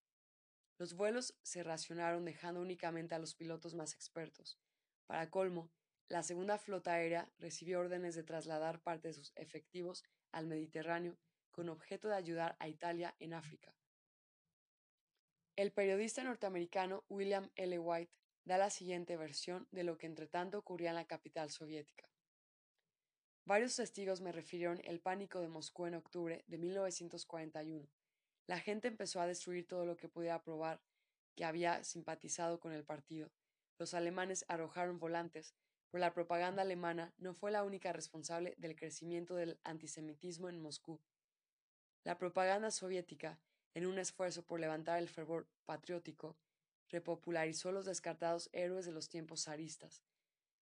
Los 0.76 0.94
vuelos 0.94 1.38
se 1.42 1.62
racionaron 1.62 2.24
dejando 2.24 2.60
únicamente 2.60 3.14
a 3.14 3.18
los 3.18 3.34
pilotos 3.34 3.74
más 3.74 3.94
expertos. 3.94 4.58
Para 5.06 5.30
colmo, 5.30 5.70
la 6.08 6.24
segunda 6.24 6.58
flota 6.58 6.94
aérea 6.94 7.30
recibió 7.38 7.78
órdenes 7.78 8.16
de 8.16 8.24
trasladar 8.24 8.82
parte 8.82 9.08
de 9.08 9.14
sus 9.14 9.32
efectivos 9.36 10.02
al 10.32 10.46
Mediterráneo 10.46 11.16
con 11.52 11.68
objeto 11.68 12.08
de 12.08 12.16
ayudar 12.16 12.56
a 12.58 12.68
Italia 12.68 13.14
en 13.20 13.32
África. 13.32 13.74
El 15.54 15.70
periodista 15.70 16.24
norteamericano 16.24 17.04
William 17.08 17.50
L. 17.54 17.78
White 17.78 18.12
da 18.44 18.58
la 18.58 18.70
siguiente 18.70 19.16
versión 19.16 19.68
de 19.70 19.84
lo 19.84 19.98
que 19.98 20.06
entretanto 20.06 20.58
ocurría 20.58 20.90
en 20.90 20.96
la 20.96 21.06
capital 21.06 21.50
soviética. 21.50 22.08
Varios 23.44 23.74
testigos 23.74 24.20
me 24.20 24.32
refirieron 24.32 24.80
el 24.84 25.00
pánico 25.00 25.40
de 25.40 25.48
Moscú 25.48 25.86
en 25.86 25.94
octubre 25.94 26.44
de 26.46 26.58
1941. 26.58 27.88
La 28.46 28.60
gente 28.60 28.88
empezó 28.88 29.20
a 29.20 29.26
destruir 29.26 29.66
todo 29.66 29.86
lo 29.86 29.96
que 29.96 30.08
pudiera 30.08 30.42
probar 30.42 30.80
que 31.34 31.44
había 31.44 31.82
simpatizado 31.84 32.60
con 32.60 32.72
el 32.72 32.84
partido. 32.84 33.30
Los 33.78 33.94
alemanes 33.94 34.44
arrojaron 34.48 34.98
volantes, 34.98 35.54
pero 35.90 36.00
la 36.00 36.12
propaganda 36.12 36.62
alemana 36.62 37.12
no 37.18 37.34
fue 37.34 37.50
la 37.50 37.64
única 37.64 37.92
responsable 37.92 38.54
del 38.58 38.76
crecimiento 38.76 39.34
del 39.34 39.58
antisemitismo 39.64 40.48
en 40.48 40.60
Moscú. 40.60 41.00
La 42.04 42.18
propaganda 42.18 42.70
soviética, 42.70 43.38
en 43.74 43.86
un 43.86 43.98
esfuerzo 43.98 44.42
por 44.42 44.60
levantar 44.60 44.98
el 44.98 45.08
fervor 45.08 45.48
patriótico, 45.64 46.36
repopularizó 46.88 47.72
los 47.72 47.86
descartados 47.86 48.50
héroes 48.52 48.84
de 48.84 48.92
los 48.92 49.08
tiempos 49.08 49.44
zaristas. 49.44 50.02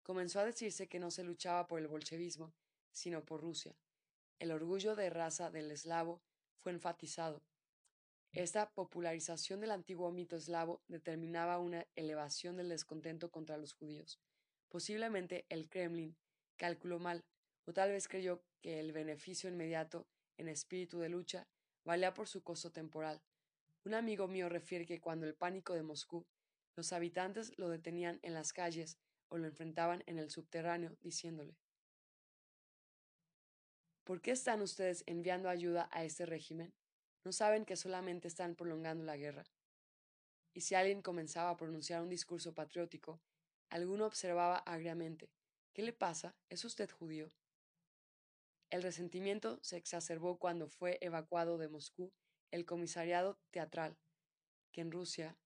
Comenzó 0.03 0.41
a 0.41 0.45
decirse 0.45 0.89
que 0.89 0.99
no 0.99 1.11
se 1.11 1.25
luchaba 1.25 1.67
por 1.67 1.81
el 1.81 1.89
bolchevismo, 1.89 2.53
sino 2.97 3.25
por 3.25 3.43
Rusia. 3.43 3.77
El 4.39 4.51
orgullo 4.51 4.97
de 4.97 5.11
raza 5.11 5.51
del 5.51 5.71
eslavo 5.71 6.23
fue 6.59 6.73
enfatizado, 6.73 7.43
esta 8.37 8.69
popularización 8.69 9.61
del 9.61 9.71
antiguo 9.71 10.13
mito 10.13 10.37
eslavo 10.37 10.83
determinaba 10.89 11.59
una 11.59 11.87
elevación 11.95 12.59
del 12.59 12.69
descontento 12.69 13.31
contra 13.31 13.57
los 13.57 13.73
judíos. 13.73 14.21
Posiblemente 14.69 15.47
el 15.49 15.71
Kremlin 15.71 16.15
calculó 16.59 16.99
mal, 16.99 17.25
o 17.65 17.73
tal 17.73 17.93
vez 17.93 18.09
creyó 18.09 18.45
que 18.61 18.79
el 18.79 18.93
beneficio 18.93 19.49
inmediato 19.49 20.07
en 20.37 20.49
espíritu 20.49 20.99
de 20.99 21.09
lucha 21.09 21.49
valía 21.83 22.13
por 22.13 22.29
su 22.29 22.43
costo 22.43 22.71
temporal. 22.71 23.23
Un 23.87 23.95
amigo 23.95 24.29
mío 24.29 24.51
refiere 24.51 24.85
que 24.85 25.01
cuando 25.01 25.27
el 25.27 25.35
pánico 25.35 25.73
de 25.73 25.83
Moscú, 25.83 26.27
los 26.77 26.93
habitantes 26.93 27.57
lo 27.57 27.71
detenían 27.71 28.19
en 28.21 28.35
las 28.35 28.53
calles 28.53 28.99
o 29.29 29.39
lo 29.39 29.47
enfrentaban 29.47 30.03
en 30.05 30.19
el 30.19 30.29
subterráneo, 30.29 30.99
diciéndole 31.01 31.57
¿Por 34.07 34.23
qué 34.23 34.31
están 34.31 34.63
ustedes 34.63 35.03
enviando 35.07 35.49
ayuda 35.49 35.91
a 35.91 36.05
este 36.05 36.25
régimen? 36.25 36.73
no 37.27 37.33
saben 37.33 37.65
que 37.65 37.75
solamente 37.75 38.29
están 38.29 38.55
prolongando 38.55 39.03
la 39.03 39.17
guerra. 39.17 39.45
Y 40.55 40.61
si 40.61 40.77
alguien 40.77 41.03
comenzaba 41.03 41.51
a 41.51 41.57
pronunciar 41.57 42.01
un 42.01 42.09
discurso 42.09 42.55
patriótico, 42.55 43.21
alguno 43.69 44.07
observaba 44.07 44.59
agriamente 44.59 45.29
¿Qué 45.75 45.83
le 45.83 45.93
pasa? 45.93 46.37
¿Es 46.49 46.65
usted 46.65 46.89
judío? 46.89 47.33
El 48.71 48.85
resentimiento 48.85 49.59
se 49.61 49.77
exacerbó 49.77 50.39
cuando 50.39 50.69
fue 50.69 50.99
evacuado 51.01 51.59
de 51.59 51.69
Moscú 51.69 52.13
el 52.53 52.65
comisariado 52.65 53.41
teatral, 53.51 53.99
que 54.71 54.83
en 54.83 54.93
Rusia, 54.93 55.37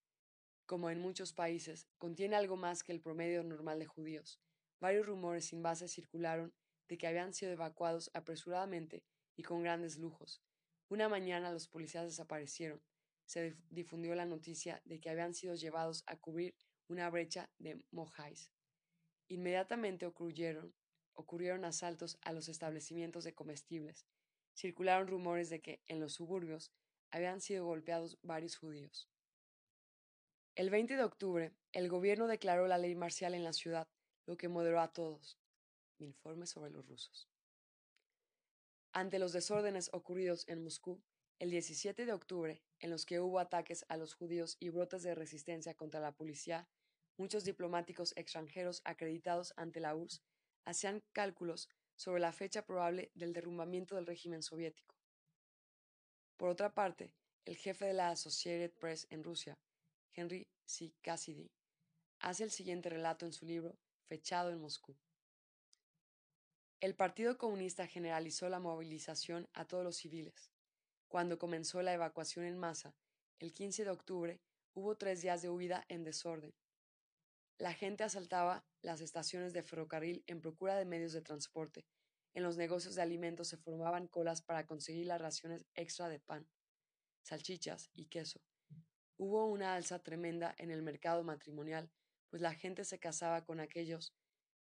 como 0.66 0.90
en 0.90 1.00
muchos 1.00 1.32
países, 1.32 1.88
contiene 1.96 2.36
algo 2.36 2.58
más 2.58 2.84
que 2.84 2.92
el 2.92 3.00
promedio 3.00 3.42
normal 3.42 3.78
de 3.78 3.86
judíos. 3.86 4.38
Varios 4.80 5.06
rumores 5.06 5.46
sin 5.46 5.62
base 5.62 5.88
circularon 5.88 6.52
de 6.90 6.98
que 6.98 7.06
habían 7.06 7.32
sido 7.32 7.52
evacuados 7.52 8.10
apresuradamente 8.14 9.04
y 9.36 9.44
con 9.44 9.62
grandes 9.62 9.96
lujos, 9.96 10.42
una 10.88 11.08
mañana 11.08 11.52
los 11.52 11.68
policías 11.68 12.04
desaparecieron. 12.04 12.82
Se 13.26 13.56
difundió 13.70 14.16
la 14.16 14.26
noticia 14.26 14.82
de 14.84 14.98
que 14.98 15.08
habían 15.08 15.32
sido 15.32 15.54
llevados 15.54 16.02
a 16.08 16.16
cubrir 16.16 16.56
una 16.88 17.08
brecha 17.08 17.48
de 17.58 17.80
mojáis. 17.92 18.50
Inmediatamente 19.28 20.04
ocurrieron, 20.04 20.74
ocurrieron 21.14 21.64
asaltos 21.64 22.18
a 22.22 22.32
los 22.32 22.48
establecimientos 22.48 23.22
de 23.22 23.34
comestibles. 23.34 24.04
circularon 24.52 25.06
rumores 25.06 25.48
de 25.48 25.60
que 25.60 25.80
en 25.86 26.00
los 26.00 26.14
suburbios 26.14 26.72
habían 27.12 27.40
sido 27.40 27.66
golpeados 27.66 28.18
varios 28.22 28.56
judíos. 28.56 29.08
El 30.56 30.70
20 30.70 30.96
de 30.96 31.04
octubre, 31.04 31.52
el 31.70 31.88
gobierno 31.88 32.26
declaró 32.26 32.66
la 32.66 32.78
ley 32.78 32.96
marcial 32.96 33.34
en 33.34 33.44
la 33.44 33.52
ciudad, 33.52 33.86
lo 34.26 34.36
que 34.36 34.48
moderó 34.48 34.80
a 34.80 34.92
todos. 34.92 35.39
Informe 36.00 36.46
sobre 36.46 36.70
los 36.70 36.86
rusos. 36.86 37.28
Ante 38.92 39.18
los 39.18 39.32
desórdenes 39.32 39.90
ocurridos 39.92 40.48
en 40.48 40.64
Moscú, 40.64 41.02
el 41.38 41.50
17 41.50 42.06
de 42.06 42.12
octubre, 42.12 42.62
en 42.80 42.90
los 42.90 43.06
que 43.06 43.20
hubo 43.20 43.38
ataques 43.38 43.84
a 43.88 43.96
los 43.96 44.14
judíos 44.14 44.56
y 44.60 44.70
brotes 44.70 45.02
de 45.02 45.14
resistencia 45.14 45.74
contra 45.74 46.00
la 46.00 46.12
policía, 46.12 46.68
muchos 47.16 47.44
diplomáticos 47.44 48.12
extranjeros 48.16 48.82
acreditados 48.84 49.52
ante 49.56 49.80
la 49.80 49.94
URSS 49.94 50.22
hacían 50.64 51.02
cálculos 51.12 51.68
sobre 51.96 52.20
la 52.20 52.32
fecha 52.32 52.64
probable 52.64 53.10
del 53.14 53.32
derrumbamiento 53.32 53.94
del 53.94 54.06
régimen 54.06 54.42
soviético. 54.42 54.96
Por 56.36 56.48
otra 56.48 56.74
parte, 56.74 57.14
el 57.44 57.56
jefe 57.56 57.86
de 57.86 57.92
la 57.92 58.10
Associated 58.10 58.72
Press 58.72 59.06
en 59.10 59.22
Rusia, 59.22 59.58
Henry 60.14 60.48
C. 60.64 60.94
Cassidy, 61.02 61.50
hace 62.20 62.44
el 62.44 62.50
siguiente 62.50 62.88
relato 62.88 63.26
en 63.26 63.32
su 63.32 63.44
libro, 63.44 63.78
fechado 64.06 64.50
en 64.50 64.60
Moscú. 64.60 64.96
El 66.80 66.94
Partido 66.94 67.36
Comunista 67.36 67.86
generalizó 67.86 68.48
la 68.48 68.58
movilización 68.58 69.46
a 69.52 69.66
todos 69.66 69.84
los 69.84 69.96
civiles. 69.96 70.50
Cuando 71.08 71.38
comenzó 71.38 71.82
la 71.82 71.92
evacuación 71.92 72.46
en 72.46 72.56
masa, 72.56 72.96
el 73.38 73.52
15 73.52 73.84
de 73.84 73.90
octubre, 73.90 74.40
hubo 74.72 74.96
tres 74.96 75.20
días 75.20 75.42
de 75.42 75.50
huida 75.50 75.84
en 75.88 76.04
desorden. 76.04 76.54
La 77.58 77.74
gente 77.74 78.02
asaltaba 78.02 78.64
las 78.80 79.02
estaciones 79.02 79.52
de 79.52 79.62
ferrocarril 79.62 80.24
en 80.26 80.40
procura 80.40 80.74
de 80.74 80.86
medios 80.86 81.12
de 81.12 81.20
transporte. 81.20 81.84
En 82.32 82.42
los 82.42 82.56
negocios 82.56 82.94
de 82.94 83.02
alimentos 83.02 83.48
se 83.48 83.58
formaban 83.58 84.08
colas 84.08 84.40
para 84.40 84.64
conseguir 84.66 85.04
las 85.04 85.20
raciones 85.20 85.66
extra 85.74 86.08
de 86.08 86.18
pan, 86.18 86.48
salchichas 87.20 87.90
y 87.92 88.06
queso. 88.06 88.40
Hubo 89.18 89.44
una 89.48 89.74
alza 89.74 90.02
tremenda 90.02 90.54
en 90.56 90.70
el 90.70 90.80
mercado 90.80 91.24
matrimonial, 91.24 91.90
pues 92.30 92.40
la 92.40 92.54
gente 92.54 92.86
se 92.86 92.98
casaba 92.98 93.44
con 93.44 93.60
aquellos 93.60 94.14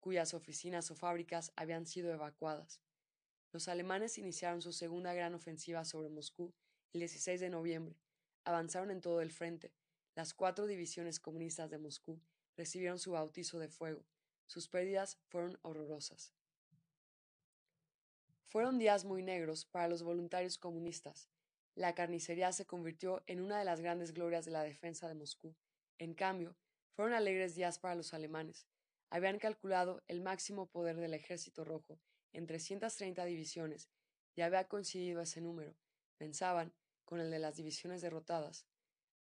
cuyas 0.03 0.33
oficinas 0.33 0.91
o 0.91 0.95
fábricas 0.95 1.53
habían 1.55 1.85
sido 1.85 2.11
evacuadas. 2.11 2.81
Los 3.53 3.69
alemanes 3.69 4.17
iniciaron 4.17 4.61
su 4.61 4.73
segunda 4.73 5.13
gran 5.13 5.33
ofensiva 5.33 5.85
sobre 5.85 6.09
Moscú 6.09 6.53
el 6.91 6.99
16 6.99 7.39
de 7.39 7.49
noviembre. 7.49 7.95
Avanzaron 8.43 8.91
en 8.91 8.99
todo 8.99 9.21
el 9.21 9.31
frente. 9.31 9.71
Las 10.13 10.33
cuatro 10.33 10.67
divisiones 10.67 11.21
comunistas 11.21 11.69
de 11.69 11.77
Moscú 11.77 12.19
recibieron 12.57 12.99
su 12.99 13.11
bautizo 13.11 13.59
de 13.59 13.69
fuego. 13.69 14.03
Sus 14.45 14.67
pérdidas 14.67 15.21
fueron 15.29 15.57
horrorosas. 15.61 16.33
Fueron 18.47 18.79
días 18.79 19.05
muy 19.05 19.23
negros 19.23 19.63
para 19.63 19.87
los 19.87 20.03
voluntarios 20.03 20.57
comunistas. 20.57 21.29
La 21.75 21.95
carnicería 21.95 22.51
se 22.51 22.65
convirtió 22.65 23.23
en 23.25 23.39
una 23.39 23.57
de 23.57 23.63
las 23.63 23.79
grandes 23.79 24.11
glorias 24.11 24.43
de 24.43 24.51
la 24.51 24.63
defensa 24.63 25.07
de 25.07 25.15
Moscú. 25.15 25.55
En 25.97 26.13
cambio, 26.13 26.57
fueron 26.91 27.13
alegres 27.13 27.55
días 27.55 27.79
para 27.79 27.95
los 27.95 28.13
alemanes. 28.13 28.67
Habían 29.13 29.37
calculado 29.37 30.01
el 30.07 30.21
máximo 30.21 30.65
poder 30.65 30.95
del 30.95 31.13
ejército 31.13 31.63
rojo 31.63 31.99
en 32.31 32.47
330 32.47 33.25
divisiones 33.25 33.91
y 34.35 34.41
había 34.41 34.67
coincidido 34.67 35.21
ese 35.21 35.39
número. 35.39 35.75
Pensaban 36.17 36.73
con 37.05 37.19
el 37.19 37.29
de 37.29 37.37
las 37.37 37.55
divisiones 37.55 38.01
derrotadas. 38.01 38.65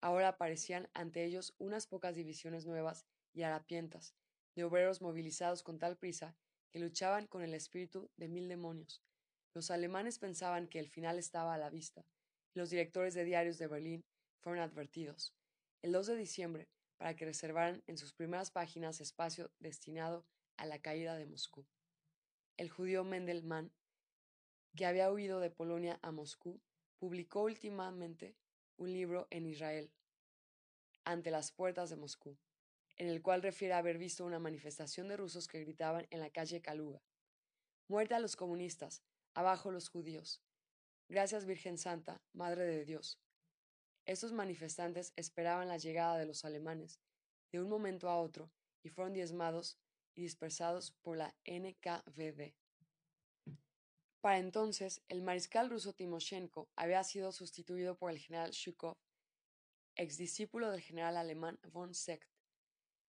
Ahora 0.01 0.29
aparecían 0.29 0.89
ante 0.95 1.27
ellos 1.27 1.55
unas 1.59 1.87
pocas 1.87 2.15
divisiones 2.15 2.65
nuevas 2.65 3.05
y 3.35 3.43
harapientas, 3.43 4.15
de 4.55 4.65
obreros 4.65 5.03
movilizados 5.03 5.63
con 5.63 5.79
tal 5.79 5.99
prisa 5.99 6.35
que 6.71 6.79
luchaban 6.79 7.27
con 7.27 7.43
el 7.43 7.53
espíritu 7.53 8.11
de 8.17 8.29
mil 8.29 8.49
demonios. 8.49 9.03
Los 9.53 9.71
alemanes 9.71 10.19
pensaban 10.19 10.69
que 10.69 10.79
el 10.79 10.89
final 10.89 11.19
estaba 11.19 11.53
a 11.53 11.59
la 11.59 11.69
vista, 11.69 12.07
y 12.55 12.61
los 12.61 12.71
directores 12.71 13.13
de 13.13 13.25
diarios 13.25 13.59
de 13.59 13.67
Berlín 13.67 14.07
fueron 14.41 14.63
advertidos. 14.63 15.35
El 15.83 15.93
2 15.93 16.07
de 16.07 16.17
diciembre, 16.17 16.71
para 17.03 17.17
que 17.17 17.25
reservaran 17.25 17.83
en 17.89 17.99
sus 17.99 18.15
primeras 18.15 18.53
páginas 18.53 19.01
espacio 19.01 19.51
destinado 19.59 20.25
a 20.57 20.67
la 20.67 20.79
caída 20.79 21.17
de 21.17 21.27
Moscú. 21.27 21.67
El 22.57 22.71
judío 22.71 23.03
Mendelmann, 23.03 23.73
que 24.77 24.87
había 24.87 25.11
huido 25.11 25.41
de 25.41 25.51
Polonia 25.51 25.99
a 26.03 26.13
Moscú, 26.13 26.63
publicó 27.01 27.43
últimamente 27.43 28.37
un 28.77 28.93
libro 28.93 29.27
en 29.31 29.47
Israel, 29.47 29.91
ante 31.03 31.33
las 31.33 31.51
puertas 31.51 31.91
de 31.91 31.97
Moscú 31.97 32.39
en 32.99 33.09
el 33.09 33.21
cual 33.21 33.43
refiere 33.43 33.75
haber 33.75 33.99
visto 33.99 34.25
una 34.25 34.39
manifestación 34.39 35.09
de 35.09 35.17
rusos 35.17 35.49
que 35.49 35.59
gritaban 35.59 36.07
en 36.11 36.21
la 36.21 36.31
calle 36.31 36.63
Kaluga. 36.63 37.03
Muerte 37.89 38.15
a 38.15 38.21
los 38.21 38.37
comunistas, 38.37 39.03
abajo 39.35 39.73
los 39.73 39.89
judíos. 39.89 40.41
Gracias 41.09 41.45
Virgen 41.45 41.79
Santa, 41.79 42.23
Madre 42.33 42.63
de 42.63 42.85
Dios. 42.85 43.19
Estos 44.07 44.33
manifestantes 44.33 45.13
esperaban 45.17 45.69
la 45.69 45.79
llegada 45.79 46.19
de 46.19 46.27
los 46.27 46.45
alemanes 46.45 47.01
de 47.53 47.61
un 47.61 47.69
momento 47.69 48.09
a 48.09 48.21
otro 48.21 48.51
y 48.83 48.89
fueron 48.89 49.13
diezmados 49.13 49.79
y 50.15 50.23
dispersados 50.23 50.93
por 51.03 51.17
la 51.17 51.35
NKVD. 51.47 52.55
Para 54.21 54.39
entonces, 54.39 55.03
el 55.09 55.23
mariscal 55.23 55.71
ruso 55.71 55.93
Timoshenko 55.93 56.69
había 56.77 57.03
sido 57.05 57.33
sustituido 57.33 57.97
por 57.97 58.11
el 58.11 58.19
general 58.19 58.51
Shukov, 58.51 58.97
exdiscípulo 59.97 60.71
del 60.71 60.81
general 60.81 61.17
alemán 61.17 61.59
von 61.73 61.95
Seck, 61.95 62.29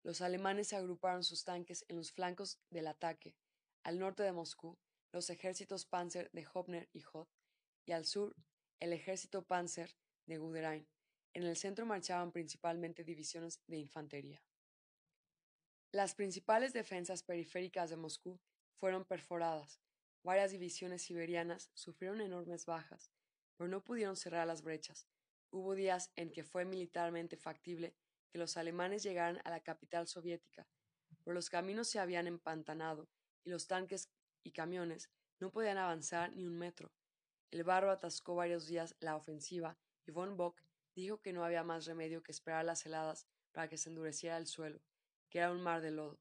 los 0.03 0.23
alemanes 0.23 0.73
agruparon 0.73 1.25
sus 1.25 1.45
tanques 1.45 1.85
en 1.89 1.97
los 1.97 2.11
flancos 2.11 2.59
del 2.71 2.87
ataque, 2.87 3.37
al 3.83 3.99
norte 3.99 4.23
de 4.23 4.33
Moscú, 4.33 4.79
los 5.12 5.29
ejércitos 5.29 5.85
Panzer 5.85 6.31
de 6.33 6.47
Hopner 6.55 6.89
y 6.95 7.03
Hoth, 7.12 7.29
y 7.87 7.93
al 7.93 8.07
sur, 8.07 8.35
el 8.81 8.95
ejército 8.95 9.43
Panzer 9.43 9.95
de 10.31 10.39
Guderian. 10.39 10.86
En 11.35 11.43
el 11.43 11.57
centro 11.57 11.85
marchaban 11.86 12.32
principalmente 12.32 13.05
divisiones 13.05 13.61
de 13.66 13.78
infantería. 13.78 14.43
Las 15.93 16.15
principales 16.15 16.73
defensas 16.73 17.23
periféricas 17.23 17.90
de 17.90 17.97
Moscú 17.97 18.40
fueron 18.78 19.05
perforadas. 19.05 19.81
Varias 20.23 20.52
divisiones 20.52 21.02
siberianas 21.02 21.70
sufrieron 21.74 22.20
enormes 22.20 22.65
bajas, 22.65 23.11
pero 23.57 23.69
no 23.69 23.82
pudieron 23.82 24.16
cerrar 24.16 24.47
las 24.47 24.62
brechas. 24.62 25.09
Hubo 25.51 25.74
días 25.74 26.12
en 26.15 26.31
que 26.31 26.44
fue 26.44 26.65
militarmente 26.65 27.36
factible 27.36 27.97
que 28.31 28.39
los 28.39 28.57
alemanes 28.57 29.02
llegaran 29.02 29.40
a 29.44 29.51
la 29.51 29.61
capital 29.61 30.07
soviética, 30.07 30.69
pero 31.24 31.35
los 31.35 31.51
caminos 31.51 31.89
se 31.89 31.98
habían 31.98 32.28
empantanado 32.28 33.09
y 33.43 33.51
los 33.51 33.66
tanques 33.66 34.09
y 34.44 34.52
camiones 34.52 35.11
no 35.40 35.51
podían 35.51 35.78
avanzar 35.78 36.36
ni 36.36 36.47
un 36.47 36.57
metro. 36.57 36.93
El 37.51 37.65
barro 37.65 37.90
atascó 37.90 38.36
varios 38.36 38.69
días 38.69 38.94
la 39.01 39.16
ofensiva 39.16 39.77
y 40.11 40.12
von 40.12 40.37
Bock 40.37 40.61
dijo 40.97 41.20
que 41.20 41.32
no 41.32 41.45
había 41.45 41.62
más 41.62 41.87
remedio 41.87 42.20
que 42.20 42.32
esperar 42.32 42.65
las 42.65 42.85
heladas 42.85 43.28
para 43.53 43.69
que 43.69 43.78
se 43.78 43.91
endureciera 43.91 44.39
el 44.39 44.49
suelo, 44.49 44.81
que 45.28 45.39
era 45.39 45.53
un 45.53 45.61
mar 45.61 45.81
de 45.81 45.93
lodo. 45.93 46.19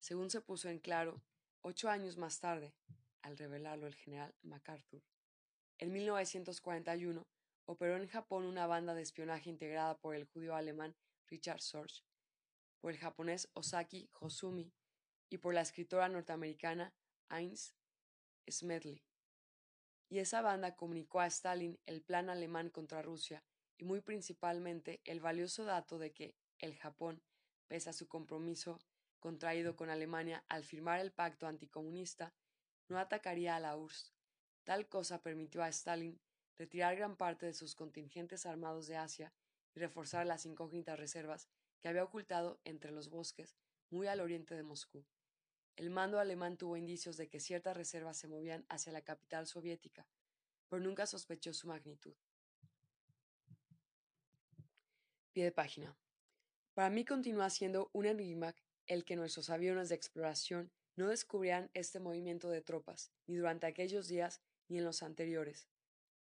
Según 0.00 0.28
se 0.28 0.40
puso 0.40 0.68
en 0.68 0.80
claro, 0.80 1.22
ocho 1.60 1.88
años 1.88 2.16
más 2.16 2.40
tarde, 2.40 2.74
al 3.22 3.38
revelarlo 3.38 3.86
el 3.86 3.94
general 3.94 4.34
MacArthur. 4.42 5.04
En 5.78 5.92
1941 5.92 7.28
operó 7.66 7.96
en 7.96 8.08
Japón 8.08 8.44
una 8.44 8.66
banda 8.66 8.92
de 8.92 9.02
espionaje 9.02 9.48
integrada 9.50 9.96
por 9.98 10.16
el 10.16 10.24
judío 10.24 10.56
alemán 10.56 10.96
Richard 11.28 11.60
Sorge, 11.60 12.02
por 12.80 12.90
el 12.90 12.98
japonés 12.98 13.48
Osaki 13.54 14.10
Hosumi 14.18 14.72
y 15.30 15.38
por 15.38 15.54
la 15.54 15.60
escritora 15.60 16.08
norteamericana 16.08 16.92
Heinz 17.30 17.72
Smedley. 18.50 19.04
Y 20.12 20.18
esa 20.18 20.42
banda 20.42 20.76
comunicó 20.76 21.20
a 21.20 21.26
Stalin 21.26 21.80
el 21.86 22.02
plan 22.02 22.28
alemán 22.28 22.68
contra 22.68 23.00
Rusia 23.00 23.42
y 23.78 23.86
muy 23.86 24.02
principalmente 24.02 25.00
el 25.06 25.20
valioso 25.20 25.64
dato 25.64 25.98
de 25.98 26.12
que 26.12 26.36
el 26.58 26.76
Japón, 26.76 27.22
pese 27.66 27.88
a 27.88 27.94
su 27.94 28.08
compromiso 28.08 28.78
contraído 29.20 29.74
con 29.74 29.88
Alemania 29.88 30.44
al 30.48 30.64
firmar 30.64 31.00
el 31.00 31.12
pacto 31.12 31.46
anticomunista, 31.46 32.34
no 32.88 32.98
atacaría 32.98 33.56
a 33.56 33.60
la 33.60 33.74
URSS. 33.74 34.12
Tal 34.64 34.86
cosa 34.86 35.22
permitió 35.22 35.62
a 35.62 35.70
Stalin 35.70 36.20
retirar 36.58 36.94
gran 36.94 37.16
parte 37.16 37.46
de 37.46 37.54
sus 37.54 37.74
contingentes 37.74 38.44
armados 38.44 38.88
de 38.88 38.98
Asia 38.98 39.32
y 39.74 39.80
reforzar 39.80 40.26
las 40.26 40.44
incógnitas 40.44 40.98
reservas 40.98 41.48
que 41.80 41.88
había 41.88 42.04
ocultado 42.04 42.60
entre 42.64 42.90
los 42.90 43.08
bosques 43.08 43.56
muy 43.88 44.08
al 44.08 44.20
oriente 44.20 44.54
de 44.56 44.62
Moscú. 44.62 45.06
El 45.76 45.90
mando 45.90 46.18
alemán 46.18 46.56
tuvo 46.56 46.76
indicios 46.76 47.16
de 47.16 47.28
que 47.28 47.40
ciertas 47.40 47.76
reservas 47.76 48.16
se 48.16 48.28
movían 48.28 48.64
hacia 48.68 48.92
la 48.92 49.02
capital 49.02 49.46
soviética, 49.46 50.06
pero 50.68 50.82
nunca 50.82 51.06
sospechó 51.06 51.52
su 51.54 51.66
magnitud. 51.66 52.14
Pie 55.32 55.44
de 55.44 55.52
página. 55.52 55.96
Para 56.74 56.90
mí 56.90 57.04
continúa 57.04 57.50
siendo 57.50 57.90
un 57.92 58.06
enigma 58.06 58.54
el 58.86 59.04
que 59.04 59.16
nuestros 59.16 59.50
aviones 59.50 59.88
de 59.88 59.94
exploración 59.94 60.70
no 60.96 61.08
descubrieran 61.08 61.70
este 61.74 62.00
movimiento 62.00 62.50
de 62.50 62.60
tropas, 62.60 63.10
ni 63.26 63.36
durante 63.36 63.66
aquellos 63.66 64.08
días 64.08 64.40
ni 64.68 64.78
en 64.78 64.84
los 64.84 65.02
anteriores, 65.02 65.68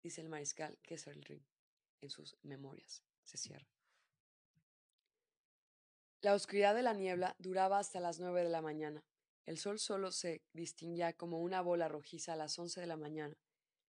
dice 0.03 0.21
el 0.21 0.29
mariscal 0.29 0.79
Kesselring 0.83 1.45
en 2.01 2.11
sus 2.11 2.37
memorias 2.43 3.03
se 3.25 3.37
cierra. 3.37 3.67
La 6.21 6.35
oscuridad 6.35 6.75
de 6.75 6.83
la 6.83 6.95
niebla 6.95 7.37
duraba 7.39 7.79
hasta 7.79 8.01
las 8.01 8.19
nueve 8.19 8.43
de 8.43 8.49
la 8.49 8.63
mañana. 8.63 9.05
El 9.47 9.59
sol 9.59 9.79
solo 9.79 10.13
se 10.13 10.43
distinguía 10.53 11.13
como 11.13 11.41
una 11.41 11.61
bola 11.63 11.89
rojiza 11.89 12.35
a 12.35 12.37
las 12.37 12.59
once 12.59 12.81
de 12.81 12.87
la 12.87 12.97
mañana. 12.97 13.37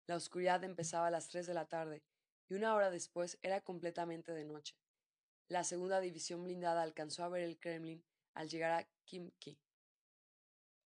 La 0.06 0.16
oscuridad 0.16 0.62
empezaba 0.64 1.08
a 1.08 1.10
las 1.10 1.28
tres 1.28 1.46
de 1.46 1.54
la 1.54 1.66
tarde, 1.66 2.02
y 2.48 2.54
una 2.54 2.74
hora 2.74 2.90
después 2.90 3.38
era 3.42 3.60
completamente 3.60 4.32
de 4.32 4.44
noche. 4.44 4.76
La 5.48 5.64
segunda 5.64 6.00
división 6.00 6.44
blindada 6.44 6.82
alcanzó 6.82 7.24
a 7.24 7.28
ver 7.28 7.42
el 7.42 7.58
Kremlin 7.58 8.04
al 8.34 8.48
llegar 8.48 8.72
a 8.72 8.88
Kimki, 9.04 9.58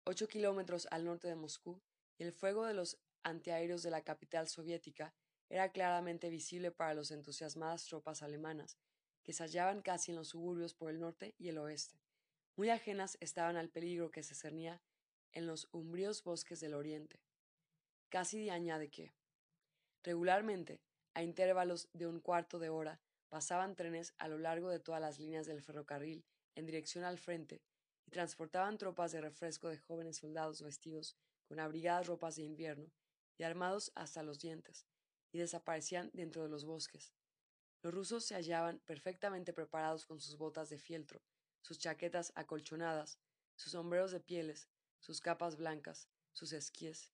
ocho 0.07 0.27
kilómetros 0.27 0.87
al 0.91 1.03
norte 1.03 1.27
de 1.27 1.35
Moscú, 1.35 1.81
el 2.19 2.31
fuego 2.31 2.65
de 2.65 2.75
los 2.75 2.99
antiaéreos 3.23 3.81
de 3.81 3.89
la 3.89 4.03
capital 4.03 4.47
soviética 4.47 5.13
era 5.49 5.71
claramente 5.71 6.29
visible 6.29 6.71
para 6.71 6.93
las 6.93 7.11
entusiasmadas 7.11 7.85
tropas 7.85 8.21
alemanas, 8.21 8.77
que 9.23 9.33
se 9.33 9.43
hallaban 9.43 9.81
casi 9.81 10.11
en 10.11 10.17
los 10.17 10.29
suburbios 10.29 10.73
por 10.75 10.91
el 10.91 10.99
norte 10.99 11.33
y 11.37 11.49
el 11.49 11.57
oeste. 11.57 11.99
Muy 12.57 12.69
ajenas 12.69 13.17
estaban 13.19 13.57
al 13.57 13.69
peligro 13.69 14.11
que 14.11 14.23
se 14.23 14.33
cernía 14.33 14.81
en 15.33 15.45
los 15.45 15.67
umbríos 15.71 16.23
bosques 16.23 16.61
del 16.61 16.73
oriente. 16.73 17.19
Casi 18.07 18.49
añade 18.49 18.89
que, 18.89 19.13
regularmente, 20.03 20.81
a 21.13 21.23
intervalos 21.23 21.89
de 21.91 22.07
un 22.07 22.21
cuarto 22.21 22.57
de 22.59 22.69
hora, 22.69 23.01
pasaban 23.27 23.75
trenes 23.75 24.13
a 24.17 24.29
lo 24.29 24.37
largo 24.37 24.69
de 24.69 24.79
todas 24.79 25.01
las 25.01 25.19
líneas 25.19 25.45
del 25.45 25.61
ferrocarril 25.61 26.23
en 26.55 26.65
dirección 26.65 27.03
al 27.03 27.17
frente 27.17 27.61
y 28.05 28.11
transportaban 28.11 28.77
tropas 28.77 29.11
de 29.11 29.19
refresco 29.19 29.67
de 29.67 29.77
jóvenes 29.77 30.17
soldados 30.17 30.61
vestidos 30.61 31.17
con 31.49 31.59
abrigadas 31.59 32.07
ropas 32.07 32.37
de 32.37 32.43
invierno 32.43 32.89
y 33.37 33.43
armados 33.43 33.91
hasta 33.95 34.23
los 34.23 34.39
dientes, 34.39 34.85
y 35.33 35.39
desaparecían 35.39 36.09
dentro 36.13 36.43
de 36.43 36.49
los 36.49 36.63
bosques. 36.63 37.11
Los 37.81 37.93
rusos 37.93 38.23
se 38.23 38.35
hallaban 38.35 38.79
perfectamente 38.85 39.51
preparados 39.51 40.05
con 40.05 40.21
sus 40.21 40.37
botas 40.37 40.69
de 40.69 40.77
fieltro, 40.77 41.21
sus 41.65 41.79
chaquetas 41.79 42.31
acolchonadas, 42.35 43.17
sus 43.55 43.71
sombreros 43.71 44.11
de 44.11 44.19
pieles, 44.19 44.69
sus 44.99 45.19
capas 45.19 45.57
blancas, 45.57 46.07
sus 46.31 46.53
esquíes, 46.53 47.11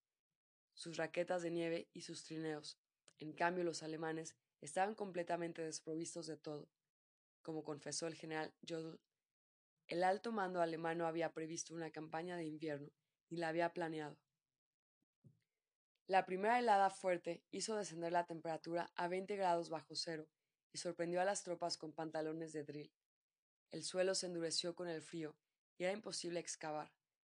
sus 0.73 0.98
raquetas 0.98 1.41
de 1.41 1.52
nieve 1.52 1.88
y 1.94 2.02
sus 2.02 2.26
trineos. 2.26 2.78
En 3.19 3.32
cambio, 3.32 3.64
los 3.64 3.82
alemanes 3.82 4.36
estaban 4.60 4.94
completamente 4.94 5.61
desprovistos 5.61 6.28
de 6.28 6.36
todo. 6.36 6.68
Como 7.41 7.64
confesó 7.64 8.07
el 8.07 8.15
general 8.15 8.53
Jodl, 8.68 8.99
el 9.88 10.03
alto 10.03 10.34
mando 10.34 10.61
alemán 10.61 10.98
no 10.98 11.07
había 11.07 11.32
previsto 11.32 11.73
una 11.73 11.91
campaña 11.91 12.36
de 12.36 12.44
invierno, 12.44 12.91
ni 13.30 13.38
la 13.38 13.48
había 13.48 13.72
planeado. 13.72 14.19
La 16.07 16.26
primera 16.26 16.60
helada 16.60 16.90
fuerte 16.90 17.41
hizo 17.52 17.78
descender 17.78 18.11
la 18.11 18.26
temperatura 18.26 18.91
a 18.95 19.07
20 19.07 19.34
grados 19.38 19.69
bajo 19.69 19.95
cero 19.95 20.28
y 20.73 20.78
sorprendió 20.78 21.22
a 21.22 21.26
las 21.26 21.41
tropas 21.44 21.78
con 21.78 21.94
pantalones 21.94 22.52
de 22.52 22.65
drill. 22.65 22.91
El 23.72 23.84
suelo 23.84 24.15
se 24.15 24.26
endureció 24.26 24.76
con 24.76 24.89
el 24.89 25.02
frío 25.02 25.35
y 25.77 25.85
era 25.85 25.93
imposible 25.93 26.39
excavar. 26.39 26.91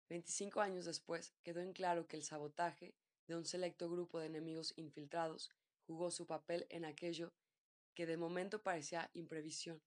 Veinticinco 0.09 0.61
años 0.61 0.85
después 0.85 1.33
quedó 1.43 1.61
en 1.61 1.73
claro 1.73 2.07
que 2.07 2.17
el 2.17 2.23
sabotaje 2.23 2.95
de 3.27 3.35
un 3.35 3.45
selecto 3.45 3.89
grupo 3.89 4.19
de 4.19 4.25
enemigos 4.25 4.73
infiltrados 4.75 5.51
jugó 5.85 6.11
su 6.11 6.25
papel 6.25 6.65
en 6.69 6.85
aquello 6.85 7.33
que 7.93 8.05
de 8.05 8.17
momento 8.17 8.63
parecía 8.63 9.09
imprevisión. 9.13 9.81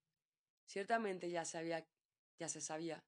Ciertamente 0.66 1.30
ya 1.30 1.42
ya 2.38 2.48
se 2.48 2.60
sabía 2.60 3.04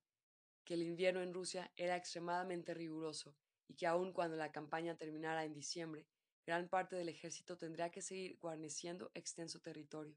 que 0.64 0.74
el 0.74 0.82
invierno 0.82 1.22
en 1.22 1.32
Rusia 1.32 1.72
era 1.76 1.96
extremadamente 1.96 2.74
riguroso 2.74 3.36
y 3.68 3.74
que 3.74 3.86
aun 3.86 4.12
cuando 4.12 4.36
la 4.36 4.52
campaña 4.52 4.96
terminara 4.96 5.44
en 5.44 5.54
diciembre, 5.54 6.06
gran 6.46 6.68
parte 6.68 6.96
del 6.96 7.08
ejército 7.08 7.56
tendría 7.56 7.90
que 7.90 8.02
seguir 8.02 8.36
guarneciendo 8.38 9.10
extenso 9.14 9.60
territorio. 9.60 10.16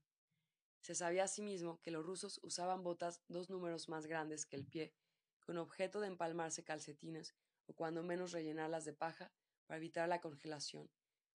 Se 0.82 0.96
sabía 0.96 1.26
asimismo 1.26 1.80
que 1.82 1.92
los 1.92 2.06
rusos 2.06 2.40
usaban 2.44 2.84
botas 2.84 3.22
dos 3.28 3.50
números 3.50 3.88
más 3.88 4.08
grandes 4.08 4.46
que 4.46 4.56
el 4.56 4.66
pie, 4.66 4.94
con 5.46 5.58
objeto 5.58 6.00
de 6.00 6.08
empalmarse 6.08 6.64
calcetines 6.64 7.36
o 7.68 7.74
cuando 7.74 8.04
menos 8.04 8.32
rellenarlas 8.32 8.86
de 8.86 8.94
paja 8.94 9.32
para 9.68 9.78
evitar 9.78 10.10
la 10.10 10.22
congelación, 10.22 10.90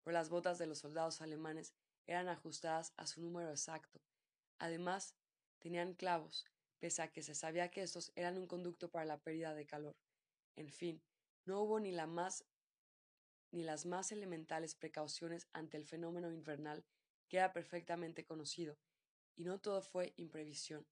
pero 0.02 0.14
las 0.14 0.28
botas 0.28 0.58
de 0.58 0.66
los 0.66 0.78
soldados 0.78 1.20
alemanes 1.20 1.74
eran 2.06 2.28
ajustadas 2.28 2.92
a 2.96 3.06
su 3.06 3.20
número 3.20 3.50
exacto. 3.50 4.00
Además, 4.58 5.16
tenían 5.58 5.94
clavos, 5.94 6.46
pese 6.78 7.02
a 7.02 7.12
que 7.12 7.22
se 7.22 7.34
sabía 7.34 7.70
que 7.70 7.82
estos 7.82 8.12
eran 8.14 8.38
un 8.38 8.46
conducto 8.46 8.90
para 8.90 9.04
la 9.04 9.18
pérdida 9.18 9.54
de 9.54 9.66
calor. 9.66 9.96
En 10.54 10.70
fin, 10.70 11.02
no 11.44 11.62
hubo 11.62 11.80
ni, 11.80 11.90
la 11.90 12.06
más, 12.06 12.44
ni 13.50 13.62
las 13.64 13.86
más 13.86 14.12
elementales 14.12 14.76
precauciones 14.76 15.48
ante 15.52 15.76
el 15.76 15.84
fenómeno 15.84 16.30
invernal 16.30 16.84
que 17.28 17.38
era 17.38 17.52
perfectamente 17.52 18.24
conocido, 18.24 18.78
y 19.36 19.44
no 19.44 19.60
todo 19.60 19.82
fue 19.82 20.12
imprevisión. 20.16 20.86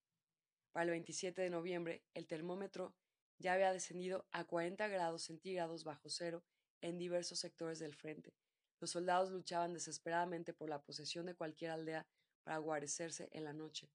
Para 0.72 0.84
el 0.84 0.90
27 0.90 1.42
de 1.42 1.50
noviembre, 1.50 2.04
el 2.14 2.26
termómetro 2.26 2.94
ya 3.38 3.54
había 3.54 3.72
descendido 3.72 4.26
a 4.30 4.44
40 4.44 4.86
grados 4.88 5.22
centígrados 5.22 5.84
bajo 5.84 6.10
cero 6.10 6.44
en 6.80 6.98
diversos 6.98 7.38
sectores 7.38 7.78
del 7.78 7.94
frente. 7.94 8.34
Los 8.80 8.90
soldados 8.90 9.30
luchaban 9.30 9.74
desesperadamente 9.74 10.54
por 10.54 10.68
la 10.68 10.82
posesión 10.82 11.26
de 11.26 11.34
cualquier 11.34 11.70
aldea 11.72 12.06
para 12.44 12.58
guarecerse 12.58 13.28
en 13.32 13.44
la 13.44 13.52
noche. 13.52 13.90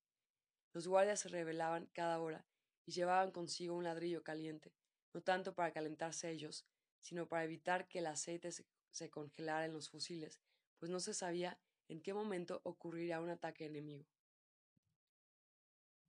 Los 0.73 0.87
guardias 0.87 1.21
se 1.21 1.29
rebelaban 1.29 1.87
cada 1.93 2.19
hora 2.19 2.45
y 2.85 2.91
llevaban 2.91 3.31
consigo 3.31 3.75
un 3.75 3.85
ladrillo 3.85 4.23
caliente, 4.23 4.73
no 5.13 5.21
tanto 5.21 5.55
para 5.55 5.71
calentarse 5.71 6.29
ellos, 6.29 6.65
sino 6.99 7.27
para 7.27 7.43
evitar 7.43 7.87
que 7.87 7.99
el 7.99 8.07
aceite 8.07 8.51
se, 8.51 9.09
congelara 9.09 9.65
en 9.65 9.73
los 9.73 9.89
fusiles, 9.89 10.39
pues 10.77 10.91
no 10.91 10.99
se 10.99 11.13
sabía 11.13 11.59
en 11.87 12.01
qué 12.01 12.13
momento 12.13 12.61
ocurriría 12.63 13.21
un 13.21 13.29
ataque 13.29 13.65
enemigo. 13.65 14.05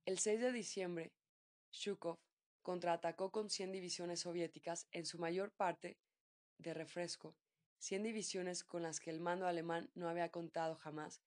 El 0.07 0.19
6 0.19 0.39
de 0.39 0.53
diciembre, 0.53 1.11
Shukov 1.73 2.17
contraatacó 2.61 3.29
con 3.29 3.49
100 3.49 3.73
divisiones 3.73 4.21
soviéticas, 4.21 4.87
en 4.93 5.05
su 5.05 5.19
mayor 5.19 5.51
parte 5.51 5.97
de 6.59 6.73
refresco, 6.73 7.35
100 7.79 8.03
divisiones 8.03 8.63
con 8.63 8.83
las 8.83 9.01
que 9.01 9.09
el 9.09 9.19
mando 9.19 9.47
alemán 9.47 9.91
no 9.95 10.07
había 10.07 10.31
contado 10.31 10.77
jamás 10.77 11.19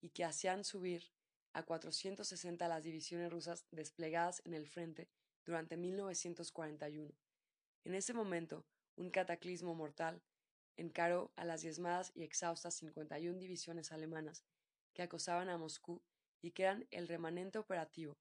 y 0.00 0.10
que 0.10 0.24
hacían 0.24 0.64
subir 0.64 1.12
a 1.52 1.62
460 1.62 2.66
las 2.66 2.82
divisiones 2.82 3.30
rusas 3.30 3.66
desplegadas 3.70 4.42
en 4.44 4.54
el 4.54 4.66
frente 4.66 5.08
durante 5.44 5.76
1941. 5.76 7.14
En 7.84 7.94
ese 7.94 8.14
momento, 8.14 8.66
un 8.96 9.10
cataclismo 9.10 9.76
mortal 9.76 10.20
encaró 10.76 11.30
a 11.36 11.44
las 11.44 11.62
diezmadas 11.62 12.10
y 12.16 12.24
exhaustas 12.24 12.74
51 12.74 13.38
divisiones 13.38 13.92
alemanas 13.92 14.42
que 14.92 15.02
acosaban 15.02 15.48
a 15.50 15.56
Moscú 15.56 16.02
y 16.44 16.50
que 16.50 16.64
eran 16.64 16.86
el 16.90 17.08
remanente 17.08 17.58
operativo, 17.58 18.18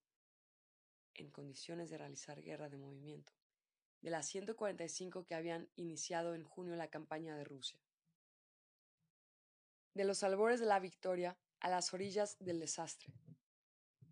en 1.14 1.30
condiciones 1.30 1.90
de 1.90 1.98
realizar 1.98 2.42
guerra 2.42 2.70
de 2.70 2.78
movimiento, 2.78 3.34
de 4.00 4.12
las 4.12 4.28
145 4.28 5.26
que 5.26 5.36
habían 5.36 5.68
iniciado 5.76 6.34
en 6.34 6.46
junio 6.46 6.78
la 6.78 6.88
campaña 6.88 7.36
de 7.36 7.44
Rusia. 7.44 7.78
De 9.94 10.06
los 10.06 10.24
albores 10.24 10.62
de 10.62 10.68
la 10.68 10.80
victoria 10.80 11.38
a 11.60 11.68
las 11.68 11.94
orillas 11.94 12.38
del 12.40 12.62
desastre. 12.62 13.14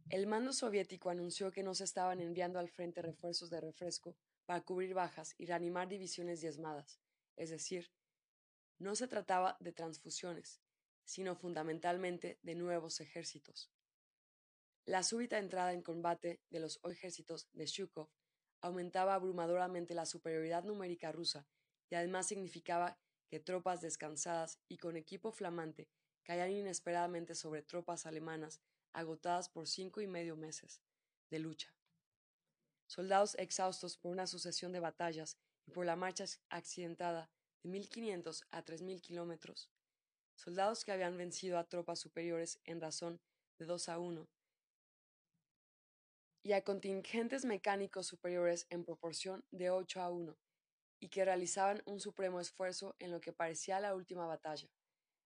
El 0.10 0.28
mando 0.28 0.52
soviético 0.52 1.10
anunció 1.10 1.54
que 1.54 1.64
no 1.64 1.74
se 1.74 1.86
estaban 1.86 2.20
enviando 2.20 2.60
al 2.60 2.68
frente 2.68 3.02
refuerzos 3.02 3.50
de 3.50 3.62
refresco 3.62 4.18
para 4.46 4.60
cubrir 4.60 4.94
bajas 4.94 5.36
y 5.38 5.46
reanimar 5.46 5.88
divisiones 5.88 6.42
diezmadas, 6.42 7.00
es 7.38 7.50
decir, 7.50 7.90
no 8.78 8.94
se 8.94 9.08
trataba 9.08 9.56
de 9.62 9.72
transfusiones, 9.72 10.60
sino 11.06 11.38
fundamentalmente 11.38 12.40
de 12.44 12.56
nuevos 12.56 13.00
ejércitos. 13.00 13.72
La 14.86 15.03
súbita 15.03 15.38
entrada 15.38 15.74
en 15.74 15.84
combate 15.84 16.41
de 16.49 16.60
los 16.60 16.80
ejércitos 16.84 17.48
de 17.53 17.68
Shukov 17.68 18.10
aumentaba 18.62 19.14
abrumadoramente 19.14 19.94
la 19.94 20.08
superioridad 20.08 20.64
numérica 20.64 21.12
rusa 21.12 21.48
y 21.90 21.95
además 21.95 22.28
significaba 22.28 22.98
que 23.30 23.40
tropas 23.40 23.82
descansadas 23.82 24.60
y 24.68 24.78
con 24.78 24.98
equipo 24.98 25.32
flamante 25.32 25.88
caían 26.24 26.52
inesperadamente 26.52 27.36
sobre 27.36 27.62
tropas 27.62 28.08
alemanas 28.08 28.60
agotadas 28.91 29.49
por 29.49 29.68
cinco 29.68 30.02
y 30.02 30.08
medio 30.08 30.36
meses 30.36 30.82
de 31.30 31.40
lucha. 31.40 31.76
Soldados 32.88 33.36
exhaustos 33.36 33.98
por 33.98 34.12
una 34.12 34.28
sucesión 34.28 34.72
de 34.72 34.80
batallas 34.80 35.38
y 35.66 35.72
por 35.72 35.86
la 35.86 35.95
marcha 35.95 36.26
accidentada 36.49 37.32
de 37.64 37.70
1500 37.70 38.45
a 38.49 38.64
3000 38.64 39.02
kilómetros, 39.02 39.70
soldados 40.36 40.84
que 40.84 40.91
habían 40.91 41.18
vencido 41.18 41.60
a 41.60 41.70
tropas 41.70 41.99
superiores 41.99 42.60
en 42.66 42.82
razón 42.82 43.22
de 43.60 43.66
2 43.66 43.90
a 43.90 43.99
1 43.99 44.28
y 46.44 46.54
a 46.54 46.64
contingentes 46.64 47.46
mecánicos 47.46 48.08
superiores 48.08 48.66
en 48.70 48.84
proporción 48.84 49.46
de 49.52 49.70
8 49.70 50.02
a 50.02 50.10
1, 50.10 50.38
y 51.00 51.10
que 51.10 51.26
realizaban 51.26 51.82
un 51.86 52.00
supremo 52.00 52.40
esfuerzo 52.40 52.96
en 53.00 53.12
lo 53.12 53.22
que 53.22 53.34
parecía 53.34 53.80
la 53.80 53.96
última 53.96 54.26
batalla. 54.26 54.70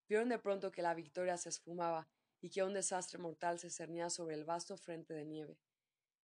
Vieron 0.08 0.30
de 0.30 0.40
pronto 0.40 0.72
que 0.72 0.82
la 0.82 0.94
victoria 0.94 1.38
se 1.38 1.50
esfumaba 1.50 2.08
y 2.42 2.50
que 2.50 2.64
un 2.64 2.74
desastre 2.74 3.18
mortal 3.18 3.60
se 3.60 3.70
cernía 3.70 4.10
sobre 4.10 4.36
el 4.36 4.46
vasto 4.46 4.78
frente 4.78 5.14
de 5.14 5.26
nieve. 5.26 5.58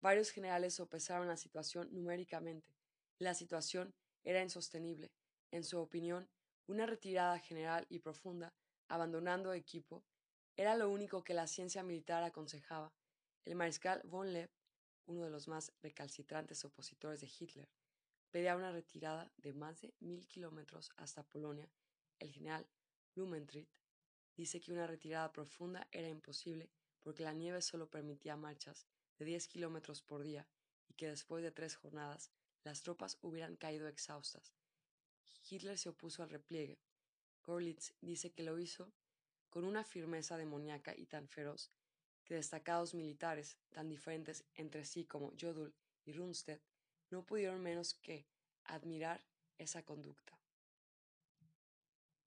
Varios 0.01 0.31
generales 0.31 0.75
sopesaron 0.75 1.27
la 1.27 1.37
situación 1.37 1.89
numéricamente. 1.91 2.75
La 3.19 3.33
situación 3.33 3.93
era 4.23 4.41
insostenible. 4.41 5.11
En 5.51 5.63
su 5.63 5.79
opinión, 5.79 6.29
una 6.67 6.85
retirada 6.85 7.39
general 7.39 7.85
y 7.89 7.99
profunda, 7.99 8.53
abandonando 8.87 9.53
equipo, 9.53 10.03
era 10.57 10.75
lo 10.75 10.89
único 10.89 11.23
que 11.23 11.33
la 11.33 11.47
ciencia 11.47 11.83
militar 11.83 12.23
aconsejaba. 12.23 12.93
El 13.43 13.55
mariscal 13.55 14.01
von 14.05 14.31
Lepp, 14.31 14.51
uno 15.07 15.23
de 15.23 15.29
los 15.29 15.47
más 15.47 15.71
recalcitrantes 15.81 16.65
opositores 16.65 17.21
de 17.21 17.27
Hitler, 17.27 17.69
pedía 18.31 18.55
una 18.55 18.71
retirada 18.71 19.31
de 19.37 19.53
más 19.53 19.81
de 19.81 19.93
mil 19.99 20.27
kilómetros 20.27 20.91
hasta 20.97 21.23
Polonia. 21.23 21.69
El 22.19 22.31
general 22.31 22.67
Blumentritt 23.13 23.69
dice 24.35 24.59
que 24.59 24.71
una 24.71 24.87
retirada 24.87 25.31
profunda 25.31 25.87
era 25.91 26.09
imposible 26.09 26.69
porque 27.01 27.23
la 27.23 27.33
nieve 27.33 27.61
solo 27.61 27.89
permitía 27.89 28.35
marchas 28.35 28.87
de 29.17 29.25
10 29.25 29.47
kilómetros 29.47 30.01
por 30.01 30.23
día 30.23 30.47
y 30.87 30.95
que 30.95 31.07
después 31.07 31.43
de 31.43 31.51
tres 31.51 31.75
jornadas 31.75 32.31
las 32.63 32.81
tropas 32.81 33.17
hubieran 33.21 33.55
caído 33.55 33.87
exhaustas. 33.87 34.53
Hitler 35.49 35.77
se 35.77 35.89
opuso 35.89 36.23
al 36.23 36.29
repliegue. 36.29 36.79
Gorlitz 37.43 37.93
dice 38.01 38.31
que 38.31 38.43
lo 38.43 38.57
hizo 38.59 38.91
con 39.49 39.63
una 39.65 39.83
firmeza 39.83 40.37
demoníaca 40.37 40.95
y 40.95 41.05
tan 41.05 41.27
feroz 41.27 41.71
que 42.25 42.35
destacados 42.35 42.93
militares, 42.93 43.57
tan 43.71 43.87
diferentes 43.87 44.43
entre 44.55 44.83
sí 44.83 45.05
como 45.05 45.31
Jodl 45.39 45.73
y 46.03 46.13
Rundstedt, 46.13 46.61
no 47.11 47.25
pudieron 47.25 47.61
menos 47.61 47.93
que 47.93 48.27
admirar 48.65 49.23
esa 49.57 49.83
conducta. 49.83 50.37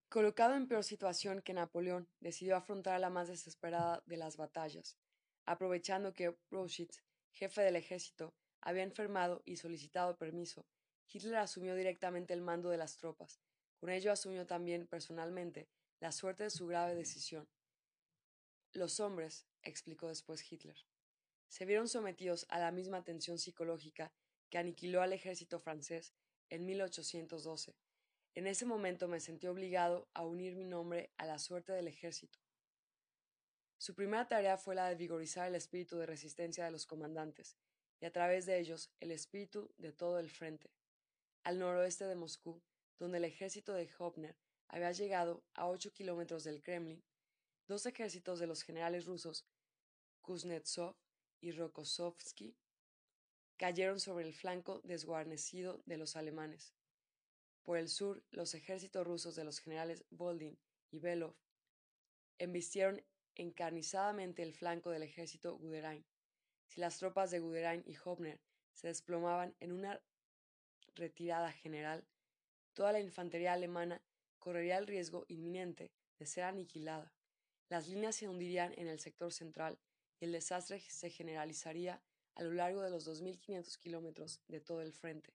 Colocado 0.09 0.55
en 0.55 0.67
peor 0.67 0.85
situación 0.85 1.43
que 1.43 1.53
Napoleón, 1.53 2.09
decidió 2.21 2.57
afrontar 2.57 2.99
la 2.99 3.11
más 3.11 3.29
desesperada 3.29 4.03
de 4.07 4.17
las 4.17 4.39
batallas, 4.39 4.97
aprovechando 5.45 6.15
que 6.15 6.35
Brauchitz, 6.51 7.03
jefe 7.33 7.61
del 7.61 7.77
ejército, 7.77 8.33
había 8.61 8.85
enfermado 8.85 9.43
y 9.45 9.57
solicitado 9.57 10.17
permiso. 10.17 10.65
Hitler 11.13 11.37
asumió 11.37 11.75
directamente 11.75 12.35
el 12.35 12.41
mando 12.41 12.71
de 12.71 12.77
las 12.77 12.97
tropas. 12.97 13.41
Con 13.81 13.91
ello 13.91 14.13
asumió 14.13 14.47
también 14.47 14.87
personalmente 14.87 15.69
la 16.01 16.13
suerte 16.13 16.45
de 16.45 16.51
su 16.51 16.67
grave 16.67 16.95
decisión. 16.95 17.49
Los 18.73 19.01
hombres, 19.01 19.47
explicó 19.63 20.09
después 20.09 20.51
Hitler, 20.51 20.77
se 21.49 21.65
vieron 21.65 21.89
sometidos 21.89 22.47
a 22.49 22.59
la 22.59 22.71
misma 22.71 23.05
tensión 23.05 23.39
psicológica 23.39 24.13
que 24.51 24.59
aniquiló 24.59 25.03
al 25.03 25.13
ejército 25.13 25.59
francés 25.59 26.15
en 26.51 26.65
1812 26.67 27.77
en 28.39 28.47
ese 28.47 28.67
momento 28.67 29.09
me 29.09 29.19
sentí 29.19 29.49
obligado 29.49 30.09
a 30.15 30.25
unir 30.25 30.55
mi 30.55 30.65
nombre 30.65 31.11
a 31.17 31.27
la 31.27 31.41
suerte 31.41 31.73
del 31.73 31.89
ejército. 31.89 32.39
Su 33.79 33.97
primera 33.97 34.29
tarea 34.29 34.57
fue 34.57 34.77
la 34.77 34.89
de 34.89 34.95
vigorizar 34.95 35.49
el 35.49 35.57
espíritu 35.57 35.99
de 35.99 36.07
resistencia 36.07 36.65
de 36.65 36.71
los 36.71 36.87
comandantes, 36.87 37.57
y 38.01 38.07
a 38.07 38.13
través 38.13 38.47
de 38.47 38.61
ellos 38.61 38.93
el 39.01 39.11
espíritu 39.11 39.75
de 39.77 39.93
todo 39.93 40.21
el 40.21 40.31
frente. 40.31 40.71
Al 41.43 41.59
noroeste 41.59 42.05
de 42.05 42.15
Moscú, 42.15 42.63
donde 43.01 43.19
el 43.19 43.25
ejército 43.25 43.73
de 43.73 43.91
Hopner 43.99 44.37
había 44.69 44.93
llegado 44.93 45.45
a 45.55 45.67
ocho 45.67 45.93
kilómetros 45.93 46.45
del 46.45 46.63
Kremlin, 46.63 47.03
dos 47.69 47.85
ejércitos 47.85 48.41
de 48.41 48.47
los 48.47 48.63
generales 48.63 49.05
rusos, 49.05 49.47
Kuznetsov 50.23 50.97
y 51.41 51.53
Rokossovsky, 51.53 52.57
cayeron 53.59 54.01
sobre 54.01 54.25
el 54.25 54.33
flanco 54.33 54.81
desguarnecido 54.85 55.83
de 55.85 55.99
los 55.99 56.17
alemanes. 56.17 56.75
Por 57.63 57.77
el 57.77 57.89
sur, 57.89 58.25
los 58.31 58.55
ejércitos 58.55 59.07
rusos 59.07 59.37
de 59.37 59.45
los 59.45 59.59
generales 59.59 60.05
Boldin 60.11 60.59
y 60.91 60.99
Belov 60.99 61.37
embistieron 62.39 63.05
encarnizadamente 63.35 64.43
el 64.43 64.55
flanco 64.55 64.91
del 64.91 65.03
ejército 65.03 65.57
Guderian. 65.59 66.07
Si 66.67 66.81
las 66.81 66.99
tropas 66.99 67.31
de 67.31 67.41
Guderian 67.41 67.83
y 67.87 67.97
Hopner 68.03 68.41
se 68.73 68.89
desplomaban 68.89 69.55
en 69.61 69.73
una 69.73 70.01
retirada 70.95 71.53
general, 71.53 72.07
toda 72.73 72.93
la 72.93 73.01
infantería 73.01 73.53
alemana 73.53 74.03
correría 74.39 74.79
el 74.79 74.87
riesgo 74.87 75.27
inminente 75.29 75.93
de 76.19 76.27
ser 76.27 76.45
aniquilada. 76.45 77.13
Las 77.69 77.87
líneas 77.87 78.17
se 78.17 78.29
hundirían 78.29 78.73
en 78.79 78.89
el 78.89 78.99
sector 78.99 79.33
central 79.33 79.79
y 80.21 80.25
el 80.25 80.33
desastre 80.33 80.81
se 80.81 81.11
generalizaría 81.11 82.03
a 82.35 82.43
lo 82.43 82.53
largo 82.53 82.81
de 82.81 82.91
los 82.91 83.07
2.500 83.07 83.79
kilómetros 83.79 84.41
de 84.49 84.61
todo 84.61 84.81
el 84.81 84.93
frente. 84.93 85.35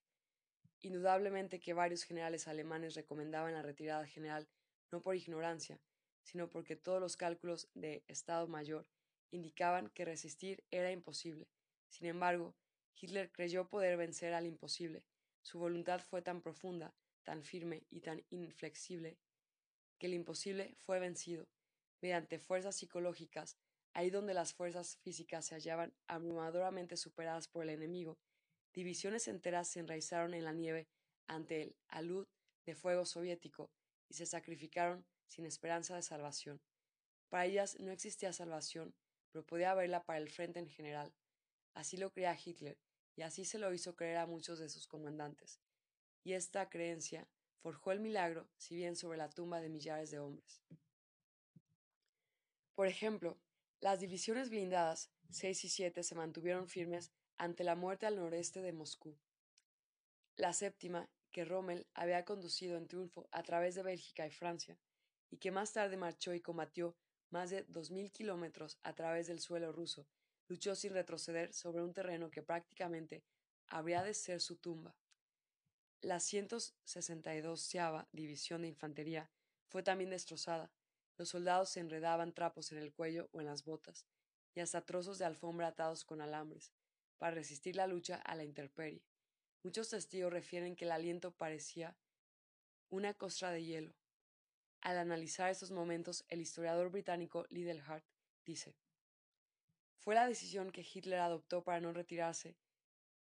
Indudablemente 0.82 1.60
que 1.60 1.74
varios 1.74 2.04
generales 2.04 2.48
alemanes 2.48 2.96
recomendaban 2.96 3.54
la 3.54 3.62
retirada 3.62 4.08
general 4.08 4.48
no 4.92 5.02
por 5.02 5.16
ignorancia, 5.16 5.80
sino 6.24 6.50
porque 6.50 6.76
todos 6.76 7.00
los 7.00 7.18
cálculos 7.18 7.70
de 7.76 8.04
Estado 8.08 8.48
Mayor 8.48 8.88
indicaban 9.32 9.90
que 9.90 10.06
resistir 10.06 10.64
era 10.72 10.92
imposible. 10.92 11.48
Sin 11.90 12.08
embargo, 12.08 12.56
Hitler 13.00 13.32
creyó 13.32 13.68
poder 13.68 13.98
vencer 13.98 14.34
al 14.34 14.46
imposible. 14.46 15.04
Su 15.42 15.60
voluntad 15.60 16.00
fue 16.00 16.22
tan 16.22 16.42
profunda, 16.42 16.94
tan 17.24 17.44
firme 17.44 17.84
y 17.90 18.02
tan 18.02 18.24
inflexible, 18.30 19.18
que 20.00 20.08
el 20.08 20.14
imposible 20.14 20.76
fue 20.80 21.00
vencido, 21.00 21.48
mediante 22.04 22.38
fuerzas 22.38 22.76
psicológicas, 22.76 23.58
ahí 23.94 24.12
donde 24.12 24.36
las 24.36 24.54
fuerzas 24.54 24.98
físicas 24.98 25.46
se 25.46 25.56
hallaban 25.56 25.92
abrumadoramente 26.06 26.98
superadas 26.98 27.48
por 27.48 27.64
el 27.64 27.72
enemigo, 27.72 28.20
Divisiones 28.74 29.28
enteras 29.28 29.68
se 29.68 29.80
enraizaron 29.80 30.34
en 30.34 30.46
la 30.46 30.52
nieve 30.52 30.88
ante 31.28 31.62
el 31.62 31.76
alud 31.90 32.28
de 32.66 32.74
fuego 32.74 33.06
soviético 33.06 33.72
y 34.10 34.16
se 34.16 34.26
sacrificaron 34.26 35.06
sin 35.28 35.46
esperanza 35.46 35.96
de 35.96 36.02
salvación. 36.02 36.60
Para 37.30 37.46
ellas 37.46 37.80
no 37.80 37.92
existía 37.92 38.34
salvación, 38.34 38.96
pero 39.32 39.46
podía 39.46 39.72
haberla 39.72 40.04
para 40.04 40.20
el 40.20 40.30
frente 40.30 40.60
en 40.60 40.68
general. 40.68 41.14
Así 41.76 41.98
lo 41.98 42.12
creía 42.12 42.36
Hitler, 42.36 42.80
y 43.16 43.22
así 43.22 43.46
se 43.46 43.60
lo 43.60 43.72
hizo 43.74 43.96
creer 43.96 44.18
a 44.18 44.26
muchos 44.26 44.58
de 44.58 44.70
sus 44.70 44.88
comandantes. 44.88 45.60
Y 46.24 46.34
esta 46.34 46.70
creencia 46.70 47.28
forjó 47.62 47.92
el 47.92 48.00
milagro, 48.00 48.50
si 48.58 48.76
bien 48.76 48.96
sobre 48.96 49.18
la 49.20 49.30
tumba 49.30 49.62
de 49.62 49.70
millares 49.70 50.10
de 50.10 50.20
hombres. 50.20 50.64
Por 52.76 52.88
ejemplo, 52.88 53.38
las 53.80 54.00
divisiones 54.00 54.50
blindadas 54.50 55.12
6 55.30 55.66
y 55.66 55.70
7 55.70 56.04
se 56.04 56.16
mantuvieron 56.16 56.68
firmes 56.68 57.12
ante 57.38 57.64
la 57.64 57.76
muerte 57.76 58.06
al 58.06 58.16
noreste 58.16 58.62
de 58.62 58.74
Moscú. 58.74 59.18
La 60.36 60.54
séptima, 60.54 61.10
que 61.32 61.46
Rommel 61.46 61.88
había 61.94 62.26
conducido 62.26 62.78
en 62.78 62.88
triunfo 62.88 63.28
a 63.32 63.44
través 63.44 63.76
de 63.76 63.84
Bélgica 63.84 64.26
y 64.26 64.32
Francia, 64.32 64.78
y 65.30 65.38
que 65.38 65.52
más 65.52 65.74
tarde 65.74 65.98
marchó 65.98 66.34
y 66.34 66.42
combatió 66.42 66.96
más 67.30 67.50
de 67.50 67.64
dos 67.68 67.90
mil 67.92 68.12
kilómetros 68.12 68.78
a 68.84 68.94
través 68.94 69.28
del 69.28 69.40
suelo 69.40 69.72
ruso, 69.72 70.08
luchó 70.48 70.76
sin 70.76 70.94
retroceder 70.94 71.54
sobre 71.54 71.84
un 71.84 71.94
terreno 71.94 72.30
que 72.30 72.44
prácticamente 72.44 73.24
habría 73.68 74.04
de 74.04 74.14
ser 74.14 74.42
su 74.42 74.58
tumba. 74.58 74.96
La 76.02 76.20
162 76.20 77.72
División 78.12 78.62
de 78.62 78.68
Infantería 78.68 79.32
fue 79.68 79.84
también 79.84 80.10
destrozada. 80.10 80.72
Los 81.18 81.30
soldados 81.30 81.70
se 81.70 81.80
enredaban 81.80 82.34
trapos 82.34 82.72
en 82.72 82.80
el 82.80 82.94
cuello 82.94 83.30
o 83.32 83.40
en 83.40 83.46
las 83.46 83.64
botas, 83.64 84.08
y 84.56 84.60
hasta 84.60 84.86
trozos 84.86 85.18
de 85.20 85.26
alfombra 85.26 85.68
atados 85.68 86.06
con 86.06 86.22
alambres, 86.22 86.74
para 87.18 87.36
resistir 87.36 87.76
la 87.76 87.88
lucha 87.88 88.16
a 88.18 88.36
la 88.36 88.44
intemperie. 88.44 89.04
Muchos 89.64 89.90
testigos 89.90 90.34
refieren 90.34 90.76
que 90.76 90.86
el 90.86 90.92
aliento 90.92 91.32
parecía 91.32 91.96
una 92.90 93.14
costra 93.14 93.52
de 93.52 93.64
hielo. 93.64 93.96
Al 94.82 94.98
analizar 94.98 95.50
estos 95.50 95.72
momentos, 95.72 96.26
el 96.28 96.42
historiador 96.42 96.90
británico 96.90 97.46
Liddell 97.50 97.82
Hart 97.88 98.06
dice: 98.46 98.76
Fue 99.98 100.16
la 100.16 100.28
decisión 100.28 100.72
que 100.72 100.86
Hitler 100.86 101.20
adoptó 101.20 101.64
para 101.64 101.80
no 101.80 101.94
retirarse 101.94 102.58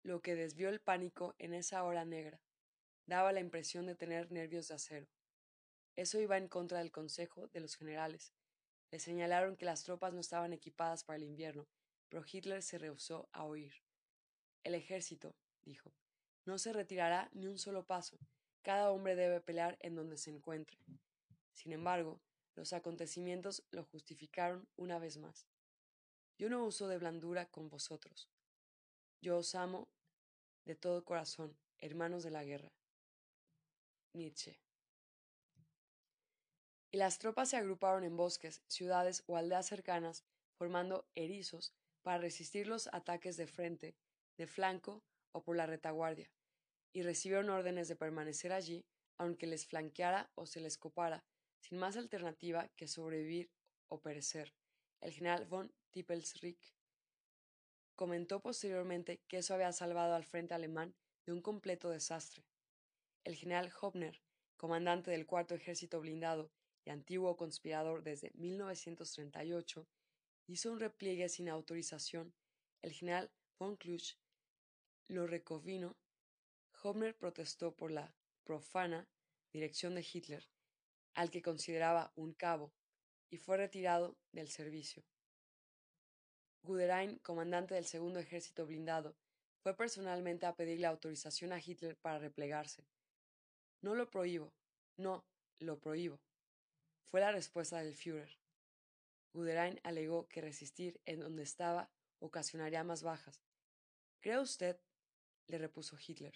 lo 0.02 0.22
que 0.22 0.34
desvió 0.34 0.68
el 0.68 0.80
pánico 0.80 1.34
en 1.38 1.54
esa 1.54 1.82
hora 1.82 2.04
negra. 2.04 2.40
Daba 3.06 3.32
la 3.32 3.40
impresión 3.40 3.86
de 3.86 3.96
tener 3.96 4.30
nervios 4.30 4.68
de 4.68 4.74
acero. 4.74 5.08
Eso 6.00 6.18
iba 6.18 6.38
en 6.38 6.48
contra 6.48 6.78
del 6.78 6.90
consejo 6.90 7.48
de 7.48 7.60
los 7.60 7.76
generales. 7.76 8.32
Le 8.90 8.98
señalaron 8.98 9.56
que 9.56 9.66
las 9.66 9.82
tropas 9.84 10.14
no 10.14 10.20
estaban 10.20 10.52
equipadas 10.52 11.04
para 11.04 11.18
el 11.18 11.24
invierno 11.24 11.68
pero 12.10 12.24
Hitler 12.30 12.62
se 12.62 12.76
rehusó 12.76 13.28
a 13.32 13.44
oír. 13.44 13.72
El 14.64 14.74
ejército, 14.74 15.34
dijo, 15.62 15.94
no 16.44 16.58
se 16.58 16.72
retirará 16.72 17.30
ni 17.32 17.46
un 17.46 17.56
solo 17.56 17.86
paso. 17.86 18.18
Cada 18.62 18.90
hombre 18.90 19.14
debe 19.14 19.40
pelear 19.40 19.78
en 19.80 19.94
donde 19.94 20.18
se 20.18 20.30
encuentre. 20.30 20.76
Sin 21.52 21.72
embargo, 21.72 22.20
los 22.56 22.72
acontecimientos 22.72 23.62
lo 23.70 23.84
justificaron 23.84 24.68
una 24.76 24.98
vez 24.98 25.16
más. 25.16 25.46
Yo 26.36 26.50
no 26.50 26.64
uso 26.64 26.88
de 26.88 26.98
blandura 26.98 27.46
con 27.46 27.68
vosotros. 27.68 28.28
Yo 29.22 29.38
os 29.38 29.54
amo 29.54 29.88
de 30.64 30.74
todo 30.74 31.04
corazón, 31.04 31.56
hermanos 31.78 32.24
de 32.24 32.30
la 32.30 32.44
guerra. 32.44 32.72
Nietzsche. 34.12 34.58
Y 36.92 36.96
las 36.96 37.18
tropas 37.18 37.50
se 37.50 37.56
agruparon 37.56 38.04
en 38.04 38.16
bosques, 38.16 38.62
ciudades 38.66 39.22
o 39.26 39.36
aldeas 39.36 39.66
cercanas, 39.66 40.24
formando 40.58 41.06
erizos 41.14 41.72
para 42.02 42.18
resistir 42.18 42.66
los 42.66 42.88
ataques 42.92 43.36
de 43.36 43.46
frente, 43.46 43.94
de 44.36 44.46
flanco 44.46 45.02
o 45.32 45.42
por 45.42 45.56
la 45.56 45.66
retaguardia, 45.66 46.30
y 46.92 47.02
recibieron 47.02 47.50
órdenes 47.50 47.88
de 47.88 47.96
permanecer 47.96 48.52
allí 48.52 48.84
aunque 49.18 49.46
les 49.46 49.66
flanqueara 49.66 50.30
o 50.34 50.46
se 50.46 50.60
les 50.60 50.78
copara, 50.78 51.24
sin 51.60 51.76
más 51.76 51.98
alternativa 51.98 52.68
que 52.74 52.88
sobrevivir 52.88 53.50
o 53.88 54.00
perecer. 54.00 54.54
El 55.02 55.12
general 55.12 55.44
von 55.44 55.70
Tippelsrick 55.90 56.58
comentó 57.94 58.40
posteriormente 58.40 59.20
que 59.28 59.38
eso 59.38 59.52
había 59.52 59.72
salvado 59.72 60.14
al 60.14 60.24
frente 60.24 60.54
alemán 60.54 60.94
de 61.26 61.32
un 61.32 61.42
completo 61.42 61.90
desastre. 61.90 62.46
El 63.24 63.36
general 63.36 63.70
Hopner, 63.78 64.22
comandante 64.56 65.10
del 65.10 65.26
cuarto 65.26 65.54
ejército 65.54 66.00
blindado 66.00 66.50
antiguo 66.90 67.36
conspirador 67.36 68.02
desde 68.02 68.32
1938, 68.34 69.86
hizo 70.46 70.72
un 70.72 70.80
repliegue 70.80 71.28
sin 71.28 71.48
autorización. 71.48 72.34
El 72.82 72.92
general 72.92 73.30
von 73.58 73.76
Klusch 73.76 74.16
lo 75.08 75.26
recovino. 75.26 75.96
Hommler 76.82 77.16
protestó 77.16 77.74
por 77.76 77.90
la 77.90 78.14
profana 78.44 79.08
dirección 79.52 79.94
de 79.94 80.06
Hitler. 80.10 80.48
al 81.14 81.30
que 81.30 81.42
consideraba 81.42 82.12
un 82.14 82.32
cabo, 82.32 82.72
y 83.30 83.36
fue 83.36 83.56
retirado 83.56 84.16
del 84.32 84.48
servicio. 84.48 85.04
Guderian, 86.62 87.18
comandante 87.18 87.74
del 87.74 87.84
segundo 87.84 88.20
ejército 88.20 88.66
blindado, 88.66 89.16
fue 89.62 89.76
personalmente 89.76 90.46
a 90.46 90.54
pedirle 90.54 90.86
autorización 90.86 91.52
a 91.52 91.60
Hitler 91.60 91.96
para 91.96 92.18
replegarse. 92.18 92.86
No 93.82 93.94
lo 93.94 94.08
prohíbo, 94.08 94.52
no, 94.96 95.24
lo 95.58 95.78
prohíbo, 95.78 96.20
fue 97.10 97.20
la 97.20 97.32
respuesta 97.32 97.78
del 97.82 97.96
Führer. 97.96 98.38
Guderian 99.32 99.80
alegó 99.82 100.28
que 100.28 100.40
resistir 100.40 101.00
en 101.06 101.18
donde 101.18 101.42
estaba 101.42 101.90
ocasionaría 102.20 102.84
más 102.84 103.02
bajas. 103.02 103.42
¿Cree 104.20 104.38
usted, 104.38 104.78
le 105.48 105.58
repuso 105.58 105.96
Hitler, 105.98 106.34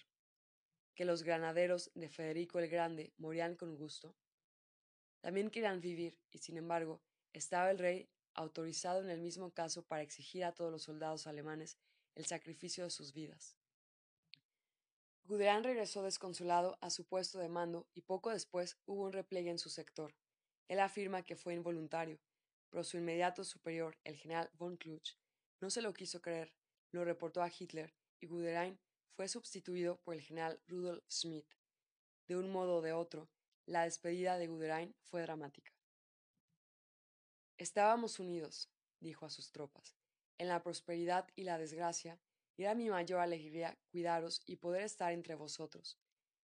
que 0.97 1.05
los 1.05 1.23
granaderos 1.23 1.93
de 1.95 2.09
Federico 2.09 2.59
el 2.59 2.69
Grande 2.69 3.13
morían 3.19 3.55
con 3.55 3.77
gusto? 3.77 4.17
También 5.21 5.51
querían 5.51 5.81
vivir, 5.81 6.19
y 6.33 6.39
sin 6.39 6.57
embargo, 6.57 7.01
estaba 7.33 7.71
el 7.71 7.79
rey 7.79 8.11
autorizado 8.35 9.01
en 9.01 9.11
el 9.11 9.21
mismo 9.21 9.53
caso 9.53 9.85
para 9.87 10.03
exigir 10.03 10.45
a 10.45 10.55
todos 10.55 10.73
los 10.73 10.83
soldados 10.83 11.29
alemanes 11.29 11.79
el 12.17 12.27
sacrificio 12.27 12.83
de 12.83 12.91
sus 12.91 13.13
vidas. 13.13 13.57
Guderian 15.23 15.63
regresó 15.63 16.03
desconsolado 16.03 16.79
a 16.81 16.91
su 16.91 17.07
puesto 17.07 17.39
de 17.39 17.49
mando 17.49 17.87
y 17.95 18.03
poco 18.03 18.31
después 18.31 18.77
hubo 18.87 19.05
un 19.05 19.13
repliegue 19.13 19.51
en 19.51 19.59
su 19.59 19.71
sector. 19.71 20.15
Él 20.69 20.81
afirma 20.81 21.23
que 21.23 21.37
fue 21.37 21.55
involuntario, 21.55 22.21
pero 22.71 22.85
su 22.85 22.97
inmediato 22.97 23.45
superior, 23.45 23.97
el 24.05 24.17
general 24.17 24.51
von 24.55 24.77
Kluch, 24.77 25.17
no 25.61 25.71
se 25.71 25.83
lo 25.83 25.93
quiso 25.93 26.21
creer, 26.21 26.55
lo 26.91 27.05
reportó 27.05 27.43
a 27.43 27.51
Hitler 27.51 27.95
y 28.21 28.27
Guderian 28.27 28.79
fue 29.15 29.29
sustituido 29.29 30.01
por 30.01 30.15
el 30.15 30.23
general 30.23 30.61
Rudolf 30.67 31.05
Schmidt. 31.09 31.47
De 32.27 32.37
un 32.37 32.51
modo 32.51 32.77
o 32.77 32.83
de 32.83 32.93
otro, 32.93 33.29
la 33.67 33.85
despedida 33.85 34.39
de 34.39 34.47
Guderian 34.47 34.95
fue 35.03 35.23
dramática. 35.23 35.73
Estábamos 37.57 38.19
unidos, 38.19 38.69
dijo 39.01 39.27
a 39.27 39.31
sus 39.31 39.53
tropas, 39.53 39.95
en 40.39 40.49
la 40.49 40.63
prosperidad 40.63 41.29
y 41.37 41.45
la 41.45 41.59
desgracia, 41.59 42.21
era 42.57 42.75
mi 42.75 42.89
mayor 42.89 43.21
alegría 43.21 43.79
cuidaros 43.91 44.43
y 44.47 44.57
poder 44.57 44.83
estar 44.83 45.13
entre 45.13 45.35
vosotros. 45.35 45.99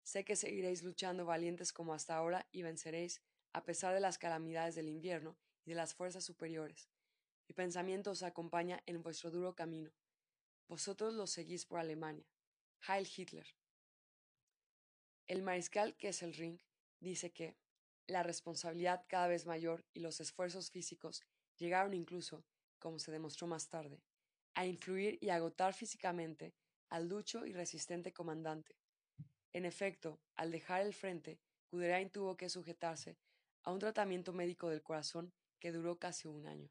Sé 0.03 0.25
que 0.25 0.37
seguiréis 0.37 0.83
luchando 0.83 1.27
valientes 1.27 1.73
como 1.73 1.93
hasta 1.93 2.17
ahora 2.17 2.47
y 2.51 2.63
venceréis 2.63 3.23
a 3.59 3.65
pesar 3.65 3.93
de 3.93 3.99
las 3.99 4.19
calamidades 4.19 4.77
del 4.77 4.89
invierno 4.89 5.37
y 5.65 5.71
de 5.71 5.75
las 5.75 5.93
fuerzas 5.93 6.25
superiores. 6.25 6.89
Mi 7.49 7.55
pensamiento 7.55 8.13
os 8.13 8.23
acompaña 8.23 8.81
en 8.87 9.03
vuestro 9.03 9.33
duro 9.33 9.57
camino. 9.57 9.91
Vosotros 10.69 11.15
lo 11.15 11.27
seguís 11.27 11.67
por 11.67 11.81
Alemania. 11.81 12.25
Heil 12.87 13.09
Hitler. 13.17 13.49
El 15.27 15.43
mariscal 15.43 15.97
Kesselring 15.97 16.63
dice 17.01 17.33
que 17.33 17.57
la 18.07 18.23
responsabilidad 18.23 19.05
cada 19.09 19.27
vez 19.27 19.45
mayor 19.45 19.85
y 19.93 19.99
los 19.99 20.21
esfuerzos 20.21 20.71
físicos 20.71 21.25
llegaron 21.57 21.95
incluso, 21.95 22.45
como 22.79 23.01
se 23.01 23.11
demostró 23.11 23.49
más 23.49 23.69
tarde, 23.69 24.05
a 24.55 24.67
influir 24.67 25.19
y 25.21 25.31
agotar 25.31 25.75
físicamente 25.75 26.55
al 26.91 27.09
ducho 27.09 27.45
y 27.45 27.53
resistente 27.53 28.13
comandante. 28.13 28.77
En 29.53 29.65
efecto, 29.65 30.21
al 30.37 30.53
dejar 30.53 30.83
el 30.83 30.95
frente, 30.95 31.41
Guderian 31.73 32.11
tuvo 32.11 32.37
que 32.37 32.49
sujetarse 32.49 33.19
a 33.69 33.71
un 33.71 33.81
tratamiento 33.81 34.33
médico 34.33 34.71
del 34.71 34.83
corazón 34.83 35.31
que 35.61 35.73
duró 35.73 35.99
casi 35.99 36.27
un 36.27 36.47
año. 36.47 36.71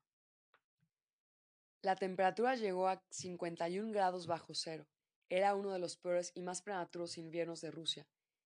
La 1.84 1.95
temperatura 1.95 2.56
llegó 2.56 2.88
a 2.88 3.03
51 3.11 3.91
grados 3.91 4.26
bajo 4.26 4.56
cero. 4.56 4.88
Era 5.30 5.53
uno 5.53 5.72
de 5.72 5.78
los 5.78 5.95
peores 5.95 6.32
y 6.34 6.41
más 6.41 6.64
prematuros 6.64 7.19
inviernos 7.19 7.61
de 7.61 7.69
Rusia. 7.69 8.07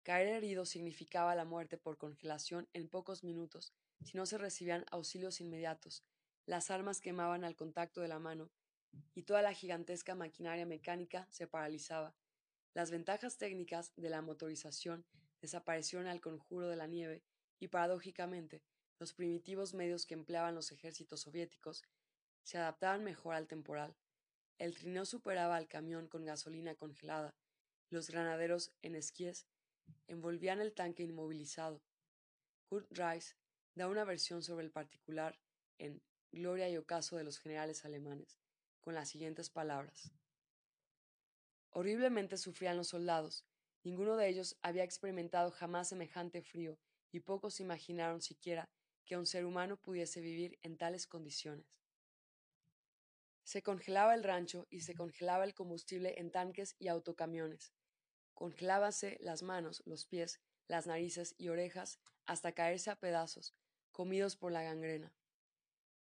Caer 0.04 0.28
herido 0.28 0.66
significaba 0.66 1.36
la 1.36 1.46
muerte 1.46 1.78
por 1.78 1.98
congelación 1.98 2.68
en 2.74 2.90
pocos 2.90 3.24
minutos 3.24 3.72
si 4.04 4.18
no 4.18 4.26
se 4.26 4.38
recibían 4.38 4.84
auxilios 4.92 5.40
inmediatos. 5.40 6.04
Las 6.46 6.70
armas 6.70 7.00
quemaban 7.00 7.46
al 7.46 7.56
contacto 7.56 8.02
de 8.02 8.10
la 8.10 8.20
mano 8.20 8.52
y 9.16 9.24
toda 9.24 9.42
la 9.42 9.54
gigantesca 9.54 10.16
maquinaria 10.16 10.66
mecánica 10.66 11.28
se 11.30 11.48
paralizaba. 11.48 12.14
Las 12.74 12.92
ventajas 12.92 13.38
técnicas 13.38 13.94
de 13.96 14.10
la 14.10 14.22
motorización 14.22 15.06
desaparecieron 15.40 16.08
al 16.08 16.20
conjuro 16.20 16.68
de 16.68 16.76
la 16.76 16.88
nieve 16.88 17.24
y 17.64 17.70
paradójicamente 17.70 18.62
los 19.00 19.14
primitivos 19.14 19.74
medios 19.74 20.06
que 20.06 20.16
empleaban 20.16 20.54
los 20.54 20.72
ejércitos 20.74 21.22
soviéticos 21.22 21.82
se 22.44 22.58
adaptaban 22.58 23.06
mejor 23.06 23.36
al 23.36 23.48
temporal. 23.48 23.96
El 24.58 24.76
trineo 24.76 25.06
superaba 25.06 25.56
al 25.56 25.70
camión 25.70 26.10
con 26.10 26.26
gasolina 26.26 26.76
congelada. 26.76 27.34
Los 27.90 28.10
granaderos 28.10 28.74
en 28.82 28.96
esquíes 28.96 29.48
envolvían 30.08 30.60
el 30.60 30.74
tanque 30.74 31.04
inmovilizado. 31.04 31.82
Kurt 32.66 32.92
Rice 32.92 33.36
da 33.76 33.88
una 33.88 34.04
versión 34.04 34.44
sobre 34.44 34.66
el 34.66 34.72
particular 34.72 35.40
en 35.78 36.04
Gloria 36.34 36.70
y 36.70 36.76
ocaso 36.76 37.16
de 37.16 37.24
los 37.24 37.38
generales 37.38 37.86
alemanes, 37.86 38.42
con 38.82 38.94
las 38.94 39.08
siguientes 39.10 39.50
palabras. 39.50 40.12
Horriblemente 41.70 42.38
sufrían 42.38 42.76
los 42.76 42.90
soldados. 42.90 43.46
Ninguno 43.84 44.18
de 44.18 44.28
ellos 44.28 44.58
había 44.62 44.84
experimentado 44.84 45.50
jamás 45.52 45.88
semejante 45.88 46.42
frío 46.42 46.78
y 47.14 47.20
pocos 47.20 47.60
imaginaron 47.60 48.22
siquiera 48.22 48.70
que 49.06 49.18
un 49.18 49.28
ser 49.28 49.46
humano 49.46 49.78
pudiese 49.78 50.20
vivir 50.20 50.58
en 50.64 50.78
tales 50.78 51.06
condiciones. 51.06 51.78
Se 53.44 53.62
congelaba 53.62 54.16
el 54.16 54.24
rancho 54.24 54.66
y 54.72 54.82
se 54.82 54.96
congelaba 54.96 55.44
el 55.44 55.54
combustible 55.54 56.16
en 56.18 56.32
tanques 56.32 56.76
y 56.80 56.88
autocamiones. 56.88 57.72
Congelábase 58.34 59.18
las 59.22 59.44
manos, 59.44 59.84
los 59.86 60.06
pies, 60.06 60.42
las 60.68 60.88
narices 60.88 61.36
y 61.38 61.50
orejas 61.50 62.00
hasta 62.26 62.54
caerse 62.54 62.90
a 62.90 62.96
pedazos, 62.96 63.54
comidos 63.92 64.36
por 64.36 64.52
la 64.52 64.64
gangrena. 64.64 65.14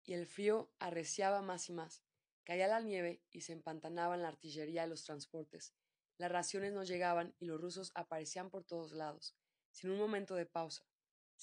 Y 0.05 0.15
el 0.15 0.27
frío 0.27 0.71
arreciaba 0.79 1.43
más 1.43 1.69
y 1.69 1.73
más. 1.73 2.03
Caía 2.45 2.67
la 2.67 2.81
nieve 2.81 3.21
y 3.31 3.43
se 3.43 3.53
empantanaban 3.53 4.23
la 4.23 4.29
artillería 4.29 4.83
de 4.83 4.89
los 4.89 5.05
transportes. 5.05 5.75
Las 6.17 6.33
raciones 6.33 6.73
no 6.73 6.85
llegaban 6.85 7.35
y 7.39 7.45
los 7.45 7.61
rusos 7.61 7.91
aparecían 7.95 8.49
por 8.49 8.65
todos 8.65 8.93
lados, 8.93 9.35
sin 9.71 9.91
un 9.91 9.99
momento 9.99 10.35
de 10.35 10.47
pausa 10.47 10.87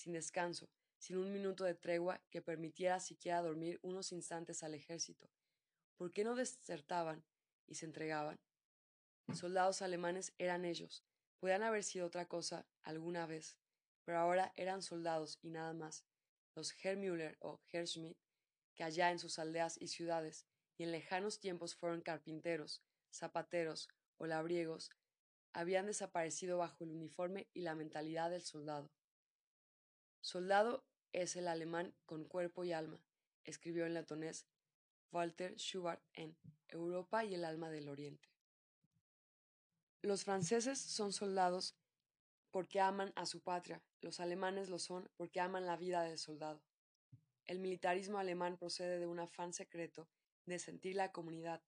sin 0.01 0.13
descanso, 0.13 0.67
sin 0.97 1.17
un 1.17 1.31
minuto 1.31 1.63
de 1.63 1.75
tregua 1.75 2.19
que 2.31 2.41
permitiera 2.41 2.99
siquiera 2.99 3.41
dormir 3.41 3.79
unos 3.83 4.11
instantes 4.11 4.63
al 4.63 4.73
ejército. 4.73 5.29
¿Por 5.95 6.11
qué 6.11 6.23
no 6.23 6.35
desertaban 6.35 7.23
y 7.67 7.75
se 7.75 7.85
entregaban? 7.85 8.39
Soldados 9.31 9.83
alemanes 9.83 10.33
eran 10.39 10.65
ellos. 10.65 11.05
Podían 11.39 11.61
haber 11.61 11.83
sido 11.83 12.07
otra 12.07 12.27
cosa 12.27 12.67
alguna 12.81 13.27
vez, 13.27 13.57
pero 14.03 14.17
ahora 14.17 14.51
eran 14.55 14.81
soldados 14.81 15.37
y 15.41 15.51
nada 15.51 15.73
más. 15.73 16.03
Los 16.55 16.73
Herr 16.83 16.97
o 17.39 17.61
Herr 17.71 17.87
Schmidt, 17.87 18.17
que 18.73 18.83
allá 18.83 19.11
en 19.11 19.19
sus 19.19 19.37
aldeas 19.37 19.79
y 19.79 19.87
ciudades 19.87 20.47
y 20.77 20.83
en 20.83 20.91
lejanos 20.91 21.39
tiempos 21.39 21.75
fueron 21.75 22.01
carpinteros, 22.01 22.83
zapateros 23.13 23.87
o 24.17 24.25
labriegos, 24.25 24.89
habían 25.53 25.85
desaparecido 25.85 26.57
bajo 26.57 26.83
el 26.83 26.91
uniforme 26.91 27.47
y 27.53 27.61
la 27.61 27.75
mentalidad 27.75 28.31
del 28.31 28.41
soldado. 28.41 28.91
Soldado 30.21 30.85
es 31.13 31.35
el 31.35 31.47
alemán 31.47 31.95
con 32.05 32.25
cuerpo 32.25 32.63
y 32.63 32.71
alma, 32.71 33.03
escribió 33.43 33.85
en 33.85 33.95
latonés 33.95 34.45
Walter 35.11 35.55
Schubert 35.55 36.01
en 36.13 36.37
Europa 36.67 37.25
y 37.25 37.33
el 37.33 37.43
alma 37.43 37.69
del 37.69 37.89
Oriente. 37.89 38.29
Los 40.03 40.23
franceses 40.23 40.79
son 40.79 41.11
soldados 41.11 41.75
porque 42.51 42.79
aman 42.79 43.11
a 43.15 43.25
su 43.25 43.41
patria, 43.41 43.83
los 43.99 44.19
alemanes 44.19 44.69
lo 44.69 44.77
son 44.77 45.09
porque 45.17 45.39
aman 45.39 45.65
la 45.65 45.75
vida 45.75 46.03
del 46.03 46.17
soldado. 46.17 46.63
El 47.45 47.59
militarismo 47.59 48.19
alemán 48.19 48.57
procede 48.57 48.99
de 48.99 49.07
un 49.07 49.19
afán 49.19 49.53
secreto 49.53 50.07
de 50.45 50.59
sentir 50.59 50.95
la 50.95 51.11
comunidad, 51.11 51.63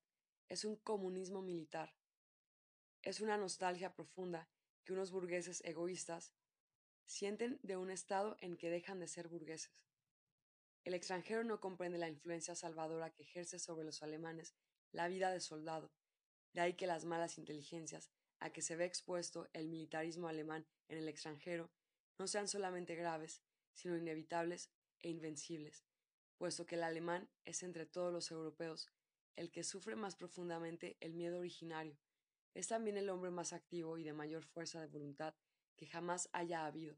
es 0.47 0.63
un 0.63 0.75
comunismo 0.75 1.41
militar. 1.41 1.95
Es 3.01 3.19
una 3.19 3.37
nostalgia 3.37 3.93
profunda 3.93 4.47
que 4.83 4.93
unos 4.93 5.11
burgueses 5.11 5.61
egoístas 5.65 6.33
sienten 7.05 7.59
de 7.63 7.77
un 7.77 7.89
estado 7.89 8.37
en 8.41 8.57
que 8.57 8.69
dejan 8.69 8.99
de 8.99 9.07
ser 9.07 9.27
burgueses. 9.27 9.71
El 10.83 10.93
extranjero 10.93 11.43
no 11.43 11.61
comprende 11.61 11.97
la 11.97 12.09
influencia 12.09 12.55
salvadora 12.55 13.11
que 13.11 13.23
ejerce 13.23 13.59
sobre 13.59 13.85
los 13.85 14.03
alemanes 14.03 14.53
la 14.91 15.07
vida 15.07 15.31
de 15.31 15.39
soldado, 15.39 15.91
de 16.53 16.61
ahí 16.61 16.73
que 16.73 16.87
las 16.87 17.05
malas 17.05 17.37
inteligencias 17.37 18.11
a 18.39 18.51
que 18.51 18.61
se 18.61 18.75
ve 18.75 18.85
expuesto 18.85 19.49
el 19.53 19.69
militarismo 19.69 20.27
alemán 20.27 20.67
en 20.89 20.97
el 20.97 21.07
extranjero 21.07 21.71
no 22.19 22.27
sean 22.27 22.47
solamente 22.47 22.95
graves, 22.95 23.41
sino 23.73 23.97
inevitables 23.97 24.69
e 24.99 25.09
invencibles, 25.09 25.85
puesto 26.37 26.65
que 26.65 26.75
el 26.75 26.83
alemán 26.83 27.29
es 27.45 27.63
entre 27.63 27.85
todos 27.85 28.11
los 28.13 28.29
europeos 28.29 28.91
el 29.35 29.51
que 29.51 29.63
sufre 29.63 29.95
más 29.95 30.15
profundamente 30.15 30.97
el 30.99 31.13
miedo 31.13 31.39
originario, 31.39 31.97
es 32.53 32.67
también 32.67 32.97
el 32.97 33.09
hombre 33.09 33.31
más 33.31 33.51
activo 33.51 33.97
y 33.97 34.03
de 34.03 34.13
mayor 34.13 34.43
fuerza 34.43 34.79
de 34.79 34.87
voluntad 34.87 35.33
que 35.75 35.87
jamás 35.87 36.29
haya 36.33 36.65
habido. 36.65 36.97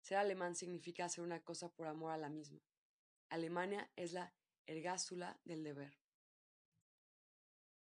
Ser 0.00 0.18
alemán 0.18 0.54
significa 0.54 1.06
hacer 1.06 1.24
una 1.24 1.40
cosa 1.40 1.70
por 1.70 1.86
amor 1.86 2.12
a 2.12 2.18
la 2.18 2.28
misma. 2.28 2.60
Alemania 3.28 3.90
es 3.96 4.12
la 4.12 4.34
ergásula 4.66 5.40
del 5.44 5.64
deber. 5.64 5.98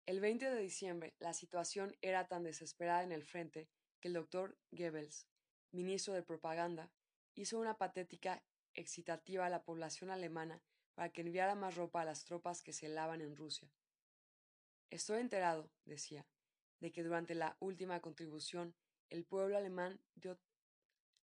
El 0.05 0.19
20 0.19 0.49
de 0.49 0.61
diciembre, 0.61 1.15
la 1.19 1.33
situación 1.33 1.95
era 2.01 2.27
tan 2.27 2.43
desesperada 2.43 3.03
en 3.03 3.11
el 3.11 3.23
frente 3.23 3.69
que 4.01 4.09
el 4.09 4.13
doctor 4.13 4.57
Goebbels, 4.71 5.27
ministro 5.71 6.13
de 6.13 6.23
propaganda, 6.23 6.91
hizo 7.35 7.57
una 7.57 7.77
patética 7.77 8.43
excitativa 8.73 9.45
a 9.45 9.49
la 9.49 9.63
población 9.63 10.09
alemana 10.09 10.61
para 10.93 11.09
que 11.09 11.21
enviara 11.21 11.55
más 11.55 11.75
ropa 11.75 12.01
a 12.01 12.05
las 12.05 12.25
tropas 12.25 12.61
que 12.61 12.73
se 12.73 12.87
helaban 12.87 13.21
en 13.21 13.35
Rusia. 13.35 13.71
Estoy 14.89 15.21
enterado, 15.21 15.71
decía, 15.85 16.27
de 16.79 16.91
que 16.91 17.03
durante 17.03 17.33
la 17.33 17.55
última 17.59 18.01
contribución 18.01 18.75
el 19.09 19.25
pueblo 19.25 19.57
alemán 19.57 19.99
dio 20.15 20.37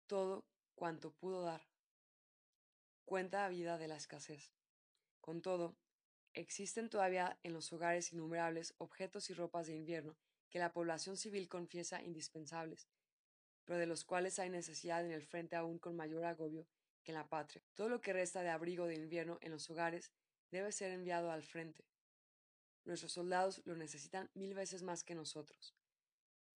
todo 0.06 0.44
cuanto 0.74 1.12
pudo 1.12 1.42
dar. 1.42 1.62
Cuenta 3.04 3.48
vida 3.48 3.78
de 3.78 3.88
la 3.88 3.96
escasez. 3.96 4.52
Con 5.20 5.42
todo, 5.42 5.76
existen 6.34 6.88
todavía 6.88 7.38
en 7.42 7.52
los 7.52 7.72
hogares 7.72 8.12
innumerables 8.12 8.74
objetos 8.78 9.30
y 9.30 9.34
ropas 9.34 9.66
de 9.66 9.74
invierno 9.74 10.16
que 10.50 10.58
la 10.58 10.72
población 10.72 11.16
civil 11.16 11.48
confiesa 11.48 12.02
indispensables, 12.02 12.88
pero 13.64 13.78
de 13.78 13.86
los 13.86 14.04
cuales 14.04 14.38
hay 14.38 14.50
necesidad 14.50 15.04
en 15.04 15.12
el 15.12 15.22
frente 15.22 15.56
aún 15.56 15.78
con 15.78 15.96
mayor 15.96 16.24
agobio 16.24 16.66
que 17.02 17.12
en 17.12 17.18
la 17.18 17.28
patria. 17.28 17.62
Todo 17.74 17.88
lo 17.88 18.00
que 18.00 18.12
resta 18.12 18.42
de 18.42 18.50
abrigo 18.50 18.86
de 18.86 18.96
invierno 18.96 19.38
en 19.40 19.50
los 19.50 19.70
hogares 19.70 20.12
debe 20.50 20.72
ser 20.72 20.92
enviado 20.92 21.30
al 21.30 21.42
frente. 21.42 21.84
Nuestros 22.84 23.12
soldados 23.12 23.62
lo 23.64 23.76
necesitan 23.76 24.30
mil 24.34 24.54
veces 24.54 24.82
más 24.82 25.04
que 25.04 25.14
nosotros. 25.14 25.74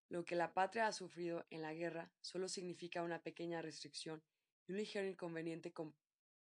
Lo 0.09 0.25
que 0.25 0.37
la 0.37 0.55
patria 0.55 0.87
ha 0.87 0.93
sufrido 0.93 1.45
en 1.51 1.63
la 1.63 1.75
guerra 1.75 2.13
solo 2.21 2.49
significa 2.49 3.03
una 3.03 3.23
pequeña 3.23 3.61
restricción 3.61 4.23
y 4.67 4.73
un 4.73 4.79
ligero 4.79 5.07
inconveniente 5.07 5.73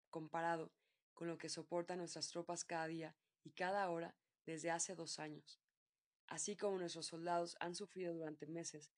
comparado 0.10 0.72
con 1.14 1.28
lo 1.28 1.38
que 1.38 1.50
soportan 1.50 2.00
nuestras 2.00 2.30
tropas 2.30 2.64
cada 2.64 2.88
día 2.88 3.16
y 3.44 3.52
cada 3.52 3.90
hora 3.90 4.16
desde 4.46 4.70
hace 4.70 4.96
dos 4.96 5.20
años. 5.20 5.60
Así 6.28 6.56
como 6.56 6.78
nuestros 6.78 7.08
soldados 7.08 7.56
han 7.60 7.76
sufrido 7.76 8.14
durante 8.14 8.46
meses 8.48 8.92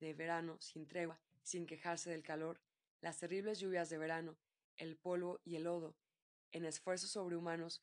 de 0.00 0.14
verano 0.14 0.58
sin 0.60 0.86
tregua, 0.88 1.20
sin 1.42 1.66
quejarse 1.66 2.10
del 2.10 2.22
calor, 2.22 2.60
las 3.00 3.18
terribles 3.18 3.60
lluvias 3.60 3.88
de 3.88 3.98
verano, 3.98 4.38
el 4.76 4.96
polvo 4.96 5.40
y 5.44 5.56
el 5.56 5.64
lodo, 5.64 5.96
en 6.50 6.64
esfuerzos 6.64 7.10
sobrehumanos 7.10 7.80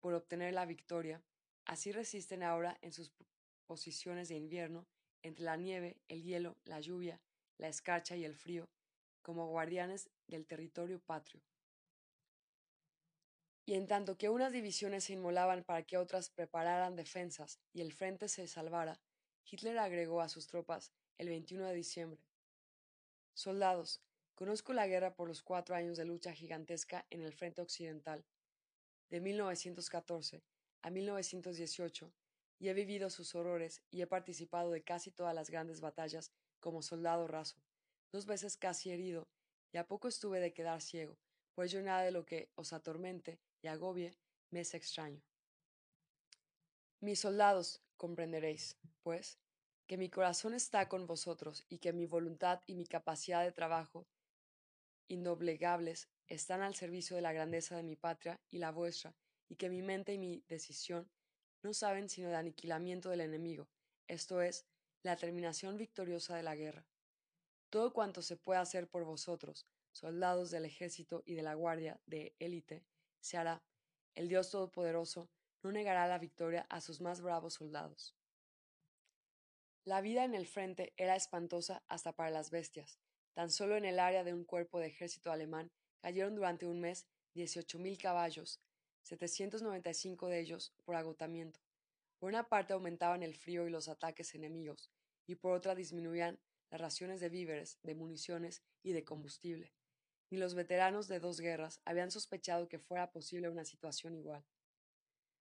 por 0.00 0.14
obtener 0.14 0.54
la 0.54 0.66
victoria, 0.66 1.22
así 1.64 1.92
resisten 1.92 2.42
ahora 2.42 2.78
en 2.82 2.92
sus 2.92 3.12
posiciones 3.66 4.28
de 4.28 4.36
invierno, 4.36 4.86
entre 5.24 5.44
la 5.44 5.56
nieve, 5.56 5.96
el 6.06 6.22
hielo, 6.22 6.56
la 6.64 6.80
lluvia, 6.80 7.20
la 7.58 7.68
escarcha 7.68 8.14
y 8.14 8.24
el 8.24 8.36
frío, 8.36 8.68
como 9.22 9.48
guardianes 9.48 10.10
del 10.28 10.46
territorio 10.46 11.00
patrio. 11.00 11.42
Y 13.66 13.74
en 13.74 13.86
tanto 13.86 14.18
que 14.18 14.28
unas 14.28 14.52
divisiones 14.52 15.04
se 15.04 15.14
inmolaban 15.14 15.64
para 15.64 15.82
que 15.82 15.96
otras 15.96 16.28
prepararan 16.28 16.94
defensas 16.94 17.58
y 17.72 17.80
el 17.80 17.92
frente 17.92 18.28
se 18.28 18.46
salvara, 18.46 19.00
Hitler 19.50 19.78
agregó 19.78 20.20
a 20.20 20.28
sus 20.28 20.46
tropas 20.46 20.92
el 21.16 21.30
21 21.30 21.66
de 21.66 21.74
diciembre. 21.74 22.20
Soldados, 23.32 24.02
conozco 24.34 24.74
la 24.74 24.86
guerra 24.86 25.14
por 25.14 25.28
los 25.28 25.42
cuatro 25.42 25.74
años 25.74 25.96
de 25.96 26.04
lucha 26.04 26.34
gigantesca 26.34 27.06
en 27.08 27.22
el 27.22 27.32
frente 27.32 27.62
occidental, 27.62 28.26
de 29.08 29.20
1914 29.20 30.42
a 30.82 30.90
1918, 30.90 32.12
y 32.58 32.68
he 32.68 32.74
vivido 32.74 33.10
sus 33.10 33.34
horrores 33.34 33.82
y 33.90 34.02
he 34.02 34.06
participado 34.06 34.70
de 34.70 34.82
casi 34.82 35.10
todas 35.10 35.34
las 35.34 35.50
grandes 35.50 35.80
batallas 35.80 36.32
como 36.60 36.82
soldado 36.82 37.26
raso, 37.26 37.62
dos 38.12 38.26
veces 38.26 38.56
casi 38.56 38.90
herido, 38.90 39.28
y 39.72 39.78
a 39.78 39.86
poco 39.86 40.08
estuve 40.08 40.40
de 40.40 40.52
quedar 40.52 40.80
ciego, 40.80 41.18
pues 41.54 41.70
yo 41.72 41.82
nada 41.82 42.02
de 42.02 42.12
lo 42.12 42.24
que 42.24 42.50
os 42.54 42.72
atormente 42.72 43.40
y 43.62 43.66
agobie 43.66 44.16
me 44.50 44.60
es 44.60 44.74
extraño. 44.74 45.22
Mis 47.00 47.20
soldados, 47.20 47.82
comprenderéis, 47.96 48.76
pues, 49.02 49.38
que 49.86 49.98
mi 49.98 50.08
corazón 50.08 50.54
está 50.54 50.88
con 50.88 51.06
vosotros 51.06 51.64
y 51.68 51.78
que 51.78 51.92
mi 51.92 52.06
voluntad 52.06 52.62
y 52.66 52.74
mi 52.74 52.86
capacidad 52.86 53.42
de 53.42 53.52
trabajo 53.52 54.06
indoblegables 55.08 56.08
están 56.28 56.62
al 56.62 56.74
servicio 56.74 57.16
de 57.16 57.22
la 57.22 57.32
grandeza 57.32 57.76
de 57.76 57.82
mi 57.82 57.96
patria 57.96 58.40
y 58.48 58.58
la 58.58 58.70
vuestra, 58.70 59.14
y 59.48 59.56
que 59.56 59.68
mi 59.68 59.82
mente 59.82 60.14
y 60.14 60.18
mi 60.18 60.42
decisión 60.48 61.10
no 61.64 61.72
saben 61.72 62.08
sino 62.08 62.28
de 62.28 62.36
aniquilamiento 62.36 63.08
del 63.08 63.22
enemigo, 63.22 63.68
esto 64.06 64.42
es, 64.42 64.66
la 65.02 65.16
terminación 65.16 65.78
victoriosa 65.78 66.36
de 66.36 66.42
la 66.42 66.54
guerra. 66.54 66.86
Todo 67.70 67.92
cuanto 67.92 68.22
se 68.22 68.36
pueda 68.36 68.60
hacer 68.60 68.86
por 68.88 69.04
vosotros, 69.04 69.66
soldados 69.90 70.50
del 70.50 70.66
ejército 70.66 71.22
y 71.24 71.34
de 71.34 71.42
la 71.42 71.54
guardia 71.54 72.00
de 72.06 72.36
élite, 72.38 72.84
se 73.20 73.38
hará. 73.38 73.64
El 74.14 74.28
Dios 74.28 74.50
Todopoderoso 74.50 75.30
no 75.62 75.72
negará 75.72 76.06
la 76.06 76.18
victoria 76.18 76.66
a 76.68 76.80
sus 76.80 77.00
más 77.00 77.22
bravos 77.22 77.54
soldados. 77.54 78.14
La 79.84 80.02
vida 80.02 80.24
en 80.24 80.34
el 80.34 80.46
frente 80.46 80.92
era 80.96 81.16
espantosa 81.16 81.82
hasta 81.88 82.12
para 82.12 82.30
las 82.30 82.50
bestias. 82.50 82.98
Tan 83.32 83.50
solo 83.50 83.76
en 83.76 83.84
el 83.84 83.98
área 83.98 84.22
de 84.22 84.32
un 84.32 84.44
cuerpo 84.44 84.78
de 84.78 84.86
ejército 84.86 85.32
alemán 85.32 85.72
cayeron 86.00 86.34
durante 86.34 86.66
un 86.66 86.80
mes 86.80 87.06
18.000 87.34 88.00
caballos, 88.00 88.60
795 89.04 90.28
de 90.28 90.40
ellos 90.40 90.74
por 90.84 90.96
agotamiento. 90.96 91.60
Por 92.18 92.30
una 92.30 92.48
parte 92.48 92.72
aumentaban 92.72 93.22
el 93.22 93.34
frío 93.34 93.66
y 93.66 93.70
los 93.70 93.88
ataques 93.88 94.34
enemigos, 94.34 94.90
y 95.26 95.34
por 95.36 95.52
otra 95.52 95.74
disminuían 95.74 96.40
las 96.70 96.80
raciones 96.80 97.20
de 97.20 97.28
víveres, 97.28 97.78
de 97.82 97.94
municiones 97.94 98.62
y 98.82 98.92
de 98.92 99.04
combustible. 99.04 99.74
Ni 100.30 100.38
los 100.38 100.54
veteranos 100.54 101.06
de 101.06 101.20
dos 101.20 101.38
guerras 101.38 101.80
habían 101.84 102.10
sospechado 102.10 102.66
que 102.68 102.78
fuera 102.78 103.12
posible 103.12 103.50
una 103.50 103.64
situación 103.64 104.14
igual. 104.14 104.44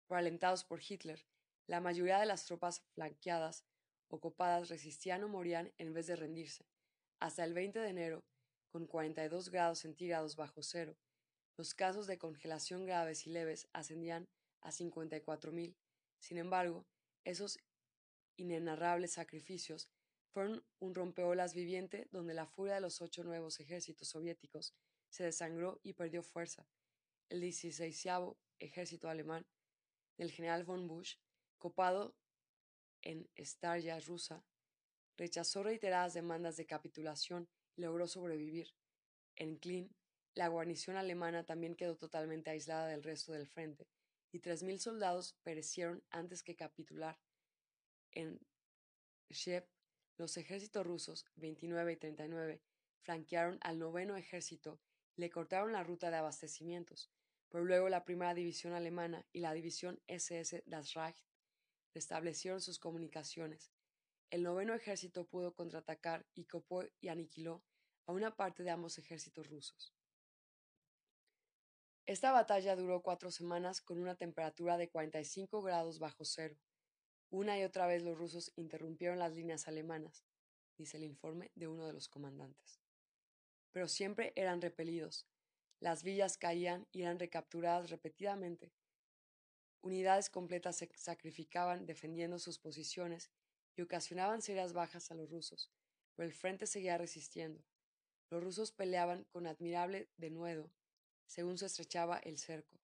Por 0.06 0.18
alentados 0.18 0.64
por 0.64 0.80
Hitler, 0.82 1.24
la 1.68 1.80
mayoría 1.80 2.18
de 2.18 2.26
las 2.26 2.44
tropas 2.44 2.80
flanqueadas 2.94 3.64
ocupadas 4.08 4.68
resistían 4.68 5.22
o 5.24 5.28
morían 5.28 5.72
en 5.78 5.94
vez 5.94 6.08
de 6.08 6.16
rendirse. 6.16 6.66
Hasta 7.20 7.44
el 7.44 7.54
20 7.54 7.78
de 7.78 7.88
enero, 7.88 8.24
con 8.70 8.86
42 8.86 9.50
grados 9.50 9.78
centígrados 9.78 10.34
bajo 10.34 10.62
cero, 10.62 10.96
los 11.56 11.74
casos 11.74 12.06
de 12.06 12.18
congelación 12.18 12.86
graves 12.86 13.26
y 13.26 13.30
leves 13.30 13.68
ascendían 13.72 14.28
a 14.60 14.70
54.000. 14.70 15.76
Sin 16.18 16.38
embargo, 16.38 16.86
esos 17.24 17.58
inenarrables 18.36 19.12
sacrificios 19.12 19.88
fueron 20.32 20.64
un 20.78 20.94
rompeolas 20.94 21.54
viviente 21.54 22.08
donde 22.10 22.34
la 22.34 22.46
furia 22.46 22.74
de 22.74 22.80
los 22.80 23.02
ocho 23.02 23.22
nuevos 23.22 23.60
ejércitos 23.60 24.08
soviéticos 24.08 24.74
se 25.10 25.24
desangró 25.24 25.78
y 25.82 25.92
perdió 25.92 26.22
fuerza. 26.22 26.66
El 27.28 27.40
16 27.40 28.06
ejército 28.58 29.08
alemán 29.08 29.46
del 30.16 30.30
general 30.30 30.64
von 30.64 30.86
Busch, 30.86 31.18
copado 31.58 32.16
en 33.02 33.28
Starya 33.38 34.00
rusa, 34.00 34.44
rechazó 35.16 35.62
reiteradas 35.62 36.14
demandas 36.14 36.56
de 36.56 36.66
capitulación 36.66 37.48
y 37.76 37.82
logró 37.82 38.06
sobrevivir. 38.06 38.74
En 39.36 39.56
Klin, 39.56 39.94
la 40.34 40.48
guarnición 40.48 40.96
alemana 40.96 41.44
también 41.44 41.74
quedó 41.74 41.96
totalmente 41.96 42.50
aislada 42.50 42.86
del 42.86 43.02
resto 43.02 43.32
del 43.32 43.46
frente, 43.46 43.88
y 44.30 44.40
tres 44.40 44.62
mil 44.62 44.80
soldados 44.80 45.36
perecieron 45.42 46.02
antes 46.10 46.42
que 46.42 46.56
capitular. 46.56 47.18
En 48.12 48.40
Shep, 49.28 49.68
los 50.16 50.36
ejércitos 50.36 50.86
rusos, 50.86 51.26
29 51.36 51.92
y 51.92 51.96
39, 51.96 52.62
flanquearon 53.02 53.58
al 53.62 53.78
noveno 53.78 54.16
ejército 54.16 54.80
y 55.16 55.20
le 55.20 55.30
cortaron 55.30 55.72
la 55.72 55.82
ruta 55.82 56.10
de 56.10 56.16
abastecimientos, 56.16 57.10
pero 57.50 57.64
luego 57.64 57.88
la 57.88 58.04
primera 58.04 58.32
división 58.32 58.72
alemana 58.72 59.26
y 59.32 59.40
la 59.40 59.52
división 59.52 60.00
SS 60.06 60.62
Das 60.66 60.94
Reich 60.94 61.22
restablecieron 61.92 62.62
sus 62.62 62.78
comunicaciones. 62.78 63.70
El 64.30 64.42
noveno 64.42 64.74
ejército 64.74 65.26
pudo 65.26 65.54
contraatacar 65.54 66.24
y 66.34 66.46
copó 66.46 66.84
y 67.00 67.08
aniquiló 67.08 67.62
a 68.06 68.12
una 68.12 68.34
parte 68.34 68.62
de 68.62 68.70
ambos 68.70 68.96
ejércitos 68.96 69.46
rusos. 69.46 69.94
Esta 72.06 72.32
batalla 72.32 72.74
duró 72.74 73.00
cuatro 73.00 73.30
semanas 73.30 73.80
con 73.80 73.98
una 73.98 74.16
temperatura 74.16 74.76
de 74.76 74.88
45 74.90 75.62
grados 75.62 76.00
bajo 76.00 76.24
cero. 76.24 76.56
Una 77.30 77.58
y 77.58 77.62
otra 77.62 77.86
vez 77.86 78.02
los 78.02 78.18
rusos 78.18 78.52
interrumpieron 78.56 79.20
las 79.20 79.32
líneas 79.32 79.68
alemanas, 79.68 80.24
dice 80.76 80.96
el 80.96 81.04
informe 81.04 81.52
de 81.54 81.68
uno 81.68 81.86
de 81.86 81.92
los 81.92 82.08
comandantes. 82.08 82.80
Pero 83.70 83.86
siempre 83.86 84.32
eran 84.34 84.60
repelidos. 84.60 85.28
Las 85.78 86.02
villas 86.02 86.38
caían 86.38 86.88
y 86.90 87.02
eran 87.02 87.20
recapturadas 87.20 87.88
repetidamente. 87.88 88.72
Unidades 89.80 90.28
completas 90.28 90.76
se 90.76 90.90
sacrificaban 90.96 91.86
defendiendo 91.86 92.40
sus 92.40 92.58
posiciones 92.58 93.30
y 93.76 93.82
ocasionaban 93.82 94.42
serias 94.42 94.72
bajas 94.72 95.10
a 95.12 95.14
los 95.14 95.30
rusos, 95.30 95.70
pero 96.16 96.26
el 96.26 96.34
frente 96.34 96.66
seguía 96.66 96.98
resistiendo. 96.98 97.64
Los 98.28 98.42
rusos 98.42 98.72
peleaban 98.72 99.24
con 99.24 99.46
admirable 99.46 100.08
denuedo 100.16 100.72
según 101.26 101.58
se 101.58 101.66
estrechaba 101.66 102.18
el 102.18 102.38
cerco. 102.38 102.80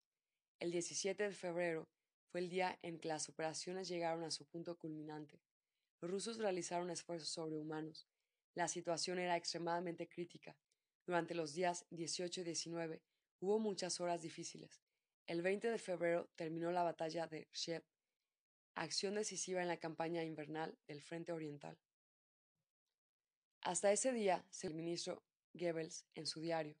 El 0.59 0.71
17 0.71 1.23
de 1.23 1.31
febrero 1.31 1.87
fue 2.31 2.41
el 2.41 2.49
día 2.49 2.77
en 2.81 2.99
que 2.99 3.07
las 3.07 3.29
operaciones 3.29 3.87
llegaron 3.87 4.23
a 4.23 4.31
su 4.31 4.45
punto 4.45 4.77
culminante. 4.77 5.41
Los 6.01 6.11
rusos 6.11 6.37
realizaron 6.37 6.89
esfuerzos 6.89 7.29
sobrehumanos. 7.29 8.07
La 8.55 8.67
situación 8.67 9.19
era 9.19 9.37
extremadamente 9.37 10.07
crítica. 10.07 10.57
Durante 11.05 11.33
los 11.33 11.53
días 11.53 11.85
18 11.89 12.41
y 12.41 12.43
19 12.43 13.01
hubo 13.41 13.59
muchas 13.59 13.99
horas 13.99 14.21
difíciles. 14.21 14.81
El 15.27 15.41
20 15.41 15.69
de 15.69 15.77
febrero 15.77 16.29
terminó 16.35 16.71
la 16.71 16.83
batalla 16.83 17.27
de 17.27 17.47
Shep, 17.53 17.83
acción 18.75 19.15
decisiva 19.15 19.61
en 19.61 19.67
la 19.67 19.77
campaña 19.77 20.23
invernal 20.23 20.77
del 20.87 21.01
Frente 21.01 21.31
Oriental. 21.31 21.77
Hasta 23.61 23.91
ese 23.91 24.11
día, 24.13 24.45
el 24.63 24.73
ministro 24.73 25.23
Goebbels 25.53 26.05
en 26.15 26.25
su 26.25 26.39
diario. 26.39 26.77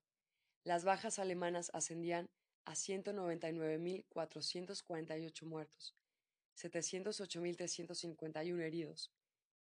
Las 0.63 0.83
bajas 0.83 1.19
alemanas 1.19 1.69
ascendían 1.73 2.29
a 2.65 2.73
199.448 2.73 5.45
muertos, 5.45 5.95
708.351 6.57 8.61
heridos, 8.61 9.13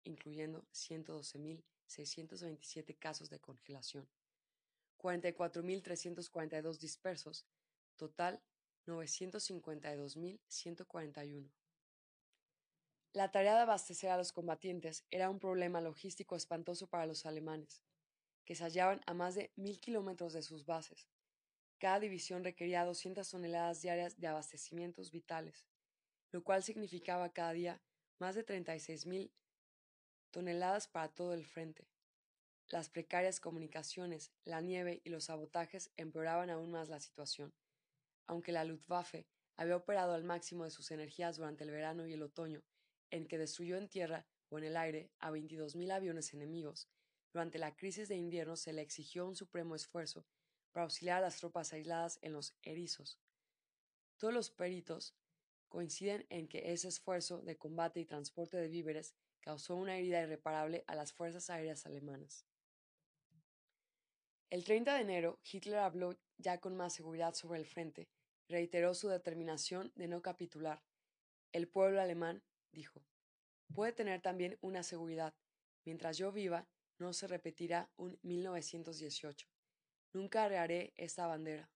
incluyendo 0.05 0.65
112.627 0.73 2.99
casos 2.99 3.29
de 3.31 3.39
congelación, 3.39 4.09
44.342 4.99 6.79
dispersos, 6.79 7.47
total 7.97 8.43
952.141. 8.87 11.49
La 13.13 13.31
tarea 13.31 13.55
de 13.55 13.61
abastecer 13.61 14.11
a 14.11 14.17
los 14.17 14.33
combatientes 14.33 15.05
era 15.11 15.31
un 15.31 15.39
problema 15.39 15.81
logístico 15.81 16.35
espantoso 16.37 16.89
para 16.89 17.07
los 17.07 17.25
alemanes, 17.25 17.85
que 18.49 18.55
se 18.55 18.65
hallaban 18.65 19.03
a 19.05 19.13
más 19.13 19.35
de 19.35 19.53
mil 19.57 19.79
kilómetros 19.79 20.33
de 20.33 20.41
sus 20.41 20.65
bases. 20.65 21.07
Cada 21.79 22.01
división 22.01 22.43
requería 22.43 22.83
200 22.83 23.29
toneladas 23.29 23.83
diarias 23.83 24.19
de 24.19 24.27
abastecimientos 24.27 25.11
vitales, 25.11 25.67
lo 26.33 26.43
cual 26.43 26.63
significaba 26.63 27.35
cada 27.35 27.53
día 27.53 27.83
más 28.19 28.37
de 28.37 28.47
36.000 28.47 29.31
toneladas 30.31 30.89
para 30.89 31.11
todo 31.11 31.35
el 31.35 31.45
frente. 31.45 31.91
Las 32.69 32.89
precarias 32.89 33.39
comunicaciones, 33.39 34.33
la 34.45 34.63
nieve 34.63 35.03
y 35.05 35.11
los 35.11 35.25
sabotajes 35.25 35.93
empeoraban 35.99 36.49
aún 36.49 36.71
más 36.71 36.89
la 36.89 37.01
situación. 37.01 37.53
Aunque 38.27 38.53
la 38.53 38.65
Luftwaffe 38.65 39.27
había 39.57 39.77
operado 39.77 40.15
al 40.15 40.25
máximo 40.25 40.65
de 40.65 40.71
sus 40.71 40.91
energías 40.91 41.37
durante 41.37 41.65
el 41.65 41.71
verano 41.71 42.07
y 42.07 42.15
el 42.15 42.23
otoño, 42.23 42.63
en 43.11 43.29
que 43.29 43.37
destruyó 43.37 43.77
en 43.77 43.91
tierra 43.91 44.27
o 44.49 44.57
en 44.57 44.65
el 44.65 44.79
aire 44.79 45.11
a 45.19 45.31
22.000 45.31 45.93
aviones 45.93 46.33
enemigos, 46.33 46.89
durante 47.39 47.61
la 47.61 47.77
crisis 47.77 48.09
de 48.09 48.17
invierno 48.17 48.57
se 48.57 48.73
le 48.73 48.83
exigió 48.83 49.25
un 49.25 49.37
supremo 49.37 49.77
esfuerzo 49.77 50.27
para 50.73 50.83
auxiliar 50.83 51.19
a 51.19 51.21
las 51.21 51.37
tropas 51.37 51.73
aisladas 51.73 52.19
en 52.21 52.33
los 52.33 52.57
erizos. 52.63 53.21
Todos 54.17 54.35
los 54.35 54.51
peritos 54.51 55.15
coinciden 55.69 56.27
en 56.31 56.49
que 56.49 56.73
ese 56.73 56.89
esfuerzo 56.89 57.41
de 57.43 57.57
combate 57.57 58.01
y 58.01 58.07
transporte 58.07 58.57
de 58.57 58.67
víveres 58.67 59.15
causó 59.39 59.77
una 59.77 59.97
herida 59.97 60.21
irreparable 60.21 60.83
a 60.89 60.97
las 60.97 61.13
fuerzas 61.13 61.49
aéreas 61.49 61.87
alemanas. 61.87 62.45
El 64.51 64.65
30 64.65 64.97
de 64.97 65.01
enero, 65.03 65.39
Hitler 65.45 65.79
habló 65.79 66.19
ya 66.39 66.59
con 66.59 66.77
más 66.77 66.93
seguridad 66.93 67.35
sobre 67.35 67.61
el 67.61 67.67
frente 67.67 68.09
reiteró 68.49 68.95
su 68.95 69.09
determinación 69.09 69.93
de 69.95 70.09
no 70.09 70.23
capitular. 70.23 70.83
El 71.53 71.69
pueblo 71.69 72.01
alemán, 72.01 72.43
dijo, 72.73 73.05
puede 73.73 73.93
tener 73.93 74.23
también 74.23 74.59
una 74.61 74.83
seguridad. 74.83 75.35
Mientras 75.85 76.19
yo 76.19 76.33
viva, 76.33 76.67
no 76.99 77.13
se 77.13 77.27
repetirá 77.27 77.91
un 77.97 78.19
1918. 78.23 79.49
Nunca 80.13 80.45
arrearé 80.45 80.93
esta 80.97 81.27
bandera. 81.27 81.71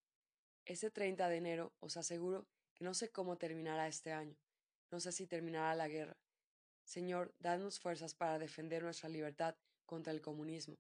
Este 0.65 0.91
30 0.91 1.29
de 1.29 1.37
enero 1.37 1.73
os 1.81 1.97
aseguro 1.97 2.47
que 2.75 2.85
no 2.85 2.95
sé 2.95 3.11
cómo 3.11 3.37
terminará 3.39 3.89
este 3.89 4.13
año. 4.13 4.37
No 4.91 5.01
sé 5.01 5.13
si 5.13 5.27
terminará 5.27 5.75
la 5.75 5.89
guerra. 5.89 6.17
Señor, 6.85 7.35
dadnos 7.39 7.81
fuerzas 7.81 8.15
para 8.15 8.39
defender 8.39 8.83
nuestra 8.83 9.09
libertad 9.09 9.57
contra 9.87 10.13
el 10.13 10.21
comunismo 10.21 10.79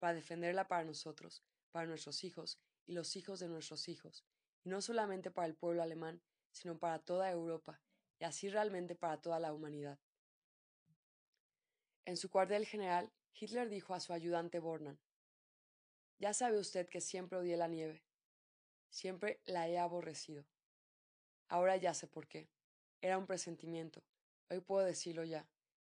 para 0.00 0.14
defenderla 0.14 0.66
para 0.66 0.82
nosotros, 0.82 1.44
para 1.70 1.86
nuestros 1.86 2.24
hijos 2.24 2.58
y 2.86 2.92
los 2.92 3.14
hijos 3.14 3.38
de 3.38 3.48
nuestros 3.48 3.88
hijos, 3.88 4.24
y 4.64 4.70
no 4.70 4.80
solamente 4.80 5.30
para 5.30 5.46
el 5.46 5.54
pueblo 5.54 5.82
alemán, 5.82 6.20
sino 6.50 6.78
para 6.78 6.98
toda 6.98 7.30
Europa, 7.30 7.80
y 8.18 8.24
así 8.24 8.48
realmente 8.48 8.96
para 8.96 9.20
toda 9.20 9.38
la 9.38 9.52
humanidad. 9.52 10.00
En 12.06 12.16
su 12.16 12.30
cuartel 12.30 12.66
general, 12.66 13.12
Hitler 13.38 13.68
dijo 13.68 13.94
a 13.94 14.00
su 14.00 14.12
ayudante 14.12 14.58
Bormann, 14.58 14.98
Ya 16.18 16.34
sabe 16.34 16.58
usted 16.58 16.88
que 16.88 17.00
siempre 17.00 17.38
odié 17.38 17.56
la 17.56 17.68
nieve, 17.68 18.04
siempre 18.90 19.40
la 19.46 19.68
he 19.68 19.78
aborrecido. 19.78 20.46
Ahora 21.48 21.76
ya 21.76 21.94
sé 21.94 22.06
por 22.06 22.28
qué. 22.28 22.48
Era 23.00 23.18
un 23.18 23.26
presentimiento, 23.26 24.02
hoy 24.50 24.60
puedo 24.60 24.84
decirlo 24.84 25.24
ya. 25.24 25.48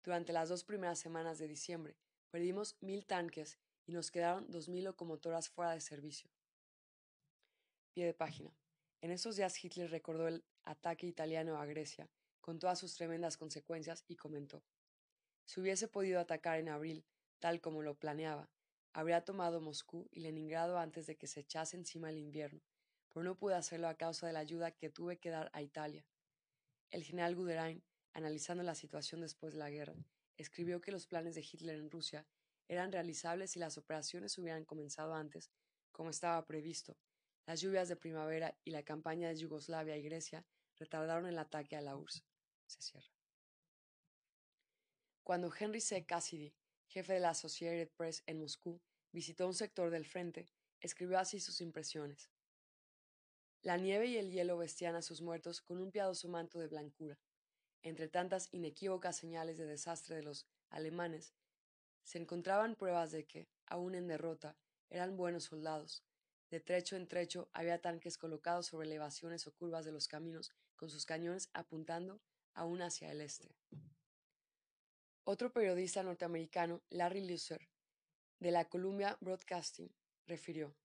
Durante 0.04 0.34
las 0.34 0.50
dos 0.50 0.64
primeras 0.64 1.00
semanas 1.00 1.38
de 1.38 1.48
diciembre, 1.48 1.98
perdimos 2.30 2.78
mil 2.82 3.06
tanques 3.06 3.60
y 3.86 3.94
nos 3.94 4.12
quedaron 4.12 4.48
2.000 4.50 4.84
locomotoras 4.84 5.50
fuera 5.50 5.72
de 5.72 5.82
servicio. 5.82 6.30
Pie 7.94 8.06
de 8.06 8.14
página. 8.14 8.56
En 9.02 9.12
esos 9.12 9.36
días 9.36 9.64
Hitler 9.64 9.90
recordó 9.92 10.28
el 10.28 10.44
ataque 10.64 11.06
italiano 11.08 11.58
a 11.58 11.66
Grecia, 11.66 12.10
con 12.42 12.60
todas 12.60 12.80
sus 12.80 12.96
tremendas 12.96 13.38
consecuencias, 13.38 14.04
y 14.08 14.16
comentó, 14.16 14.64
si 15.46 15.62
hubiese 15.62 15.88
podido 15.88 16.20
atacar 16.20 16.60
en 16.60 16.70
abril, 16.70 17.06
tal 17.40 17.62
como 17.62 17.82
lo 17.82 17.96
planeaba, 17.96 18.50
habría 18.94 19.26
tomado 19.26 19.62
Moscú 19.62 20.08
y 20.12 20.22
Leningrado 20.22 20.78
antes 20.78 21.06
de 21.06 21.18
que 21.18 21.28
se 21.28 21.42
echase 21.42 21.76
encima 21.76 22.10
el 22.10 22.18
invierno, 22.18 22.62
pero 23.12 23.24
no 23.24 23.38
pude 23.38 23.56
hacerlo 23.56 23.88
a 23.88 23.96
causa 23.96 24.28
de 24.28 24.34
la 24.34 24.40
ayuda 24.40 24.72
que 24.72 24.90
tuve 24.90 25.18
que 25.18 25.30
dar 25.30 25.50
a 25.54 25.62
Italia. 25.62 26.06
El 26.92 27.04
general 27.04 27.36
Guderian, 27.36 27.84
analizando 28.14 28.64
la 28.64 28.76
situación 28.76 29.22
después 29.22 29.54
de 29.54 29.60
la 29.60 29.70
guerra, 29.70 29.96
escribió 30.38 30.82
que 30.82 30.92
los 30.92 31.08
planes 31.08 31.36
de 31.36 31.42
Hitler 31.42 31.78
en 31.78 31.92
Rusia 31.92 32.26
eran 32.68 32.92
realizables 32.92 33.52
si 33.52 33.60
las 33.60 33.78
operaciones 33.78 34.38
hubieran 34.38 34.66
comenzado 34.66 35.14
antes, 35.14 35.52
como 35.92 36.10
estaba 36.10 36.46
previsto. 36.46 36.98
Las 37.46 37.62
lluvias 37.62 37.88
de 37.88 37.96
primavera 37.96 38.58
y 38.64 38.72
la 38.72 38.84
campaña 38.84 39.30
de 39.30 39.36
Yugoslavia 39.36 39.98
y 39.98 40.02
Grecia 40.02 40.46
retardaron 40.78 41.28
el 41.28 41.38
ataque 41.38 41.76
a 41.76 41.82
la 41.82 41.96
URSS. 41.96 42.24
Se 42.66 42.82
cierra. 42.82 43.08
Cuando 45.24 45.52
Henry 45.58 45.82
C. 45.82 46.06
Cassidy, 46.06 46.54
jefe 46.88 47.14
de 47.14 47.20
la 47.20 47.30
Associated 47.30 47.90
Press 47.96 48.24
en 48.26 48.40
Moscú, 48.40 48.82
visitó 49.12 49.48
un 49.48 49.54
sector 49.54 49.90
del 49.90 50.06
frente, 50.06 50.48
escribió 50.80 51.20
así 51.20 51.40
sus 51.40 51.62
impresiones. 51.62 52.30
La 53.62 53.78
nieve 53.78 54.06
y 54.08 54.18
el 54.18 54.32
hielo 54.32 54.58
vestían 54.58 54.96
a 54.96 55.02
sus 55.02 55.22
muertos 55.22 55.62
con 55.62 55.82
un 55.82 55.92
piadoso 55.92 56.28
manto 56.28 56.60
de 56.60 56.68
blancura. 56.68 57.20
Entre 57.82 58.08
tantas 58.08 58.50
inequívocas 58.52 59.18
señales 59.18 59.58
de 59.58 59.66
desastre 59.66 60.16
de 60.16 60.24
los 60.24 60.46
alemanes, 60.70 61.34
se 62.04 62.20
encontraban 62.20 62.76
pruebas 62.76 63.12
de 63.12 63.26
que, 63.26 63.48
aun 63.66 63.96
en 63.96 64.08
derrota, 64.08 64.56
eran 64.90 65.18
buenos 65.18 65.46
soldados. 65.46 66.04
De 66.52 66.60
trecho 66.60 66.96
en 66.96 67.08
trecho 67.08 67.50
había 67.54 67.82
tanques 67.82 68.18
colocados 68.18 68.68
sobre 68.68 68.88
elevaciones 68.88 69.48
o 69.48 69.54
curvas 69.54 69.86
de 69.86 69.92
los 69.92 70.08
caminos, 70.08 70.52
con 70.76 70.90
sus 70.90 71.06
cañones 71.06 71.50
apuntando 71.54 72.22
aún 72.54 72.82
hacia 72.82 73.12
el 73.12 73.22
este. 73.22 73.56
Otro 75.28 75.52
periodista 75.52 76.04
norteamericano, 76.04 76.84
Larry 76.92 77.28
Lusser, 77.28 77.68
de 78.40 78.52
la 78.52 78.66
Columbia 78.66 79.18
Broadcasting, 79.22 79.92
refirió: 80.28 80.76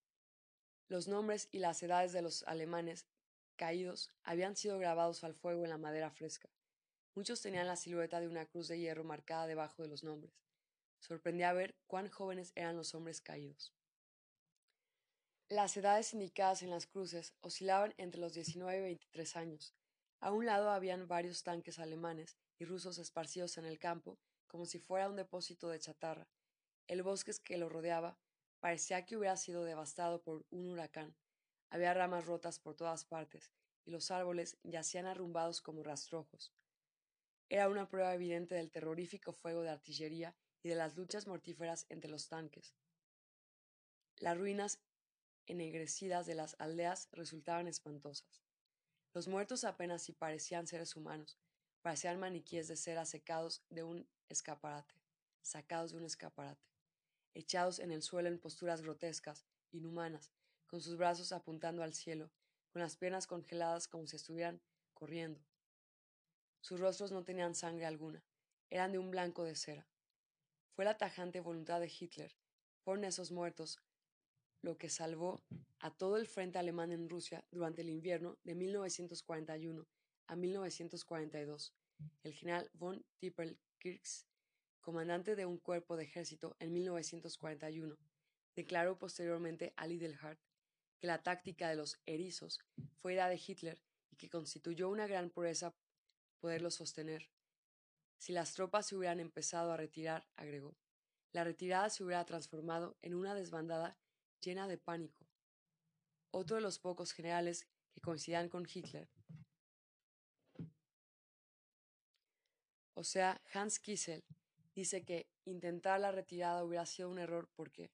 Los 0.89 1.09
nombres 1.09 1.49
y 1.53 1.59
las 1.59 1.83
edades 1.83 2.13
de 2.13 2.23
los 2.23 2.43
alemanes 2.45 3.07
caídos 3.57 4.11
habían 4.23 4.57
sido 4.57 4.79
grabados 4.79 5.25
al 5.25 5.35
fuego 5.35 5.65
en 5.65 5.71
la 5.71 5.77
madera 5.77 6.11
fresca. 6.11 6.49
Muchos 7.15 7.43
tenían 7.43 7.67
la 7.67 7.77
silueta 7.77 8.19
de 8.19 8.29
una 8.29 8.47
cruz 8.47 8.69
de 8.69 8.79
hierro 8.79 9.05
marcada 9.05 9.47
debajo 9.47 9.83
de 9.83 9.91
los 9.91 10.05
nombres. 10.05 10.33
Sorprendía 11.01 11.53
ver 11.53 11.77
cuán 11.87 12.09
jóvenes 12.09 12.53
eran 12.55 12.77
los 12.77 12.95
hombres 12.95 13.21
caídos. 13.21 13.75
Las 15.51 15.77
edades 15.77 16.15
indicadas 16.15 16.63
en 16.63 16.71
las 16.71 16.87
cruces 16.87 17.35
oscilaban 17.43 17.93
entre 17.99 18.23
los 18.23 18.33
19 18.33 18.79
y 18.79 18.83
23 18.85 19.37
años. 19.37 19.75
A 20.19 20.33
un 20.33 20.47
lado 20.47 20.71
habían 20.71 21.09
varios 21.09 21.43
tanques 21.43 21.79
alemanes 21.79 22.39
y 22.59 22.65
rusos 22.65 22.97
esparcidos 22.97 23.59
en 23.59 23.67
el 23.67 23.79
campo, 23.79 24.19
como 24.51 24.67
si 24.67 24.81
fuera 24.81 25.09
un 25.09 25.15
depósito 25.15 25.69
de 25.69 25.79
chatarra. 25.79 26.29
El 26.89 27.05
bosque 27.05 27.33
que 27.45 27.57
lo 27.57 27.69
rodeaba 27.69 28.19
parecía 28.59 29.07
que 29.07 29.17
hubiera 29.17 29.37
sido 29.37 29.63
devastado 29.63 30.23
por 30.23 30.45
un 30.51 30.69
huracán. 30.69 31.15
Había 31.71 31.95
ramas 31.95 32.27
rotas 32.27 32.59
por 32.59 32.75
todas 32.75 33.05
partes, 33.05 33.53
y 33.85 33.93
los 33.93 34.11
árboles 34.11 34.59
yacían 34.65 35.07
arrumbados 35.07 35.63
como 35.63 35.85
rastrojos. 35.85 36.53
Era 37.49 37.69
una 37.69 37.89
prueba 37.89 38.13
evidente 38.13 38.57
del 38.57 38.73
terrorífico 38.73 39.33
fuego 39.33 39.63
de 39.63 39.71
artillería 39.71 40.35
y 40.65 40.69
de 40.69 40.75
las 40.75 40.97
luchas 40.97 41.29
mortíferas 41.29 41.87
entre 41.89 42.11
los 42.11 42.29
tanques. 42.29 42.75
Las 44.17 44.37
ruinas 44.37 44.81
ennegrecidas 45.47 46.27
de 46.27 46.35
las 46.35 46.57
aldeas 46.59 47.09
resultaban 47.13 47.69
espantosas. 47.69 48.43
Los 49.15 49.29
muertos 49.29 49.63
apenas 49.63 50.03
si 50.03 50.13
parecían 50.13 50.67
seres 50.67 50.97
humanos, 50.97 51.39
parecían 51.83 52.19
maniquíes 52.19 52.69
de 52.69 52.77
cera 52.77 53.05
secados 53.05 53.63
de 53.71 53.83
un 53.83 54.09
escaparate, 54.29 54.95
sacados 55.43 55.93
de 55.93 55.99
un 55.99 56.05
escaparate, 56.05 56.69
echados 57.35 57.79
en 57.79 57.91
el 57.91 58.03
suelo 58.03 58.29
en 58.29 58.39
posturas 58.39 58.83
grotescas, 58.83 59.47
inhumanas, 59.73 60.31
con 60.67 60.81
sus 60.81 60.97
brazos 60.97 61.33
apuntando 61.33 61.83
al 61.83 61.95
cielo, 61.95 62.31
con 62.73 62.83
las 62.83 62.97
piernas 62.97 63.27
congeladas 63.27 63.89
como 63.89 64.07
si 64.07 64.17
estuvieran 64.17 64.61
corriendo. 64.95 65.41
Sus 66.61 66.79
rostros 66.79 67.11
no 67.11 67.25
tenían 67.25 67.55
sangre 67.55 67.87
alguna, 67.87 68.23
eran 68.69 68.93
de 68.93 68.99
un 68.99 69.11
blanco 69.11 69.45
de 69.45 69.57
cera. 69.57 69.87
Fue 70.75 70.85
la 70.85 70.97
tajante 70.97 71.41
voluntad 71.41 71.81
de 71.81 71.89
Hitler. 71.89 72.37
Fueron 72.85 73.05
esos 73.05 73.33
muertos 73.33 73.81
lo 74.63 74.79
que 74.79 74.89
salvó 74.89 75.43
a 75.79 75.91
todo 75.91 76.17
el 76.17 76.27
frente 76.27 76.59
alemán 76.59 76.93
en 76.93 77.09
Rusia 77.09 77.45
durante 77.51 77.83
el 77.83 77.89
invierno 77.89 78.39
de 78.45 78.55
1941 78.55 79.87
a 80.31 80.37
1942. 80.37 81.75
El 82.23 82.33
general 82.35 82.71
von 82.75 83.05
Tippel-Kirks, 83.19 84.27
comandante 84.81 85.35
de 85.35 85.45
un 85.45 85.59
cuerpo 85.59 85.97
de 85.97 86.05
ejército 86.05 86.57
en 86.61 86.73
1941, 86.73 87.99
declaró 88.55 88.97
posteriormente 88.97 89.75
a 89.77 89.89
Lidlhart 89.89 90.41
que 91.01 91.09
la 91.09 91.23
táctica 91.23 91.69
de 91.69 91.75
los 91.75 92.01
erizos 92.07 92.61
fue 93.01 93.15
idea 93.15 93.29
de 93.29 93.41
Hitler 93.45 93.83
y 94.11 94.17
que 94.17 94.31
constituyó 94.31 94.89
una 94.89 95.09
gran 95.09 95.31
proeza 95.31 95.75
poderlo 96.39 96.71
sostener. 96.71 97.29
Si 98.19 98.33
las 98.33 98.55
tropas 98.55 98.87
se 98.87 98.97
hubieran 98.97 99.19
empezado 99.19 99.73
a 99.73 99.77
retirar, 99.77 100.29
agregó, 100.37 100.77
la 101.33 101.43
retirada 101.43 101.91
se 101.91 102.05
hubiera 102.05 102.25
transformado 102.25 102.97
en 103.03 103.15
una 103.15 103.35
desbandada 103.35 103.99
llena 104.41 104.69
de 104.69 104.79
pánico. 104.79 105.27
Otro 106.31 106.55
de 106.55 106.63
los 106.63 106.79
pocos 106.79 107.13
generales 107.13 107.67
que 107.93 108.01
coincidían 108.01 108.49
con 108.49 108.69
Hitler, 108.73 109.09
o 113.01 113.05
sea, 113.05 113.41
Hans 113.55 113.79
Kiesel, 113.79 114.23
dice 114.75 115.07
que 115.07 115.27
intentar 115.47 115.99
la 116.01 116.13
retirada 116.13 116.63
hubiera 116.63 116.85
sido 116.85 117.09
un 117.09 117.19
error 117.19 117.49
porque 117.57 117.91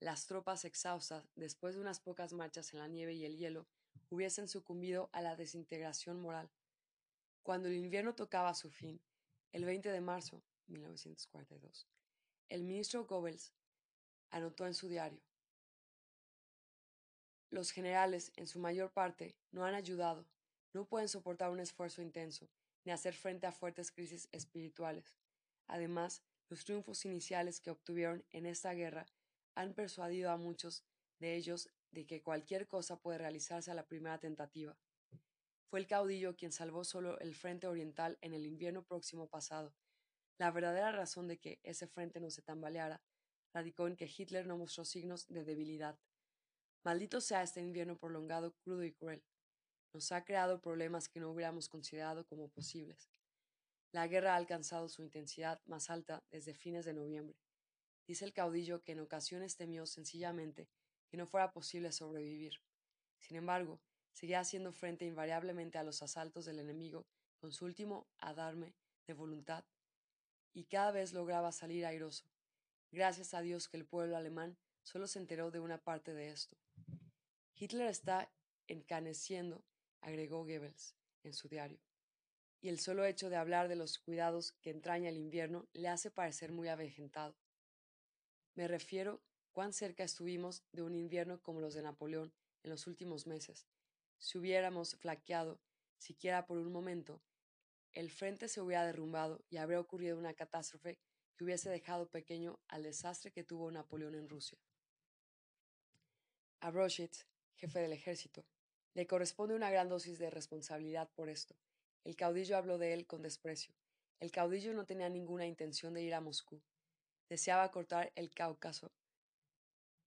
las 0.00 0.26
tropas 0.26 0.64
exhaustas, 0.64 1.24
después 1.36 1.76
de 1.76 1.80
unas 1.80 2.00
pocas 2.00 2.32
marchas 2.32 2.72
en 2.72 2.80
la 2.80 2.88
nieve 2.88 3.14
y 3.14 3.24
el 3.24 3.36
hielo, 3.36 3.68
hubiesen 4.10 4.48
sucumbido 4.48 5.10
a 5.12 5.22
la 5.22 5.36
desintegración 5.36 6.20
moral. 6.20 6.50
Cuando 7.44 7.68
el 7.68 7.76
invierno 7.76 8.16
tocaba 8.16 8.52
su 8.52 8.68
fin, 8.68 9.00
el 9.52 9.64
20 9.64 9.92
de 9.92 10.00
marzo 10.00 10.42
de 10.66 10.72
1942, 10.72 11.86
el 12.48 12.64
ministro 12.64 13.06
Goebbels 13.06 13.52
anotó 14.30 14.66
en 14.66 14.74
su 14.74 14.88
diario, 14.88 15.22
Los 17.50 17.70
generales, 17.70 18.32
en 18.34 18.48
su 18.48 18.58
mayor 18.58 18.90
parte, 18.90 19.36
no 19.52 19.64
han 19.64 19.74
ayudado, 19.74 20.26
no 20.72 20.84
pueden 20.84 21.08
soportar 21.08 21.50
un 21.50 21.60
esfuerzo 21.60 22.02
intenso, 22.02 22.50
ni 22.84 22.92
hacer 22.92 23.14
frente 23.14 23.46
a 23.46 23.52
fuertes 23.52 23.90
crisis 23.90 24.28
espirituales. 24.32 25.16
Además, 25.66 26.22
los 26.48 26.64
triunfos 26.64 27.04
iniciales 27.04 27.60
que 27.60 27.70
obtuvieron 27.70 28.24
en 28.30 28.46
esta 28.46 28.72
guerra 28.72 29.06
han 29.54 29.74
persuadido 29.74 30.30
a 30.30 30.36
muchos 30.36 30.84
de 31.18 31.36
ellos 31.36 31.68
de 31.90 32.06
que 32.06 32.22
cualquier 32.22 32.68
cosa 32.68 33.00
puede 33.00 33.18
realizarse 33.18 33.70
a 33.70 33.74
la 33.74 33.86
primera 33.86 34.18
tentativa. 34.18 34.78
Fue 35.68 35.80
el 35.80 35.86
caudillo 35.86 36.36
quien 36.36 36.52
salvó 36.52 36.84
solo 36.84 37.18
el 37.18 37.34
frente 37.34 37.66
oriental 37.66 38.18
en 38.22 38.32
el 38.32 38.46
invierno 38.46 38.84
próximo 38.84 39.28
pasado. 39.28 39.74
La 40.38 40.50
verdadera 40.50 40.92
razón 40.92 41.28
de 41.28 41.38
que 41.38 41.60
ese 41.62 41.86
frente 41.86 42.20
no 42.20 42.30
se 42.30 42.42
tambaleara 42.42 43.02
radicó 43.52 43.86
en 43.86 43.96
que 43.96 44.10
Hitler 44.14 44.46
no 44.46 44.56
mostró 44.56 44.84
signos 44.84 45.26
de 45.28 45.44
debilidad. 45.44 45.98
Maldito 46.84 47.20
sea 47.20 47.42
este 47.42 47.60
invierno 47.60 47.98
prolongado, 47.98 48.54
crudo 48.62 48.84
y 48.84 48.92
cruel. 48.92 49.24
Nos 49.92 50.12
ha 50.12 50.24
creado 50.24 50.60
problemas 50.60 51.08
que 51.08 51.20
no 51.20 51.30
hubiéramos 51.30 51.68
considerado 51.68 52.26
como 52.26 52.48
posibles. 52.48 53.10
La 53.90 54.06
guerra 54.06 54.34
ha 54.34 54.36
alcanzado 54.36 54.88
su 54.88 55.02
intensidad 55.02 55.60
más 55.66 55.90
alta 55.90 56.22
desde 56.30 56.54
fines 56.54 56.84
de 56.84 56.92
noviembre. 56.92 57.38
Dice 58.06 58.24
el 58.24 58.32
caudillo 58.32 58.82
que 58.82 58.92
en 58.92 59.00
ocasiones 59.00 59.56
temió 59.56 59.86
sencillamente 59.86 60.68
que 61.08 61.16
no 61.16 61.26
fuera 61.26 61.52
posible 61.52 61.92
sobrevivir. 61.92 62.54
Sin 63.18 63.36
embargo, 63.36 63.80
seguía 64.12 64.40
haciendo 64.40 64.72
frente 64.72 65.06
invariablemente 65.06 65.78
a 65.78 65.84
los 65.84 66.02
asaltos 66.02 66.44
del 66.44 66.58
enemigo 66.58 67.06
con 67.38 67.52
su 67.52 67.64
último 67.64 68.08
adarme 68.18 68.74
de 69.06 69.14
voluntad, 69.14 69.64
y 70.52 70.64
cada 70.64 70.90
vez 70.90 71.12
lograba 71.12 71.52
salir 71.52 71.86
airoso. 71.86 72.26
Gracias 72.90 73.32
a 73.34 73.42
Dios 73.42 73.68
que 73.68 73.76
el 73.76 73.86
pueblo 73.86 74.16
alemán 74.16 74.58
solo 74.82 75.06
se 75.06 75.18
enteró 75.18 75.50
de 75.50 75.60
una 75.60 75.78
parte 75.78 76.14
de 76.14 76.30
esto. 76.30 76.56
Hitler 77.54 77.88
está 77.88 78.30
encaneciendo, 78.66 79.64
agregó 80.00 80.44
Goebbels 80.44 80.94
en 81.22 81.34
su 81.34 81.48
diario, 81.48 81.80
y 82.60 82.68
el 82.68 82.78
solo 82.78 83.04
hecho 83.04 83.30
de 83.30 83.36
hablar 83.36 83.68
de 83.68 83.76
los 83.76 83.98
cuidados 83.98 84.52
que 84.60 84.70
entraña 84.70 85.08
el 85.08 85.16
invierno 85.16 85.68
le 85.72 85.88
hace 85.88 86.10
parecer 86.10 86.52
muy 86.52 86.68
avejentado. 86.68 87.36
Me 88.54 88.66
refiero 88.66 89.22
cuán 89.52 89.72
cerca 89.72 90.04
estuvimos 90.04 90.64
de 90.72 90.82
un 90.82 90.94
invierno 90.94 91.40
como 91.42 91.60
los 91.60 91.74
de 91.74 91.82
Napoleón 91.82 92.32
en 92.62 92.70
los 92.70 92.86
últimos 92.86 93.26
meses. 93.26 93.66
Si 94.18 94.38
hubiéramos 94.38 94.96
flaqueado, 94.96 95.60
siquiera 95.96 96.46
por 96.46 96.58
un 96.58 96.72
momento, 96.72 97.22
el 97.92 98.10
frente 98.10 98.48
se 98.48 98.60
hubiera 98.60 98.84
derrumbado 98.84 99.44
y 99.48 99.56
habría 99.56 99.80
ocurrido 99.80 100.18
una 100.18 100.34
catástrofe 100.34 100.98
que 101.36 101.44
hubiese 101.44 101.70
dejado 101.70 102.10
pequeño 102.10 102.58
al 102.68 102.82
desastre 102.82 103.30
que 103.30 103.44
tuvo 103.44 103.70
Napoleón 103.70 104.14
en 104.14 104.28
Rusia. 104.28 104.58
A 106.60 106.70
Broschitz, 106.70 107.26
jefe 107.54 107.78
del 107.78 107.92
ejército, 107.92 108.44
le 108.98 109.06
corresponde 109.06 109.54
una 109.54 109.70
gran 109.70 109.88
dosis 109.88 110.18
de 110.18 110.28
responsabilidad 110.28 111.08
por 111.14 111.28
esto. 111.28 111.54
El 112.02 112.16
caudillo 112.16 112.56
habló 112.56 112.78
de 112.78 112.94
él 112.94 113.06
con 113.06 113.22
desprecio. 113.22 113.72
El 114.18 114.32
caudillo 114.32 114.74
no 114.74 114.86
tenía 114.86 115.08
ninguna 115.08 115.46
intención 115.46 115.94
de 115.94 116.02
ir 116.02 116.14
a 116.14 116.20
Moscú 116.20 116.60
deseaba 117.28 117.70
cortar 117.70 118.12
el 118.16 118.32
Cáucaso, 118.32 118.90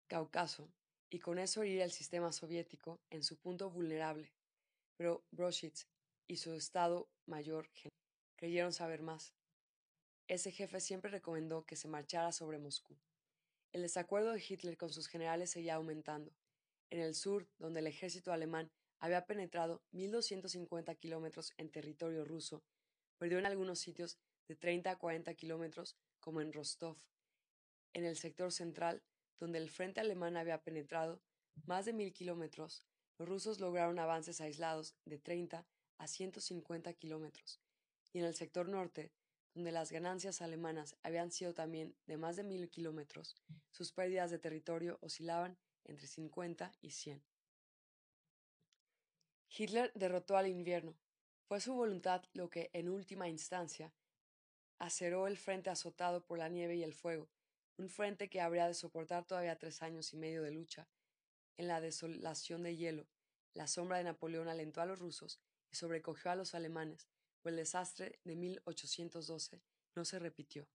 Cáucaso 0.08 0.70
y 1.10 1.20
con 1.20 1.40
eso 1.40 1.62
herir 1.62 1.80
el 1.80 1.92
sistema 1.94 2.34
soviético 2.34 3.00
en 3.10 3.24
su 3.24 3.38
punto 3.38 3.70
vulnerable. 3.70 4.34
Pero 4.98 5.24
Broschitz 5.32 5.88
y 6.28 6.36
su 6.36 6.54
Estado 6.54 7.08
Mayor 7.28 7.70
creyeron 8.36 8.74
saber 8.74 9.02
más. 9.02 9.34
Ese 10.28 10.52
jefe 10.52 10.82
siempre 10.82 11.12
recomendó 11.12 11.66
que 11.66 11.78
se 11.78 11.88
marchara 11.88 12.34
sobre 12.34 12.60
Moscú. 12.60 12.98
El 13.72 13.84
desacuerdo 13.84 14.32
de 14.32 14.44
Hitler 14.46 14.76
con 14.76 14.90
sus 14.90 15.08
generales 15.08 15.52
seguía 15.52 15.76
aumentando. 15.76 16.34
En 16.90 17.00
el 17.00 17.16
sur, 17.16 17.48
donde 17.58 17.80
el 17.80 17.88
ejército 17.88 18.34
alemán 18.34 18.70
había 19.02 19.26
penetrado 19.26 19.84
1.250 19.92 20.98
kilómetros 20.98 21.54
en 21.58 21.70
territorio 21.70 22.24
ruso, 22.24 22.64
perdió 23.18 23.40
en 23.40 23.48
algunos 23.48 23.80
sitios 23.80 24.20
de 24.48 24.56
30 24.56 24.92
a 24.92 24.98
40 24.98 25.34
kilómetros 25.34 25.98
como 26.20 26.40
en 26.40 26.54
Rostov, 26.54 26.98
en 27.94 28.06
el 28.06 28.16
sector 28.16 28.52
central, 28.52 29.04
donde 29.40 29.58
el 29.58 29.72
frente 29.72 30.00
alemán 30.00 30.38
había 30.38 30.64
penetrado 30.64 31.20
más 31.66 31.86
de 31.86 31.94
mil 31.94 32.14
kilómetros, 32.14 32.86
los 33.18 33.28
rusos 33.28 33.60
lograron 33.60 33.98
avances 33.98 34.40
aislados 34.40 34.96
de 35.06 35.18
30 35.18 35.66
a 35.98 36.08
150 36.08 36.94
kilómetros, 36.94 37.60
y 38.14 38.20
en 38.20 38.26
el 38.26 38.36
sector 38.36 38.70
norte, 38.70 39.12
donde 39.56 39.72
las 39.72 39.92
ganancias 39.92 40.42
alemanas 40.42 40.96
habían 41.02 41.32
sido 41.32 41.54
también 41.54 41.96
de 42.06 42.18
más 42.18 42.36
de 42.36 42.44
mil 42.44 42.70
kilómetros, 42.70 43.36
sus 43.72 43.92
pérdidas 43.92 44.30
de 44.30 44.40
territorio 44.40 45.00
oscilaban 45.02 45.58
entre 45.86 46.08
50 46.08 46.72
y 46.82 46.92
100. 46.92 47.24
Hitler 49.58 49.92
derrotó 49.96 50.38
al 50.38 50.48
invierno. 50.48 50.96
Fue 51.44 51.60
su 51.60 51.74
voluntad 51.74 52.24
lo 52.34 52.50
que, 52.50 52.70
en 52.74 52.90
última 52.90 53.28
instancia, 53.28 53.94
aceró 54.80 55.28
el 55.28 55.38
frente 55.38 55.70
azotado 55.70 56.24
por 56.24 56.38
la 56.38 56.48
nieve 56.48 56.76
y 56.76 56.84
el 56.84 56.94
fuego, 56.94 57.30
un 57.78 57.90
frente 57.90 58.30
que 58.30 58.42
habría 58.42 58.68
de 58.68 58.74
soportar 58.74 59.26
todavía 59.26 59.60
tres 59.60 59.82
años 59.82 60.14
y 60.14 60.18
medio 60.18 60.42
de 60.42 60.52
lucha. 60.52 60.88
En 61.58 61.68
la 61.68 61.82
desolación 61.82 62.64
de 62.64 62.78
hielo, 62.78 63.08
la 63.54 63.68
sombra 63.68 63.98
de 63.98 64.06
Napoleón 64.06 64.48
alentó 64.48 64.82
a 64.82 64.86
los 64.86 65.00
rusos 65.00 65.42
y 65.70 65.76
sobrecogió 65.76 66.32
a 66.32 66.36
los 66.36 66.56
alemanes, 66.56 67.10
el 67.50 67.56
desastre 67.56 68.20
de 68.24 68.36
1812 68.36 69.62
no 69.96 70.06
se 70.06 70.20
repitió. 70.20 70.68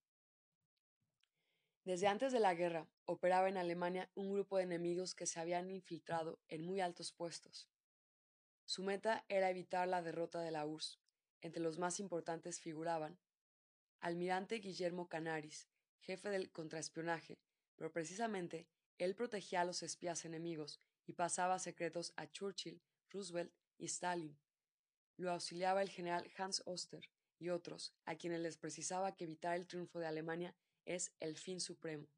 Desde 1.85 2.09
antes 2.09 2.33
de 2.33 2.41
la 2.41 2.55
guerra, 2.55 2.89
operaba 3.05 3.49
en 3.49 3.57
Alemania 3.57 4.11
un 4.17 4.33
grupo 4.33 4.57
de 4.57 4.65
enemigos 4.65 5.15
que 5.15 5.27
se 5.27 5.39
habían 5.39 5.71
infiltrado 5.71 6.41
en 6.49 6.63
muy 6.63 6.81
altos 6.81 7.13
puestos. 7.13 7.69
Su 8.67 8.83
meta 8.83 9.25
era 9.29 9.49
evitar 9.49 9.87
la 9.87 10.03
derrota 10.03 10.41
de 10.41 10.51
la 10.51 10.67
URSS. 10.67 10.99
Entre 11.41 11.63
los 11.63 11.79
más 11.79 12.01
importantes 12.01 12.59
figuraban 12.61 13.17
almirante 14.01 14.57
Guillermo 14.57 15.09
Canaris, 15.09 15.69
jefe 16.01 16.31
del 16.31 16.51
contraespionaje, 16.51 17.39
pero 17.77 17.93
precisamente 17.93 18.67
él 18.99 19.15
protegía 19.15 19.61
a 19.61 19.65
los 19.65 19.85
espías 19.85 20.25
enemigos 20.25 20.81
y 21.07 21.13
pasaba 21.13 21.61
secretos 21.61 22.13
a 22.17 22.27
Churchill, 22.27 22.83
Roosevelt 23.11 23.55
y 23.79 23.87
Stalin. 23.87 24.37
Lo 25.17 25.31
auxiliaba 25.31 25.81
el 25.81 25.89
general 25.89 26.29
Hans 26.37 26.63
Oster 26.67 27.09
y 27.39 27.51
otros, 27.51 27.95
a 28.05 28.17
quienes 28.17 28.41
les 28.41 28.59
precisaba 28.59 29.15
que 29.15 29.25
evitar 29.25 29.55
el 29.55 29.69
triunfo 29.69 30.01
de 30.01 30.07
Alemania 30.07 30.57
es 30.85 31.15
el 31.21 31.37
fin 31.37 31.61
supremo. 31.61 32.09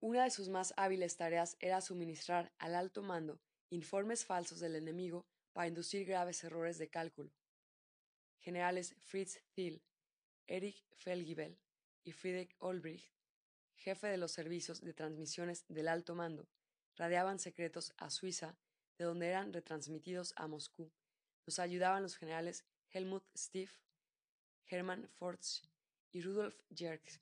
Una 0.00 0.24
de 0.24 0.30
sus 0.30 0.50
más 0.50 0.74
hábiles 0.76 1.16
tareas 1.16 1.56
era 1.58 1.80
suministrar 1.80 2.52
al 2.58 2.74
alto 2.74 3.02
mando 3.02 3.40
informes 3.70 4.24
falsos 4.24 4.60
del 4.60 4.76
enemigo 4.76 5.26
para 5.52 5.68
inducir 5.68 6.06
graves 6.06 6.44
errores 6.44 6.78
de 6.78 6.88
cálculo 6.88 7.32
generales 8.44 8.94
Fritz 8.98 9.40
Thiel, 9.54 9.82
Erich 10.46 10.84
Felgibel 10.92 11.58
y 12.04 12.12
Friedrich 12.12 12.54
Olbrich, 12.58 13.10
jefe 13.74 14.06
de 14.06 14.18
los 14.18 14.32
servicios 14.32 14.82
de 14.82 14.92
transmisiones 14.92 15.64
del 15.68 15.88
alto 15.88 16.14
mando, 16.14 16.46
radiaban 16.94 17.38
secretos 17.38 17.94
a 17.96 18.10
Suiza, 18.10 18.58
de 18.98 19.06
donde 19.06 19.28
eran 19.28 19.54
retransmitidos 19.54 20.34
a 20.36 20.46
Moscú. 20.46 20.92
Los 21.46 21.58
ayudaban 21.58 22.02
los 22.02 22.16
generales 22.16 22.66
Helmut 22.92 23.24
Stief, 23.34 23.80
Hermann 24.66 25.08
Fortsch 25.08 25.62
y 26.12 26.20
Rudolf 26.20 26.60
Jerks. 26.74 27.20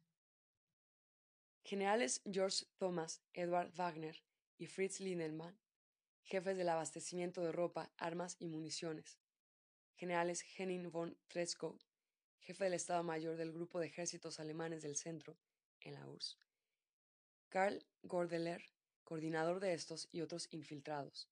Generales 1.64 2.20
George 2.28 2.66
Thomas, 2.78 3.23
Edward 3.32 3.73
Wagner 3.77 4.20
y 4.59 4.66
Fritz 4.66 4.98
Lindemann, 4.98 5.56
jefes 6.23 6.57
del 6.57 6.69
abastecimiento 6.69 7.43
de 7.43 7.53
ropa, 7.53 7.93
armas 7.97 8.36
y 8.39 8.47
municiones 8.47 9.19
generales 10.03 10.44
Henning 10.59 10.90
von 10.90 11.16
Treschow, 11.28 11.78
jefe 12.40 12.65
del 12.65 12.74
Estado 12.74 13.05
Mayor 13.05 13.36
del 13.36 13.53
Grupo 13.53 13.78
de 13.78 13.86
Ejércitos 13.86 14.40
Alemanes 14.40 14.82
del 14.82 14.97
Centro, 14.97 15.39
en 15.81 15.94
la 15.94 16.05
URSS, 16.09 16.40
Karl 17.49 17.86
Gordeler, 18.03 18.65
coordinador 19.05 19.61
de 19.61 19.74
estos 19.74 20.09
y 20.11 20.20
otros 20.20 20.49
infiltrados. 20.51 21.31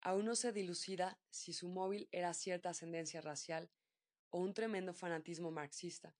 Aún 0.00 0.24
no 0.24 0.34
se 0.34 0.50
dilucida 0.50 1.20
si 1.30 1.52
su 1.52 1.68
móvil 1.68 2.08
era 2.10 2.34
cierta 2.34 2.70
ascendencia 2.70 3.20
racial 3.20 3.70
o 4.30 4.40
un 4.40 4.54
tremendo 4.54 4.92
fanatismo 4.92 5.52
marxista. 5.52 6.16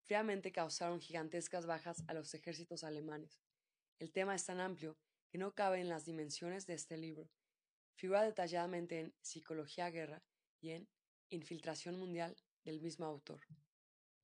Fríamente 0.00 0.50
causaron 0.50 1.00
gigantescas 1.00 1.66
bajas 1.66 2.04
a 2.06 2.14
los 2.14 2.32
ejércitos 2.32 2.84
alemanes. 2.84 3.38
El 3.98 4.12
tema 4.12 4.34
es 4.34 4.46
tan 4.46 4.60
amplio 4.60 4.96
que 5.28 5.38
no 5.38 5.54
cabe 5.54 5.80
en 5.80 5.88
las 5.88 6.04
dimensiones 6.04 6.66
de 6.66 6.74
este 6.74 6.96
libro. 6.96 7.30
Figura 7.94 8.22
detalladamente 8.22 9.00
en 9.00 9.14
Psicología 9.22 9.90
Guerra 9.90 10.22
y 10.60 10.70
en 10.72 10.88
Infiltración 11.30 11.98
Mundial 11.98 12.36
del 12.64 12.80
mismo 12.80 13.06
autor. 13.06 13.40